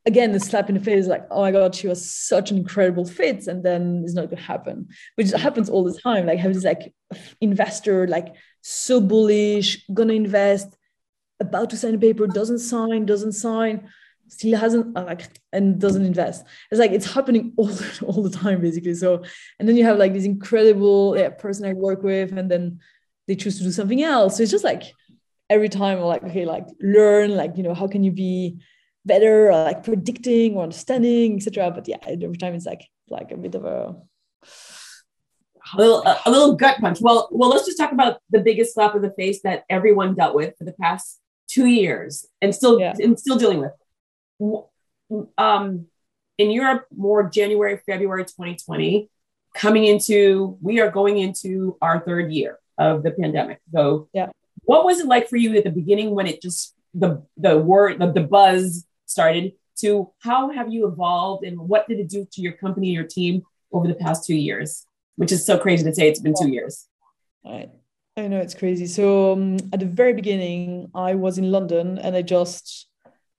again 0.08 0.32
the 0.32 0.40
slap 0.40 0.70
in 0.70 0.74
the 0.74 0.80
face 0.80 1.06
like 1.06 1.24
oh 1.30 1.42
my 1.42 1.52
god 1.52 1.74
she 1.74 1.86
was 1.86 2.00
such 2.10 2.50
an 2.50 2.56
incredible 2.56 3.04
fit 3.04 3.46
and 3.46 3.62
then 3.62 4.02
it's 4.04 4.14
not 4.14 4.30
gonna 4.30 4.40
happen 4.40 4.88
which 5.16 5.30
happens 5.30 5.68
all 5.68 5.84
the 5.84 5.98
time. 6.00 6.26
Like 6.26 6.38
have 6.38 6.54
this 6.54 6.64
like 6.64 6.94
investor 7.40 8.08
like 8.08 8.28
so 8.62 9.00
bullish 9.00 9.68
gonna 9.92 10.14
invest 10.14 10.68
about 11.40 11.70
to 11.70 11.76
sign 11.76 11.94
a 11.94 11.98
paper 11.98 12.26
doesn't 12.26 12.60
sign 12.60 13.06
doesn't 13.06 13.32
sign 13.32 13.88
still 14.28 14.58
hasn't 14.58 14.94
like 14.94 15.22
and 15.52 15.80
doesn't 15.80 16.04
invest. 16.04 16.44
It's 16.70 16.80
like 16.80 16.92
it's 16.92 17.12
happening 17.12 17.52
all, 17.58 17.70
all 18.06 18.22
the 18.22 18.36
time 18.44 18.60
basically. 18.62 18.94
So 18.94 19.22
and 19.58 19.68
then 19.68 19.76
you 19.76 19.84
have 19.84 19.98
like 19.98 20.14
this 20.14 20.24
incredible 20.24 21.16
yeah, 21.18 21.30
person 21.30 21.66
i 21.66 21.74
work 21.74 22.02
with 22.02 22.32
and 22.32 22.50
then 22.50 22.80
they 23.26 23.36
choose 23.36 23.58
to 23.58 23.64
do 23.64 23.70
something 23.70 24.02
else. 24.02 24.36
So 24.36 24.42
it's 24.42 24.52
just 24.52 24.64
like 24.64 24.84
every 25.50 25.68
time, 25.68 25.98
I'm 25.98 26.04
like, 26.04 26.24
okay, 26.24 26.44
like 26.44 26.66
learn, 26.80 27.36
like, 27.36 27.56
you 27.56 27.62
know, 27.62 27.74
how 27.74 27.88
can 27.88 28.02
you 28.04 28.12
be 28.12 28.58
better 29.08 29.48
or 29.48 29.64
like 29.64 29.82
predicting 29.82 30.54
or 30.54 30.62
understanding, 30.62 31.36
etc. 31.36 31.72
But 31.72 31.88
yeah, 31.88 31.98
every 32.06 32.36
time 32.36 32.54
it's 32.54 32.66
like 32.66 32.86
like 33.08 33.32
a 33.32 33.36
bit 33.36 33.56
of 33.56 33.64
a 33.64 33.96
a 35.74 35.76
little 35.76 36.02
a, 36.04 36.30
little 36.30 36.54
gut 36.54 36.78
punch. 36.80 37.00
Well, 37.00 37.28
well, 37.32 37.50
let's 37.50 37.66
just 37.66 37.78
talk 37.78 37.92
about 37.92 38.20
the 38.30 38.40
biggest 38.40 38.74
slap 38.74 38.94
of 38.94 39.02
the 39.02 39.10
face 39.10 39.42
that 39.42 39.64
everyone 39.68 40.14
dealt 40.14 40.34
with 40.34 40.56
for 40.56 40.64
the 40.64 40.72
past 40.72 41.20
two 41.48 41.66
years 41.66 42.26
and 42.40 42.54
still 42.54 42.78
yeah. 42.78 42.94
and 42.98 43.18
still 43.18 43.36
dealing 43.36 43.60
with. 43.60 45.32
Um, 45.36 45.86
in 46.36 46.50
Europe, 46.50 46.86
more 46.94 47.28
January, 47.28 47.80
February 47.84 48.24
2020, 48.24 49.10
coming 49.54 49.84
into 49.84 50.56
we 50.62 50.80
are 50.80 50.90
going 50.90 51.18
into 51.18 51.76
our 51.82 52.00
third 52.00 52.32
year 52.32 52.58
of 52.78 53.02
the 53.02 53.10
pandemic. 53.10 53.60
So 53.72 54.08
yeah, 54.12 54.28
what 54.62 54.84
was 54.84 55.00
it 55.00 55.06
like 55.06 55.28
for 55.28 55.36
you 55.36 55.56
at 55.56 55.64
the 55.64 55.70
beginning 55.70 56.14
when 56.14 56.26
it 56.26 56.40
just 56.40 56.74
the 56.94 57.22
the 57.36 57.58
word 57.58 57.98
the, 57.98 58.12
the 58.12 58.22
buzz 58.22 58.86
started 59.08 59.52
to 59.80 60.10
how 60.20 60.50
have 60.50 60.72
you 60.72 60.86
evolved 60.86 61.44
and 61.44 61.58
what 61.58 61.88
did 61.88 61.98
it 61.98 62.08
do 62.08 62.26
to 62.32 62.40
your 62.40 62.52
company 62.52 62.88
your 62.88 63.04
team 63.04 63.42
over 63.72 63.86
the 63.86 63.94
past 63.94 64.24
two 64.24 64.34
years 64.34 64.86
which 65.16 65.32
is 65.32 65.44
so 65.44 65.58
crazy 65.58 65.84
to 65.84 65.94
say 65.94 66.08
it's 66.08 66.20
been 66.20 66.34
two 66.40 66.48
years 66.48 66.86
I, 67.44 67.68
I 68.16 68.28
know 68.28 68.38
it's 68.38 68.54
crazy 68.54 68.86
so 68.86 69.32
um, 69.32 69.56
at 69.72 69.80
the 69.80 69.86
very 69.86 70.14
beginning 70.14 70.90
i 70.94 71.14
was 71.14 71.38
in 71.38 71.50
london 71.50 71.98
and 71.98 72.16
i 72.16 72.22
just 72.22 72.88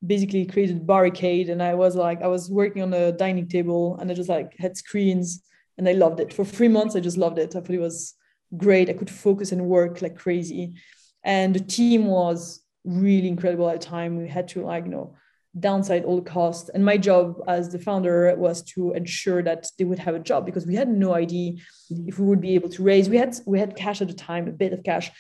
basically 0.06 0.46
created 0.46 0.88
barricade 0.88 1.50
and 1.50 1.62
i 1.62 1.74
was 1.74 1.96
like 1.96 2.22
i 2.22 2.28
was 2.28 2.50
working 2.50 2.82
on 2.82 2.94
a 2.94 3.12
dining 3.12 3.48
table 3.48 3.98
and 4.00 4.10
i 4.10 4.14
just 4.14 4.30
like 4.30 4.56
had 4.58 4.78
screens 4.78 5.44
and 5.78 5.90
i 5.90 5.94
loved 5.94 6.20
it 6.20 6.34
for 6.34 6.46
three 6.46 6.70
months 6.70 6.96
i 6.96 7.00
just 7.00 7.18
loved 7.18 7.38
it 7.38 7.56
i 7.56 7.60
thought 7.60 7.70
it 7.70 7.80
was 7.80 8.16
great. 8.58 8.90
I 8.90 8.94
could 8.94 9.10
focus 9.10 9.52
and 9.52 9.66
work 9.66 10.02
like 10.02 10.18
crazy. 10.18 10.76
And 11.24 11.56
the 11.56 11.60
team 11.60 12.06
was 12.06 12.62
really 12.84 13.28
incredible 13.28 13.70
at 13.70 13.82
the 13.82 13.88
time. 13.88 14.18
We 14.18 14.28
had 14.28 14.48
to 14.50 14.64
like, 14.66 14.86
you 14.86 14.92
know, 14.92 15.16
downside 15.58 16.04
all 16.06 16.18
the 16.18 16.30
costs. 16.30 16.70
And 16.70 16.84
my 16.86 16.98
job 16.98 17.42
as 17.48 17.70
the 17.70 17.80
founder 17.80 18.36
was 18.38 18.62
to 18.74 18.94
ensure 18.94 19.42
that 19.44 19.68
they 19.78 19.84
would 19.84 20.00
have 20.00 20.16
a 20.16 20.20
job 20.20 20.46
because 20.46 20.66
we 20.66 20.76
had 20.76 20.90
no 20.90 21.14
idea 21.14 21.54
if 21.90 22.20
we 22.20 22.26
would 22.26 22.42
be 22.42 22.56
able 22.56 22.70
to 22.70 22.84
raise. 22.84 23.10
We 23.10 23.18
had 23.18 23.36
we 23.46 23.60
had 23.60 23.76
cash 23.76 24.02
at 24.02 24.08
the 24.08 24.14
time, 24.14 24.48
a 24.48 24.52
bit 24.52 24.74
of 24.74 24.84
cash, 24.84 25.12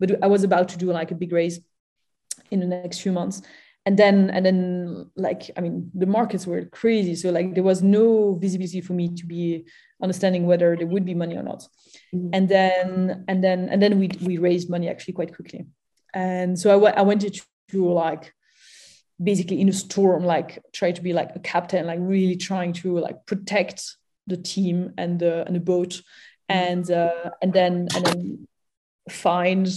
but 0.00 0.22
I 0.22 0.26
was 0.26 0.44
about 0.44 0.68
to 0.70 0.78
do 0.78 0.92
like 0.92 1.10
a 1.10 1.14
big 1.14 1.32
raise 1.32 1.60
in 2.50 2.60
the 2.60 2.66
next 2.66 3.00
few 3.00 3.12
months 3.12 3.42
and 3.86 3.96
then 3.96 4.30
and 4.30 4.44
then 4.44 5.10
like 5.16 5.50
i 5.56 5.60
mean 5.60 5.90
the 5.94 6.06
markets 6.06 6.46
were 6.46 6.64
crazy 6.66 7.14
so 7.14 7.30
like 7.30 7.54
there 7.54 7.62
was 7.62 7.82
no 7.82 8.34
visibility 8.34 8.80
for 8.80 8.92
me 8.92 9.14
to 9.14 9.24
be 9.24 9.64
understanding 10.02 10.44
whether 10.44 10.76
there 10.76 10.86
would 10.86 11.04
be 11.04 11.14
money 11.14 11.36
or 11.36 11.42
not 11.42 11.66
mm-hmm. 12.14 12.28
and 12.32 12.48
then 12.48 13.24
and 13.28 13.42
then 13.42 13.68
and 13.68 13.80
then 13.80 13.98
we 13.98 14.10
we 14.22 14.38
raised 14.38 14.68
money 14.68 14.88
actually 14.88 15.14
quite 15.14 15.34
quickly 15.34 15.64
and 16.12 16.58
so 16.58 16.70
I, 16.70 16.74
w- 16.74 16.94
I 16.94 17.02
went 17.02 17.24
to 17.70 17.92
like 17.92 18.32
basically 19.22 19.60
in 19.60 19.68
a 19.68 19.72
storm 19.72 20.24
like 20.24 20.62
try 20.72 20.92
to 20.92 21.02
be 21.02 21.12
like 21.12 21.30
a 21.34 21.38
captain 21.38 21.86
like 21.86 21.98
really 22.00 22.36
trying 22.36 22.72
to 22.72 22.98
like 22.98 23.24
protect 23.26 23.96
the 24.26 24.36
team 24.36 24.92
and 24.98 25.18
the 25.20 25.44
and 25.46 25.56
the 25.56 25.60
boat. 25.60 26.02
Mm-hmm. 26.50 26.72
and 26.72 26.90
uh, 26.90 27.30
and 27.42 27.52
then 27.52 27.88
and 27.94 28.06
then 28.06 28.48
find 29.10 29.68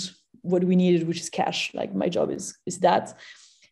what 0.41 0.63
we 0.63 0.75
needed 0.75 1.07
which 1.07 1.19
is 1.19 1.29
cash. 1.29 1.71
Like 1.73 1.93
my 1.93 2.09
job 2.09 2.29
is 2.31 2.57
is 2.65 2.79
that. 2.79 3.17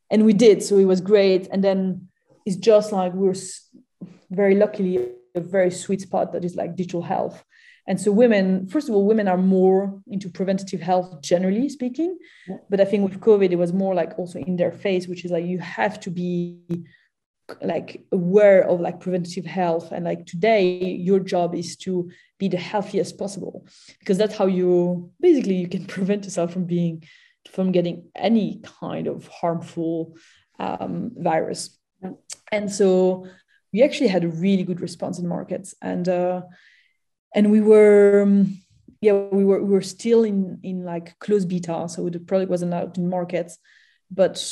And 0.09 0.25
we 0.25 0.33
did 0.33 0.63
so 0.63 0.77
it 0.77 0.85
was 0.85 1.01
great. 1.01 1.47
And 1.51 1.63
then 1.63 2.07
it's 2.45 2.55
just 2.55 2.91
like 2.91 3.13
we 3.13 3.27
are 3.29 3.35
very 4.31 4.55
luckily 4.55 5.09
a 5.35 5.41
very 5.41 5.71
sweet 5.71 6.01
spot 6.01 6.33
that 6.33 6.43
is 6.43 6.55
like 6.55 6.75
digital 6.75 7.01
health 7.01 7.43
and 7.87 7.99
so 7.99 8.11
women 8.11 8.67
first 8.67 8.89
of 8.89 8.95
all 8.95 9.05
women 9.05 9.27
are 9.27 9.37
more 9.37 10.01
into 10.07 10.29
preventative 10.29 10.81
health 10.81 11.21
generally 11.21 11.69
speaking. 11.69 12.17
But 12.69 12.81
i 12.81 12.85
think 12.85 13.09
with 13.09 13.19
covid 13.21 13.51
it 13.51 13.57
was 13.57 13.73
more 13.73 13.95
like 13.95 14.17
also 14.19 14.39
in 14.39 14.57
their 14.57 14.71
face 14.71 15.07
which 15.07 15.25
is 15.25 15.31
like 15.31 15.45
you 15.45 15.59
have 15.59 15.99
to 16.01 16.09
be 16.11 16.59
like 17.61 18.05
aware 18.11 18.61
of 18.61 18.79
like 18.79 18.99
preventative 18.99 19.45
health. 19.45 19.91
And 19.91 20.05
like 20.05 20.25
today 20.25 20.79
your 20.83 21.19
job 21.19 21.55
is 21.55 21.75
to 21.77 22.09
be 22.39 22.47
the 22.47 22.57
healthiest 22.57 23.17
possible 23.17 23.67
because 23.99 24.17
that's 24.17 24.35
how 24.35 24.45
you 24.45 25.11
basically 25.19 25.55
you 25.55 25.67
can 25.67 25.85
prevent 25.95 26.25
yourself 26.25 26.53
from 26.53 26.65
being 26.65 27.03
from 27.51 27.71
getting 27.71 28.09
any 28.15 28.61
kind 28.81 29.07
of 29.07 29.27
harmful 29.27 30.17
um, 30.59 31.11
virus. 31.15 31.77
And 32.51 32.71
so 32.71 33.27
we 33.71 33.83
actually 33.83 34.07
had 34.07 34.23
a 34.23 34.29
really 34.29 34.63
good 34.63 34.81
response 34.81 35.19
in 35.19 35.27
markets, 35.27 35.73
and 35.81 36.07
uh, 36.07 36.41
and 37.33 37.51
we 37.51 37.61
were. 37.61 38.23
Um, 38.23 38.61
yeah, 38.99 39.13
we 39.13 39.45
were 39.45 39.63
we 39.63 39.73
were 39.73 39.81
still 39.81 40.23
in 40.23 40.59
in 40.63 40.83
like 40.83 41.19
closed 41.19 41.47
beta, 41.47 41.87
so 41.87 42.09
the 42.09 42.19
product 42.19 42.49
wasn't 42.49 42.73
out 42.73 42.97
in 42.97 43.09
markets, 43.09 43.59
but 44.09 44.43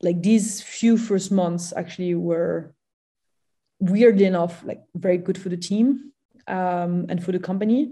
like 0.00 0.22
these 0.22 0.62
few 0.62 0.96
first 0.96 1.32
months 1.32 1.72
actually 1.76 2.14
were 2.14 2.72
weirdly 3.80 4.26
enough 4.26 4.62
like 4.64 4.82
very 4.94 5.18
good 5.18 5.36
for 5.36 5.48
the 5.48 5.56
team 5.56 6.12
um, 6.46 7.06
and 7.08 7.24
for 7.24 7.32
the 7.32 7.38
company 7.38 7.90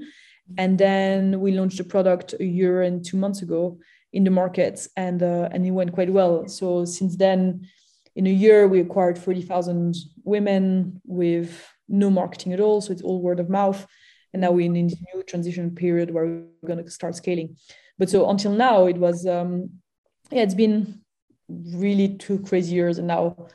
and 0.59 0.79
then 0.79 1.41
we 1.41 1.53
launched 1.53 1.79
the 1.79 1.85
product 1.85 2.35
a 2.41 2.45
year 2.45 2.83
and 2.83 3.05
two 3.05 3.17
months 3.17 3.43
ago 3.43 3.79
in 4.13 4.25
the 4.25 4.31
markets, 4.31 4.89
and 4.97 5.23
uh, 5.23 5.49
and 5.53 5.65
it 5.65 5.71
went 5.71 5.93
quite 5.93 6.11
well. 6.11 6.49
So 6.49 6.85
since 6.85 7.17
then, 7.17 7.69
in 8.17 8.27
a 8.27 8.33
year, 8.33 8.67
we 8.67 8.81
acquired 8.81 9.19
forty 9.19 9.43
thousand 9.43 9.97
women 10.25 11.01
with 11.05 11.67
no 11.91 12.11
marketing 12.11 12.53
at 12.53 12.61
all. 12.61 12.81
So 12.81 12.93
it's 12.93 13.03
all 13.03 13.21
word 13.21 13.41
of 13.41 13.51
mouth. 13.51 13.87
And 14.33 14.43
now 14.43 14.53
we're 14.53 14.67
in 14.67 14.87
this 14.87 14.97
new 15.13 15.23
transition 15.25 15.75
period 15.75 16.11
where 16.13 16.25
we're 16.25 16.67
going 16.67 16.85
to 16.85 16.91
start 16.91 17.17
scaling. 17.17 17.57
But 17.99 18.09
so 18.09 18.31
until 18.31 18.53
now, 18.53 18.87
it 18.87 18.97
was 18.97 19.27
um, 19.27 19.71
yeah, 20.31 20.43
it's 20.43 20.55
been 20.55 21.03
really 21.49 22.17
two 22.17 22.39
crazy 22.39 22.75
years, 22.75 22.99
and 22.99 23.09
now 23.09 23.49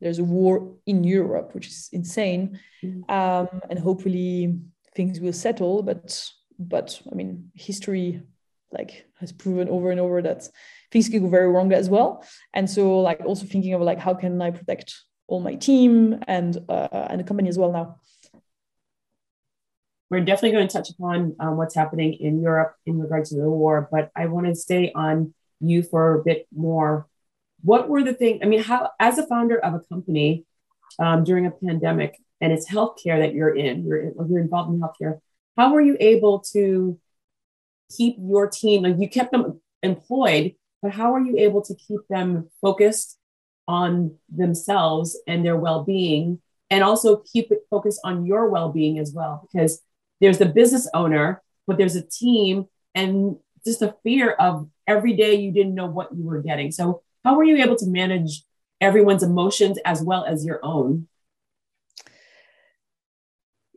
there's 0.00 0.20
a 0.20 0.24
war 0.24 0.76
in 0.86 1.04
Europe, 1.04 1.54
which 1.54 1.66
is 1.66 1.88
insane. 1.92 2.60
Mm-hmm. 2.82 3.10
Um, 3.10 3.60
and 3.68 3.78
hopefully 3.78 4.58
things 4.94 5.20
will 5.20 5.32
settle. 5.32 5.82
But 5.82 6.24
but 6.58 7.00
I 7.10 7.14
mean, 7.14 7.50
history 7.54 8.22
like 8.72 9.04
has 9.18 9.32
proven 9.32 9.68
over 9.68 9.90
and 9.90 10.00
over 10.00 10.22
that 10.22 10.48
things 10.92 11.08
can 11.08 11.22
go 11.22 11.28
very 11.28 11.48
wrong 11.48 11.72
as 11.72 11.88
well. 11.88 12.24
And 12.54 12.70
so 12.70 13.00
like 13.00 13.20
also 13.20 13.46
thinking 13.46 13.74
of 13.74 13.80
like 13.80 13.98
how 13.98 14.14
can 14.14 14.40
I 14.40 14.50
protect 14.50 14.94
all 15.30 15.40
my 15.40 15.54
team 15.54 16.22
and 16.26 16.58
uh, 16.68 17.06
and 17.10 17.20
the 17.20 17.24
company 17.24 17.48
as 17.48 17.58
well 17.58 17.72
now. 17.72 17.96
We're 20.10 20.20
definitely 20.20 20.52
going 20.52 20.68
to 20.68 20.72
touch 20.72 20.90
upon 20.90 21.36
um, 21.38 21.56
what's 21.56 21.74
happening 21.74 22.14
in 22.14 22.42
Europe 22.42 22.74
in 22.84 22.98
regards 22.98 23.30
to 23.30 23.36
the 23.36 23.48
war, 23.48 23.88
but 23.92 24.10
I 24.16 24.26
want 24.26 24.46
to 24.48 24.56
stay 24.56 24.90
on 24.92 25.34
you 25.60 25.82
for 25.82 26.14
a 26.14 26.24
bit 26.24 26.48
more 26.52 27.06
what 27.62 27.88
were 27.88 28.02
the 28.02 28.14
things 28.14 28.40
i 28.42 28.46
mean 28.46 28.62
how 28.62 28.90
as 28.98 29.18
a 29.18 29.26
founder 29.26 29.58
of 29.58 29.74
a 29.74 29.80
company 29.80 30.44
um, 30.98 31.24
during 31.24 31.46
a 31.46 31.50
pandemic 31.50 32.18
and 32.40 32.52
it's 32.52 32.68
healthcare 32.68 33.18
that 33.18 33.34
you're 33.34 33.54
in 33.54 33.84
you're, 33.84 34.12
you're 34.28 34.40
involved 34.40 34.72
in 34.72 34.80
healthcare 34.80 35.20
how 35.56 35.72
were 35.72 35.80
you 35.80 35.96
able 36.00 36.40
to 36.40 36.98
keep 37.96 38.16
your 38.18 38.48
team 38.48 38.82
like 38.82 38.96
you 38.98 39.08
kept 39.08 39.32
them 39.32 39.60
employed 39.82 40.54
but 40.82 40.92
how 40.92 41.14
are 41.14 41.20
you 41.20 41.36
able 41.36 41.62
to 41.62 41.74
keep 41.74 42.00
them 42.08 42.48
focused 42.60 43.18
on 43.78 44.16
themselves 44.28 45.16
and 45.26 45.44
their 45.44 45.56
well-being 45.56 46.40
and 46.70 46.82
also 46.82 47.22
keep 47.32 47.50
it 47.50 47.60
focused 47.70 48.00
on 48.04 48.26
your 48.26 48.48
well-being 48.48 48.98
as 48.98 49.12
well 49.12 49.34
because 49.46 49.80
there's 50.20 50.38
the 50.38 50.46
business 50.46 50.88
owner 50.92 51.42
but 51.66 51.78
there's 51.78 51.96
a 51.96 52.02
team 52.02 52.66
and 52.94 53.36
just 53.64 53.80
the 53.80 53.94
fear 54.02 54.32
of 54.32 54.68
every 54.86 55.14
day 55.14 55.34
you 55.34 55.52
didn't 55.52 55.74
know 55.74 55.86
what 55.86 56.08
you 56.16 56.24
were 56.24 56.42
getting 56.42 56.70
so 56.72 57.02
how 57.24 57.36
were 57.36 57.44
you 57.44 57.56
able 57.62 57.76
to 57.76 57.86
manage 57.86 58.42
everyone's 58.80 59.22
emotions 59.22 59.78
as 59.84 60.02
well 60.02 60.24
as 60.24 60.44
your 60.44 60.60
own? 60.62 61.06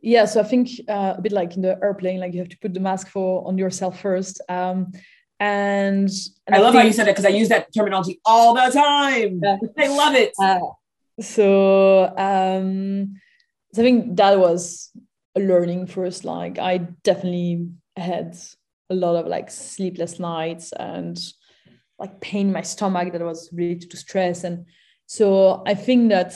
Yeah, 0.02 0.26
so 0.26 0.40
I 0.40 0.44
think 0.44 0.68
uh, 0.88 1.14
a 1.16 1.20
bit 1.20 1.32
like 1.32 1.56
in 1.56 1.62
the 1.62 1.78
airplane, 1.82 2.20
like 2.20 2.34
you 2.34 2.40
have 2.40 2.50
to 2.50 2.58
put 2.58 2.74
the 2.74 2.80
mask 2.80 3.08
for 3.08 3.46
on 3.46 3.56
yourself 3.56 4.00
first. 4.00 4.40
Um, 4.48 4.92
and, 5.40 6.10
and 6.46 6.54
I, 6.54 6.58
I 6.58 6.60
love 6.60 6.72
think, 6.72 6.82
how 6.82 6.86
you 6.86 6.92
said 6.92 7.08
it 7.08 7.12
because 7.12 7.26
I 7.26 7.30
use 7.30 7.48
that 7.48 7.68
terminology 7.74 8.20
all 8.24 8.54
the 8.54 8.70
time. 8.72 9.40
Yeah. 9.42 9.56
I 9.78 9.88
love 9.88 10.14
it. 10.14 10.32
Uh, 10.38 10.60
so, 11.20 12.14
um, 12.16 13.14
so 13.72 13.82
I 13.82 13.84
think 13.84 14.16
that 14.16 14.38
was 14.38 14.90
a 15.34 15.40
learning 15.40 15.86
first. 15.86 16.24
Like 16.24 16.58
I 16.58 16.78
definitely 16.78 17.68
had 17.96 18.36
a 18.90 18.94
lot 18.94 19.16
of 19.16 19.26
like 19.26 19.50
sleepless 19.50 20.18
nights 20.18 20.72
and 20.72 21.18
like 21.98 22.20
pain 22.20 22.48
in 22.48 22.52
my 22.52 22.62
stomach 22.62 23.12
that 23.12 23.22
was 23.22 23.50
related 23.52 23.90
to 23.90 23.96
stress 23.96 24.44
and 24.44 24.66
so 25.06 25.62
i 25.66 25.74
think 25.74 26.10
that 26.10 26.34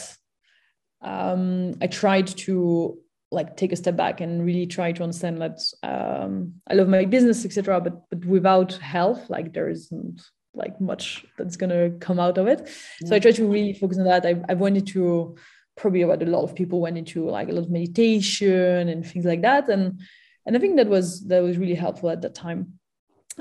um, 1.03 1.74
i 1.80 1.86
tried 1.86 2.26
to 2.26 2.99
like 3.30 3.56
take 3.56 3.72
a 3.72 3.76
step 3.76 3.96
back 3.96 4.20
and 4.20 4.44
really 4.44 4.66
try 4.66 4.90
to 4.90 5.02
understand 5.02 5.40
that 5.40 5.60
um, 5.82 6.54
i 6.70 6.74
love 6.74 6.88
my 6.88 7.04
business 7.04 7.44
etc 7.44 7.80
but 7.80 8.08
but 8.08 8.24
without 8.24 8.72
health 8.74 9.28
like 9.28 9.52
there 9.52 9.68
isn't 9.68 10.22
like 10.58 10.80
much 10.80 11.24
that's 11.38 11.56
going 11.56 11.70
to 11.70 11.96
come 11.98 12.18
out 12.18 12.36
of 12.36 12.46
it. 12.46 12.68
So 13.06 13.14
i 13.14 13.18
try 13.18 13.30
to 13.32 13.46
really 13.46 13.72
focus 13.72 13.98
on 13.98 14.04
that. 14.04 14.26
I, 14.26 14.42
I 14.48 14.54
went 14.54 14.76
into 14.76 15.36
probably 15.76 16.04
what 16.04 16.22
a 16.22 16.26
lot 16.26 16.42
of 16.42 16.54
people 16.54 16.80
went 16.80 16.98
into 16.98 17.30
like 17.30 17.48
a 17.48 17.52
lot 17.52 17.64
of 17.64 17.70
meditation 17.70 18.88
and 18.88 19.06
things 19.06 19.24
like 19.24 19.42
that. 19.42 19.68
And 19.68 20.00
and 20.44 20.56
i 20.56 20.58
think 20.58 20.76
that 20.76 20.88
was 20.88 21.26
that 21.28 21.42
was 21.42 21.56
really 21.56 21.74
helpful 21.74 22.10
at 22.10 22.20
that 22.22 22.34
time. 22.34 22.78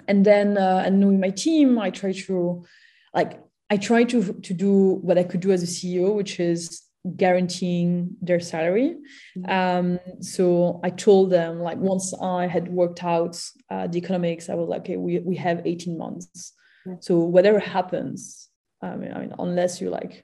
And 0.07 0.23
then 0.23 0.57
uh, 0.57 0.83
and 0.85 1.05
with 1.05 1.19
my 1.19 1.31
team 1.31 1.79
i 1.79 1.89
try 1.89 2.11
to 2.11 2.65
like 3.13 3.41
i 3.69 3.77
try 3.77 4.03
to 4.03 4.33
to 4.33 4.53
do 4.53 4.99
what 5.01 5.17
i 5.17 5.23
could 5.23 5.39
do 5.39 5.51
as 5.51 5.63
a 5.63 5.65
ceo 5.65 6.13
which 6.13 6.39
is 6.39 6.83
guaranteeing 7.15 8.15
their 8.21 8.39
salary. 8.39 8.95
Mm-hmm. 9.37 9.49
um, 9.49 9.99
so 10.21 10.79
i 10.83 10.89
told 10.89 11.29
them 11.29 11.59
like 11.59 11.77
once 11.77 12.13
i 12.21 12.47
had 12.47 12.67
worked 12.67 13.03
out 13.03 13.41
uh, 13.69 13.87
the 13.87 13.97
economics 13.97 14.49
i 14.49 14.55
was 14.55 14.67
like 14.67 14.81
okay 14.81 14.97
we, 14.97 15.19
we 15.19 15.35
have 15.35 15.61
18 15.65 15.97
months. 15.97 16.53
So 17.01 17.17
whatever 17.17 17.59
happens 17.59 18.47
I 18.81 18.95
mean, 18.95 19.11
I 19.11 19.19
mean 19.19 19.33
unless 19.37 19.81
you 19.81 19.89
like 19.89 20.23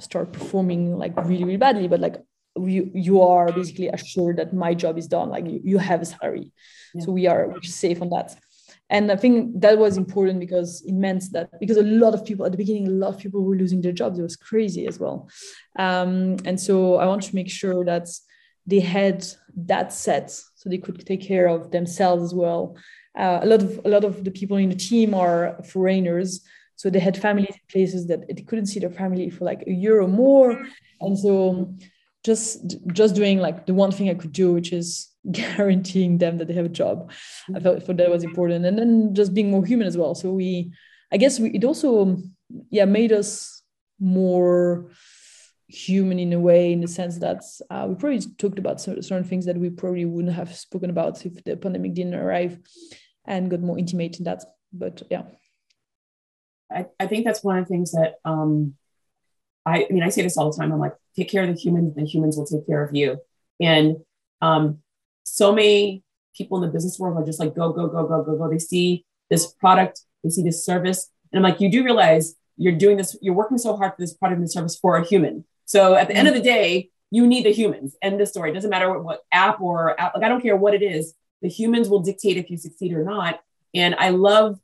start 0.00 0.32
performing 0.32 0.96
like 0.96 1.16
really 1.16 1.44
really 1.44 1.58
badly 1.58 1.86
but 1.86 2.00
like 2.00 2.16
you 2.56 2.90
you 2.92 3.22
are 3.22 3.52
basically 3.52 3.88
assured 3.88 4.36
that 4.38 4.52
my 4.52 4.74
job 4.74 4.98
is 4.98 5.06
done 5.06 5.28
like 5.30 5.46
you, 5.46 5.60
you 5.62 5.78
have 5.78 6.02
a 6.02 6.04
salary. 6.04 6.52
Yeah. 6.94 7.04
so 7.04 7.12
we 7.12 7.26
are 7.26 7.54
safe 7.62 8.02
on 8.02 8.10
that 8.10 8.36
and 8.92 9.10
i 9.10 9.16
think 9.16 9.60
that 9.60 9.76
was 9.78 9.96
important 9.96 10.38
because 10.38 10.82
it 10.86 10.92
meant 10.92 11.24
that 11.32 11.48
because 11.58 11.78
a 11.78 11.82
lot 11.82 12.14
of 12.14 12.24
people 12.24 12.46
at 12.46 12.52
the 12.52 12.58
beginning 12.58 12.86
a 12.86 12.90
lot 12.90 13.14
of 13.14 13.18
people 13.18 13.42
were 13.42 13.56
losing 13.56 13.80
their 13.80 13.98
jobs. 14.00 14.18
It 14.18 14.22
was 14.22 14.36
crazy 14.36 14.86
as 14.86 15.00
well. 15.00 15.28
Um, 15.78 16.36
and 16.44 16.60
so 16.60 16.96
i 17.02 17.06
want 17.06 17.22
to 17.24 17.34
make 17.34 17.50
sure 17.50 17.84
that 17.84 18.06
they 18.66 18.80
had 18.80 19.26
that 19.56 19.92
set 19.92 20.30
so 20.30 20.68
they 20.68 20.78
could 20.78 21.04
take 21.04 21.22
care 21.22 21.48
of 21.48 21.70
themselves 21.72 22.22
as 22.22 22.34
well. 22.34 22.76
Uh, 23.18 23.40
a 23.42 23.46
lot 23.46 23.62
of 23.62 23.80
a 23.84 23.88
lot 23.88 24.04
of 24.04 24.24
the 24.24 24.30
people 24.30 24.56
in 24.56 24.68
the 24.68 24.76
team 24.76 25.14
are 25.14 25.58
foreigners. 25.64 26.40
So 26.76 26.90
they 26.90 27.00
had 27.00 27.16
families 27.16 27.50
in 27.50 27.60
places 27.70 28.06
that 28.08 28.26
they 28.28 28.42
couldn't 28.42 28.66
see 28.66 28.80
their 28.80 28.90
family 28.90 29.30
for 29.30 29.44
like 29.44 29.62
a 29.66 29.72
year 29.72 30.00
or 30.00 30.08
more. 30.08 30.64
And 31.00 31.18
so 31.18 31.74
just 32.24 32.76
just 32.92 33.14
doing 33.14 33.38
like 33.38 33.66
the 33.66 33.74
one 33.74 33.90
thing 33.90 34.08
i 34.08 34.14
could 34.14 34.32
do 34.32 34.52
which 34.52 34.72
is 34.72 35.12
guaranteeing 35.30 36.18
them 36.18 36.38
that 36.38 36.48
they 36.48 36.54
have 36.54 36.66
a 36.66 36.68
job. 36.70 37.12
I 37.54 37.60
felt 37.60 37.84
for 37.84 37.94
that 37.94 38.10
was 38.10 38.24
important, 38.24 38.64
and 38.64 38.78
then 38.78 39.14
just 39.14 39.34
being 39.34 39.50
more 39.50 39.64
human 39.64 39.86
as 39.86 39.96
well. 39.96 40.14
So 40.14 40.32
we, 40.32 40.72
I 41.12 41.16
guess, 41.16 41.38
we 41.38 41.50
it 41.50 41.64
also 41.64 42.18
yeah 42.70 42.84
made 42.84 43.12
us 43.12 43.62
more 44.00 44.90
human 45.68 46.18
in 46.18 46.32
a 46.32 46.40
way 46.40 46.72
in 46.72 46.80
the 46.80 46.88
sense 46.88 47.18
that 47.18 47.42
uh, 47.70 47.86
we 47.88 47.94
probably 47.94 48.20
talked 48.36 48.58
about 48.58 48.80
certain 48.80 49.24
things 49.24 49.46
that 49.46 49.56
we 49.56 49.70
probably 49.70 50.04
wouldn't 50.04 50.34
have 50.34 50.54
spoken 50.54 50.90
about 50.90 51.24
if 51.24 51.42
the 51.44 51.56
pandemic 51.56 51.94
didn't 51.94 52.14
arrive 52.14 52.58
and 53.24 53.50
got 53.50 53.60
more 53.60 53.78
intimate 53.78 54.18
in 54.18 54.24
that 54.24 54.44
but 54.70 55.02
yeah 55.10 55.22
i, 56.70 56.84
I 57.00 57.06
think 57.06 57.24
that's 57.24 57.42
one 57.42 57.56
of 57.56 57.64
the 57.64 57.70
things 57.70 57.92
that 57.92 58.16
um, 58.26 58.74
I, 59.64 59.86
I 59.88 59.92
mean 59.92 60.02
i 60.02 60.08
say 60.08 60.22
this 60.22 60.36
all 60.36 60.50
the 60.50 60.56
time. 60.56 60.72
I'm 60.72 60.78
like 60.78 60.94
take 61.16 61.30
care 61.30 61.42
of 61.42 61.48
the 61.48 61.60
humans 61.60 61.94
the 61.94 62.04
humans 62.04 62.36
will 62.36 62.46
take 62.46 62.66
care 62.66 62.84
of 62.84 62.94
you. 62.94 63.18
And 63.60 63.96
um, 64.40 64.78
so 65.24 65.52
many 65.52 66.02
people 66.36 66.56
in 66.58 66.62
the 66.62 66.72
business 66.72 66.98
world 66.98 67.16
are 67.16 67.24
just 67.24 67.38
like 67.38 67.54
go 67.54 67.72
go 67.72 67.86
go 67.86 68.06
go 68.06 68.22
go 68.22 68.36
go. 68.36 68.50
They 68.50 68.58
see 68.58 69.04
this 69.30 69.52
product 69.52 70.00
they 70.22 70.30
see 70.30 70.42
this 70.42 70.64
service. 70.64 71.10
And 71.32 71.38
i'm 71.44 71.50
like 71.50 71.60
you 71.60 71.70
do 71.70 71.84
realize 71.84 72.34
you're 72.56 72.76
doing 72.76 72.96
this 72.96 73.16
you're 73.22 73.34
working 73.34 73.58
so 73.58 73.76
hard 73.76 73.92
for 73.92 74.00
this 74.00 74.14
product 74.14 74.40
and 74.40 74.50
service 74.50 74.76
for 74.76 74.96
a 74.96 75.04
human. 75.04 75.44
So 75.64 75.94
at 75.94 76.08
the 76.08 76.16
end 76.16 76.28
of 76.28 76.34
the 76.34 76.40
day 76.40 76.90
you 77.10 77.26
need 77.26 77.44
the 77.44 77.52
humans. 77.52 77.94
End 78.00 78.18
the 78.18 78.24
story. 78.26 78.50
It 78.50 78.54
doesn't 78.54 78.70
matter 78.70 78.88
what, 78.88 79.04
what 79.04 79.20
app 79.32 79.60
or 79.60 79.98
app, 80.00 80.14
like 80.14 80.24
i 80.24 80.28
don't 80.28 80.40
care 80.40 80.56
what 80.56 80.74
it 80.74 80.82
is. 80.82 81.14
The 81.42 81.48
humans 81.48 81.88
will 81.88 82.00
dictate 82.00 82.36
if 82.36 82.50
you 82.50 82.56
succeed 82.56 82.92
or 82.92 83.04
not. 83.04 83.40
And 83.74 83.94
i 83.96 84.10
love 84.10 84.58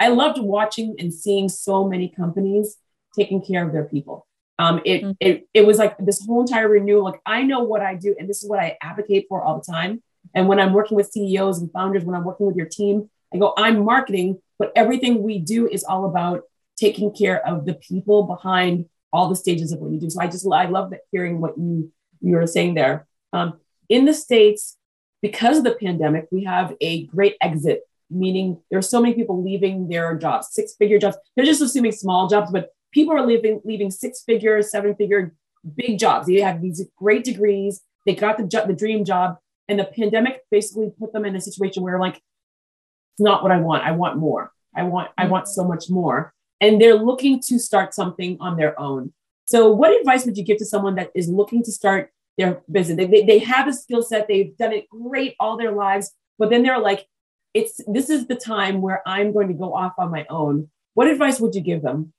i 0.00 0.08
loved 0.08 0.38
watching 0.40 0.96
and 0.98 1.12
seeing 1.12 1.48
so 1.48 1.86
many 1.86 2.08
companies 2.08 2.76
taking 3.16 3.42
care 3.44 3.66
of 3.66 3.72
their 3.72 3.84
people 3.84 4.27
um, 4.58 4.80
it, 4.84 5.02
mm-hmm. 5.02 5.12
it, 5.20 5.48
it 5.54 5.66
was 5.66 5.78
like 5.78 5.96
this 5.98 6.24
whole 6.26 6.40
entire 6.40 6.68
renewal. 6.68 7.04
Like 7.04 7.20
I 7.24 7.42
know 7.42 7.60
what 7.62 7.80
I 7.80 7.94
do, 7.94 8.14
and 8.18 8.28
this 8.28 8.42
is 8.42 8.48
what 8.48 8.58
I 8.58 8.76
advocate 8.82 9.26
for 9.28 9.42
all 9.42 9.58
the 9.58 9.72
time. 9.72 10.02
And 10.34 10.48
when 10.48 10.60
I'm 10.60 10.72
working 10.72 10.96
with 10.96 11.10
CEOs 11.10 11.60
and 11.60 11.70
founders, 11.72 12.04
when 12.04 12.14
I'm 12.14 12.24
working 12.24 12.46
with 12.46 12.56
your 12.56 12.66
team, 12.66 13.08
I 13.32 13.38
go, 13.38 13.54
I'm 13.56 13.84
marketing, 13.84 14.40
but 14.58 14.72
everything 14.74 15.22
we 15.22 15.38
do 15.38 15.68
is 15.68 15.84
all 15.84 16.06
about 16.06 16.42
taking 16.76 17.14
care 17.14 17.46
of 17.46 17.66
the 17.66 17.74
people 17.74 18.24
behind 18.24 18.86
all 19.12 19.28
the 19.28 19.36
stages 19.36 19.72
of 19.72 19.80
what 19.80 19.90
you 19.90 20.00
do. 20.00 20.10
So 20.10 20.20
I 20.20 20.26
just 20.26 20.46
I 20.52 20.66
love 20.66 20.90
that 20.90 21.00
hearing 21.12 21.40
what 21.40 21.56
you 21.56 21.92
you 22.20 22.34
were 22.34 22.46
saying 22.46 22.74
there. 22.74 23.06
Um, 23.32 23.60
in 23.88 24.04
the 24.04 24.14
states, 24.14 24.76
because 25.22 25.58
of 25.58 25.64
the 25.64 25.74
pandemic, 25.74 26.28
we 26.30 26.44
have 26.44 26.74
a 26.80 27.06
great 27.06 27.36
exit, 27.40 27.82
meaning 28.10 28.60
there 28.70 28.78
are 28.78 28.82
so 28.82 29.00
many 29.00 29.14
people 29.14 29.42
leaving 29.42 29.88
their 29.88 30.16
jobs, 30.16 30.48
six 30.50 30.74
figure 30.74 30.98
jobs. 30.98 31.16
They're 31.36 31.44
just 31.44 31.62
assuming 31.62 31.92
small 31.92 32.28
jobs, 32.28 32.50
but 32.50 32.70
people 32.92 33.14
are 33.14 33.26
leaving 33.26 33.60
leaving 33.64 33.90
six 33.90 34.22
figure, 34.22 34.60
seven 34.62 34.94
figure, 34.94 35.34
big 35.76 35.98
jobs. 35.98 36.26
They 36.26 36.40
have 36.40 36.62
these 36.62 36.84
great 36.96 37.24
degrees. 37.24 37.82
They 38.06 38.14
got 38.14 38.38
the 38.38 38.64
the 38.66 38.74
dream 38.74 39.04
job, 39.04 39.36
and 39.68 39.78
the 39.78 39.84
pandemic 39.84 40.42
basically 40.50 40.90
put 40.98 41.12
them 41.12 41.24
in 41.24 41.36
a 41.36 41.40
situation 41.40 41.82
where 41.82 41.98
like, 41.98 42.16
it's 42.16 43.20
not 43.20 43.42
what 43.42 43.52
I 43.52 43.58
want. 43.58 43.84
I 43.84 43.92
want 43.92 44.16
more. 44.16 44.52
I 44.74 44.84
want 44.84 45.10
I 45.18 45.26
want 45.26 45.48
so 45.48 45.64
much 45.64 45.90
more, 45.90 46.32
and 46.60 46.80
they're 46.80 46.94
looking 46.94 47.40
to 47.48 47.58
start 47.58 47.94
something 47.94 48.36
on 48.40 48.56
their 48.56 48.78
own. 48.78 49.12
So, 49.46 49.72
what 49.72 49.98
advice 49.98 50.26
would 50.26 50.36
you 50.36 50.44
give 50.44 50.58
to 50.58 50.66
someone 50.66 50.94
that 50.96 51.10
is 51.14 51.28
looking 51.28 51.62
to 51.64 51.72
start 51.72 52.10
their 52.36 52.60
business? 52.70 52.98
They, 52.98 53.06
they, 53.06 53.24
they 53.24 53.38
have 53.40 53.66
a 53.66 53.72
skill 53.72 54.02
set. 54.02 54.28
They've 54.28 54.54
done 54.56 54.72
it 54.72 54.88
great 54.90 55.34
all 55.40 55.56
their 55.56 55.72
lives, 55.72 56.12
but 56.38 56.50
then 56.50 56.62
they're 56.62 56.78
like, 56.78 57.06
it's 57.54 57.80
this 57.86 58.10
is 58.10 58.26
the 58.26 58.36
time 58.36 58.82
where 58.82 59.02
I'm 59.06 59.32
going 59.32 59.48
to 59.48 59.54
go 59.54 59.74
off 59.74 59.94
on 59.98 60.10
my 60.10 60.26
own. 60.28 60.68
What 60.94 61.08
advice 61.08 61.40
would 61.40 61.54
you 61.54 61.62
give 61.62 61.82
them? 61.82 62.12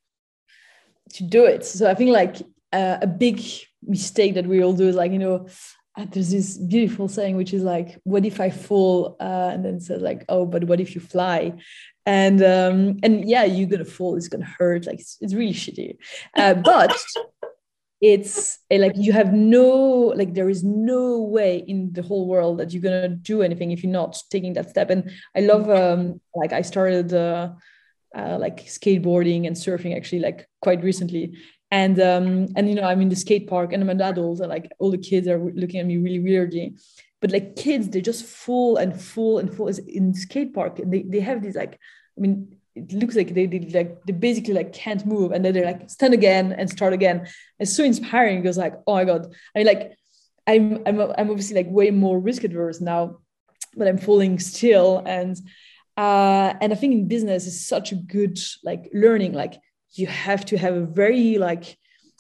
To 1.13 1.23
do 1.23 1.45
it. 1.45 1.65
So 1.65 1.89
I 1.89 1.93
think 1.93 2.11
like 2.11 2.37
uh, 2.71 2.97
a 3.01 3.07
big 3.07 3.41
mistake 3.83 4.33
that 4.35 4.45
we 4.45 4.63
all 4.63 4.73
do 4.73 4.87
is 4.87 4.95
like 4.95 5.11
you 5.11 5.19
know 5.19 5.47
uh, 5.97 6.05
there's 6.11 6.31
this 6.31 6.57
beautiful 6.57 7.07
saying 7.07 7.35
which 7.37 7.53
is 7.53 7.63
like 7.63 7.99
what 8.03 8.25
if 8.25 8.39
I 8.39 8.49
fall? 8.49 9.17
Uh, 9.19 9.49
and 9.53 9.63
then 9.63 9.79
says 9.79 10.01
like 10.01 10.25
oh 10.29 10.45
but 10.45 10.63
what 10.65 10.79
if 10.79 10.95
you 10.95 11.01
fly? 11.01 11.53
And 12.05 12.41
um 12.41 12.99
and 13.03 13.27
yeah 13.29 13.43
you're 13.43 13.69
gonna 13.69 13.85
fall 13.85 14.15
it's 14.15 14.27
gonna 14.27 14.45
hurt 14.57 14.85
like 14.85 14.99
it's, 14.99 15.17
it's 15.21 15.33
really 15.33 15.53
shitty. 15.53 15.97
Uh, 16.35 16.55
but 16.55 16.95
it's 18.01 18.59
like 18.71 18.93
you 18.95 19.11
have 19.11 19.33
no 19.33 20.13
like 20.15 20.33
there 20.33 20.49
is 20.49 20.63
no 20.63 21.21
way 21.21 21.57
in 21.67 21.91
the 21.91 22.01
whole 22.01 22.27
world 22.27 22.57
that 22.59 22.71
you're 22.71 22.81
gonna 22.81 23.09
do 23.09 23.41
anything 23.41 23.71
if 23.71 23.83
you're 23.83 23.91
not 23.91 24.17
taking 24.29 24.53
that 24.53 24.69
step. 24.69 24.89
And 24.89 25.11
i 25.35 25.41
love 25.41 25.69
um 25.69 26.21
like 26.35 26.53
i 26.53 26.61
started 26.61 27.13
uh, 27.13 27.49
uh 28.15 28.37
like 28.39 28.65
skateboarding 28.65 29.47
and 29.47 29.55
surfing 29.55 29.95
actually 29.95 30.19
like 30.19 30.47
quite 30.61 30.83
recently. 30.83 31.37
And 31.71 31.99
um 31.99 32.47
and 32.55 32.67
you 32.67 32.75
know 32.75 32.83
i'm 32.83 33.01
in 33.01 33.09
the 33.09 33.15
skate 33.15 33.47
park 33.47 33.73
and 33.73 33.83
i'm 33.83 33.89
an 33.89 34.01
adult 34.01 34.39
and 34.39 34.49
like 34.49 34.71
all 34.79 34.89
the 34.89 34.97
kids 34.97 35.27
are 35.27 35.39
looking 35.39 35.79
at 35.79 35.85
me 35.85 35.97
really 35.97 36.19
weirdly. 36.19 36.75
But 37.21 37.31
like 37.31 37.55
kids 37.55 37.89
they're 37.89 38.01
just 38.01 38.25
full 38.25 38.77
and 38.77 38.99
full 38.99 39.39
and 39.39 39.53
full 39.53 39.67
in 39.67 40.11
the 40.11 40.17
skate 40.17 40.53
park. 40.53 40.79
And 40.79 40.91
they, 40.91 41.03
they 41.03 41.19
have 41.19 41.41
these 41.41 41.55
like 41.55 41.79
i 42.17 42.21
mean 42.21 42.55
it 42.75 42.93
looks 42.93 43.15
like 43.15 43.33
they, 43.33 43.45
they 43.45 43.59
like 43.59 44.01
they 44.05 44.13
basically 44.13 44.53
like 44.53 44.73
can't 44.73 45.05
move. 45.05 45.31
And 45.31 45.43
then 45.43 45.53
they're 45.53 45.65
like 45.65 45.89
stand 45.89 46.13
again 46.13 46.53
and 46.53 46.69
start 46.69 46.93
again. 46.93 47.27
It's 47.59 47.75
so 47.75 47.83
inspiring 47.83 48.41
because 48.41 48.57
like 48.57 48.75
oh 48.87 48.95
my 48.95 49.05
god. 49.05 49.33
I 49.55 49.59
mean 49.59 49.67
like 49.67 49.95
i'm 50.47 50.81
i'm, 50.87 50.99
I'm 50.99 51.29
obviously 51.29 51.57
like 51.57 51.69
way 51.69 51.91
more 51.91 52.19
risk 52.19 52.43
adverse 52.43 52.81
now 52.81 53.19
but 53.75 53.87
i'm 53.87 53.97
falling 53.97 54.39
still. 54.39 55.03
And 55.05 55.37
uh 55.99 56.53
and 56.61 56.71
i 56.71 56.75
think 56.75 56.93
in 56.93 57.07
business 57.07 57.45
is 57.45 57.67
such 57.67 57.91
a 57.91 57.95
good 57.95 58.37
like 58.63 58.89
learning 58.93 59.33
like 59.33 59.55
you 59.91 60.07
have 60.07 60.45
to 60.45 60.57
have 60.57 60.75
a 60.75 60.85
very 60.85 61.37
like 61.37 61.77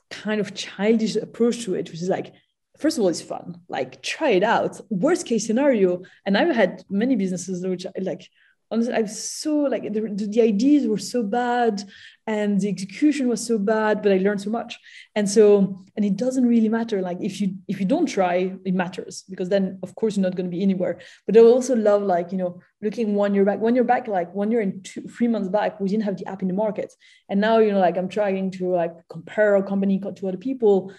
kind 0.09 0.41
of 0.41 0.53
childish 0.53 1.15
approach 1.15 1.63
to 1.63 1.75
it 1.75 1.89
which 1.89 2.01
is 2.01 2.09
like 2.09 2.33
first 2.79 2.97
of 2.97 3.03
all 3.03 3.09
it's 3.09 3.21
fun. 3.21 3.59
Like 3.67 4.01
try 4.01 4.29
it 4.29 4.43
out. 4.43 4.79
Worst 4.89 5.25
case 5.27 5.45
scenario 5.45 6.01
and 6.25 6.37
i've 6.37 6.55
had 6.55 6.83
many 6.89 7.15
businesses 7.15 7.65
which 7.65 7.85
I 7.85 7.91
like 8.01 8.27
honestly 8.71 8.93
i'm 8.93 9.07
so 9.07 9.55
like 9.57 9.83
the, 9.93 10.27
the 10.29 10.41
ideas 10.41 10.87
were 10.87 10.97
so 10.97 11.23
bad 11.23 11.83
and 12.29 12.61
the 12.61 12.69
execution 12.69 13.27
was 13.27 13.43
so 13.43 13.57
bad 13.57 14.03
but 14.03 14.11
i 14.11 14.17
learned 14.17 14.39
so 14.39 14.51
much. 14.51 14.77
And 15.15 15.27
so 15.27 15.83
and 15.95 16.05
it 16.05 16.15
doesn't 16.15 16.45
really 16.45 16.69
matter. 16.69 17.01
Like 17.01 17.17
if 17.21 17.41
you 17.41 17.55
if 17.67 17.79
you 17.79 17.87
don't 17.87 18.05
try 18.05 18.55
it 18.63 18.75
matters 18.75 19.23
because 19.27 19.49
then 19.49 19.79
of 19.81 19.95
course 19.95 20.15
you're 20.15 20.27
not 20.27 20.35
going 20.35 20.45
to 20.45 20.55
be 20.55 20.61
anywhere. 20.61 20.99
But 21.25 21.35
i 21.37 21.39
also 21.39 21.75
love 21.75 22.03
like 22.03 22.31
you 22.31 22.37
know 22.37 22.61
looking 22.83 23.15
one 23.15 23.33
year 23.33 23.45
back 23.45 23.59
one 23.59 23.73
year 23.73 23.83
back 23.83 24.07
like 24.07 24.31
one 24.35 24.51
year 24.51 24.61
and 24.61 24.85
two 24.85 25.01
three 25.07 25.27
months 25.27 25.49
back 25.49 25.79
we 25.79 25.89
didn't 25.89 26.03
have 26.03 26.17
the 26.17 26.27
app 26.27 26.43
in 26.43 26.47
the 26.47 26.53
market. 26.53 26.93
And 27.29 27.41
now 27.41 27.57
you 27.57 27.71
know 27.71 27.79
like 27.79 27.97
i'm 27.97 28.09
trying 28.09 28.51
to 28.51 28.65
like 28.81 28.95
compare 29.09 29.55
a 29.55 29.63
company 29.63 29.99
to 29.99 30.27
other 30.27 30.37
people 30.37 30.93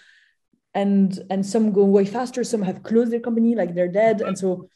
and 0.73 1.17
and 1.29 1.45
some 1.45 1.71
go 1.71 1.85
way 1.85 2.05
faster. 2.05 2.43
Some 2.43 2.63
have 2.63 2.83
closed 2.83 3.11
their 3.11 3.25
company 3.27 3.55
like 3.55 3.73
they're 3.73 3.95
dead. 4.03 4.19
And 4.19 4.37
so 4.37 4.67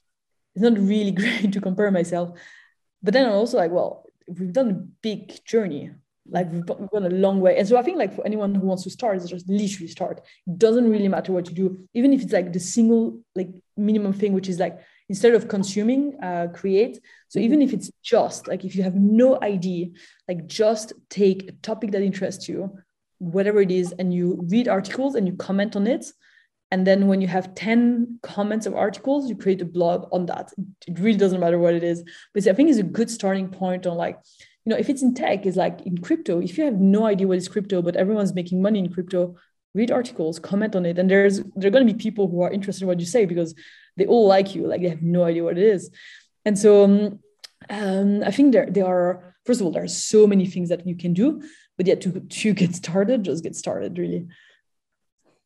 it's 0.56 0.64
not 0.64 0.78
really 0.78 1.12
great 1.22 1.52
to 1.52 1.60
compare 1.60 1.91
myself 1.91 2.30
but 3.06 3.14
then 3.14 3.28
I'm 3.28 3.34
also 3.34 3.58
like, 3.58 3.72
well, 3.72 4.03
we've 4.28 4.51
done 4.51 4.70
a 4.72 4.74
big 4.74 5.45
journey. 5.45 5.91
Like 6.28 6.51
we've 6.51 6.66
gone 6.66 6.89
a 6.91 7.10
long 7.10 7.39
way. 7.39 7.56
And 7.56 7.68
so 7.68 7.78
I 7.78 7.84
think 7.84 7.99
like 7.99 8.16
for 8.16 8.26
anyone 8.26 8.56
who 8.56 8.66
wants 8.66 8.84
to 8.86 8.89
start, 8.89 9.18
it's 9.18 9.30
just 9.30 9.47
literally 9.47 9.88
start. 9.88 10.22
It 10.47 10.58
doesn't 10.58 10.89
really 10.89 11.08
matter 11.08 11.32
what 11.32 11.47
you 11.47 11.53
do, 11.56 11.88
even 11.93 12.14
if 12.14 12.24
it's 12.24 12.34
like 12.34 12.51
the 12.51 12.60
single 12.60 13.22
like 13.36 13.49
minimum 13.78 14.12
thing, 14.12 14.34
which 14.34 14.49
is 14.49 14.60
like 14.60 14.80
instead 15.08 15.36
of 15.36 15.47
consuming, 15.47 16.18
uh, 16.24 16.47
create. 16.51 16.99
So 17.28 17.38
even 17.38 17.62
if 17.62 17.74
it's 17.74 17.91
just 18.01 18.47
like 18.47 18.66
if 18.66 18.76
you 18.76 18.82
have 18.82 18.95
no 18.95 19.39
idea, 19.43 19.89
like 20.28 20.47
just 20.47 20.93
take 21.12 21.47
a 21.47 21.51
topic 21.51 21.91
that 21.91 22.01
interests 22.01 22.49
you, 22.49 22.76
whatever 23.20 23.62
it 23.62 23.70
is, 23.70 23.93
and 23.99 24.12
you 24.12 24.39
read 24.49 24.68
articles 24.68 25.14
and 25.14 25.28
you 25.28 25.36
comment 25.36 25.76
on 25.76 25.86
it 25.86 26.08
and 26.72 26.86
then 26.86 27.07
when 27.07 27.22
you 27.22 27.28
have 27.28 27.55
10 27.55 28.20
comments 28.24 28.66
of 28.66 28.76
articles 28.76 29.30
you 29.30 29.36
create 29.36 29.61
a 29.61 29.66
blog 29.66 30.07
on 30.11 30.26
that. 30.26 30.51
It 30.88 30.99
really 30.99 31.18
doesn't 31.18 31.39
matter 31.39 31.59
what 31.59 31.74
it 31.74 31.84
is. 31.84 32.03
But 32.34 32.47
i 32.47 32.53
think 32.53 32.70
it's 32.70 32.80
a 32.80 32.84
good 32.84 33.09
starting 33.09 33.49
point 33.49 33.86
on 33.86 33.97
like 33.97 34.18
you 34.66 34.72
know 34.72 34.78
if 34.78 34.89
it's 34.89 35.01
in 35.01 35.13
tech 35.13 35.45
it's 35.45 35.57
like 35.57 35.82
in 35.86 35.97
crypto. 35.99 36.41
If 36.41 36.57
you 36.57 36.66
have 36.66 36.80
no 36.80 37.05
idea 37.05 37.28
what 37.28 37.38
is 37.38 37.47
crypto 37.47 37.82
but 37.82 37.95
everyone's 37.95 38.34
making 38.34 38.61
money 38.61 38.80
in 38.80 38.91
crypto 38.91 39.36
read 39.74 39.91
articles 39.91 40.39
comment 40.39 40.76
on 40.76 40.86
it. 40.86 40.97
And 40.97 41.09
there's 41.09 41.43
there 41.55 41.68
are 41.68 41.72
going 41.72 41.86
to 41.86 41.93
be 41.93 41.99
people 41.99 42.28
who 42.28 42.41
are 42.41 42.51
interested 42.51 42.84
in 42.84 42.88
what 42.88 42.99
you 42.99 43.05
say 43.05 43.26
because 43.26 43.53
they 43.97 44.05
all 44.05 44.28
like 44.28 44.55
you 44.55 44.66
like 44.68 44.82
they 44.82 44.89
have 44.89 45.01
no 45.01 45.24
idea 45.24 45.43
what 45.43 45.57
it 45.57 45.63
is. 45.63 45.91
And 46.45 46.57
so 46.57 46.84
um, 46.84 47.20
um 47.70 48.24
i 48.24 48.32
think 48.32 48.51
there 48.51 48.68
there 48.70 48.86
are 48.86 49.36
first 49.45 49.59
of 49.59 49.66
all 49.66 49.72
there 49.72 49.84
are 49.84 49.88
so 49.88 50.28
many 50.28 50.45
things 50.45 50.70
that 50.70 50.86
you 50.86 50.95
can 50.95 51.13
do 51.13 51.41
but 51.78 51.88
yeah 51.88 51.95
to 51.95 52.20
to 52.20 52.53
get 52.53 52.76
started 52.76 53.24
just 53.24 53.43
get 53.43 53.55
started 53.55 53.97
really 53.97 54.28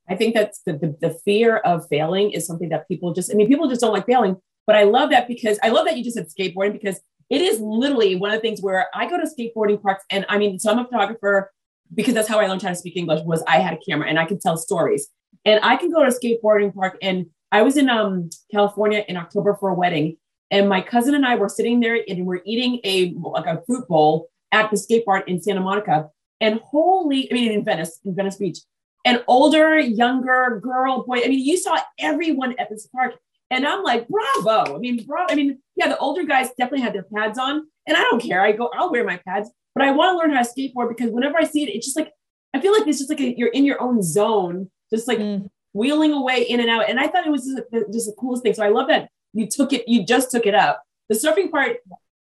I 0.09 0.15
think 0.15 0.33
that's 0.33 0.61
the, 0.65 0.73
the, 0.73 0.97
the 0.99 1.19
fear 1.25 1.57
of 1.57 1.87
failing 1.87 2.31
is 2.31 2.47
something 2.47 2.69
that 2.69 2.87
people 2.87 3.13
just, 3.13 3.31
I 3.31 3.35
mean, 3.35 3.47
people 3.47 3.69
just 3.69 3.81
don't 3.81 3.93
like 3.93 4.05
failing. 4.05 4.37
But 4.65 4.75
I 4.75 4.83
love 4.83 5.09
that 5.11 5.27
because 5.27 5.57
I 5.63 5.69
love 5.69 5.85
that 5.85 5.97
you 5.97 6.03
just 6.03 6.15
said 6.15 6.27
skateboarding 6.27 6.73
because 6.73 6.99
it 7.29 7.41
is 7.41 7.59
literally 7.59 8.15
one 8.15 8.31
of 8.31 8.37
the 8.37 8.41
things 8.41 8.61
where 8.61 8.87
I 8.93 9.07
go 9.07 9.17
to 9.17 9.27
skateboarding 9.27 9.81
parks 9.81 10.03
and 10.09 10.25
I 10.29 10.37
mean, 10.37 10.59
so 10.59 10.71
I'm 10.71 10.79
a 10.79 10.85
photographer 10.85 11.51
because 11.93 12.13
that's 12.13 12.27
how 12.27 12.39
I 12.39 12.47
learned 12.47 12.61
how 12.61 12.69
to 12.69 12.75
speak 12.75 12.95
English 12.95 13.21
was 13.25 13.43
I 13.47 13.59
had 13.59 13.73
a 13.73 13.77
camera 13.77 14.07
and 14.07 14.19
I 14.19 14.25
could 14.25 14.41
tell 14.41 14.57
stories. 14.57 15.07
And 15.45 15.59
I 15.63 15.75
can 15.75 15.91
go 15.91 16.03
to 16.03 16.09
a 16.09 16.11
skateboarding 16.11 16.73
park 16.73 16.97
and 17.01 17.27
I 17.51 17.61
was 17.61 17.77
in 17.77 17.89
um, 17.89 18.29
California 18.51 19.03
in 19.07 19.17
October 19.17 19.55
for 19.59 19.69
a 19.69 19.73
wedding 19.73 20.17
and 20.51 20.67
my 20.67 20.81
cousin 20.81 21.15
and 21.15 21.25
I 21.25 21.35
were 21.35 21.49
sitting 21.49 21.79
there 21.79 21.99
and 22.07 22.25
we're 22.25 22.41
eating 22.45 22.79
a 22.83 23.13
like 23.19 23.45
a 23.45 23.61
fruit 23.65 23.87
bowl 23.87 24.29
at 24.51 24.71
the 24.71 24.77
skate 24.77 25.05
park 25.05 25.27
in 25.27 25.41
Santa 25.41 25.61
Monica. 25.61 26.09
And 26.41 26.59
holy, 26.59 27.31
I 27.31 27.33
mean 27.33 27.51
in 27.51 27.63
Venice, 27.63 27.99
in 28.05 28.15
Venice 28.15 28.37
Beach 28.37 28.59
an 29.05 29.21
older, 29.27 29.77
younger 29.77 30.59
girl, 30.61 31.03
boy. 31.03 31.21
I 31.23 31.27
mean, 31.27 31.45
you 31.45 31.57
saw 31.57 31.79
everyone 31.99 32.55
at 32.59 32.69
this 32.69 32.87
park. 32.87 33.15
And 33.51 33.65
I'm 33.65 33.83
like, 33.83 34.07
bravo. 34.07 34.75
I 34.75 34.79
mean, 34.79 35.03
bro, 35.05 35.25
I 35.27 35.35
mean, 35.35 35.59
yeah, 35.75 35.87
the 35.87 35.97
older 35.97 36.23
guys 36.23 36.49
definitely 36.49 36.81
had 36.81 36.93
their 36.93 37.07
pads 37.15 37.39
on. 37.39 37.65
And 37.87 37.97
I 37.97 38.01
don't 38.03 38.21
care. 38.21 38.41
I 38.41 38.51
go, 38.51 38.69
I'll 38.73 38.91
wear 38.91 39.03
my 39.03 39.17
pads, 39.17 39.49
but 39.73 39.83
I 39.83 39.91
want 39.91 40.13
to 40.13 40.17
learn 40.17 40.35
how 40.35 40.43
to 40.43 40.49
skateboard 40.49 40.89
because 40.89 41.11
whenever 41.11 41.37
I 41.39 41.45
see 41.45 41.63
it, 41.63 41.69
it's 41.69 41.87
just 41.87 41.97
like, 41.97 42.11
I 42.53 42.59
feel 42.59 42.71
like 42.71 42.87
it's 42.87 42.99
just 42.99 43.09
like 43.09 43.19
a, 43.19 43.35
you're 43.35 43.49
in 43.49 43.65
your 43.65 43.81
own 43.81 44.03
zone, 44.03 44.69
just 44.93 45.07
like 45.07 45.17
mm. 45.17 45.49
wheeling 45.73 46.13
away 46.13 46.43
in 46.43 46.59
and 46.59 46.69
out. 46.69 46.89
And 46.89 46.99
I 46.99 47.07
thought 47.07 47.25
it 47.25 47.31
was 47.31 47.45
just, 47.45 47.91
just 47.91 48.05
the 48.05 48.15
coolest 48.19 48.43
thing. 48.43 48.53
So 48.53 48.63
I 48.63 48.69
love 48.69 48.87
that 48.89 49.09
you 49.33 49.47
took 49.47 49.73
it, 49.73 49.87
you 49.87 50.05
just 50.05 50.29
took 50.29 50.45
it 50.45 50.53
up. 50.53 50.83
The 51.09 51.15
surfing 51.15 51.49
part, 51.49 51.77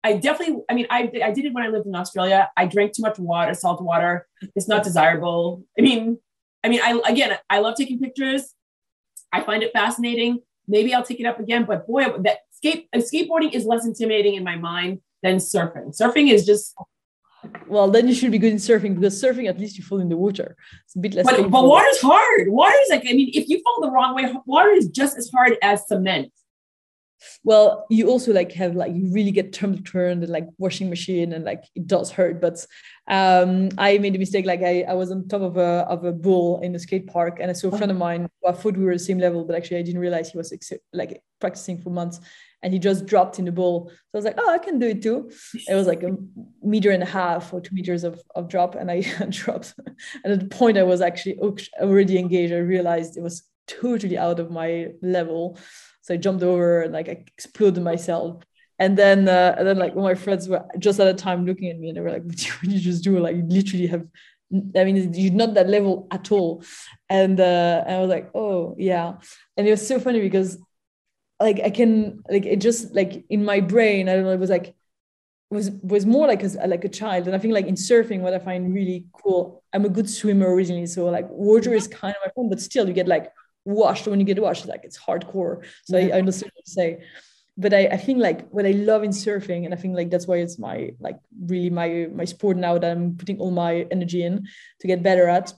I 0.03 0.17
definitely, 0.17 0.63
I 0.69 0.73
mean, 0.73 0.87
I, 0.89 1.09
I 1.23 1.31
did 1.31 1.45
it 1.45 1.53
when 1.53 1.63
I 1.63 1.69
lived 1.69 1.87
in 1.87 1.95
Australia. 1.95 2.49
I 2.57 2.65
drank 2.65 2.93
too 2.93 3.01
much 3.01 3.17
water, 3.17 3.53
salt 3.53 3.81
water. 3.81 4.27
It's 4.55 4.67
not 4.67 4.83
desirable. 4.83 5.63
I 5.79 5.81
mean, 5.81 6.19
I 6.63 6.69
mean, 6.69 6.81
I 6.83 6.99
again, 7.07 7.37
I 7.49 7.59
love 7.59 7.75
taking 7.75 7.99
pictures. 7.99 8.53
I 9.31 9.41
find 9.41 9.63
it 9.63 9.73
fascinating. 9.73 10.39
Maybe 10.67 10.93
I'll 10.93 11.03
take 11.03 11.19
it 11.19 11.25
up 11.25 11.39
again, 11.39 11.65
but 11.65 11.85
boy, 11.87 12.05
that 12.19 12.39
skate 12.51 12.87
uh, 12.93 12.99
skateboarding 12.99 13.51
is 13.51 13.65
less 13.65 13.85
intimidating 13.85 14.35
in 14.35 14.43
my 14.43 14.55
mind 14.55 15.01
than 15.21 15.37
surfing. 15.37 15.95
Surfing 15.99 16.31
is 16.31 16.45
just 16.45 16.73
well, 17.67 17.89
then 17.89 18.07
you 18.07 18.13
should 18.13 18.31
be 18.31 18.37
good 18.37 18.53
in 18.53 18.57
surfing 18.57 18.95
because 18.95 19.21
surfing 19.21 19.49
at 19.49 19.59
least 19.59 19.77
you 19.77 19.83
fall 19.83 19.99
in 19.99 20.07
the 20.07 20.15
water. 20.15 20.55
It's 20.85 20.95
a 20.95 20.99
bit 20.99 21.13
less. 21.13 21.25
But, 21.25 21.49
but 21.49 21.65
water's 21.65 21.99
hard. 21.99 22.47
Water 22.47 22.75
is 22.83 22.89
like 22.89 23.01
I 23.01 23.13
mean, 23.13 23.31
if 23.33 23.49
you 23.49 23.61
fall 23.63 23.81
the 23.81 23.91
wrong 23.91 24.15
way, 24.15 24.33
water 24.45 24.69
is 24.69 24.87
just 24.87 25.17
as 25.17 25.29
hard 25.29 25.57
as 25.61 25.87
cement 25.87 26.31
well 27.43 27.85
you 27.89 28.09
also 28.09 28.31
like 28.31 28.51
have 28.51 28.75
like 28.75 28.93
you 28.93 29.11
really 29.11 29.31
get 29.31 29.53
turned 29.53 29.85
turned 29.85 30.23
and 30.23 30.31
like 30.31 30.47
washing 30.57 30.89
machine 30.89 31.33
and 31.33 31.43
like 31.45 31.63
it 31.75 31.87
does 31.87 32.11
hurt 32.11 32.41
but 32.41 32.65
um 33.07 33.69
i 33.77 33.97
made 33.97 34.15
a 34.15 34.19
mistake. 34.19 34.45
Like 34.45 34.61
i, 34.61 34.83
I 34.83 34.93
was 34.93 35.11
on 35.11 35.27
top 35.27 35.41
of 35.41 35.57
a 35.57 35.85
of 35.89 36.05
a 36.05 36.11
bull 36.11 36.61
in 36.61 36.75
a 36.75 36.79
skate 36.79 37.07
park 37.07 37.39
and 37.39 37.49
i 37.49 37.53
saw 37.53 37.69
a 37.69 37.77
friend 37.77 37.91
of 37.91 37.97
mine 37.97 38.29
who 38.41 38.49
I 38.49 38.53
thought 38.53 38.77
we 38.77 38.85
were 38.85 38.93
the 38.93 38.99
same 38.99 39.19
level 39.19 39.43
but 39.45 39.55
actually 39.55 39.77
i 39.77 39.81
didn't 39.81 40.01
realize 40.01 40.29
he 40.29 40.37
was 40.37 40.53
like 40.93 41.21
practicing 41.39 41.81
for 41.81 41.89
months 41.89 42.19
and 42.61 42.71
he 42.71 42.79
just 42.79 43.05
dropped 43.05 43.39
in 43.39 43.45
the 43.45 43.51
bowl 43.51 43.89
so 43.89 44.13
i 44.13 44.17
was 44.17 44.25
like 44.25 44.35
oh 44.37 44.49
i 44.49 44.57
can 44.57 44.79
do 44.79 44.87
it 44.87 45.01
too. 45.01 45.29
It 45.67 45.75
was 45.75 45.87
like 45.87 46.03
a 46.03 46.15
meter 46.61 46.91
and 46.91 47.03
a 47.03 47.07
half 47.07 47.53
or 47.53 47.61
two 47.61 47.75
meters 47.75 48.03
of, 48.03 48.21
of 48.35 48.47
drop 48.47 48.75
and 48.75 48.89
i 48.89 49.01
dropped. 49.29 49.73
And 50.23 50.33
at 50.33 50.39
the 50.39 50.47
point 50.47 50.77
i 50.77 50.83
was 50.83 51.01
actually 51.01 51.39
already 51.81 52.17
engaged 52.17 52.53
i 52.53 52.57
realized 52.57 53.17
it 53.17 53.23
was 53.23 53.43
totally 53.67 54.17
out 54.17 54.39
of 54.39 54.51
my 54.51 54.89
level 55.01 55.57
so 56.03 56.13
I 56.13 56.17
jumped 56.17 56.43
over 56.43 56.81
and 56.81 56.93
like 56.93 57.07
I 57.07 57.23
exploded 57.37 57.81
myself. 57.81 58.43
And 58.77 58.97
then, 58.97 59.29
uh, 59.29 59.55
and 59.57 59.65
then 59.65 59.77
like 59.79 59.95
all 59.95 60.03
my 60.03 60.15
friends 60.15 60.49
were 60.49 60.65
just 60.77 60.99
at 60.99 61.05
the 61.05 61.21
time 61.21 61.45
looking 61.45 61.69
at 61.69 61.79
me 61.79 61.87
and 61.87 61.97
they 61.97 62.01
were 62.01 62.11
like, 62.11 62.23
what 62.25 62.61
did 62.61 62.73
you 62.73 62.79
just 62.79 63.03
do? 63.03 63.17
Like 63.19 63.37
you 63.37 63.43
literally 63.43 63.87
have, 63.87 64.05
I 64.75 64.83
mean, 64.83 65.13
you're 65.13 65.33
not 65.33 65.53
that 65.53 65.69
level 65.69 66.07
at 66.11 66.31
all. 66.31 66.63
And, 67.09 67.39
uh, 67.39 67.85
I 67.87 67.99
was 67.99 68.09
like, 68.09 68.31
oh 68.35 68.75
yeah. 68.77 69.13
And 69.55 69.65
it 69.65 69.71
was 69.71 69.87
so 69.87 69.97
funny 69.97 70.19
because 70.19 70.57
like 71.39 71.61
I 71.61 71.69
can, 71.69 72.21
like 72.29 72.45
it 72.45 72.59
just 72.59 72.93
like 72.93 73.23
in 73.29 73.45
my 73.45 73.61
brain, 73.61 74.09
I 74.09 74.15
don't 74.15 74.25
know, 74.25 74.31
it 74.31 74.39
was 74.39 74.49
like, 74.49 74.75
was 75.49 75.71
was 75.83 76.05
more 76.05 76.27
like 76.27 76.43
a 76.43 76.47
like 76.67 76.83
a 76.83 76.89
child 76.89 77.27
and 77.27 77.35
i 77.35 77.37
think 77.37 77.53
like 77.53 77.67
in 77.67 77.75
surfing 77.75 78.21
what 78.21 78.33
i 78.33 78.39
find 78.39 78.73
really 78.73 79.05
cool 79.13 79.63
i'm 79.71 79.85
a 79.85 79.89
good 79.89 80.09
swimmer 80.09 80.51
originally 80.51 80.87
so 80.87 81.05
like 81.05 81.29
water 81.29 81.73
is 81.75 81.87
kind 81.87 82.15
of 82.15 82.21
my 82.25 82.31
fun 82.35 82.49
but 82.49 82.59
still 82.59 82.87
you 82.87 82.93
get 82.93 83.07
like 83.07 83.31
washed 83.65 84.07
when 84.07 84.19
you 84.19 84.25
get 84.25 84.41
washed 84.41 84.65
like 84.67 84.83
it's 84.83 84.99
hardcore. 84.99 85.65
So 85.85 85.97
yeah. 85.97 86.07
I, 86.07 86.09
I, 86.15 86.19
understand 86.19 86.51
what 86.55 86.67
you 86.67 86.73
say 86.73 87.03
but 87.57 87.73
I, 87.73 87.87
I 87.87 87.97
think 87.97 88.19
like 88.19 88.49
what 88.49 88.65
I 88.65 88.71
love 88.71 89.03
in 89.03 89.11
surfing 89.11 89.65
and 89.65 89.73
I 89.73 89.77
think 89.77 89.95
like 89.95 90.09
that's 90.09 90.27
why 90.27 90.37
it's 90.37 90.57
my 90.57 90.91
like 90.99 91.19
really 91.45 91.69
my 91.69 92.07
my 92.13 92.25
sport 92.25 92.57
now 92.57 92.77
that 92.77 92.91
I'm 92.91 93.15
putting 93.15 93.39
all 93.39 93.51
my 93.51 93.85
energy 93.91 94.23
in 94.23 94.47
to 94.79 94.87
get 94.87 95.03
better 95.03 95.27
at 95.29 95.53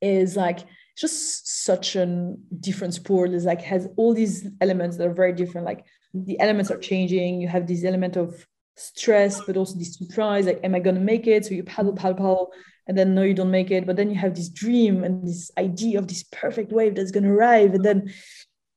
is 0.00 0.36
like 0.36 0.60
it's 0.60 1.00
just 1.00 1.64
such 1.64 1.96
a 1.96 2.34
different 2.60 2.94
sport. 2.94 3.30
It's 3.30 3.44
like 3.44 3.62
has 3.62 3.88
all 3.96 4.14
these 4.14 4.46
elements 4.60 4.96
that 4.96 5.06
are 5.06 5.14
very 5.14 5.32
different. 5.32 5.66
Like 5.66 5.84
the 6.14 6.38
elements 6.40 6.70
are 6.70 6.78
changing. 6.78 7.40
You 7.40 7.48
have 7.48 7.66
this 7.66 7.84
element 7.84 8.16
of 8.16 8.46
stress, 8.76 9.40
but 9.46 9.56
also 9.56 9.78
this 9.78 9.94
surprise, 9.94 10.46
like, 10.46 10.60
am 10.64 10.74
I 10.74 10.80
gonna 10.80 11.00
make 11.00 11.26
it? 11.26 11.44
So 11.44 11.54
you 11.54 11.62
paddle, 11.62 11.94
paddle, 11.94 12.16
paddle, 12.16 12.52
and 12.86 12.96
then 12.96 13.14
no, 13.14 13.22
you 13.22 13.34
don't 13.34 13.50
make 13.50 13.70
it. 13.70 13.86
But 13.86 13.96
then 13.96 14.10
you 14.10 14.16
have 14.16 14.34
this 14.34 14.48
dream 14.48 15.04
and 15.04 15.26
this 15.26 15.50
idea 15.58 15.98
of 15.98 16.08
this 16.08 16.24
perfect 16.24 16.72
wave 16.72 16.94
that's 16.94 17.10
gonna 17.10 17.32
arrive, 17.32 17.74
and 17.74 17.84
then 17.84 18.12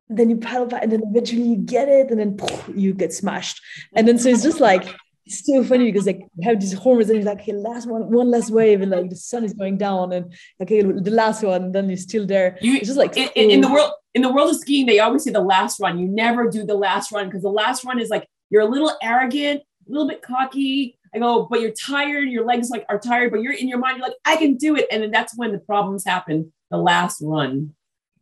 then 0.10 0.30
you 0.30 0.38
paddle 0.38 0.68
back, 0.68 0.84
and 0.84 0.91
then 0.91 1.02
eventually 1.03 1.41
you 1.41 1.56
get 1.56 1.90
it, 1.90 2.11
and 2.11 2.19
then 2.19 2.38
poof, 2.38 2.69
you 2.76 2.94
get 2.94 3.14
smashed. 3.14 3.60
And 3.94 4.07
then 4.07 4.18
so 4.18 4.30
it's 4.30 4.44
just 4.44 4.60
like 4.60 4.95
it's 5.26 5.44
so 5.45 5.64
funny 5.64 5.91
because 5.91 6.06
like 6.06 6.19
you 6.19 6.48
have 6.48 6.60
these 6.60 6.73
hormones 6.73 7.10
and 7.10 7.18
you're 7.18 7.26
like, 7.26 7.41
okay, 7.41 7.53
last 7.53 7.88
one, 7.88 8.11
one 8.11 8.30
last 8.30 8.52
wave, 8.52 8.82
and 8.82 8.91
like 8.91 9.10
the 9.10 9.15
sun 9.15 9.44
is 9.44 9.53
going 9.53 9.77
down, 9.77 10.14
and 10.14 10.34
okay, 10.61 10.82
the 10.82 11.11
last 11.11 11.44
one, 11.44 11.64
and 11.64 11.76
then 11.76 11.88
you're 11.88 11.98
still 11.98 12.26
there. 12.26 12.57
You, 12.61 12.76
it's 12.76 12.88
just 12.88 12.98
like 12.98 13.18
in, 13.18 13.30
in, 13.36 13.61
the 13.61 13.68
oh. 13.68 13.73
world 13.73 13.91
in 14.14 14.22
the 14.22 14.32
world 14.32 14.52
of 14.52 14.57
skiing, 14.57 14.86
they 14.86 14.99
always 14.99 15.23
say 15.23 15.32
the 15.32 15.41
last 15.41 15.80
run. 15.80 15.98
You 15.98 16.07
never 16.07 16.49
do 16.49 16.65
the 16.65 16.76
last 16.76 17.11
run 17.11 17.26
because 17.27 17.41
the 17.41 17.49
last 17.49 17.84
run 17.84 17.99
is 17.99 18.10
like 18.10 18.27
you're 18.49 18.61
a 18.61 18.69
little 18.69 18.94
arrogant, 19.02 19.61
a 19.61 19.91
little 19.91 20.07
bit 20.07 20.22
cocky. 20.22 20.95
I 21.16 21.20
go, 21.20 21.48
but 21.50 21.62
you're 21.62 21.72
tired, 21.72 22.30
your 22.30 22.46
legs 22.46 22.70
like 22.70 22.86
are 22.90 23.00
tired, 23.00 23.32
but 23.32 23.42
you're 23.42 23.54
in 23.54 23.68
your 23.68 23.78
mind, 23.80 23.98
you're 23.98 24.08
like, 24.08 24.18
I 24.26 24.36
can 24.36 24.56
do 24.56 24.76
it. 24.76 24.88
And 24.92 25.02
then 25.02 25.12
that's 25.12 25.38
when 25.38 25.52
the 25.52 25.60
problems 25.60 26.04
happen, 26.06 26.52
the 26.70 26.78
last 26.78 27.22
run. 27.22 27.74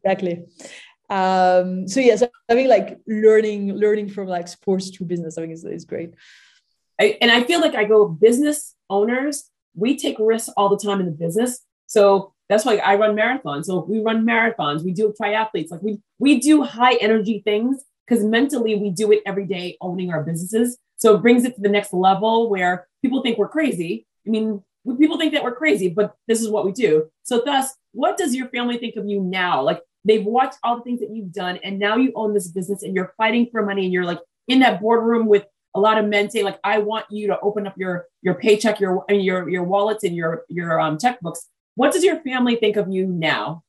Exactly. 0.04 0.44
Um, 1.10 1.88
so 1.88 2.00
yes, 2.00 2.24
I 2.50 2.54
mean 2.54 2.68
like 2.68 3.00
learning, 3.08 3.74
learning 3.74 4.10
from 4.10 4.28
like 4.28 4.48
sports 4.48 4.90
to 4.92 5.06
business, 5.06 5.38
I 5.38 5.42
think 5.42 5.54
is, 5.54 5.64
is 5.66 5.86
great. 5.86 6.14
I, 7.00 7.18
and 7.22 7.32
I 7.32 7.44
feel 7.44 7.62
like 7.62 7.76
I 7.76 7.84
go 7.84 8.08
business 8.08 8.76
owners, 8.90 9.50
we 9.76 9.98
take 9.98 10.18
risks 10.20 10.50
all 10.56 10.70
the 10.70 10.78
time 10.78 11.00
in 11.00 11.08
the 11.08 11.12
business. 11.12 11.60
So 11.88 12.34
that's 12.50 12.66
why 12.66 12.78
I 12.78 12.96
run 12.96 13.16
marathons. 13.16 13.66
So 13.66 13.86
we 13.88 14.02
run 14.02 14.26
marathons, 14.26 14.84
we 14.84 14.92
do 14.92 15.14
triathletes, 15.20 15.72
like 15.72 15.82
we 15.82 16.00
we 16.20 16.40
do 16.40 16.64
high 16.64 16.96
energy 16.96 17.42
things 17.44 17.84
because 18.08 18.24
mentally 18.24 18.76
we 18.76 18.92
do 18.92 19.12
it 19.12 19.22
every 19.26 19.46
day 19.46 19.78
owning 19.82 20.12
our 20.12 20.24
businesses. 20.24 20.78
So 21.04 21.16
it 21.16 21.22
brings 21.22 21.44
it 21.44 21.56
to 21.56 21.62
the 21.62 21.68
next 21.68 21.92
level 21.92 22.50
where 22.50 22.88
people 23.02 23.22
think 23.22 23.38
we're 23.38 23.50
crazy. 23.50 24.08
I 24.26 24.30
mean, 24.30 24.64
people 24.98 25.18
think 25.18 25.34
that 25.34 25.44
we're 25.44 25.54
crazy, 25.54 25.90
but 25.90 26.16
this 26.30 26.42
is 26.42 26.48
what 26.48 26.64
we 26.64 26.72
do. 26.72 27.10
So 27.24 27.42
thus, 27.44 27.76
what 27.92 28.16
does 28.16 28.34
your 28.34 28.48
family 28.48 28.78
think 28.78 28.96
of 28.96 29.06
you 29.06 29.20
now? 29.20 29.62
Like 29.62 29.82
they've 30.06 30.24
watched 30.24 30.60
all 30.64 30.78
the 30.78 30.84
things 30.84 31.02
that 31.02 31.10
you've 31.14 31.34
done 31.34 31.60
and 31.62 31.78
now 31.78 31.98
you 31.98 32.14
own 32.16 32.34
this 32.34 32.48
business 32.48 32.84
and 32.84 32.96
you're 32.96 33.14
fighting 33.18 33.50
for 33.52 33.66
money 33.66 33.84
and 33.84 33.92
you're 33.92 34.06
like 34.06 34.22
in 34.48 34.60
that 34.60 34.80
boardroom 34.80 35.28
with 35.28 35.46
a 35.76 35.80
lot 35.80 35.98
of 35.98 36.06
men 36.06 36.30
saying, 36.30 36.46
like 36.46 36.60
i 36.64 36.78
want 36.78 37.06
you 37.10 37.28
to 37.28 37.40
open 37.40 37.66
up 37.66 37.76
your 37.78 38.06
your 38.22 38.36
paycheck 38.36 38.80
your 38.80 39.04
your 39.10 39.50
your 39.50 39.64
wallets 39.64 40.04
and 40.04 40.16
your 40.16 40.44
your 40.48 40.80
um, 40.80 40.98
checkbooks 40.98 41.40
what 41.76 41.92
does 41.92 42.04
your 42.04 42.22
family 42.22 42.56
think 42.58 42.76
of 42.76 42.90
you 42.90 43.08
now 43.08 43.64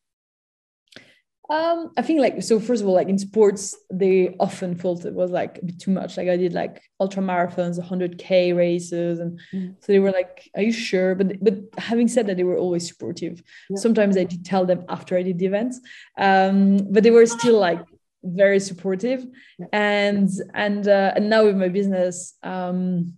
um, 1.51 1.93
I 1.97 2.03
think 2.03 2.21
like 2.21 2.43
so. 2.43 2.59
First 2.59 2.81
of 2.83 2.89
all, 2.89 2.95
like 2.95 3.11
in 3.11 3.19
sports, 3.19 3.77
they 3.93 4.35
often 4.41 4.75
felt 4.75 5.05
it 5.05 5.13
was 5.13 5.31
like 5.31 5.59
a 5.59 5.65
bit 5.67 5.79
too 5.79 5.91
much. 5.91 6.17
Like 6.17 6.29
I 6.29 6.39
did 6.39 6.55
like 6.55 6.83
ultra 6.99 7.23
marathons, 7.23 7.79
100k 7.79 8.57
races, 8.57 9.19
and 9.19 9.39
mm. 9.53 9.75
so 9.79 9.93
they 9.93 9.99
were 9.99 10.11
like, 10.11 10.51
"Are 10.57 10.63
you 10.63 10.73
sure?" 10.73 11.15
But 11.15 11.45
but 11.45 11.57
having 11.77 12.09
said 12.09 12.27
that, 12.29 12.39
they 12.39 12.45
were 12.45 12.57
always 12.57 12.89
supportive. 12.89 13.43
Yeah. 13.69 13.77
Sometimes 13.77 14.17
I 14.17 14.25
did 14.25 14.45
tell 14.47 14.65
them 14.65 14.87
after 14.89 15.19
I 15.19 15.23
did 15.23 15.39
the 15.39 15.45
events, 15.45 15.81
um, 16.17 16.79
but 16.91 17.03
they 17.03 17.11
were 17.11 17.27
still 17.27 17.59
like 17.59 17.85
very 18.25 18.59
supportive 18.59 19.27
yeah. 19.59 19.67
and 19.73 20.31
and 20.55 20.89
uh, 20.89 21.13
and 21.15 21.29
now 21.29 21.45
with 21.45 21.57
my 21.57 21.69
business 21.69 22.35
um 22.43 23.13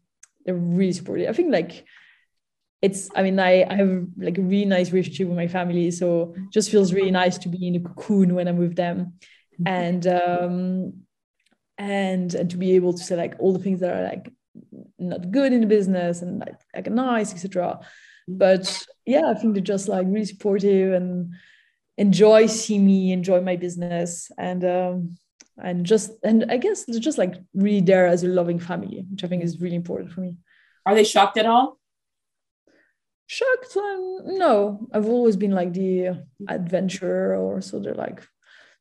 they're 0.44 0.54
really 0.54 0.92
supportive 0.92 1.28
i 1.28 1.32
think 1.32 1.52
like 1.52 1.84
it's 2.82 3.08
i 3.14 3.22
mean 3.22 3.38
i 3.38 3.64
i 3.70 3.74
have 3.74 4.06
like 4.18 4.38
a 4.38 4.42
really 4.42 4.64
nice 4.64 4.92
relationship 4.92 5.28
with 5.28 5.36
my 5.36 5.48
family 5.48 5.90
so 5.90 6.34
just 6.52 6.70
feels 6.70 6.92
really 6.92 7.10
nice 7.10 7.38
to 7.38 7.48
be 7.48 7.66
in 7.66 7.76
a 7.76 7.80
cocoon 7.80 8.34
when 8.34 8.48
i'm 8.48 8.58
with 8.58 8.76
them. 8.76 9.14
Mm-hmm. 9.60 9.66
and 9.68 10.06
um 10.06 10.92
and 11.78 12.34
and 12.34 12.50
to 12.50 12.56
be 12.56 12.72
able 12.72 12.92
to 12.92 13.02
say 13.02 13.16
like 13.16 13.34
all 13.38 13.52
the 13.52 13.58
things 13.58 13.80
that 13.80 13.94
are 13.94 14.02
like 14.02 14.30
not 14.98 15.30
good 15.30 15.52
in 15.52 15.60
the 15.60 15.66
business 15.66 16.22
and 16.22 16.40
like, 16.40 16.56
like 16.74 16.90
nice 16.90 17.32
etc 17.32 17.80
but 18.28 18.86
yeah 19.04 19.30
i 19.30 19.34
think 19.34 19.54
they're 19.54 19.62
just 19.62 19.88
like 19.88 20.06
really 20.06 20.24
supportive 20.24 20.92
and 20.92 21.34
enjoy 21.96 22.46
see 22.46 22.78
me 22.78 23.12
enjoy 23.12 23.40
my 23.40 23.56
business 23.56 24.30
and 24.38 24.64
um 24.64 25.16
and 25.62 25.86
just 25.86 26.10
and 26.22 26.44
i 26.50 26.56
guess 26.56 26.84
they're 26.84 27.00
just 27.00 27.18
like 27.18 27.34
really 27.54 27.80
there 27.80 28.06
as 28.06 28.22
a 28.22 28.28
loving 28.28 28.58
family 28.58 29.06
which 29.10 29.24
i 29.24 29.26
think 29.26 29.42
is 29.42 29.60
really 29.60 29.76
important 29.76 30.10
for 30.12 30.20
me. 30.20 30.36
Are 30.84 30.94
they 30.94 31.04
shocked 31.04 31.36
at 31.38 31.46
all 31.46 31.78
shocked 33.26 33.76
no 33.76 34.86
i've 34.92 35.06
always 35.06 35.36
been 35.36 35.50
like 35.50 35.72
the 35.72 36.24
adventurer 36.48 37.36
or 37.36 37.60
so 37.60 37.78
they're 37.80 37.94
like 37.94 38.22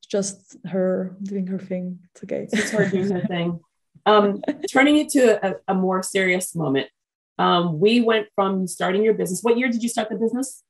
just 0.10 0.56
her 0.66 1.16
doing 1.24 1.48
her 1.48 1.58
thing 1.58 2.00
it's 2.14 2.24
okay 2.24 2.48
it's 2.52 2.72
her 2.72 2.88
doing 2.88 3.10
her 3.10 3.26
thing 3.28 3.60
um 4.06 4.42
turning 4.72 4.98
it 4.98 5.10
to 5.10 5.44
a, 5.46 5.56
a 5.68 5.74
more 5.74 6.04
serious 6.04 6.54
moment 6.56 6.88
um 7.40 7.80
we 7.80 8.02
went 8.02 8.28
from 8.36 8.68
starting 8.68 9.04
your 9.04 9.16
business 9.16 9.42
what 9.42 9.58
year 9.58 9.68
did 9.68 9.82
you 9.82 9.90
start 9.90 10.10
the 10.10 10.16
business 10.16 10.64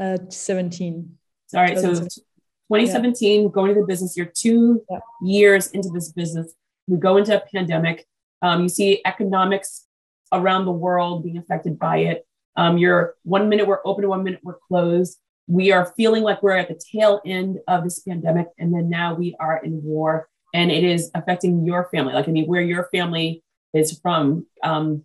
uh 0.00 0.16
17 0.30 1.18
all 1.54 1.62
right. 1.62 1.78
So 1.78 1.94
2017, 1.94 3.42
yeah. 3.42 3.48
going 3.48 3.74
to 3.74 3.80
the 3.80 3.86
business, 3.86 4.16
you're 4.16 4.26
two 4.26 4.82
yeah. 4.90 4.98
years 5.22 5.68
into 5.68 5.88
this 5.88 6.12
business. 6.12 6.52
We 6.86 6.98
go 6.98 7.16
into 7.16 7.36
a 7.36 7.44
pandemic. 7.52 8.06
Um, 8.42 8.62
you 8.62 8.68
see 8.68 9.00
economics 9.04 9.86
around 10.32 10.66
the 10.66 10.72
world 10.72 11.24
being 11.24 11.38
affected 11.38 11.78
by 11.78 11.98
it. 11.98 12.26
Um, 12.58 12.76
you're 12.76 13.14
one 13.22 13.48
minute 13.48 13.68
we're 13.68 13.78
open, 13.84 14.06
one 14.08 14.24
minute 14.24 14.40
we're 14.42 14.58
closed. 14.66 15.18
We 15.46 15.70
are 15.70 15.94
feeling 15.96 16.24
like 16.24 16.42
we're 16.42 16.56
at 16.56 16.68
the 16.68 16.78
tail 16.92 17.22
end 17.24 17.60
of 17.68 17.84
this 17.84 18.00
pandemic, 18.00 18.48
and 18.58 18.74
then 18.74 18.90
now 18.90 19.14
we 19.14 19.36
are 19.38 19.58
in 19.64 19.80
war, 19.82 20.28
and 20.52 20.70
it 20.70 20.82
is 20.82 21.10
affecting 21.14 21.64
your 21.64 21.88
family. 21.90 22.12
Like 22.12 22.28
I 22.28 22.32
mean, 22.32 22.46
where 22.46 22.60
your 22.60 22.88
family 22.92 23.44
is 23.72 23.98
from. 24.00 24.46
Um, 24.64 25.04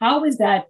how 0.00 0.24
is 0.24 0.38
that? 0.38 0.68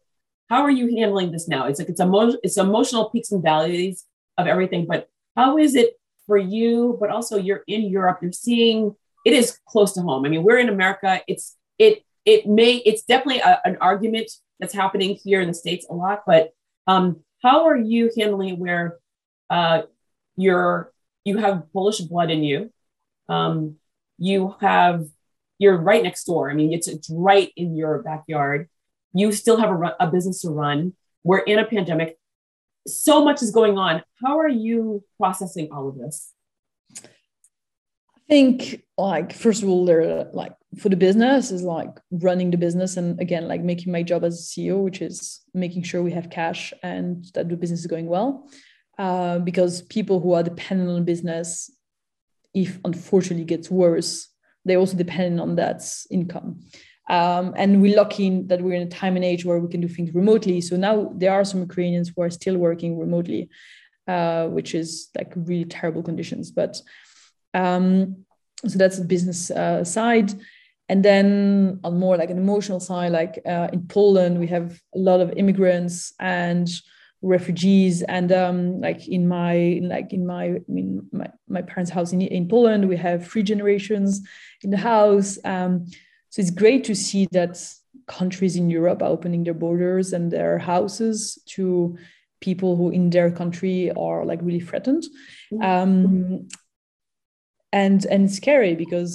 How 0.48 0.62
are 0.62 0.70
you 0.70 0.96
handling 0.96 1.32
this 1.32 1.48
now? 1.48 1.66
It's 1.66 1.78
like 1.78 1.90
it's 1.90 2.00
emo- 2.00 2.38
it's 2.42 2.56
emotional 2.56 3.10
peaks 3.10 3.30
and 3.30 3.42
valleys 3.42 4.06
of 4.38 4.46
everything. 4.46 4.86
But 4.86 5.10
how 5.36 5.58
is 5.58 5.74
it 5.74 5.90
for 6.26 6.38
you? 6.38 6.96
But 6.98 7.10
also, 7.10 7.36
you're 7.36 7.62
in 7.66 7.82
Europe. 7.82 8.20
You're 8.22 8.32
seeing 8.32 8.96
it 9.26 9.34
is 9.34 9.58
close 9.68 9.92
to 9.92 10.00
home. 10.00 10.24
I 10.24 10.30
mean, 10.30 10.44
we're 10.44 10.58
in 10.60 10.70
America. 10.70 11.20
It's 11.28 11.56
it 11.78 12.04
it 12.24 12.46
may 12.46 12.76
it's 12.76 13.02
definitely 13.02 13.40
a, 13.40 13.60
an 13.66 13.76
argument 13.82 14.30
that's 14.60 14.74
happening 14.74 15.18
here 15.22 15.40
in 15.40 15.48
the 15.48 15.54
states 15.54 15.86
a 15.88 15.94
lot. 15.94 16.22
But 16.26 16.50
um, 16.86 17.20
how 17.42 17.66
are 17.66 17.76
you 17.76 18.10
handling 18.16 18.58
where 18.58 18.98
uh, 19.50 19.82
you're 20.36 20.92
you 21.24 21.38
have 21.38 21.72
Polish 21.72 22.00
blood 22.00 22.30
in 22.30 22.44
you? 22.44 22.72
Um, 23.28 23.76
you 24.18 24.54
have 24.60 25.06
you're 25.58 25.76
right 25.76 26.02
next 26.02 26.24
door. 26.24 26.50
I 26.50 26.54
mean, 26.54 26.72
it's 26.72 26.88
it's 26.88 27.10
right 27.10 27.52
in 27.56 27.76
your 27.76 28.02
backyard. 28.02 28.68
You 29.12 29.32
still 29.32 29.58
have 29.58 29.70
a, 29.70 29.96
a 30.00 30.06
business 30.10 30.42
to 30.42 30.50
run. 30.50 30.94
We're 31.24 31.38
in 31.38 31.58
a 31.58 31.64
pandemic 31.64 32.18
so 32.86 33.24
much 33.24 33.42
is 33.42 33.50
going 33.50 33.78
on. 33.78 34.02
How 34.22 34.38
are 34.38 34.48
you 34.48 35.04
processing 35.18 35.68
all 35.72 35.88
of 35.88 35.98
this? 35.98 36.32
I 38.26 38.32
think 38.32 38.82
like 38.98 39.32
first 39.32 39.62
of 39.62 39.68
all, 39.68 39.84
they're 39.84 40.28
like 40.32 40.52
for 40.78 40.88
the 40.88 40.96
business 40.96 41.50
is 41.52 41.62
like 41.62 41.90
running 42.10 42.50
the 42.50 42.56
business 42.56 42.96
and 42.96 43.20
again 43.20 43.46
like 43.46 43.62
making 43.62 43.92
my 43.92 44.02
job 44.02 44.24
as 44.24 44.40
a 44.40 44.42
CEO, 44.42 44.82
which 44.82 45.00
is 45.00 45.42
making 45.54 45.84
sure 45.84 46.02
we 46.02 46.10
have 46.12 46.28
cash 46.28 46.72
and 46.82 47.24
that 47.34 47.48
the 47.48 47.56
business 47.56 47.80
is 47.80 47.86
going 47.86 48.06
well. 48.06 48.48
Uh, 48.98 49.38
because 49.38 49.82
people 49.82 50.20
who 50.20 50.32
are 50.32 50.42
dependent 50.42 50.90
on 50.90 51.04
business, 51.04 51.70
if 52.54 52.78
unfortunately 52.84 53.44
gets 53.44 53.70
worse, 53.70 54.28
they 54.64 54.76
also 54.76 54.96
depend 54.96 55.40
on 55.40 55.54
that 55.56 55.82
income. 56.10 56.60
Um, 57.08 57.54
and 57.56 57.80
we're 57.80 57.96
lucky 57.96 58.42
that 58.42 58.60
we're 58.60 58.74
in 58.74 58.88
a 58.88 58.90
time 58.90 59.14
and 59.14 59.24
age 59.24 59.44
where 59.44 59.60
we 59.60 59.68
can 59.68 59.80
do 59.80 59.88
things 59.88 60.12
remotely. 60.12 60.60
So 60.60 60.76
now 60.76 61.12
there 61.14 61.32
are 61.32 61.44
some 61.44 61.60
Ukrainians 61.60 62.08
who 62.08 62.22
are 62.22 62.30
still 62.30 62.56
working 62.56 62.98
remotely, 62.98 63.48
uh, 64.08 64.46
which 64.48 64.74
is 64.74 65.10
like 65.16 65.32
really 65.36 65.66
terrible 65.66 66.02
conditions. 66.02 66.50
But 66.50 66.80
um, 67.54 68.24
so 68.66 68.78
that's 68.78 68.98
the 68.98 69.04
business 69.04 69.50
uh, 69.50 69.84
side. 69.84 70.32
And 70.88 71.04
then 71.04 71.80
on 71.82 71.98
more 71.98 72.16
like 72.16 72.30
an 72.30 72.38
emotional 72.38 72.80
side, 72.80 73.12
like 73.12 73.40
uh, 73.44 73.68
in 73.72 73.86
Poland, 73.88 74.38
we 74.38 74.46
have 74.48 74.80
a 74.94 74.98
lot 74.98 75.20
of 75.20 75.32
immigrants 75.36 76.14
and 76.20 76.68
refugees 77.22 78.02
and 78.02 78.30
um, 78.30 78.80
like 78.80 79.08
in 79.08 79.26
my 79.26 79.80
like 79.82 80.12
in 80.12 80.26
my 80.26 80.44
I 80.44 80.60
mean 80.68 81.08
my, 81.12 81.28
my 81.48 81.62
parents' 81.62 81.90
house 81.90 82.12
in, 82.12 82.20
in 82.20 82.48
Poland, 82.48 82.88
we 82.88 82.96
have 82.96 83.26
three 83.26 83.42
generations 83.42 84.20
in 84.62 84.70
the 84.70 84.76
house. 84.76 85.38
Um, 85.44 85.86
so 86.30 86.40
it's 86.40 86.50
great 86.50 86.84
to 86.84 86.94
see 86.94 87.26
that 87.32 87.58
countries 88.06 88.56
in 88.56 88.70
Europe 88.70 89.02
are 89.02 89.08
opening 89.08 89.44
their 89.44 89.54
borders 89.54 90.12
and 90.12 90.30
their 90.30 90.58
houses 90.58 91.38
to 91.46 91.96
people 92.40 92.76
who 92.76 92.90
in 92.90 93.10
their 93.10 93.30
country 93.30 93.90
are 93.92 94.24
like 94.24 94.40
really 94.42 94.60
threatened. 94.60 95.04
Mm-hmm. 95.52 95.62
Um, 95.62 96.48
and 97.76 98.06
and 98.06 98.32
scary 98.40 98.74
because 98.74 99.12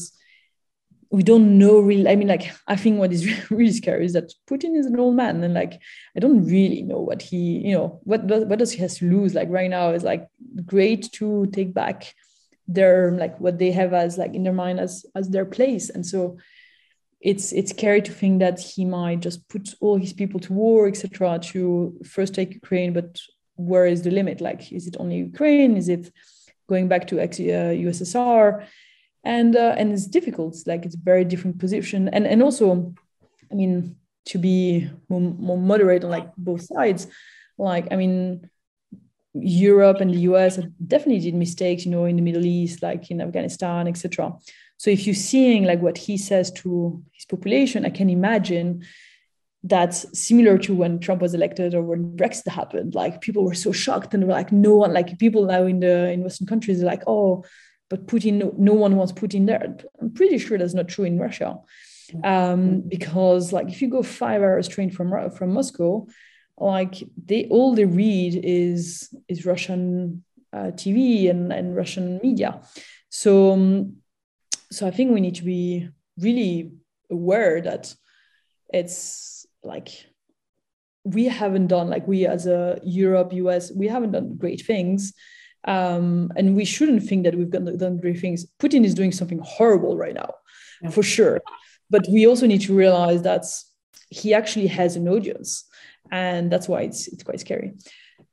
we 1.09 1.23
don't 1.23 1.57
know 1.57 1.79
really 1.79 2.07
i 2.07 2.15
mean 2.15 2.27
like 2.27 2.45
i 2.67 2.75
think 2.75 2.99
what 2.99 3.11
is 3.11 3.23
really 3.49 3.71
scary 3.71 4.05
is 4.05 4.13
that 4.13 4.31
putin 4.49 4.77
is 4.79 4.85
an 4.85 4.99
old 4.99 5.15
man 5.15 5.43
and 5.43 5.53
like 5.53 5.73
i 6.15 6.19
don't 6.19 6.45
really 6.45 6.81
know 6.83 7.01
what 7.09 7.21
he 7.21 7.41
you 7.67 7.73
know 7.75 7.99
what 8.03 8.23
what 8.49 8.59
does 8.59 8.71
he 8.71 8.79
has 8.79 8.97
to 8.97 9.09
lose 9.09 9.33
like 9.33 9.49
right 9.49 9.71
now 9.77 9.89
is 9.89 10.03
like 10.03 10.27
great 10.65 11.11
to 11.11 11.47
take 11.47 11.73
back 11.73 12.13
their 12.67 13.11
like 13.23 13.35
what 13.39 13.57
they 13.57 13.71
have 13.71 13.93
as 13.93 14.17
like 14.17 14.33
in 14.35 14.43
their 14.43 14.59
mind 14.63 14.79
as 14.79 15.05
as 15.15 15.29
their 15.29 15.45
place 15.45 15.89
and 15.89 16.05
so 16.05 16.37
it's 17.21 17.51
it's 17.51 17.71
scary 17.71 18.01
to 18.01 18.11
think 18.11 18.39
that 18.39 18.59
he 18.59 18.83
might 18.83 19.19
just 19.19 19.47
put 19.47 19.73
all 19.79 19.97
his 19.97 20.11
people 20.11 20.39
to 20.39 20.53
war, 20.53 20.87
etc., 20.87 21.37
to 21.39 21.95
first 22.03 22.33
take 22.33 22.55
Ukraine. 22.55 22.93
But 22.93 23.19
where 23.55 23.85
is 23.85 24.01
the 24.01 24.09
limit? 24.09 24.41
Like, 24.41 24.71
is 24.71 24.87
it 24.87 24.97
only 24.99 25.17
Ukraine? 25.17 25.77
Is 25.77 25.87
it 25.87 26.11
going 26.71 26.87
back 26.87 27.03
to 27.07 27.19
ex 27.19 27.37
USSR? 27.37 28.61
Uh, 28.61 28.65
and 29.23 29.55
uh, 29.55 29.75
and 29.77 29.91
it's 29.93 30.07
difficult. 30.07 30.55
Like 30.65 30.85
it's 30.85 30.95
a 30.95 31.05
very 31.11 31.25
different 31.31 31.59
position. 31.59 32.09
And 32.15 32.25
and 32.25 32.41
also, 32.41 32.93
I 33.51 33.55
mean, 33.55 33.95
to 34.31 34.37
be 34.37 34.89
more, 35.09 35.21
more 35.21 35.57
moderate 35.57 36.03
on 36.03 36.11
like 36.17 36.29
both 36.37 36.63
sides, 36.73 37.07
like 37.57 37.85
I 37.93 37.95
mean, 37.95 38.49
Europe 39.33 40.01
and 40.01 40.11
the 40.11 40.23
US 40.31 40.59
definitely 40.93 41.19
did 41.19 41.35
mistakes, 41.35 41.85
you 41.85 41.91
know, 41.91 42.05
in 42.05 42.15
the 42.15 42.27
Middle 42.29 42.45
East, 42.45 42.81
like 42.81 43.11
in 43.11 43.21
Afghanistan, 43.21 43.87
etc. 43.87 44.33
So 44.77 44.89
if 44.89 45.05
you're 45.05 45.25
seeing 45.31 45.65
like 45.65 45.81
what 45.81 45.97
he 45.97 46.17
says 46.17 46.51
to 46.61 47.03
his 47.11 47.25
population, 47.25 47.85
I 47.85 47.91
can 47.91 48.09
imagine 48.09 48.83
that's 49.63 50.05
similar 50.17 50.57
to 50.57 50.73
when 50.73 50.99
Trump 50.99 51.21
was 51.21 51.33
elected 51.33 51.75
or 51.75 51.83
when 51.83 52.15
Brexit 52.17 52.47
happened. 52.47 52.95
Like 52.95 53.21
people 53.21 53.43
were 53.43 53.53
so 53.53 53.71
shocked 53.71 54.13
and 54.13 54.23
were 54.23 54.33
like, 54.33 54.51
no 54.51 54.75
one, 54.75 54.93
like 54.93 55.19
people 55.19 55.45
now 55.45 55.65
in 55.65 55.79
the 55.79 56.11
in 56.11 56.23
Western 56.23 56.47
countries 56.47 56.81
are 56.81 56.87
like, 56.87 57.03
oh, 57.05 57.45
but 57.89 58.07
Putin, 58.07 58.33
no, 58.35 58.53
no 58.57 58.73
one 58.73 58.95
wants 58.95 59.11
Putin 59.11 59.45
there. 59.45 59.77
I'm 59.99 60.13
pretty 60.13 60.37
sure 60.37 60.57
that's 60.57 60.73
not 60.73 60.87
true 60.87 61.05
in 61.05 61.19
Russia, 61.19 61.59
um, 62.23 62.81
because 62.87 63.53
like 63.53 63.67
if 63.67 63.81
you 63.81 63.89
go 63.89 64.01
five 64.01 64.41
hours 64.41 64.67
train 64.67 64.89
from 64.89 65.29
from 65.31 65.53
Moscow, 65.53 66.07
like 66.57 67.03
they 67.23 67.45
all 67.49 67.75
they 67.75 67.85
read 67.85 68.39
is 68.43 69.13
is 69.27 69.45
Russian 69.45 70.23
uh, 70.53 70.71
TV 70.73 71.29
and 71.29 71.51
and 71.53 71.75
Russian 71.75 72.19
media. 72.23 72.61
So 73.09 73.51
um, 73.51 73.97
so 74.71 74.87
I 74.87 74.91
think 74.91 75.11
we 75.11 75.21
need 75.21 75.35
to 75.35 75.43
be 75.43 75.89
really 76.17 76.71
aware 77.11 77.61
that 77.61 77.93
it's 78.73 79.40
like 79.63 79.89
we 81.03 81.25
haven't 81.25 81.67
done 81.67 81.89
like 81.89 82.07
we 82.07 82.25
as 82.27 82.45
a 82.45 82.79
Europe, 82.83 83.33
US, 83.33 83.71
we 83.71 83.87
haven't 83.87 84.11
done 84.11 84.35
great 84.35 84.61
things. 84.61 85.13
Um, 85.63 86.31
and 86.35 86.55
we 86.55 86.65
shouldn't 86.65 87.03
think 87.03 87.23
that 87.23 87.35
we've 87.35 87.49
done, 87.49 87.77
done 87.77 87.97
great 87.97 88.19
things. 88.19 88.45
Putin 88.59 88.83
is 88.83 88.95
doing 88.95 89.11
something 89.11 89.39
horrible 89.43 89.95
right 89.95 90.15
now, 90.15 90.33
yeah. 90.81 90.89
for 90.89 91.03
sure. 91.03 91.41
But 91.89 92.07
we 92.09 92.25
also 92.25 92.47
need 92.47 92.61
to 92.61 92.75
realize 92.75 93.21
that 93.23 93.45
he 94.09 94.33
actually 94.33 94.67
has 94.67 94.95
an 94.95 95.07
audience, 95.07 95.65
and 96.11 96.51
that's 96.51 96.67
why 96.67 96.81
it's 96.81 97.07
it's 97.07 97.23
quite 97.23 97.39
scary. 97.39 97.73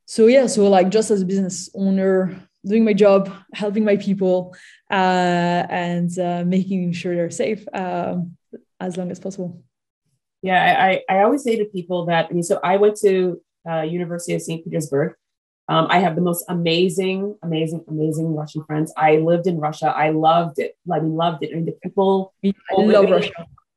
So 0.06 0.26
yeah, 0.26 0.46
so 0.46 0.68
like 0.68 0.88
just 0.88 1.10
as 1.10 1.20
a 1.20 1.26
business 1.26 1.68
owner, 1.74 2.48
doing 2.64 2.84
my 2.84 2.94
job, 2.94 3.30
helping 3.52 3.84
my 3.84 3.96
people, 3.96 4.56
uh, 4.90 5.66
and 5.68 6.16
uh, 6.18 6.44
making 6.46 6.92
sure 6.92 7.14
they're 7.14 7.30
safe 7.30 7.66
um, 7.74 8.36
as 8.80 8.96
long 8.96 9.10
as 9.10 9.20
possible. 9.20 9.62
Yeah, 10.42 10.76
I, 10.78 11.02
I 11.08 11.22
always 11.22 11.42
say 11.42 11.56
to 11.56 11.64
people 11.64 12.06
that 12.06 12.26
I 12.30 12.32
mean, 12.32 12.42
so 12.42 12.60
I 12.62 12.76
went 12.76 12.96
to 13.00 13.40
uh, 13.68 13.82
University 13.82 14.34
of 14.34 14.42
St. 14.42 14.64
Petersburg. 14.64 15.14
Um, 15.70 15.86
I 15.90 15.98
have 15.98 16.14
the 16.14 16.22
most 16.22 16.44
amazing, 16.48 17.36
amazing, 17.42 17.84
amazing 17.88 18.34
Russian 18.34 18.64
friends. 18.64 18.92
I 18.96 19.16
lived 19.16 19.46
in 19.46 19.58
Russia. 19.58 19.92
I 19.94 20.10
loved 20.10 20.58
it. 20.58 20.76
I 20.90 21.00
mean, 21.00 21.14
loved 21.14 21.42
it. 21.42 21.50
I 21.52 21.56
mean, 21.56 21.66
the 21.66 21.72
people. 21.82 22.32
I 22.44 22.52
love 22.76 23.10
Russia. 23.10 23.32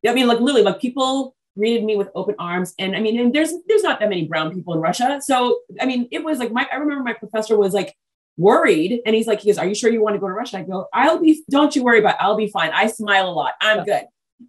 I 0.08 0.14
mean, 0.14 0.28
like 0.28 0.40
literally, 0.40 0.64
like 0.64 0.80
people 0.80 1.36
greeted 1.58 1.84
me 1.84 1.98
with 1.98 2.10
open 2.16 2.36
arms. 2.40 2.74
And 2.80 2.96
I 2.96 3.02
mean, 3.02 3.20
and 3.20 3.34
there's 3.34 3.54
there's 3.68 3.84
not 3.84 4.00
that 4.00 4.10
many 4.10 4.26
brown 4.28 4.54
people 4.54 4.74
in 4.74 4.80
Russia. 4.80 5.20
So 5.22 5.60
I 5.82 5.86
mean, 5.86 6.08
it 6.12 6.24
was 6.24 6.40
like 6.40 6.52
my 6.52 6.68
I 6.72 6.76
remember 6.76 7.04
my 7.04 7.14
professor 7.14 7.58
was 7.58 7.74
like, 7.74 7.96
worried. 8.38 9.02
And 9.06 9.16
he's 9.16 9.28
like, 9.28 9.42
he 9.42 9.50
goes, 9.50 9.58
Are 9.58 9.68
you 9.68 9.76
sure 9.76 9.92
you 9.92 10.02
want 10.02 10.16
to 10.16 10.20
go 10.20 10.28
to 10.28 10.34
Russia? 10.34 10.60
I 10.60 10.64
go, 10.64 10.88
I'll 10.94 11.20
be, 11.20 11.44
don't 11.50 11.76
you 11.76 11.84
worry 11.84 12.00
about 12.00 12.16
it. 12.16 12.22
I'll 12.22 12.38
be 12.38 12.48
fine. 12.48 12.72
I 12.74 12.88
smile 12.88 13.30
a 13.30 13.32
lot. 13.32 13.54
I'm 13.62 13.84
good. 13.84 14.04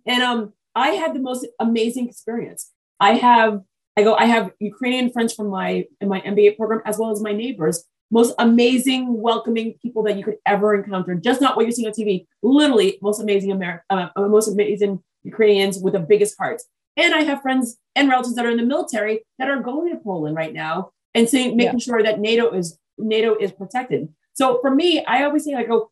And 0.07 0.23
um, 0.23 0.53
I 0.75 0.91
had 0.91 1.15
the 1.15 1.21
most 1.21 1.47
amazing 1.61 2.09
experience. 2.09 2.71
I 3.01 3.15
have, 3.15 3.61
I 3.97 4.03
go, 4.03 4.15
I 4.15 4.27
have 4.27 4.53
Ukrainian 4.59 5.11
friends 5.11 5.35
from 5.35 5.49
my 5.49 5.85
in 6.01 6.09
my 6.09 6.21
MBA 6.21 6.57
program, 6.57 6.81
as 6.85 6.99
well 6.99 7.11
as 7.11 7.21
my 7.21 7.33
neighbors. 7.33 7.85
Most 8.11 8.35
amazing, 8.39 9.21
welcoming 9.21 9.75
people 9.83 10.03
that 10.03 10.17
you 10.17 10.25
could 10.25 10.37
ever 10.45 10.75
encounter. 10.75 11.15
Just 11.15 11.41
not 11.41 11.57
what 11.57 11.65
you're 11.65 11.73
seeing 11.73 11.89
on 11.89 11.95
TV. 11.95 12.27
Literally, 12.43 12.99
most 13.01 13.21
amazing 13.21 13.51
American, 13.51 13.85
uh, 13.91 14.09
uh, 14.15 14.29
most 14.29 14.49
amazing 14.49 15.03
Ukrainians 15.23 15.79
with 15.79 15.95
the 15.95 16.01
biggest 16.01 16.37
hearts. 16.39 16.67
And 16.97 17.15
I 17.15 17.23
have 17.23 17.41
friends 17.41 17.79
and 17.97 18.09
relatives 18.09 18.35
that 18.35 18.45
are 18.45 18.51
in 18.51 18.59
the 18.59 18.67
military 18.67 19.25
that 19.39 19.49
are 19.49 19.61
going 19.61 19.91
to 19.93 19.99
Poland 19.99 20.37
right 20.37 20.53
now 20.53 20.91
and 21.15 21.29
saying, 21.29 21.57
making 21.57 21.79
yeah. 21.79 21.85
sure 21.85 22.03
that 22.03 22.21
NATO 22.21 22.51
is 22.51 22.79
NATO 22.99 23.35
is 23.35 23.51
protected. 23.53 24.09
So 24.35 24.61
for 24.61 24.71
me, 24.71 25.05
I 25.05 25.25
always 25.25 25.45
say, 25.45 25.55
I 25.55 25.65
go, 25.65 25.91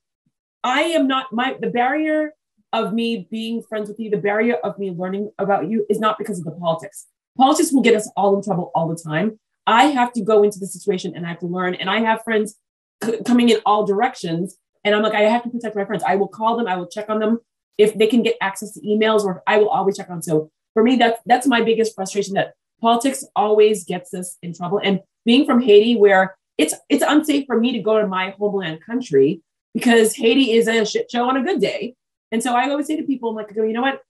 I 0.63 0.83
am 0.83 1.07
not 1.09 1.33
my 1.33 1.57
the 1.59 1.71
barrier 1.71 2.35
of 2.73 2.93
me 2.93 3.29
being 3.31 3.63
friends 3.63 3.89
with 3.89 3.99
you, 3.99 4.11
the 4.11 4.17
barrier 4.17 4.57
of 4.65 4.79
me 4.79 4.91
learning 4.91 5.31
about 5.39 5.69
you 5.69 5.87
is 5.89 5.99
not 5.99 6.19
because 6.19 6.39
of 6.39 6.45
the 6.45 6.53
politics. 6.53 7.07
Politics 7.37 7.73
will 7.73 7.83
get 7.83 7.95
us 7.95 8.11
all 8.17 8.37
in 8.37 8.43
trouble 8.43 8.71
all 8.75 8.89
the 8.89 9.01
time. 9.01 9.39
I 9.67 9.87
have 9.87 10.13
to 10.15 10.23
go 10.23 10.43
into 10.43 10.59
the 10.59 10.67
situation 10.67 11.15
and 11.15 11.27
I 11.27 11.31
have 11.31 11.39
to 11.41 11.47
learn. 11.47 11.75
And 11.75 11.91
I 11.91 12.01
have 12.01 12.23
friends 12.23 12.57
c- 13.03 13.23
coming 13.27 13.49
in 13.49 13.61
all 13.67 13.87
directions. 13.87 14.57
And 14.85 14.95
I'm 14.95 15.03
like, 15.03 15.15
I 15.15 15.23
have 15.23 15.43
to 15.45 15.51
protect 15.51 15.77
my 15.77 15.85
friends. 15.85 16.03
I 16.07 16.17
will 16.17 16.29
call 16.29 16.57
them, 16.57 16.67
I 16.67 16.77
will 16.77 16.89
check 16.89 17.09
on 17.09 17.19
them 17.21 17.41
if 17.79 17.95
they 17.97 18.07
can 18.07 18.23
get 18.23 18.37
access 18.41 18.73
to 18.75 18.81
emails, 18.81 19.25
or 19.25 19.43
I 19.47 19.59
will 19.59 19.69
always 19.69 19.97
check 19.97 20.11
on. 20.11 20.23
So 20.23 20.51
for 20.75 20.83
me, 20.83 20.97
that's 20.97 21.21
that's 21.27 21.47
my 21.47 21.63
biggest 21.63 21.95
frustration 21.95 22.35
that 22.35 22.55
politics 22.81 23.25
always 23.37 23.85
gets 23.85 24.13
us 24.15 24.37
in 24.43 24.55
trouble. 24.55 24.81
And 24.83 25.01
being 25.25 25.47
from 25.47 25.61
Haiti, 25.61 25.97
where 25.97 26.37
it's 26.59 26.75
it's 26.89 27.05
unsafe 27.07 27.47
for 27.47 27.59
me 27.59 27.73
to 27.73 27.81
go 27.81 28.01
to 28.01 28.07
my 28.07 28.31
homeland 28.39 28.85
country 28.85 29.43
because 29.73 30.15
Haiti 30.15 30.53
is 30.53 30.69
a 30.69 30.85
shit 30.85 31.11
show 31.11 31.29
on 31.29 31.37
a 31.37 31.43
good 31.43 31.61
day. 31.61 31.95
And 32.33 32.43
so 32.43 32.55
I 32.55 32.69
always 32.69 32.87
say 32.87 32.97
to 32.97 33.03
people, 33.03 33.31
I'm 33.31 33.37
like, 33.37 33.55
go, 33.55 33.63
you 33.63 33.73
know 33.73 33.83
what? 33.83 34.03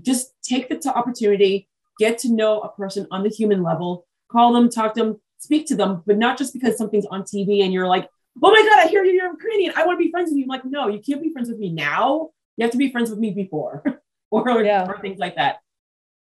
Just 0.00 0.32
take 0.42 0.68
the 0.68 0.76
t- 0.76 0.88
opportunity, 0.88 1.68
get 1.98 2.18
to 2.18 2.32
know 2.32 2.60
a 2.60 2.68
person 2.68 3.06
on 3.10 3.22
the 3.22 3.28
human 3.28 3.62
level, 3.62 4.06
call 4.30 4.52
them, 4.52 4.68
talk 4.68 4.94
to 4.94 5.02
them, 5.02 5.20
speak 5.38 5.66
to 5.68 5.76
them, 5.76 6.02
but 6.06 6.18
not 6.18 6.38
just 6.38 6.52
because 6.52 6.76
something's 6.76 7.06
on 7.06 7.22
TV 7.22 7.62
and 7.62 7.72
you're 7.72 7.88
like, 7.88 8.08
oh 8.42 8.50
my 8.50 8.62
God, 8.62 8.86
I 8.86 8.88
hear 8.88 9.04
you, 9.04 9.12
you're 9.12 9.30
Ukrainian. 9.30 9.72
I 9.76 9.86
want 9.86 9.98
to 9.98 10.04
be 10.04 10.10
friends 10.10 10.30
with 10.30 10.38
you. 10.38 10.44
I'm 10.44 10.48
like, 10.48 10.64
no, 10.64 10.88
you 10.88 11.00
can't 11.00 11.22
be 11.22 11.32
friends 11.32 11.48
with 11.48 11.58
me 11.58 11.70
now. 11.72 12.30
You 12.56 12.62
have 12.62 12.72
to 12.72 12.78
be 12.78 12.90
friends 12.90 13.10
with 13.10 13.18
me 13.18 13.30
before 13.30 13.82
or, 14.30 14.62
yeah. 14.62 14.86
or 14.88 15.00
things 15.00 15.18
like 15.18 15.36
that 15.36 15.58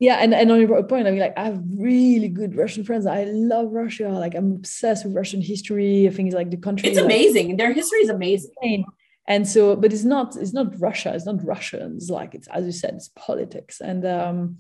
yeah 0.02 0.16
and, 0.16 0.34
and 0.34 0.50
on 0.50 0.60
your 0.60 0.82
point 0.82 1.06
i 1.06 1.10
mean 1.12 1.20
like 1.20 1.38
i 1.38 1.44
have 1.44 1.62
really 1.78 2.28
good 2.28 2.56
russian 2.56 2.82
friends 2.82 3.06
i 3.06 3.22
love 3.24 3.70
russia 3.70 4.08
like 4.08 4.34
i'm 4.34 4.52
obsessed 4.52 5.04
with 5.04 5.14
russian 5.14 5.40
history 5.40 6.10
things 6.10 6.34
like 6.34 6.50
the 6.50 6.56
country 6.56 6.88
it's 6.88 6.98
amazing 6.98 7.48
like, 7.48 7.58
their 7.58 7.72
history 7.72 8.00
is 8.00 8.08
amazing 8.08 8.84
and 9.28 9.46
so 9.46 9.76
but 9.76 9.92
it's 9.92 10.04
not 10.04 10.36
it's 10.36 10.52
not 10.52 10.78
russia 10.80 11.12
it's 11.14 11.26
not 11.26 11.44
russians 11.44 12.10
like 12.10 12.34
it's 12.34 12.48
as 12.48 12.64
you 12.64 12.72
said 12.72 12.94
it's 12.94 13.10
politics. 13.14 13.80
And 13.80 14.04
um 14.04 14.58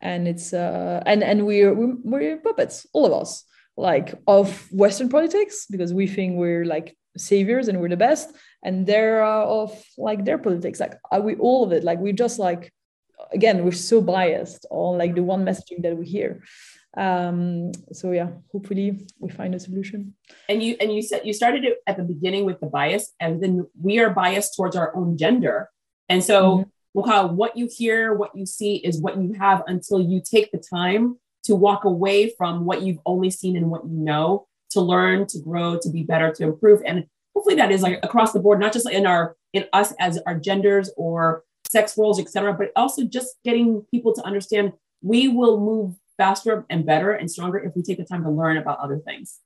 and 0.00 0.28
it's 0.28 0.52
uh 0.52 1.02
and 1.06 1.22
and 1.22 1.46
we're 1.46 1.74
we're, 1.74 2.36
puppets 2.38 2.86
all 2.92 3.06
of 3.06 3.12
us 3.12 3.44
like 3.76 4.14
of 4.26 4.70
western 4.72 5.08
politics 5.08 5.66
because 5.70 5.92
we 5.92 6.06
think 6.06 6.36
we're 6.36 6.64
like 6.64 6.96
saviors 7.16 7.68
and 7.68 7.80
we're 7.80 7.88
the 7.88 7.96
best. 7.96 8.32
And 8.62 8.86
they're 8.86 9.24
uh, 9.24 9.44
of 9.44 9.84
like 9.96 10.24
their 10.24 10.38
politics 10.38 10.80
like 10.80 10.94
are 11.12 11.20
we 11.20 11.36
all 11.36 11.64
of 11.64 11.72
it? 11.72 11.84
Like 11.84 11.98
we're 11.98 12.12
just 12.12 12.38
like 12.38 12.72
again 13.32 13.64
we're 13.64 13.72
so 13.72 14.00
biased 14.00 14.64
on 14.70 14.98
like 14.98 15.14
the 15.14 15.22
one 15.22 15.44
messaging 15.44 15.82
that 15.82 15.96
we 15.96 16.06
hear 16.06 16.42
um 16.96 17.70
so 17.92 18.12
yeah 18.12 18.28
hopefully 18.50 19.06
we 19.20 19.28
find 19.28 19.54
a 19.54 19.60
solution 19.60 20.14
and 20.48 20.62
you 20.62 20.74
and 20.80 20.92
you 20.92 21.02
said 21.02 21.20
you 21.24 21.32
started 21.32 21.64
it 21.64 21.78
at 21.86 21.96
the 21.96 22.02
beginning 22.02 22.44
with 22.46 22.58
the 22.60 22.66
bias 22.66 23.12
and 23.20 23.42
then 23.42 23.66
we 23.80 23.98
are 23.98 24.10
biased 24.10 24.56
towards 24.56 24.74
our 24.74 24.94
own 24.96 25.16
gender 25.16 25.68
and 26.08 26.24
so 26.24 26.66
mm-hmm. 26.96 27.36
what 27.36 27.56
you 27.56 27.68
hear 27.70 28.14
what 28.14 28.34
you 28.34 28.46
see 28.46 28.76
is 28.76 29.02
what 29.02 29.18
you 29.18 29.34
have 29.34 29.62
until 29.66 30.00
you 30.00 30.22
take 30.24 30.50
the 30.50 30.58
time 30.58 31.18
to 31.44 31.54
walk 31.54 31.84
away 31.84 32.32
from 32.38 32.64
what 32.64 32.82
you've 32.82 33.00
only 33.04 33.30
seen 33.30 33.56
and 33.56 33.70
what 33.70 33.84
you 33.84 33.96
know 33.96 34.46
to 34.70 34.80
learn 34.80 35.26
to 35.26 35.38
grow 35.40 35.78
to 35.78 35.90
be 35.90 36.02
better 36.02 36.32
to 36.32 36.42
improve 36.44 36.80
and 36.86 37.06
hopefully 37.34 37.54
that 37.54 37.70
is 37.70 37.82
like 37.82 38.00
across 38.02 38.32
the 38.32 38.40
board 38.40 38.58
not 38.58 38.72
just 38.72 38.88
in 38.90 39.06
our 39.06 39.36
in 39.52 39.66
us 39.74 39.92
as 40.00 40.18
our 40.26 40.38
genders 40.38 40.90
or 40.96 41.44
sex 41.70 41.96
roles, 41.96 42.20
etc. 42.20 42.52
But 42.54 42.72
also 42.76 43.04
just 43.04 43.36
getting 43.44 43.82
people 43.90 44.14
to 44.14 44.22
understand 44.22 44.72
we 45.02 45.28
will 45.28 45.60
move 45.60 45.94
faster 46.18 46.66
and 46.68 46.84
better 46.84 47.12
and 47.12 47.30
stronger 47.30 47.58
if 47.58 47.74
we 47.74 47.82
take 47.82 47.96
the 47.96 48.04
time 48.04 48.24
to 48.24 48.30
learn 48.30 48.58
about 48.58 48.78
other 48.80 48.98
things. 48.98 49.38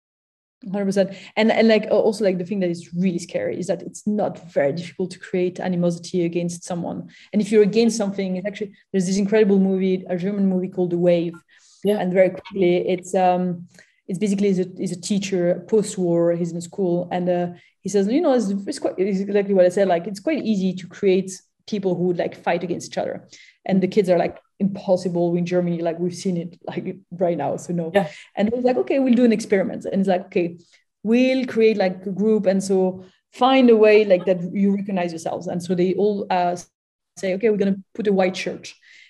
100% 0.64 1.16
and 1.36 1.50
and 1.50 1.66
like 1.66 1.88
also 1.90 2.24
like 2.24 2.38
the 2.38 2.44
thing 2.44 2.60
that 2.60 2.70
is 2.70 2.94
really 2.94 3.18
scary 3.18 3.58
is 3.58 3.66
that 3.66 3.82
it's 3.82 4.06
not 4.06 4.52
very 4.52 4.72
difficult 4.72 5.10
to 5.10 5.18
create 5.18 5.58
animosity 5.58 6.24
against 6.24 6.62
someone. 6.62 7.10
And 7.32 7.42
if 7.42 7.50
you're 7.50 7.64
against 7.64 7.96
something 7.96 8.36
it's 8.36 8.46
actually 8.46 8.72
there's 8.92 9.06
this 9.06 9.16
incredible 9.16 9.58
movie 9.58 10.04
a 10.08 10.16
german 10.16 10.46
movie 10.48 10.68
called 10.68 10.90
the 10.90 10.98
wave. 10.98 11.34
Yeah. 11.82 11.98
And 11.98 12.12
very 12.12 12.30
quickly 12.30 12.76
it's 12.88 13.12
um 13.12 13.66
it's 14.06 14.20
basically 14.20 14.48
he's 14.48 14.60
a, 14.60 14.66
he's 14.76 14.92
a 14.92 15.00
teacher 15.00 15.64
post-war. 15.68 16.32
He's 16.32 16.52
in 16.52 16.58
a 16.58 16.60
school. 16.60 17.08
And 17.10 17.28
uh, 17.28 17.48
he 17.80 17.88
says 17.88 18.06
you 18.06 18.20
know 18.20 18.34
it's, 18.34 18.50
it's 18.68 18.78
quite 18.78 18.94
it's 18.98 19.18
exactly 19.18 19.54
what 19.54 19.64
i 19.64 19.68
said 19.68 19.88
like 19.88 20.06
it's 20.06 20.20
quite 20.20 20.44
easy 20.44 20.72
to 20.74 20.86
create 20.86 21.32
people 21.66 21.94
who 21.94 22.04
would 22.04 22.18
like 22.18 22.36
fight 22.36 22.62
against 22.62 22.88
each 22.88 22.98
other. 22.98 23.28
And 23.64 23.82
the 23.82 23.88
kids 23.88 24.08
are 24.08 24.18
like 24.18 24.38
impossible 24.66 25.26
in 25.38 25.44
germany 25.52 25.78
like 25.88 25.98
we've 25.98 26.20
seen 26.24 26.36
it 26.36 26.50
like 26.70 26.84
right 27.24 27.38
now 27.44 27.56
so 27.56 27.72
no 27.72 27.90
yeah. 27.94 28.08
and 28.36 28.48
it 28.48 28.54
was 28.54 28.64
like 28.64 28.78
okay 28.82 28.98
we'll 28.98 29.20
do 29.22 29.24
an 29.30 29.36
experiment 29.38 29.84
and 29.84 30.00
it's 30.00 30.12
like 30.14 30.24
okay 30.26 30.58
we'll 31.02 31.44
create 31.54 31.76
like 31.76 31.96
a 32.06 32.14
group 32.22 32.46
and 32.46 32.62
so 32.70 33.04
find 33.32 33.70
a 33.70 33.76
way 33.76 34.04
like 34.04 34.24
that 34.24 34.38
you 34.52 34.74
recognize 34.74 35.12
yourselves 35.12 35.46
and 35.46 35.62
so 35.62 35.74
they 35.74 35.94
all 35.94 36.26
uh, 36.30 36.54
say 37.16 37.34
okay 37.34 37.50
we're 37.50 37.64
going 37.64 37.74
to 37.74 37.82
put 37.94 38.06
a 38.06 38.12
white 38.12 38.36
shirt 38.36 38.66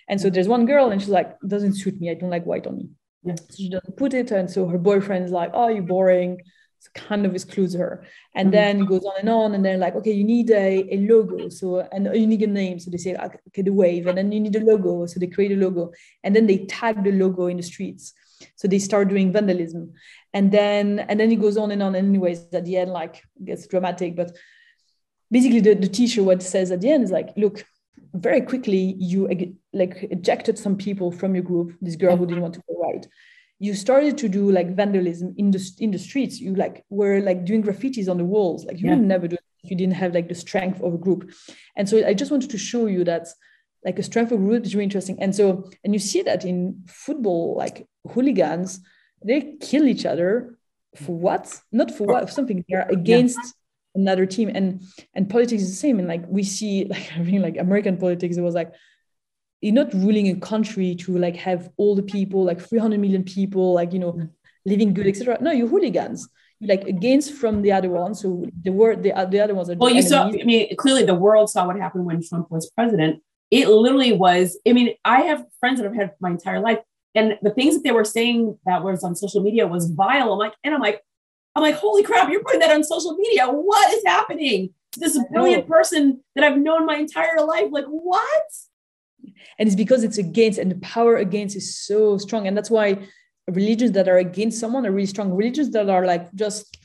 And 0.09 0.21
so 0.21 0.29
there's 0.31 0.49
one 0.49 0.67
girl, 0.67 0.91
and 0.91 1.01
she's 1.01 1.11
like, 1.11 1.39
doesn't 1.47 1.75
suit 1.75 1.99
me. 2.01 2.11
I 2.11 2.15
don't 2.15 2.31
like 2.37 2.45
white 2.45 2.67
on 2.67 2.77
me. 2.77 2.87
Yeah. 3.23 3.37
So 3.37 3.57
she 3.57 3.71
doesn't 3.71 3.97
put 3.97 4.13
it, 4.15 4.31
and 4.31 4.51
so 4.51 4.67
her 4.69 4.79
boyfriend's 4.79 5.33
like, 5.33 5.53
oh, 5.55 5.69
you're 5.69 5.83
boring. 5.95 6.41
Kind 6.95 7.25
of 7.25 7.35
excludes 7.35 7.75
her, 7.75 8.05
and 8.35 8.49
Mhm. 8.49 8.53
then 8.53 8.81
it 8.83 8.87
goes 8.87 9.05
on 9.05 9.15
and 9.21 9.29
on, 9.29 9.55
and 9.55 9.65
they're 9.65 9.79
like, 9.79 9.95
okay, 9.95 10.13
you 10.13 10.25
need 10.25 10.51
a, 10.51 10.87
a 10.95 10.99
logo, 11.13 11.49
so 11.49 11.81
and 11.81 12.05
you 12.15 12.27
need 12.27 12.43
a 12.43 12.47
name, 12.47 12.79
so 12.79 12.91
they 12.91 12.99
say, 12.99 13.15
okay, 13.15 13.63
the 13.63 13.73
wave, 13.73 14.07
and 14.07 14.19
then 14.19 14.31
you 14.31 14.41
need 14.41 14.57
a 14.57 14.61
logo, 14.61 15.07
so 15.07 15.19
they 15.19 15.27
create 15.27 15.53
a 15.53 15.57
logo, 15.57 15.91
and 16.23 16.37
then 16.37 16.47
they 16.47 16.59
tag 16.67 17.03
the 17.03 17.13
logo 17.13 17.47
in 17.47 17.57
the 17.57 17.63
streets, 17.63 18.13
so 18.57 18.69
they 18.69 18.79
start 18.79 19.09
doing 19.09 19.33
vandalism, 19.33 19.93
and 20.35 20.53
then 20.53 20.99
and 21.09 21.19
then 21.19 21.31
it 21.33 21.41
goes 21.41 21.57
on 21.57 21.71
and 21.71 21.83
on. 21.83 21.95
Anyways, 21.95 22.47
at 22.53 22.65
the 22.67 22.77
end, 22.77 22.91
like 22.91 23.23
it 23.41 23.45
gets 23.47 23.67
dramatic, 23.67 24.15
but 24.15 24.37
basically 25.31 25.61
the, 25.61 25.75
the 25.75 25.89
teacher 25.89 26.23
what 26.23 26.43
says 26.43 26.71
at 26.71 26.81
the 26.83 26.91
end 26.91 27.05
is 27.05 27.11
like 27.11 27.31
look 27.37 27.65
very 28.13 28.43
quickly 28.43 28.95
you 28.99 29.19
like 29.73 29.95
ejected 30.11 30.59
some 30.59 30.77
people 30.77 31.11
from 31.11 31.35
your 31.35 31.45
group. 31.45 31.75
This 31.81 31.97
girl 31.97 32.17
who 32.17 32.27
didn't 32.27 32.43
want 32.43 32.55
to 32.55 32.63
go 32.69 32.75
right 32.83 33.07
you 33.63 33.75
started 33.75 34.19
to 34.19 34.29
do 34.29 34.51
like 34.51 34.75
vandalism 34.75 35.29
in 35.39 35.53
the 35.53 35.61
in 35.79 35.93
the 35.93 35.99
streets. 35.99 36.41
You 36.41 36.53
like 36.57 36.85
were 36.91 37.21
like 37.21 37.45
doing 37.45 37.63
graffitis 37.63 38.09
on 38.09 38.19
the 38.19 38.25
walls. 38.35 38.65
Like 38.67 38.79
you 38.81 38.87
Yeah. 38.89 38.97
would 38.97 39.07
never 39.15 39.29
do 39.29 39.37
it 39.37 39.45
if 39.63 39.71
you 39.71 39.77
didn't 39.77 39.95
have 40.03 40.13
like 40.15 40.29
the 40.29 40.35
strength 40.35 40.81
of 40.83 40.93
a 40.95 40.99
group. 40.99 41.31
And 41.77 41.89
so 41.89 41.95
i 42.11 42.13
just 42.13 42.33
wanted 42.33 42.51
to 42.51 42.59
show 42.59 42.85
you 42.95 43.05
that 43.05 43.25
like 43.87 43.99
a 44.01 44.03
strength 44.11 44.33
of 44.33 44.41
a 44.41 44.45
group 44.49 44.65
is 44.67 44.75
really 44.75 44.89
interesting. 44.91 45.17
And 45.23 45.33
so 45.39 45.71
and 45.85 45.91
you 45.97 46.01
see 46.11 46.23
that 46.23 46.45
in 46.45 46.83
football 46.89 47.45
like 47.65 47.77
hooligans 48.13 48.81
they 49.25 49.41
kill 49.69 49.87
each 49.95 50.05
other 50.13 50.59
for 51.05 51.15
what? 51.27 51.45
Not 51.71 51.89
for 51.97 52.05
what 52.13 52.23
for 52.29 52.35
something. 52.39 52.65
They're 52.69 52.89
against 53.01 53.43
another 53.95 54.27
team. 54.27 54.49
And 54.59 54.67
and 55.15 55.31
politics 55.31 55.63
is 55.63 55.71
the 55.71 55.83
same. 55.87 55.97
And 56.01 56.09
like 56.15 56.25
we 56.37 56.43
see 56.57 56.75
like 56.95 57.07
i 57.19 57.23
mean 57.31 57.43
like 57.47 57.57
american 57.67 57.97
politics 58.05 58.37
it 58.37 58.47
was 58.51 58.57
like 58.63 58.73
you're 59.63 59.73
not 59.73 59.95
ruling 59.95 60.29
a 60.29 60.35
country 60.35 60.95
to 60.97 61.17
like 61.17 61.37
have 61.37 61.71
all 61.77 61.95
the 61.95 62.03
people 62.03 62.45
like 62.45 62.61
300 62.61 63.01
million 63.01 63.23
people 63.23 63.73
like 63.73 63.93
you 63.93 63.99
know 63.99 64.13
mm. 64.13 64.29
living 64.67 64.93
good 64.93 65.07
etc 65.07 65.39
no 65.41 65.53
you're 65.53 65.69
hooligans 65.69 66.29
you're 66.63 66.77
like 66.77 66.87
against 66.87 67.33
from 67.33 67.63
the 67.63 67.73
other 67.73 67.89
one 67.89 68.15
so 68.15 68.45
the 68.63 68.71
word 68.71 69.03
the, 69.03 69.13
the 69.31 69.41
other 69.41 69.55
ones 69.55 69.69
are 69.69 69.75
Well, 69.75 69.91
you 69.91 70.03
saw. 70.03 70.29
I 70.29 70.45
mean, 70.45 70.77
clearly 70.77 71.05
the 71.05 71.15
world 71.15 71.51
saw 71.51 71.67
what 71.67 71.77
happened 71.77 72.05
when 72.05 72.23
Trump 72.23 72.51
was 72.51 72.71
president. 72.71 73.21
It 73.51 73.69
literally 73.69 74.13
was, 74.13 74.59
I 74.67 74.73
mean, 74.73 74.95
I 75.05 75.23
have 75.23 75.45
friends 75.61 75.81
that 75.81 75.87
I've 75.87 75.95
had 75.95 76.13
my 76.21 76.31
entire 76.31 76.61
life, 76.61 76.79
and 77.17 77.37
the 77.43 77.51
things 77.51 77.75
that 77.75 77.83
they 77.83 77.91
were 77.91 78.05
saying 78.05 78.59
that 78.65 78.85
was 78.85 79.03
on 79.03 79.17
social 79.17 79.43
media 79.43 79.67
was 79.67 79.91
vile. 79.91 80.33
I'm 80.33 80.39
like, 80.39 80.55
and 80.63 80.73
I'm 80.73 80.81
like, 80.81 81.03
I'm 81.57 81.63
like, 81.63 81.75
holy 81.75 82.05
crap, 82.05 82.31
you're 82.31 82.45
putting 82.45 82.61
that 82.61 82.71
on 82.71 82.85
social 82.85 83.15
media. 83.17 83.49
What 83.49 83.93
is 83.93 84.05
happening? 84.07 84.73
This 84.97 85.19
brilliant 85.33 85.67
person 85.67 86.23
that 86.37 86.45
I've 86.45 86.59
known 86.59 86.87
my 86.87 86.97
entire 86.97 87.41
life. 87.45 87.69
Like, 87.71 87.87
what? 87.87 88.43
And 89.59 89.67
it's 89.67 89.77
because 89.77 90.05
it's 90.05 90.19
against 90.19 90.59
and 90.59 90.71
the 90.71 90.79
power 90.81 91.17
against 91.17 91.57
is 91.57 91.79
so 91.79 92.19
strong. 92.19 92.47
And 92.47 92.57
that's 92.57 92.71
why 92.71 92.99
religions 93.49 93.93
that 93.93 94.09
are 94.09 94.19
against 94.19 94.61
someone 94.61 94.87
are 94.87 94.93
really 94.93 95.07
strong. 95.07 95.33
Religions 95.33 95.71
that 95.71 95.89
are 95.89 96.07
like 96.07 96.33
just 96.35 96.77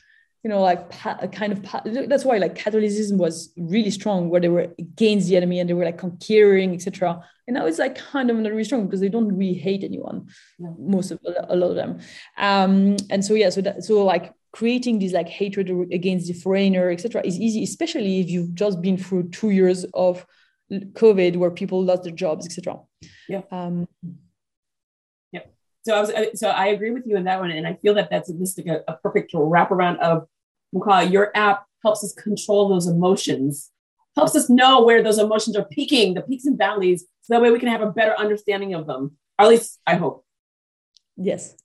you 0.44 0.50
know 0.50 0.60
like 0.62 0.88
pa- 0.90 1.26
kind 1.32 1.52
of 1.52 2.08
that's 2.08 2.24
why 2.24 2.38
like 2.38 2.54
catholicism 2.54 3.18
was 3.18 3.52
really 3.56 3.90
strong 3.90 4.30
where 4.30 4.40
they 4.40 4.48
were 4.48 4.72
against 4.78 5.28
the 5.28 5.36
enemy 5.36 5.58
and 5.58 5.68
they 5.68 5.74
were 5.74 5.84
like 5.84 5.98
conquering 5.98 6.72
etc 6.74 7.20
and 7.48 7.54
now 7.54 7.66
it's 7.66 7.80
like 7.80 7.96
kind 7.98 8.30
of 8.30 8.36
not 8.36 8.52
really 8.52 8.62
strong 8.62 8.84
because 8.86 9.00
they 9.00 9.08
don't 9.08 9.36
really 9.36 9.54
hate 9.54 9.82
anyone 9.82 10.28
Yeah. 10.60 10.70
most 10.78 11.10
of 11.10 11.18
a 11.24 11.56
lot 11.56 11.70
of 11.70 11.76
them. 11.76 11.98
Um 12.36 12.96
and 13.10 13.24
so 13.24 13.34
yeah 13.34 13.50
so 13.50 13.60
that 13.62 13.82
so 13.82 14.04
like 14.04 14.32
creating 14.52 15.00
this 15.00 15.12
like 15.12 15.28
hatred 15.28 15.68
against 15.92 16.28
the 16.28 16.34
foreigner 16.34 16.88
etc 16.90 17.20
is 17.24 17.38
easy 17.38 17.64
especially 17.64 18.20
if 18.20 18.30
you've 18.30 18.54
just 18.54 18.80
been 18.80 18.96
through 18.96 19.30
two 19.30 19.50
years 19.50 19.84
of 19.92 20.24
covid 20.70 21.36
where 21.36 21.50
people 21.50 21.82
lost 21.82 22.02
their 22.04 22.12
jobs 22.12 22.46
etc 22.46 22.78
Yeah. 23.28 23.42
um 23.50 23.86
So 25.84 25.94
I 25.94 26.00
was, 26.00 26.12
so 26.34 26.48
I 26.50 26.66
agree 26.66 26.90
with 26.90 27.06
you 27.06 27.16
in 27.16 27.24
that 27.24 27.40
one, 27.40 27.50
and 27.50 27.66
I 27.66 27.74
feel 27.80 27.94
that 27.94 28.10
that's 28.10 28.30
this 28.30 28.58
like 28.58 28.66
a, 28.66 28.78
a 28.92 28.96
perfect 29.02 29.32
wraparound 29.32 29.98
of 30.00 30.26
we'll 30.70 30.84
call 30.84 31.02
it 31.02 31.10
your 31.10 31.30
app 31.34 31.64
helps 31.82 32.04
us 32.04 32.12
control 32.12 32.68
those 32.68 32.86
emotions, 32.86 33.70
helps 34.14 34.36
us 34.36 34.50
know 34.50 34.82
where 34.84 35.02
those 35.02 35.18
emotions 35.18 35.56
are 35.56 35.64
peaking, 35.64 36.12
the 36.12 36.20
peaks 36.20 36.44
and 36.44 36.58
valleys, 36.58 37.06
so 37.22 37.32
that 37.32 37.40
way 37.40 37.50
we 37.50 37.58
can 37.58 37.68
have 37.68 37.80
a 37.80 37.90
better 37.90 38.14
understanding 38.18 38.74
of 38.74 38.86
them. 38.86 39.02
Or 39.38 39.46
at 39.46 39.48
least 39.48 39.80
I 39.86 39.94
hope. 39.94 40.26
yes 41.16 41.56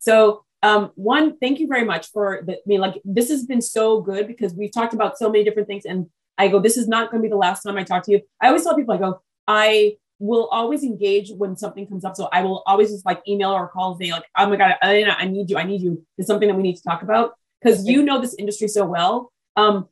So, 0.00 0.44
um, 0.62 0.90
one, 0.96 1.38
thank 1.38 1.60
you 1.60 1.68
very 1.68 1.84
much 1.84 2.04
for 2.14 2.42
the. 2.46 2.54
I 2.54 2.66
mean, 2.66 2.80
like 2.80 2.96
this 3.04 3.28
has 3.28 3.44
been 3.46 3.62
so 3.62 4.00
good 4.00 4.26
because 4.26 4.52
we've 4.54 4.72
talked 4.72 4.94
about 4.94 5.16
so 5.16 5.30
many 5.30 5.44
different 5.44 5.68
things, 5.68 5.84
and 5.84 6.06
I 6.38 6.48
go, 6.48 6.60
this 6.60 6.76
is 6.76 6.88
not 6.88 7.10
going 7.10 7.22
to 7.22 7.26
be 7.26 7.30
the 7.30 7.36
last 7.36 7.62
time 7.62 7.76
I 7.76 7.84
talk 7.84 8.04
to 8.04 8.12
you. 8.12 8.20
I 8.40 8.48
always 8.48 8.64
tell 8.64 8.74
people, 8.74 8.94
I 8.94 8.98
go, 8.98 9.20
I 9.46 9.96
will 10.18 10.48
always 10.48 10.82
engage 10.82 11.30
when 11.36 11.56
something 11.56 11.86
comes 11.86 12.04
up, 12.04 12.16
so 12.16 12.28
I 12.32 12.42
will 12.42 12.62
always 12.66 12.90
just 12.90 13.04
like 13.04 13.22
email 13.26 13.50
or 13.50 13.68
call 13.68 13.92
and 13.92 14.04
say, 14.04 14.12
like, 14.12 14.24
oh 14.36 14.48
my 14.48 14.56
god, 14.56 14.76
I, 14.82 15.04
I 15.04 15.26
need 15.26 15.50
you, 15.50 15.58
I 15.58 15.64
need 15.64 15.82
you. 15.82 16.04
It's 16.16 16.28
something 16.28 16.48
that 16.48 16.54
we 16.54 16.62
need 16.62 16.76
to 16.76 16.82
talk 16.82 17.02
about 17.02 17.34
because 17.60 17.86
you 17.86 18.02
know 18.02 18.20
this 18.20 18.34
industry 18.34 18.68
so 18.68 18.84
well. 18.84 19.32
Um, 19.56 19.88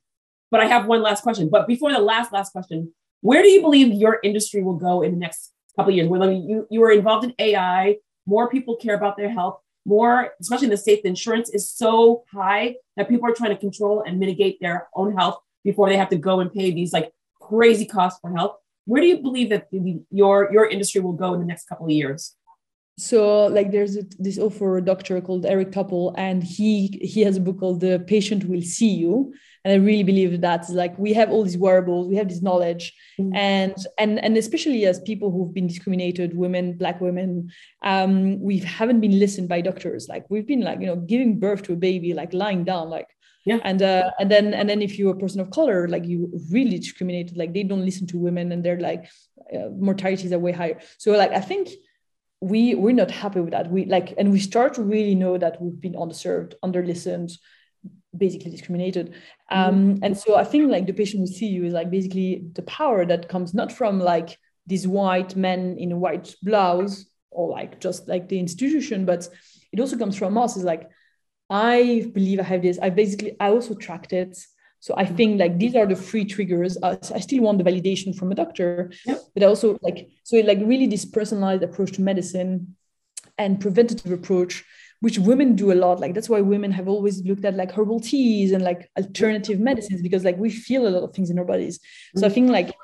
but 0.51 0.61
I 0.61 0.67
have 0.67 0.87
one 0.87 1.03
last 1.03 1.23
question. 1.23 1.49
But 1.49 1.67
before 1.67 1.93
the 1.93 2.01
last 2.01 2.33
last 2.33 2.53
question, 2.53 2.93
where 3.21 3.43
do 3.43 3.49
you 3.49 3.61
believe 3.61 3.93
your 3.93 4.19
industry 4.23 4.63
will 4.63 4.77
go 4.77 5.03
in 5.03 5.13
the 5.13 5.19
next 5.19 5.53
couple 5.77 5.91
of 5.91 5.97
years? 5.97 6.09
Where 6.09 6.31
you 6.31 6.67
you 6.71 6.83
are 6.83 6.93
involved 6.93 7.25
in 7.25 7.35
AI, 7.39 7.97
more 8.27 8.49
people 8.49 8.77
care 8.77 8.95
about 8.95 9.17
their 9.17 9.31
health 9.31 9.61
more, 9.87 10.31
especially 10.41 10.67
in 10.67 10.71
the 10.71 10.77
states, 10.77 11.03
the 11.03 11.09
insurance 11.09 11.51
is 11.51 11.71
so 11.71 12.25
high 12.33 12.77
that 12.97 13.09
people 13.09 13.29
are 13.29 13.35
trying 13.35 13.51
to 13.51 13.57
control 13.57 14.05
and 14.07 14.19
mitigate 14.19 14.61
their 14.61 14.89
own 14.95 15.17
health 15.17 15.39
before 15.65 15.89
they 15.89 15.97
have 15.97 16.09
to 16.11 16.17
go 16.17 16.41
and 16.41 16.53
pay 16.53 16.71
these 16.71 16.93
like 16.93 17.13
crazy 17.41 17.87
costs 17.87 18.21
for 18.21 18.35
health. 18.35 18.57
Where 18.87 19.01
do 19.03 19.09
you 19.09 19.19
believe 19.19 19.51
that 19.51 19.71
the, 19.71 20.01
your 20.11 20.51
your 20.53 20.67
industry 20.67 21.01
will 21.01 21.13
go 21.25 21.35
in 21.35 21.41
the 21.41 21.47
next 21.47 21.69
couple 21.69 21.87
of 21.87 21.93
years? 21.93 22.37
so 22.99 23.47
like 23.47 23.71
there's 23.71 23.97
a, 23.97 24.03
this 24.19 24.39
author 24.39 24.79
doctor 24.81 25.19
called 25.23 25.47
eric 25.47 25.71
topol 25.71 26.13
and 26.19 26.45
he 26.45 26.99
he 27.01 27.23
has 27.23 27.37
a 27.39 27.41
book 27.41 27.59
called 27.59 27.81
the 27.81 27.99
patient 28.07 28.45
will 28.45 28.61
see 28.61 28.91
you 28.91 29.33
and 29.65 29.73
i 29.73 29.77
really 29.77 30.03
believe 30.03 30.39
that 30.43 30.69
like 30.69 30.99
we 30.99 31.15
have 31.15 31.31
all 31.31 31.43
these 31.43 31.57
wearables 31.57 32.09
we 32.09 32.17
have 32.17 32.29
this 32.29 32.43
knowledge 32.43 32.93
Mhm. 33.19 33.35
and 33.35 33.77
and 33.99 34.19
and 34.25 34.37
especially 34.37 34.85
as 34.85 35.01
people 35.01 35.31
who've 35.31 35.55
been 35.55 35.67
discriminated 35.67 36.37
women 36.37 36.75
black 36.75 37.01
women 37.01 37.49
um 37.83 38.39
we 38.41 38.59
haven't 38.59 39.01
been 39.01 39.19
listened 39.19 39.49
by 39.49 39.61
doctors 39.63 40.07
like 40.09 40.25
we've 40.29 40.47
been 40.47 40.61
like 40.69 40.81
you 40.81 40.87
know 40.87 40.97
giving 40.97 41.39
birth 41.39 41.63
to 41.63 41.73
a 41.73 41.77
baby 41.77 42.13
like 42.13 42.35
lying 42.35 42.65
down 42.65 42.91
like 42.91 43.09
Yeah. 43.47 43.59
and 43.65 43.81
uh 43.81 44.11
and 44.21 44.31
then 44.31 44.53
and 44.53 44.69
then 44.69 44.83
if 44.83 44.99
you're 44.99 45.15
a 45.15 45.19
person 45.19 45.41
of 45.41 45.51
color 45.51 45.89
like 45.89 46.05
you 46.05 46.31
really 46.51 46.79
discriminated 46.79 47.39
like 47.39 47.55
they 47.55 47.63
don't 47.63 47.87
listen 47.87 48.07
to 48.09 48.19
women 48.19 48.53
and 48.53 48.63
they're 48.63 48.79
like 48.79 49.11
uh, 49.55 49.71
mortalities 49.71 50.33
are 50.33 50.39
way 50.39 50.53
higher. 50.53 50.79
So 50.99 51.13
like 51.13 51.33
i 51.33 51.41
think 51.41 51.71
we 52.43 52.75
we're 52.75 52.93
not 52.95 53.11
happy 53.11 53.41
with 53.41 53.53
that. 53.53 53.71
We 53.71 53.85
like 53.87 54.15
and 54.19 54.31
we 54.33 54.41
start 54.41 54.75
to 54.75 54.83
really 54.83 55.15
know 55.15 55.39
that 55.39 55.61
we've 55.61 55.81
been 55.81 55.95
underserved 55.95 56.55
under 56.63 56.85
listened 56.85 57.31
basically 58.17 58.51
discriminated. 58.51 59.15
Um 59.51 59.99
and 60.03 60.17
so 60.17 60.37
i 60.37 60.45
think 60.45 60.71
like 60.71 60.87
the 60.87 60.93
patient 60.93 61.21
will 61.21 61.27
see 61.39 61.47
you 61.47 61.65
is 61.65 61.73
like 61.73 61.91
basically 61.91 62.45
the 62.53 62.63
power 62.63 63.07
that 63.07 63.29
comes 63.29 63.55
not 63.55 63.73
from 63.73 64.01
like 64.01 64.39
these 64.67 64.87
white 64.87 65.35
men 65.35 65.77
in 65.79 65.93
a 65.93 65.99
white 65.99 66.35
blouse 66.43 67.07
or 67.31 67.49
like 67.51 67.81
just 67.81 68.07
like 68.07 68.29
the 68.29 68.39
institution 68.39 69.05
but 69.05 69.29
it 69.73 69.81
also 69.81 69.97
comes 69.97 70.17
from 70.17 70.37
us. 70.37 70.57
Is 70.57 70.65
like 70.65 70.89
i 71.51 72.11
believe 72.15 72.41
i 72.41 72.43
have 72.43 72.63
this. 72.63 72.79
I 72.81 72.91
basically 72.91 73.37
i 73.41 73.49
also 73.49 73.75
tracked 73.75 74.13
it. 74.13 74.39
So 74.79 74.95
i 74.97 75.05
mm-hmm. 75.05 75.17
think 75.17 75.41
like 75.41 75.59
these 75.59 75.77
are 75.77 75.87
the 75.87 75.97
three 75.97 76.25
triggers. 76.25 76.79
I, 76.83 76.99
I 77.15 77.21
still 77.21 77.43
want 77.43 77.59
the 77.59 77.65
validation 77.65 78.17
from 78.17 78.33
a 78.33 78.35
doctor 78.35 78.93
Yep. 79.07 79.21
but 79.35 79.43
also 79.43 79.79
like 79.83 80.09
so 80.23 80.37
like 80.39 80.59
really 80.61 80.87
this 80.87 81.05
personalized 81.05 81.63
approach 81.63 81.93
to 81.93 82.03
medicine 82.03 82.77
and 83.37 83.61
preventative 83.61 84.13
approach 84.13 84.65
which 85.01 85.19
women 85.19 85.57
do 85.57 85.73
a 85.73 85.75
lot. 85.75 85.99
Like 85.99 86.15
that's 86.15 86.29
why 86.29 86.41
women 86.43 86.71
have 86.73 86.87
always 86.87 87.23
looked 87.23 87.45
at 87.45 87.55
like 87.55 87.73
herbal 87.73 88.01
teas 88.01 88.53
and 88.53 88.63
like 88.63 88.91
alternative 88.99 89.59
medicines 89.59 90.03
because 90.03 90.25
like 90.25 90.37
we 90.37 90.51
feel 90.51 90.87
a 90.87 90.91
lot 90.91 91.03
of 91.03 91.15
things 91.15 91.31
in 91.31 91.39
our 91.39 91.45
bodies. 91.45 91.81
So 92.17 92.25
i 92.25 92.29
mm-hmm. 92.29 92.35
think 92.35 92.51
like 92.51 92.75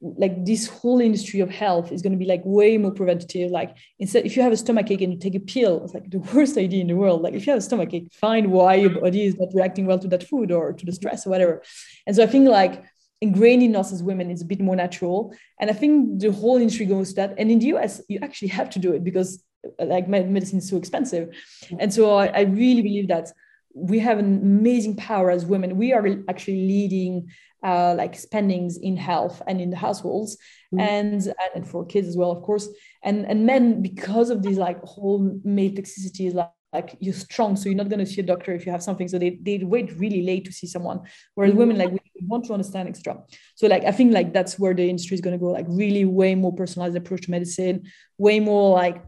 like 0.00 0.44
this 0.44 0.68
whole 0.68 1.00
industry 1.00 1.40
of 1.40 1.48
health 1.48 1.90
is 1.90 2.02
going 2.02 2.12
to 2.12 2.18
be 2.18 2.26
like 2.26 2.42
way 2.44 2.76
more 2.76 2.90
preventative. 2.90 3.50
Like 3.50 3.76
instead 3.98 4.26
if 4.26 4.36
you 4.36 4.42
have 4.42 4.52
a 4.52 4.56
stomach 4.56 4.90
ache 4.90 5.00
and 5.00 5.12
you 5.12 5.18
take 5.18 5.34
a 5.34 5.40
pill 5.40 5.84
it's 5.84 5.94
like 5.94 6.10
the 6.10 6.18
worst 6.34 6.58
idea 6.58 6.80
in 6.80 6.88
the 6.88 6.96
world. 6.96 7.22
Like 7.22 7.34
if 7.34 7.46
you 7.46 7.52
have 7.52 7.58
a 7.58 7.62
stomach 7.62 7.92
ache 7.94 8.12
find 8.12 8.52
why 8.52 8.74
your 8.74 8.90
body 8.90 9.24
is 9.24 9.36
not 9.36 9.48
reacting 9.54 9.86
well 9.86 9.98
to 9.98 10.08
that 10.08 10.24
food 10.28 10.52
or 10.52 10.72
to 10.72 10.86
the 10.86 10.92
stress 10.92 11.26
or 11.26 11.30
whatever. 11.30 11.62
And 12.06 12.14
so 12.14 12.22
i 12.22 12.26
think 12.26 12.48
like 12.48 12.84
ingrained 13.22 13.62
in 13.62 13.74
us 13.74 13.92
as 13.92 14.02
women 14.02 14.30
is 14.30 14.42
a 14.42 14.44
bit 14.44 14.60
more 14.60 14.76
natural. 14.76 15.34
And 15.60 15.70
i 15.70 15.72
think 15.72 16.20
the 16.20 16.30
whole 16.30 16.58
industry 16.58 16.86
goes 16.86 17.10
to 17.10 17.14
that. 17.16 17.34
And 17.38 17.50
in 17.50 17.58
the 17.58 17.72
us 17.72 18.02
you 18.08 18.18
actually 18.22 18.48
have 18.48 18.68
to 18.70 18.78
do 18.78 18.92
it 18.92 19.02
because 19.02 19.42
like 19.78 20.08
medicine 20.08 20.58
is 20.58 20.68
so 20.68 20.76
expensive. 20.76 21.34
And 21.80 21.92
so 21.92 22.16
I, 22.16 22.26
I 22.26 22.40
really 22.42 22.82
believe 22.82 23.08
that 23.08 23.32
we 23.74 23.98
have 23.98 24.18
an 24.18 24.40
amazing 24.42 24.96
power 24.96 25.30
as 25.30 25.44
women. 25.44 25.76
We 25.76 25.92
are 25.92 26.06
actually 26.28 26.66
leading 26.66 27.28
uh, 27.62 27.94
like 27.96 28.14
spendings 28.14 28.76
in 28.76 28.96
health 28.96 29.42
and 29.46 29.60
in 29.60 29.70
the 29.70 29.76
households 29.76 30.36
Mhm. 30.74 30.80
and 30.80 31.34
and 31.54 31.68
for 31.68 31.86
kids 31.86 32.08
as 32.08 32.16
well 32.16 32.32
of 32.32 32.42
course 32.42 32.68
and 33.04 33.24
and 33.26 33.46
men 33.46 33.82
because 33.82 34.30
of 34.30 34.42
these 34.42 34.58
like 34.58 34.80
whole 34.82 35.40
male 35.44 35.70
toxicity 35.70 36.26
is 36.26 36.34
like, 36.34 36.50
like 36.72 36.96
you're 37.00 37.14
strong, 37.14 37.56
so 37.56 37.68
you're 37.68 37.82
not 37.82 37.88
going 37.88 38.04
to 38.04 38.10
see 38.12 38.20
a 38.20 38.24
doctor 38.24 38.52
if 38.52 38.66
you 38.66 38.72
have 38.72 38.82
something. 38.82 39.08
So 39.08 39.18
they 39.18 39.38
they 39.40 39.58
wait 39.58 39.96
really 39.96 40.22
late 40.22 40.44
to 40.44 40.52
see 40.52 40.66
someone. 40.66 41.00
Whereas 41.34 41.52
mm-hmm. 41.52 41.58
women 41.58 41.78
like 41.78 41.92
we 41.92 42.26
want 42.26 42.44
to 42.46 42.52
understand 42.52 42.88
extra. 42.88 43.18
So 43.54 43.66
like 43.66 43.84
I 43.84 43.92
think 43.92 44.12
like 44.12 44.32
that's 44.32 44.58
where 44.58 44.74
the 44.74 44.88
industry 44.88 45.14
is 45.14 45.20
going 45.20 45.38
to 45.38 45.44
go. 45.44 45.50
Like 45.58 45.66
really 45.68 46.04
way 46.04 46.34
more 46.34 46.54
personalized 46.54 46.96
approach 46.96 47.22
to 47.22 47.30
medicine. 47.30 47.84
Way 48.18 48.40
more 48.40 48.74
like 48.74 49.02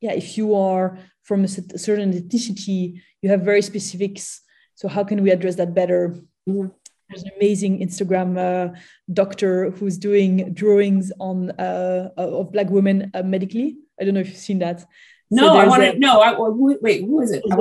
yeah, 0.00 0.12
if 0.12 0.38
you 0.38 0.54
are 0.54 0.98
from 1.24 1.44
a 1.44 1.48
certain 1.48 2.12
ethnicity, 2.12 3.00
you 3.22 3.30
have 3.30 3.42
very 3.42 3.62
specifics. 3.62 4.40
So 4.76 4.86
how 4.86 5.02
can 5.02 5.22
we 5.22 5.30
address 5.30 5.56
that 5.56 5.74
better? 5.74 6.16
Mm-hmm. 6.48 6.68
There's 7.08 7.22
an 7.22 7.30
amazing 7.36 7.80
Instagram 7.80 8.36
uh, 8.36 8.76
doctor 9.12 9.70
who's 9.70 9.96
doing 9.96 10.52
drawings 10.52 11.10
on 11.18 11.50
uh, 11.52 12.10
of 12.16 12.52
black 12.52 12.68
women 12.70 13.10
uh, 13.14 13.22
medically. 13.22 13.78
I 14.00 14.04
don't 14.04 14.14
know 14.14 14.20
if 14.20 14.28
you've 14.28 14.36
seen 14.36 14.58
that. 14.58 14.84
No, 15.30 15.48
so 15.48 15.56
I 15.56 15.66
want 15.66 15.82
to. 15.82 15.98
No, 15.98 16.20
I, 16.20 16.34
who, 16.34 16.78
wait, 16.80 17.02
who 17.02 17.20
is 17.20 17.32
it? 17.32 17.42
I, 17.50 17.56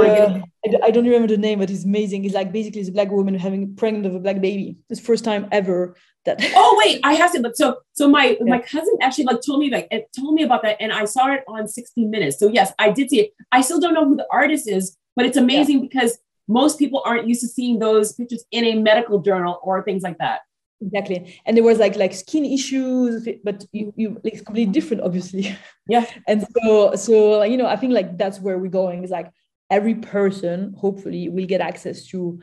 the, 0.63 0.79
I, 0.83 0.89
don't 0.89 1.03
remember 1.03 1.27
the 1.27 1.37
name, 1.37 1.59
but 1.59 1.69
it's 1.69 1.83
amazing. 1.83 2.23
It's 2.23 2.33
like 2.33 2.53
basically 2.53 2.79
it's 2.79 2.89
a 2.89 2.93
black 2.93 3.11
woman 3.11 3.35
having 3.35 3.75
pregnant 3.75 4.05
of 4.05 4.15
a 4.15 4.19
black 4.19 4.39
baby. 4.39 4.77
It's 4.89 5.01
first 5.01 5.25
time 5.25 5.47
ever 5.51 5.97
that. 6.25 6.39
oh 6.55 6.81
wait, 6.85 7.01
I 7.03 7.13
have 7.13 7.33
to. 7.33 7.41
But 7.41 7.57
so 7.57 7.77
so 7.93 8.07
my 8.07 8.37
yeah. 8.39 8.45
my 8.45 8.59
cousin 8.59 8.95
actually 9.01 9.25
like 9.25 9.41
told 9.45 9.59
me 9.59 9.69
like 9.69 9.87
it 9.91 10.07
told 10.17 10.35
me 10.35 10.43
about 10.43 10.61
that, 10.63 10.77
and 10.79 10.93
I 10.93 11.05
saw 11.05 11.33
it 11.33 11.43
on 11.47 11.67
60 11.67 12.05
Minutes. 12.05 12.39
So 12.39 12.47
yes, 12.47 12.71
I 12.79 12.89
did 12.89 13.09
see 13.09 13.21
it. 13.21 13.33
I 13.51 13.61
still 13.61 13.81
don't 13.81 13.93
know 13.93 14.05
who 14.05 14.15
the 14.15 14.27
artist 14.31 14.69
is, 14.69 14.97
but 15.17 15.25
it's 15.25 15.37
amazing 15.37 15.79
yeah. 15.79 15.87
because 15.89 16.17
most 16.47 16.79
people 16.79 17.01
aren't 17.05 17.27
used 17.27 17.41
to 17.41 17.47
seeing 17.47 17.79
those 17.79 18.13
pictures 18.13 18.45
in 18.51 18.63
a 18.65 18.75
medical 18.75 19.19
journal 19.19 19.59
or 19.63 19.83
things 19.83 20.03
like 20.03 20.17
that. 20.19 20.41
Exactly. 20.79 21.41
And 21.45 21.57
there 21.57 21.63
was 21.63 21.79
like 21.79 21.95
like 21.95 22.13
skin 22.13 22.45
issues 22.45 23.27
but 23.43 23.65
you, 23.71 23.93
you 23.95 24.21
it's 24.23 24.41
completely 24.41 24.71
different 24.71 25.03
obviously. 25.03 25.57
Yeah. 25.87 26.05
And 26.27 26.45
so 26.55 26.95
so 26.95 27.43
you 27.43 27.57
know 27.57 27.65
i 27.65 27.75
think 27.75 27.93
like 27.93 28.17
that's 28.17 28.39
where 28.39 28.57
we're 28.59 28.69
going 28.69 29.03
is 29.03 29.09
like 29.09 29.31
every 29.69 29.95
person 29.95 30.73
hopefully 30.77 31.29
will 31.29 31.45
get 31.45 31.61
access 31.61 32.05
to 32.07 32.39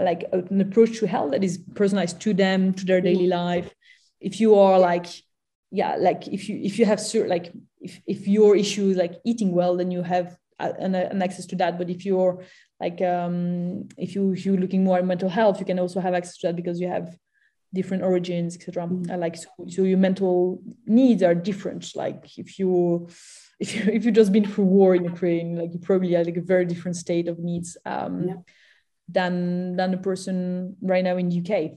like 0.00 0.24
an 0.32 0.60
approach 0.60 0.98
to 0.98 1.06
health 1.06 1.30
that 1.30 1.44
is 1.44 1.58
personalized 1.74 2.20
to 2.20 2.34
them 2.34 2.72
to 2.74 2.84
their 2.84 3.00
daily 3.00 3.28
mm-hmm. 3.28 3.38
life. 3.38 3.74
If 4.20 4.40
you 4.40 4.56
are 4.56 4.78
like 4.78 5.06
yeah 5.70 5.96
like 5.96 6.28
if 6.28 6.48
you 6.48 6.60
if 6.62 6.78
you 6.78 6.86
have 6.86 7.00
certain 7.00 7.28
like 7.28 7.52
if, 7.80 8.00
if 8.06 8.28
your 8.28 8.56
issue 8.56 8.88
is 8.88 8.96
like 8.96 9.14
eating 9.24 9.52
well 9.52 9.76
then 9.76 9.90
you 9.90 10.02
have 10.02 10.36
an, 10.58 10.94
an 10.94 11.22
access 11.22 11.46
to 11.46 11.56
that. 11.56 11.78
But 11.78 11.90
if 11.90 12.04
you're 12.04 12.42
like 12.80 13.00
um 13.00 13.88
if 13.96 14.14
you 14.14 14.32
if 14.32 14.44
you're 14.44 14.56
looking 14.56 14.84
more 14.84 14.98
at 14.98 15.06
mental 15.06 15.28
health 15.28 15.58
you 15.58 15.66
can 15.66 15.78
also 15.78 16.00
have 16.00 16.14
access 16.14 16.36
to 16.38 16.48
that 16.48 16.56
because 16.56 16.80
you 16.80 16.88
have 16.88 17.16
different 17.72 18.02
origins 18.02 18.54
etc 18.54 18.86
mm-hmm. 18.86 19.20
like 19.20 19.36
so, 19.36 19.48
so 19.68 19.82
your 19.82 19.98
mental 19.98 20.62
needs 20.86 21.22
are 21.22 21.34
different. 21.34 21.94
Like 21.94 22.38
if 22.38 22.58
you 22.58 23.08
if 23.58 23.74
you 23.74 23.92
if 23.92 24.04
you've 24.04 24.14
just 24.14 24.32
been 24.32 24.46
through 24.46 24.64
war 24.64 24.94
in 24.94 25.04
ukraine 25.04 25.56
like 25.56 25.72
you 25.72 25.78
probably 25.78 26.12
have 26.12 26.26
like 26.26 26.36
a 26.36 26.42
very 26.42 26.66
different 26.66 26.96
state 26.96 27.28
of 27.28 27.38
needs 27.38 27.76
um, 27.86 28.28
yeah. 28.28 28.34
than 29.08 29.76
than 29.76 29.94
a 29.94 29.98
person 29.98 30.76
right 30.82 31.04
now 31.04 31.16
in 31.16 31.28
uk 31.28 31.72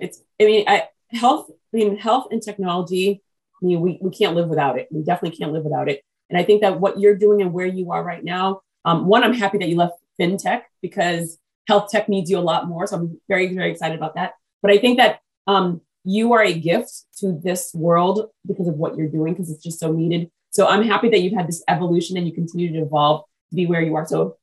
it's 0.00 0.22
i 0.40 0.44
mean 0.44 0.64
I, 0.66 0.88
health 1.10 1.50
i 1.50 1.76
mean 1.76 1.96
health 1.98 2.28
and 2.30 2.42
technology 2.42 3.22
I 3.62 3.66
mean, 3.66 3.80
we, 3.80 3.98
we 4.02 4.10
can't 4.10 4.34
live 4.34 4.48
without 4.48 4.78
it. 4.78 4.88
We 4.90 5.04
definitely 5.04 5.38
can't 5.38 5.52
live 5.52 5.64
without 5.64 5.88
it 5.88 6.04
and 6.30 6.38
i 6.38 6.42
think 6.42 6.60
that 6.62 6.80
what 6.80 6.98
you're 6.98 7.16
doing 7.16 7.42
and 7.42 7.52
where 7.52 7.66
you 7.66 7.92
are 7.92 8.04
right 8.04 8.24
now 8.24 8.60
um, 8.84 9.06
one 9.06 9.24
i'm 9.24 9.34
happy 9.34 9.58
that 9.58 9.68
you 9.68 9.76
left 9.76 9.98
fintech 10.18 10.62
because 10.82 11.38
health 11.66 11.90
tech 11.90 12.08
needs 12.08 12.30
you 12.30 12.38
a 12.38 12.40
lot 12.40 12.68
more. 12.68 12.86
So 12.86 12.96
I'm 12.96 13.20
very, 13.28 13.54
very 13.54 13.70
excited 13.70 13.96
about 13.96 14.14
that. 14.14 14.34
But 14.62 14.70
I 14.70 14.78
think 14.78 14.98
that 14.98 15.20
um, 15.46 15.80
you 16.04 16.32
are 16.32 16.42
a 16.42 16.52
gift 16.52 17.04
to 17.20 17.38
this 17.42 17.72
world 17.74 18.30
because 18.46 18.68
of 18.68 18.74
what 18.74 18.96
you're 18.96 19.08
doing, 19.08 19.34
because 19.34 19.50
it's 19.50 19.62
just 19.62 19.80
so 19.80 19.92
needed. 19.92 20.30
So 20.50 20.66
I'm 20.66 20.84
happy 20.84 21.08
that 21.10 21.20
you've 21.20 21.34
had 21.34 21.48
this 21.48 21.62
evolution 21.68 22.16
and 22.16 22.26
you 22.26 22.32
continue 22.32 22.72
to 22.72 22.78
evolve 22.80 23.24
to 23.50 23.56
be 23.56 23.66
where 23.66 23.82
you 23.82 23.94
are. 23.96 24.06
So 24.06 24.36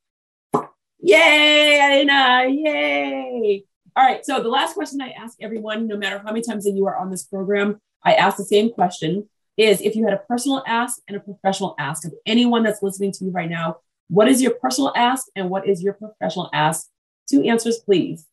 yay, 1.00 1.80
Elena, 1.82 2.48
yay. 2.50 3.64
All 3.96 4.06
right. 4.06 4.26
So 4.26 4.42
the 4.42 4.50
last 4.50 4.74
question 4.74 5.02
I 5.02 5.12
ask 5.12 5.38
everyone, 5.42 5.88
no 5.88 5.98
matter 5.98 6.20
how 6.20 6.32
many 6.32 6.42
times 6.42 6.64
that 6.66 6.72
you 6.72 6.86
are 6.88 6.98
on 6.98 7.12
this 7.12 7.24
program, 7.24 7.80
I 8.04 8.14
ask 8.14 8.38
the 8.38 8.44
same 8.44 8.72
question 8.72 9.30
is 9.62 9.82
if 9.82 9.96
you 9.96 10.04
had 10.06 10.14
a 10.14 10.24
personal 10.30 10.64
ask 10.68 11.00
and 11.08 11.16
a 11.18 11.20
professional 11.20 11.76
ask 11.80 12.06
of 12.06 12.14
anyone 12.26 12.64
that's 12.64 12.82
listening 12.82 13.12
to 13.14 13.26
you 13.26 13.32
right 13.32 13.50
now, 13.50 13.78
what 14.10 14.28
is 14.28 14.42
your 14.42 14.56
personal 14.62 14.92
ask 14.96 15.28
and 15.36 15.50
what 15.50 15.68
is 15.68 15.82
your 15.82 15.94
professional 15.94 16.50
ask 16.54 16.88
Two 17.32 17.44
answers, 17.44 17.78
please. 17.80 18.28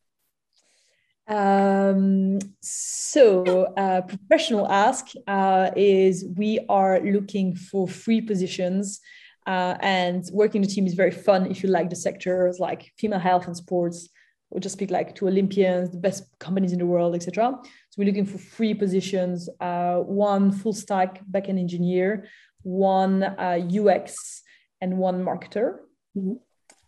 Um, 1.28 2.40
so, 2.60 3.72
uh, 3.76 4.00
professional 4.00 4.66
ask 4.66 5.08
uh, 5.28 5.70
is 5.76 6.24
we 6.36 6.58
are 6.68 7.00
looking 7.00 7.54
for 7.54 7.86
free 7.86 8.20
positions, 8.20 9.00
uh, 9.46 9.76
and 9.80 10.24
working 10.32 10.62
the 10.62 10.68
team 10.68 10.86
is 10.86 10.94
very 10.94 11.12
fun 11.12 11.46
if 11.46 11.62
you 11.62 11.68
like 11.68 11.90
the 11.90 11.96
sectors 11.96 12.58
like 12.58 12.92
female 12.98 13.20
health 13.20 13.46
and 13.46 13.56
sports. 13.56 14.08
We'll 14.50 14.60
just 14.60 14.72
speak 14.72 14.90
like 14.90 15.14
to 15.16 15.28
Olympians, 15.28 15.90
the 15.90 15.98
best 15.98 16.24
companies 16.40 16.72
in 16.72 16.78
the 16.78 16.86
world, 16.86 17.14
etc. 17.14 17.56
We're 17.98 18.06
looking 18.06 18.24
for 18.24 18.38
three 18.38 18.72
positions: 18.72 19.50
uh, 19.60 19.96
one 19.96 20.52
full 20.52 20.72
stack 20.72 21.20
backend 21.30 21.58
engineer, 21.58 22.28
one 22.62 23.22
UX, 23.24 24.14
uh, 24.16 24.84
and 24.84 24.96
one 24.96 25.24
marketer. 25.24 25.80
Mm-hmm. 26.16 26.34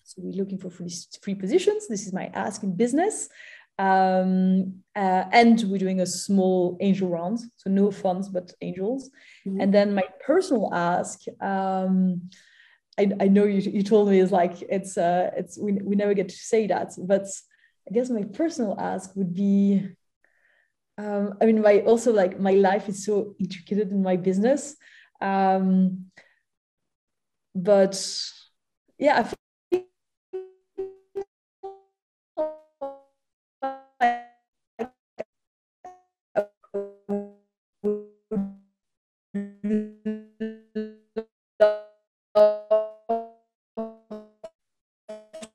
So 0.04 0.22
we're 0.22 0.32
looking 0.32 0.58
for 0.58 0.70
free, 0.70 0.90
free 1.20 1.34
positions. 1.34 1.88
This 1.88 2.06
is 2.06 2.12
my 2.12 2.30
ask 2.32 2.62
in 2.62 2.76
business. 2.76 3.28
Um, 3.78 4.82
uh, 4.94 5.24
and 5.32 5.60
we're 5.62 5.78
doing 5.78 6.00
a 6.00 6.06
small 6.06 6.76
angel 6.80 7.08
round. 7.08 7.40
So 7.56 7.70
no 7.70 7.90
funds, 7.90 8.28
but 8.28 8.52
angels. 8.60 9.10
Mm-hmm. 9.46 9.60
And 9.60 9.74
then 9.74 9.94
my 9.94 10.04
personal 10.24 10.72
ask, 10.72 11.20
um, 11.40 12.30
I, 12.98 13.10
I 13.20 13.28
know 13.28 13.44
you, 13.44 13.60
you 13.60 13.82
told 13.82 14.10
me 14.10 14.20
is 14.20 14.30
like, 14.30 14.60
it's, 14.62 14.98
uh, 14.98 15.30
it's 15.36 15.58
we, 15.58 15.72
we 15.72 15.96
never 15.96 16.12
get 16.14 16.28
to 16.28 16.36
say 16.36 16.66
that, 16.66 16.92
but 16.98 17.26
I 17.88 17.94
guess 17.94 18.10
my 18.10 18.24
personal 18.24 18.76
ask 18.78 19.16
would 19.16 19.34
be, 19.34 19.88
um, 21.00 21.34
I 21.40 21.46
mean, 21.46 21.62
my 21.62 21.80
also 21.80 22.12
like 22.12 22.38
my 22.38 22.52
life 22.52 22.88
is 22.88 23.04
so 23.04 23.34
intricate 23.38 23.90
in 23.90 24.02
my 24.02 24.16
business. 24.16 24.76
Um, 25.20 26.10
but 27.54 27.96
yeah, 28.98 29.18
I 29.18 29.22
think 29.22 29.40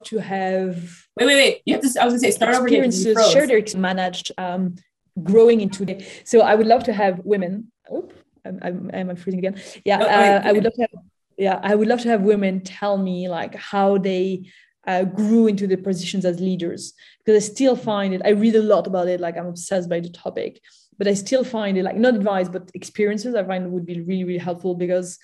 to 0.06 0.18
have 0.20 0.76
wait 1.18 1.26
wait 1.26 1.36
wait. 1.36 1.62
You 1.66 1.74
have 1.76 1.84
to 1.84 2.02
i 2.02 2.06
was 2.06 2.14
going 2.14 2.14
to 2.14 2.20
say 2.20 2.32
start 2.32 2.56
over 2.56 2.68
experiences 2.68 3.32
shared 3.32 3.76
managed 3.76 4.32
um, 4.38 4.76
growing 5.24 5.62
into 5.62 5.86
the 5.86 6.06
so 6.24 6.42
i 6.42 6.56
would 6.56 6.68
love 6.68 6.84
to 6.84 6.94
have 6.94 7.20
women 7.24 7.72
oh 7.90 8.10
i'm 8.46 8.60
i'm, 8.62 9.10
I'm 9.10 9.16
freezing 9.16 9.40
again? 9.40 9.62
Yeah 9.84 9.98
no, 9.98 10.06
uh, 10.06 10.42
i 10.44 10.52
would 10.52 10.64
love 10.64 10.74
to 10.74 10.82
have 10.82 11.04
yeah 11.38 11.60
i 11.64 11.76
would 11.76 11.88
love 11.88 12.02
to 12.02 12.10
have 12.10 12.22
women 12.22 12.62
tell 12.62 12.98
me 12.98 13.30
like 13.30 13.56
how 13.56 13.98
they 13.98 14.50
uh, 14.88 15.04
grew 15.04 15.48
into 15.48 15.66
the 15.66 15.78
positions 15.78 16.26
as 16.26 16.40
leaders 16.40 16.94
because 17.20 17.44
i 17.44 17.46
still 17.46 17.76
find 17.76 18.14
it 18.14 18.22
i 18.24 18.30
read 18.30 18.56
a 18.56 18.62
lot 18.62 18.86
about 18.88 19.08
it 19.08 19.20
like 19.20 19.36
i'm 19.38 19.48
obsessed 19.48 19.90
by 19.90 20.00
the 20.00 20.10
topic 20.10 20.62
but 20.98 21.08
i 21.08 21.14
still 21.14 21.44
find 21.44 21.78
it 21.78 21.84
like 21.84 21.98
not 21.98 22.14
advice 22.14 22.48
but 22.48 22.70
experiences 22.74 23.36
i 23.36 23.44
find 23.44 23.72
would 23.72 23.86
be 23.86 24.02
really 24.02 24.24
really 24.24 24.40
helpful 24.40 24.76
because 24.76 25.18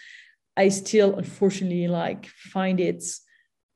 i 0.58 0.68
still 0.68 1.16
unfortunately 1.16 1.88
like 1.88 2.26
find 2.26 2.80
it 2.80 3.04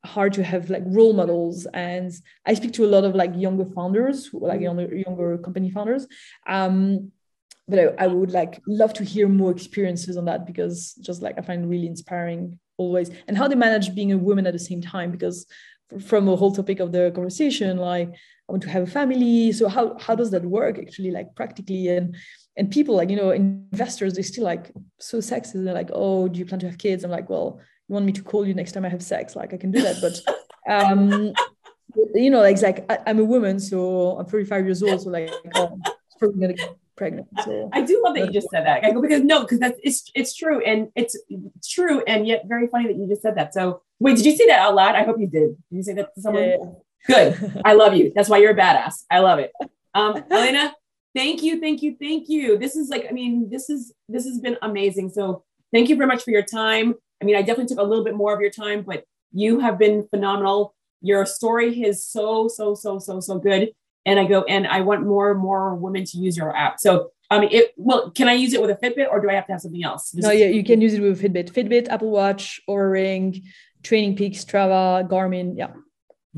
hard 0.06 0.34
to 0.34 0.44
have 0.44 0.70
like 0.70 0.84
role 0.86 1.14
models. 1.14 1.68
And 1.74 2.12
i 2.46 2.54
speak 2.54 2.74
to 2.74 2.86
a 2.86 2.94
lot 2.96 3.04
of 3.04 3.16
like 3.16 3.32
younger 3.36 3.66
founders 3.66 4.30
like 4.34 4.56
mm-hmm. 4.56 4.64
younger 4.64 4.96
younger 4.96 5.38
company 5.38 5.70
founders. 5.70 6.08
Um 6.48 7.12
but 7.68 7.80
I, 7.80 8.06
I, 8.06 8.08
would 8.08 8.30
like 8.30 8.62
love 8.68 8.94
to 8.94 9.04
hear 9.04 9.28
more 9.28 9.50
experiences 9.50 10.18
on 10.18 10.26
that 10.26 10.46
because 10.46 10.94
just 11.02 11.24
like 11.24 11.36
i 11.40 11.42
find 11.42 11.68
really 11.68 11.88
inspiring 11.88 12.60
always. 12.78 13.10
And 13.28 13.38
how 13.38 13.48
they 13.48 13.56
manage 13.56 13.96
being 13.96 14.12
a 14.12 14.18
woman 14.18 14.48
at 14.48 14.54
the 14.54 14.60
same 14.60 14.82
time 14.82 15.12
because 15.12 15.46
from 16.08 16.28
a 16.28 16.36
whole 16.36 16.54
topic 16.54 16.80
of 16.80 16.92
the 16.92 17.12
conversation 17.14 17.78
like 17.78 18.10
i 18.10 18.52
want 18.52 18.64
to 18.64 18.70
have 18.70 18.84
a 18.84 18.88
family. 18.88 19.52
So 19.52 19.68
how 19.68 19.98
how 20.00 20.16
does 20.16 20.32
that 20.32 20.46
work 20.46 20.78
actually 20.78 21.12
like 21.12 21.36
practically? 21.36 21.88
And 21.90 22.16
and 22.58 22.72
people 22.72 22.96
like 22.96 23.10
you 23.10 23.16
know 23.16 23.32
investors 23.32 24.14
they 24.14 24.22
still 24.22 24.44
like 24.44 24.72
so 25.00 25.18
sexist. 25.18 25.64
They're 25.64 25.74
like 25.74 25.92
oh 25.94 26.28
do 26.28 26.40
you 26.40 26.46
plan 26.46 26.60
to 26.60 26.70
have 26.70 26.78
kids? 26.78 27.04
I'm 27.04 27.12
like 27.12 27.30
well 27.30 27.60
you 27.88 27.94
want 27.94 28.06
me 28.06 28.12
to 28.14 28.24
call 28.24 28.46
you 28.46 28.54
next 28.54 28.72
time 28.72 28.86
I 28.86 28.90
have 28.90 29.04
sex? 29.04 29.36
Like 29.36 29.54
I 29.54 29.58
can 29.58 29.72
do 29.72 29.82
that, 29.82 29.98
but 30.02 30.20
um, 30.72 31.34
you 32.14 32.30
know, 32.30 32.40
like, 32.40 32.62
like 32.62 32.86
I, 32.92 33.10
am 33.10 33.20
a 33.20 33.26
woman, 33.26 33.60
so 33.60 34.18
I'm 34.18 34.26
35 34.26 34.66
years 34.66 34.84
old, 34.84 35.02
so 35.02 35.10
like 35.10 35.32
oh, 35.56 35.68
I'm 35.68 35.82
probably 36.20 36.42
gonna 36.42 36.54
get 36.54 36.76
pregnant. 36.96 37.28
So 37.44 37.70
I 37.74 37.82
do 37.82 38.02
love 38.04 38.16
that 38.16 38.26
you 38.26 38.32
just 38.32 38.50
said 38.50 38.66
that. 38.66 38.84
I 38.84 38.92
go 38.92 39.02
because 39.02 39.22
no, 39.22 39.42
because 39.42 39.60
that's 39.60 39.80
it's 39.84 40.10
it's 40.16 40.36
true 40.36 40.62
and 40.64 40.90
it's 40.96 41.16
true 41.70 42.04
and 42.06 42.28
yet 42.28 42.44
very 42.48 42.68
funny 42.68 42.88
that 42.88 42.96
you 42.96 43.08
just 43.08 43.22
said 43.22 43.36
that. 43.36 43.54
So 43.54 43.82
wait, 44.00 44.18
did 44.18 44.26
you 44.26 44.36
say 44.36 44.48
that 44.48 44.60
out 44.60 44.76
loud? 44.76 44.96
I 44.96 45.04
hope 45.04 45.20
you 45.20 45.28
did. 45.28 45.56
Did 45.70 45.76
you 45.78 45.84
say 45.84 45.94
that 45.94 46.14
to 46.16 46.22
someone? 46.22 46.44
Yeah, 46.44 46.58
yeah. 46.60 46.72
Good. 47.08 47.62
I 47.64 47.74
love 47.74 47.96
you. 47.96 48.12
That's 48.16 48.30
why 48.30 48.38
you're 48.38 48.52
a 48.52 48.56
badass. 48.56 49.04
I 49.12 49.20
love 49.20 49.40
it. 49.40 49.52
Um, 49.94 50.24
Elena, 50.32 50.74
thank 51.14 51.44
you, 51.44 51.60
thank 51.60 51.82
you, 51.82 51.96
thank 52.00 52.30
you. 52.30 52.58
This 52.58 52.76
is 52.76 52.90
like, 52.90 53.06
I 53.08 53.12
mean, 53.12 53.50
this 53.50 53.70
is 53.70 53.94
this 54.10 54.26
has 54.26 54.40
been 54.40 54.58
amazing. 54.62 55.10
So 55.10 55.44
thank 55.74 55.90
you 55.90 55.96
very 55.96 56.08
much 56.08 56.24
for 56.24 56.32
your 56.32 56.44
time. 56.44 56.96
I 57.22 57.26
mean, 57.26 57.36
I 57.36 57.42
definitely 57.42 57.68
took 57.68 57.80
a 57.80 57.88
little 57.88 58.04
bit 58.04 58.16
more 58.16 58.34
of 58.34 58.42
your 58.42 58.50
time, 58.50 58.84
but 58.84 59.04
you 59.32 59.60
have 59.60 59.78
been 59.78 60.08
phenomenal. 60.08 60.76
Your 61.02 61.26
story 61.26 61.84
is 61.84 62.06
so, 62.06 62.48
so, 62.48 62.76
so, 62.76 63.00
so, 63.00 63.20
so 63.20 63.40
good. 63.40 63.72
And 64.06 64.20
I 64.20 64.26
go, 64.26 64.44
and 64.44 64.68
I 64.68 64.82
want 64.82 65.06
more 65.06 65.32
and 65.32 65.40
more 65.40 65.74
women 65.76 66.06
to 66.06 66.18
use 66.18 66.38
your 66.38 66.56
app. 66.56 66.80
So, 66.80 67.12
I 67.32 67.40
mean, 67.40 67.50
it, 67.52 67.74
well, 67.76 68.12
can 68.12 68.28
I 68.28 68.34
use 68.34 68.54
it 68.54 68.62
with 68.62 68.70
a 68.70 68.76
Fitbit 68.76 69.10
or 69.10 69.20
do 69.20 69.30
I 69.30 69.34
have 69.34 69.48
to 69.48 69.54
have 69.54 69.62
something 69.62 69.84
else? 69.84 70.14
no, 70.14 70.32
yeah, 70.32 70.46
you 70.46 70.64
can 70.64 70.80
use 70.82 70.94
it 70.94 71.02
with 71.02 71.20
a 71.20 71.30
Fitbit, 71.30 71.52
Fitbit, 71.52 71.90
Apple 71.90 72.12
Watch, 72.12 72.62
Oura 72.70 72.92
Ring, 72.92 73.44
Training 73.82 74.16
Peaks, 74.16 74.44
Strava, 74.44 75.08
Garmin. 75.10 75.58
Yeah. 75.58 75.72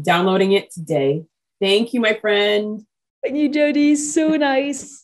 Downloading 0.01 0.53
it 0.53 0.71
today. 0.71 1.25
Thank 1.59 1.93
you, 1.93 1.99
my 1.99 2.13
friend. 2.13 2.85
Thank 3.23 3.35
you, 3.35 3.49
Jody. 3.49 3.95
So 3.95 4.37
nice. 4.37 5.03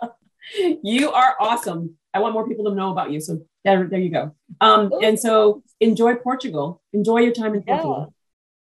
you 0.82 1.10
are 1.12 1.36
awesome. 1.40 1.96
I 2.12 2.18
want 2.20 2.34
more 2.34 2.46
people 2.48 2.64
to 2.66 2.74
know 2.74 2.90
about 2.90 3.10
you. 3.10 3.20
So 3.20 3.42
there, 3.68 3.88
there 3.88 4.00
you 4.00 4.10
go. 4.10 4.34
Um, 4.60 4.90
and 5.02 5.18
so 5.18 5.62
enjoy 5.80 6.14
Portugal. 6.16 6.82
Enjoy 6.92 7.18
your 7.18 7.32
time 7.32 7.54
in 7.54 7.62
Portugal. 7.62 8.14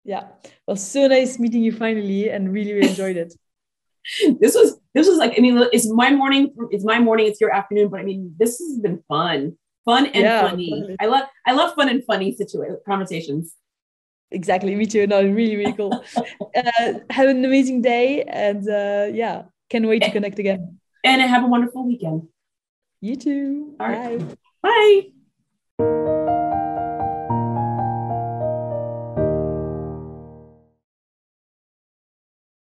Yeah. 0.04 0.22
yeah. 0.22 0.52
Well, 0.66 0.78
so 0.78 1.08
nice 1.08 1.40
meeting 1.40 1.64
you 1.64 1.72
finally, 1.72 2.30
and 2.30 2.52
really, 2.52 2.74
really 2.74 2.90
enjoyed 2.90 3.18
it. 3.18 3.34
this 4.40 4.56
was 4.56 4.80
this 4.94 5.08
was 5.08 5.18
like 5.18 5.34
I 5.38 5.42
mean 5.42 5.62
it's 5.74 5.88
my 5.92 6.10
morning. 6.12 6.54
It's 6.72 6.86
my 6.86 7.00
morning. 7.00 7.28
It's 7.28 7.42
your 7.42 7.54
afternoon. 7.54 7.90
But 7.90 8.00
I 8.00 8.04
mean 8.04 8.34
this 8.40 8.58
has 8.60 8.80
been 8.80 9.04
fun, 9.08 9.58
fun 9.86 10.06
and 10.08 10.24
yeah, 10.24 10.50
funny. 10.50 10.96
I 11.00 11.06
love 11.08 11.26
I 11.46 11.54
love 11.54 11.76
fun 11.76 11.90
and 11.90 12.04
funny 12.06 12.36
situation 12.36 12.78
conversations. 12.86 13.54
Exactly. 14.32 14.76
Me 14.76 14.86
too. 14.86 15.08
No, 15.08 15.22
really, 15.22 15.56
really 15.56 15.74
cool. 15.74 15.94
uh, 16.18 16.94
have 17.10 17.30
an 17.30 17.46
amazing 17.46 17.82
day, 17.82 18.24
and 18.24 18.68
uh, 18.70 19.08
yeah, 19.14 19.44
can't 19.70 19.88
wait 19.88 20.04
to 20.04 20.12
connect 20.12 20.40
again. 20.40 20.80
And 21.04 21.22
have 21.22 21.44
a 21.44 21.48
wonderful 21.48 21.86
weekend. 21.86 22.28
You 23.00 23.16
too. 23.16 23.76
All 23.80 23.88
right. 23.88 24.22
Bye. 24.62 25.12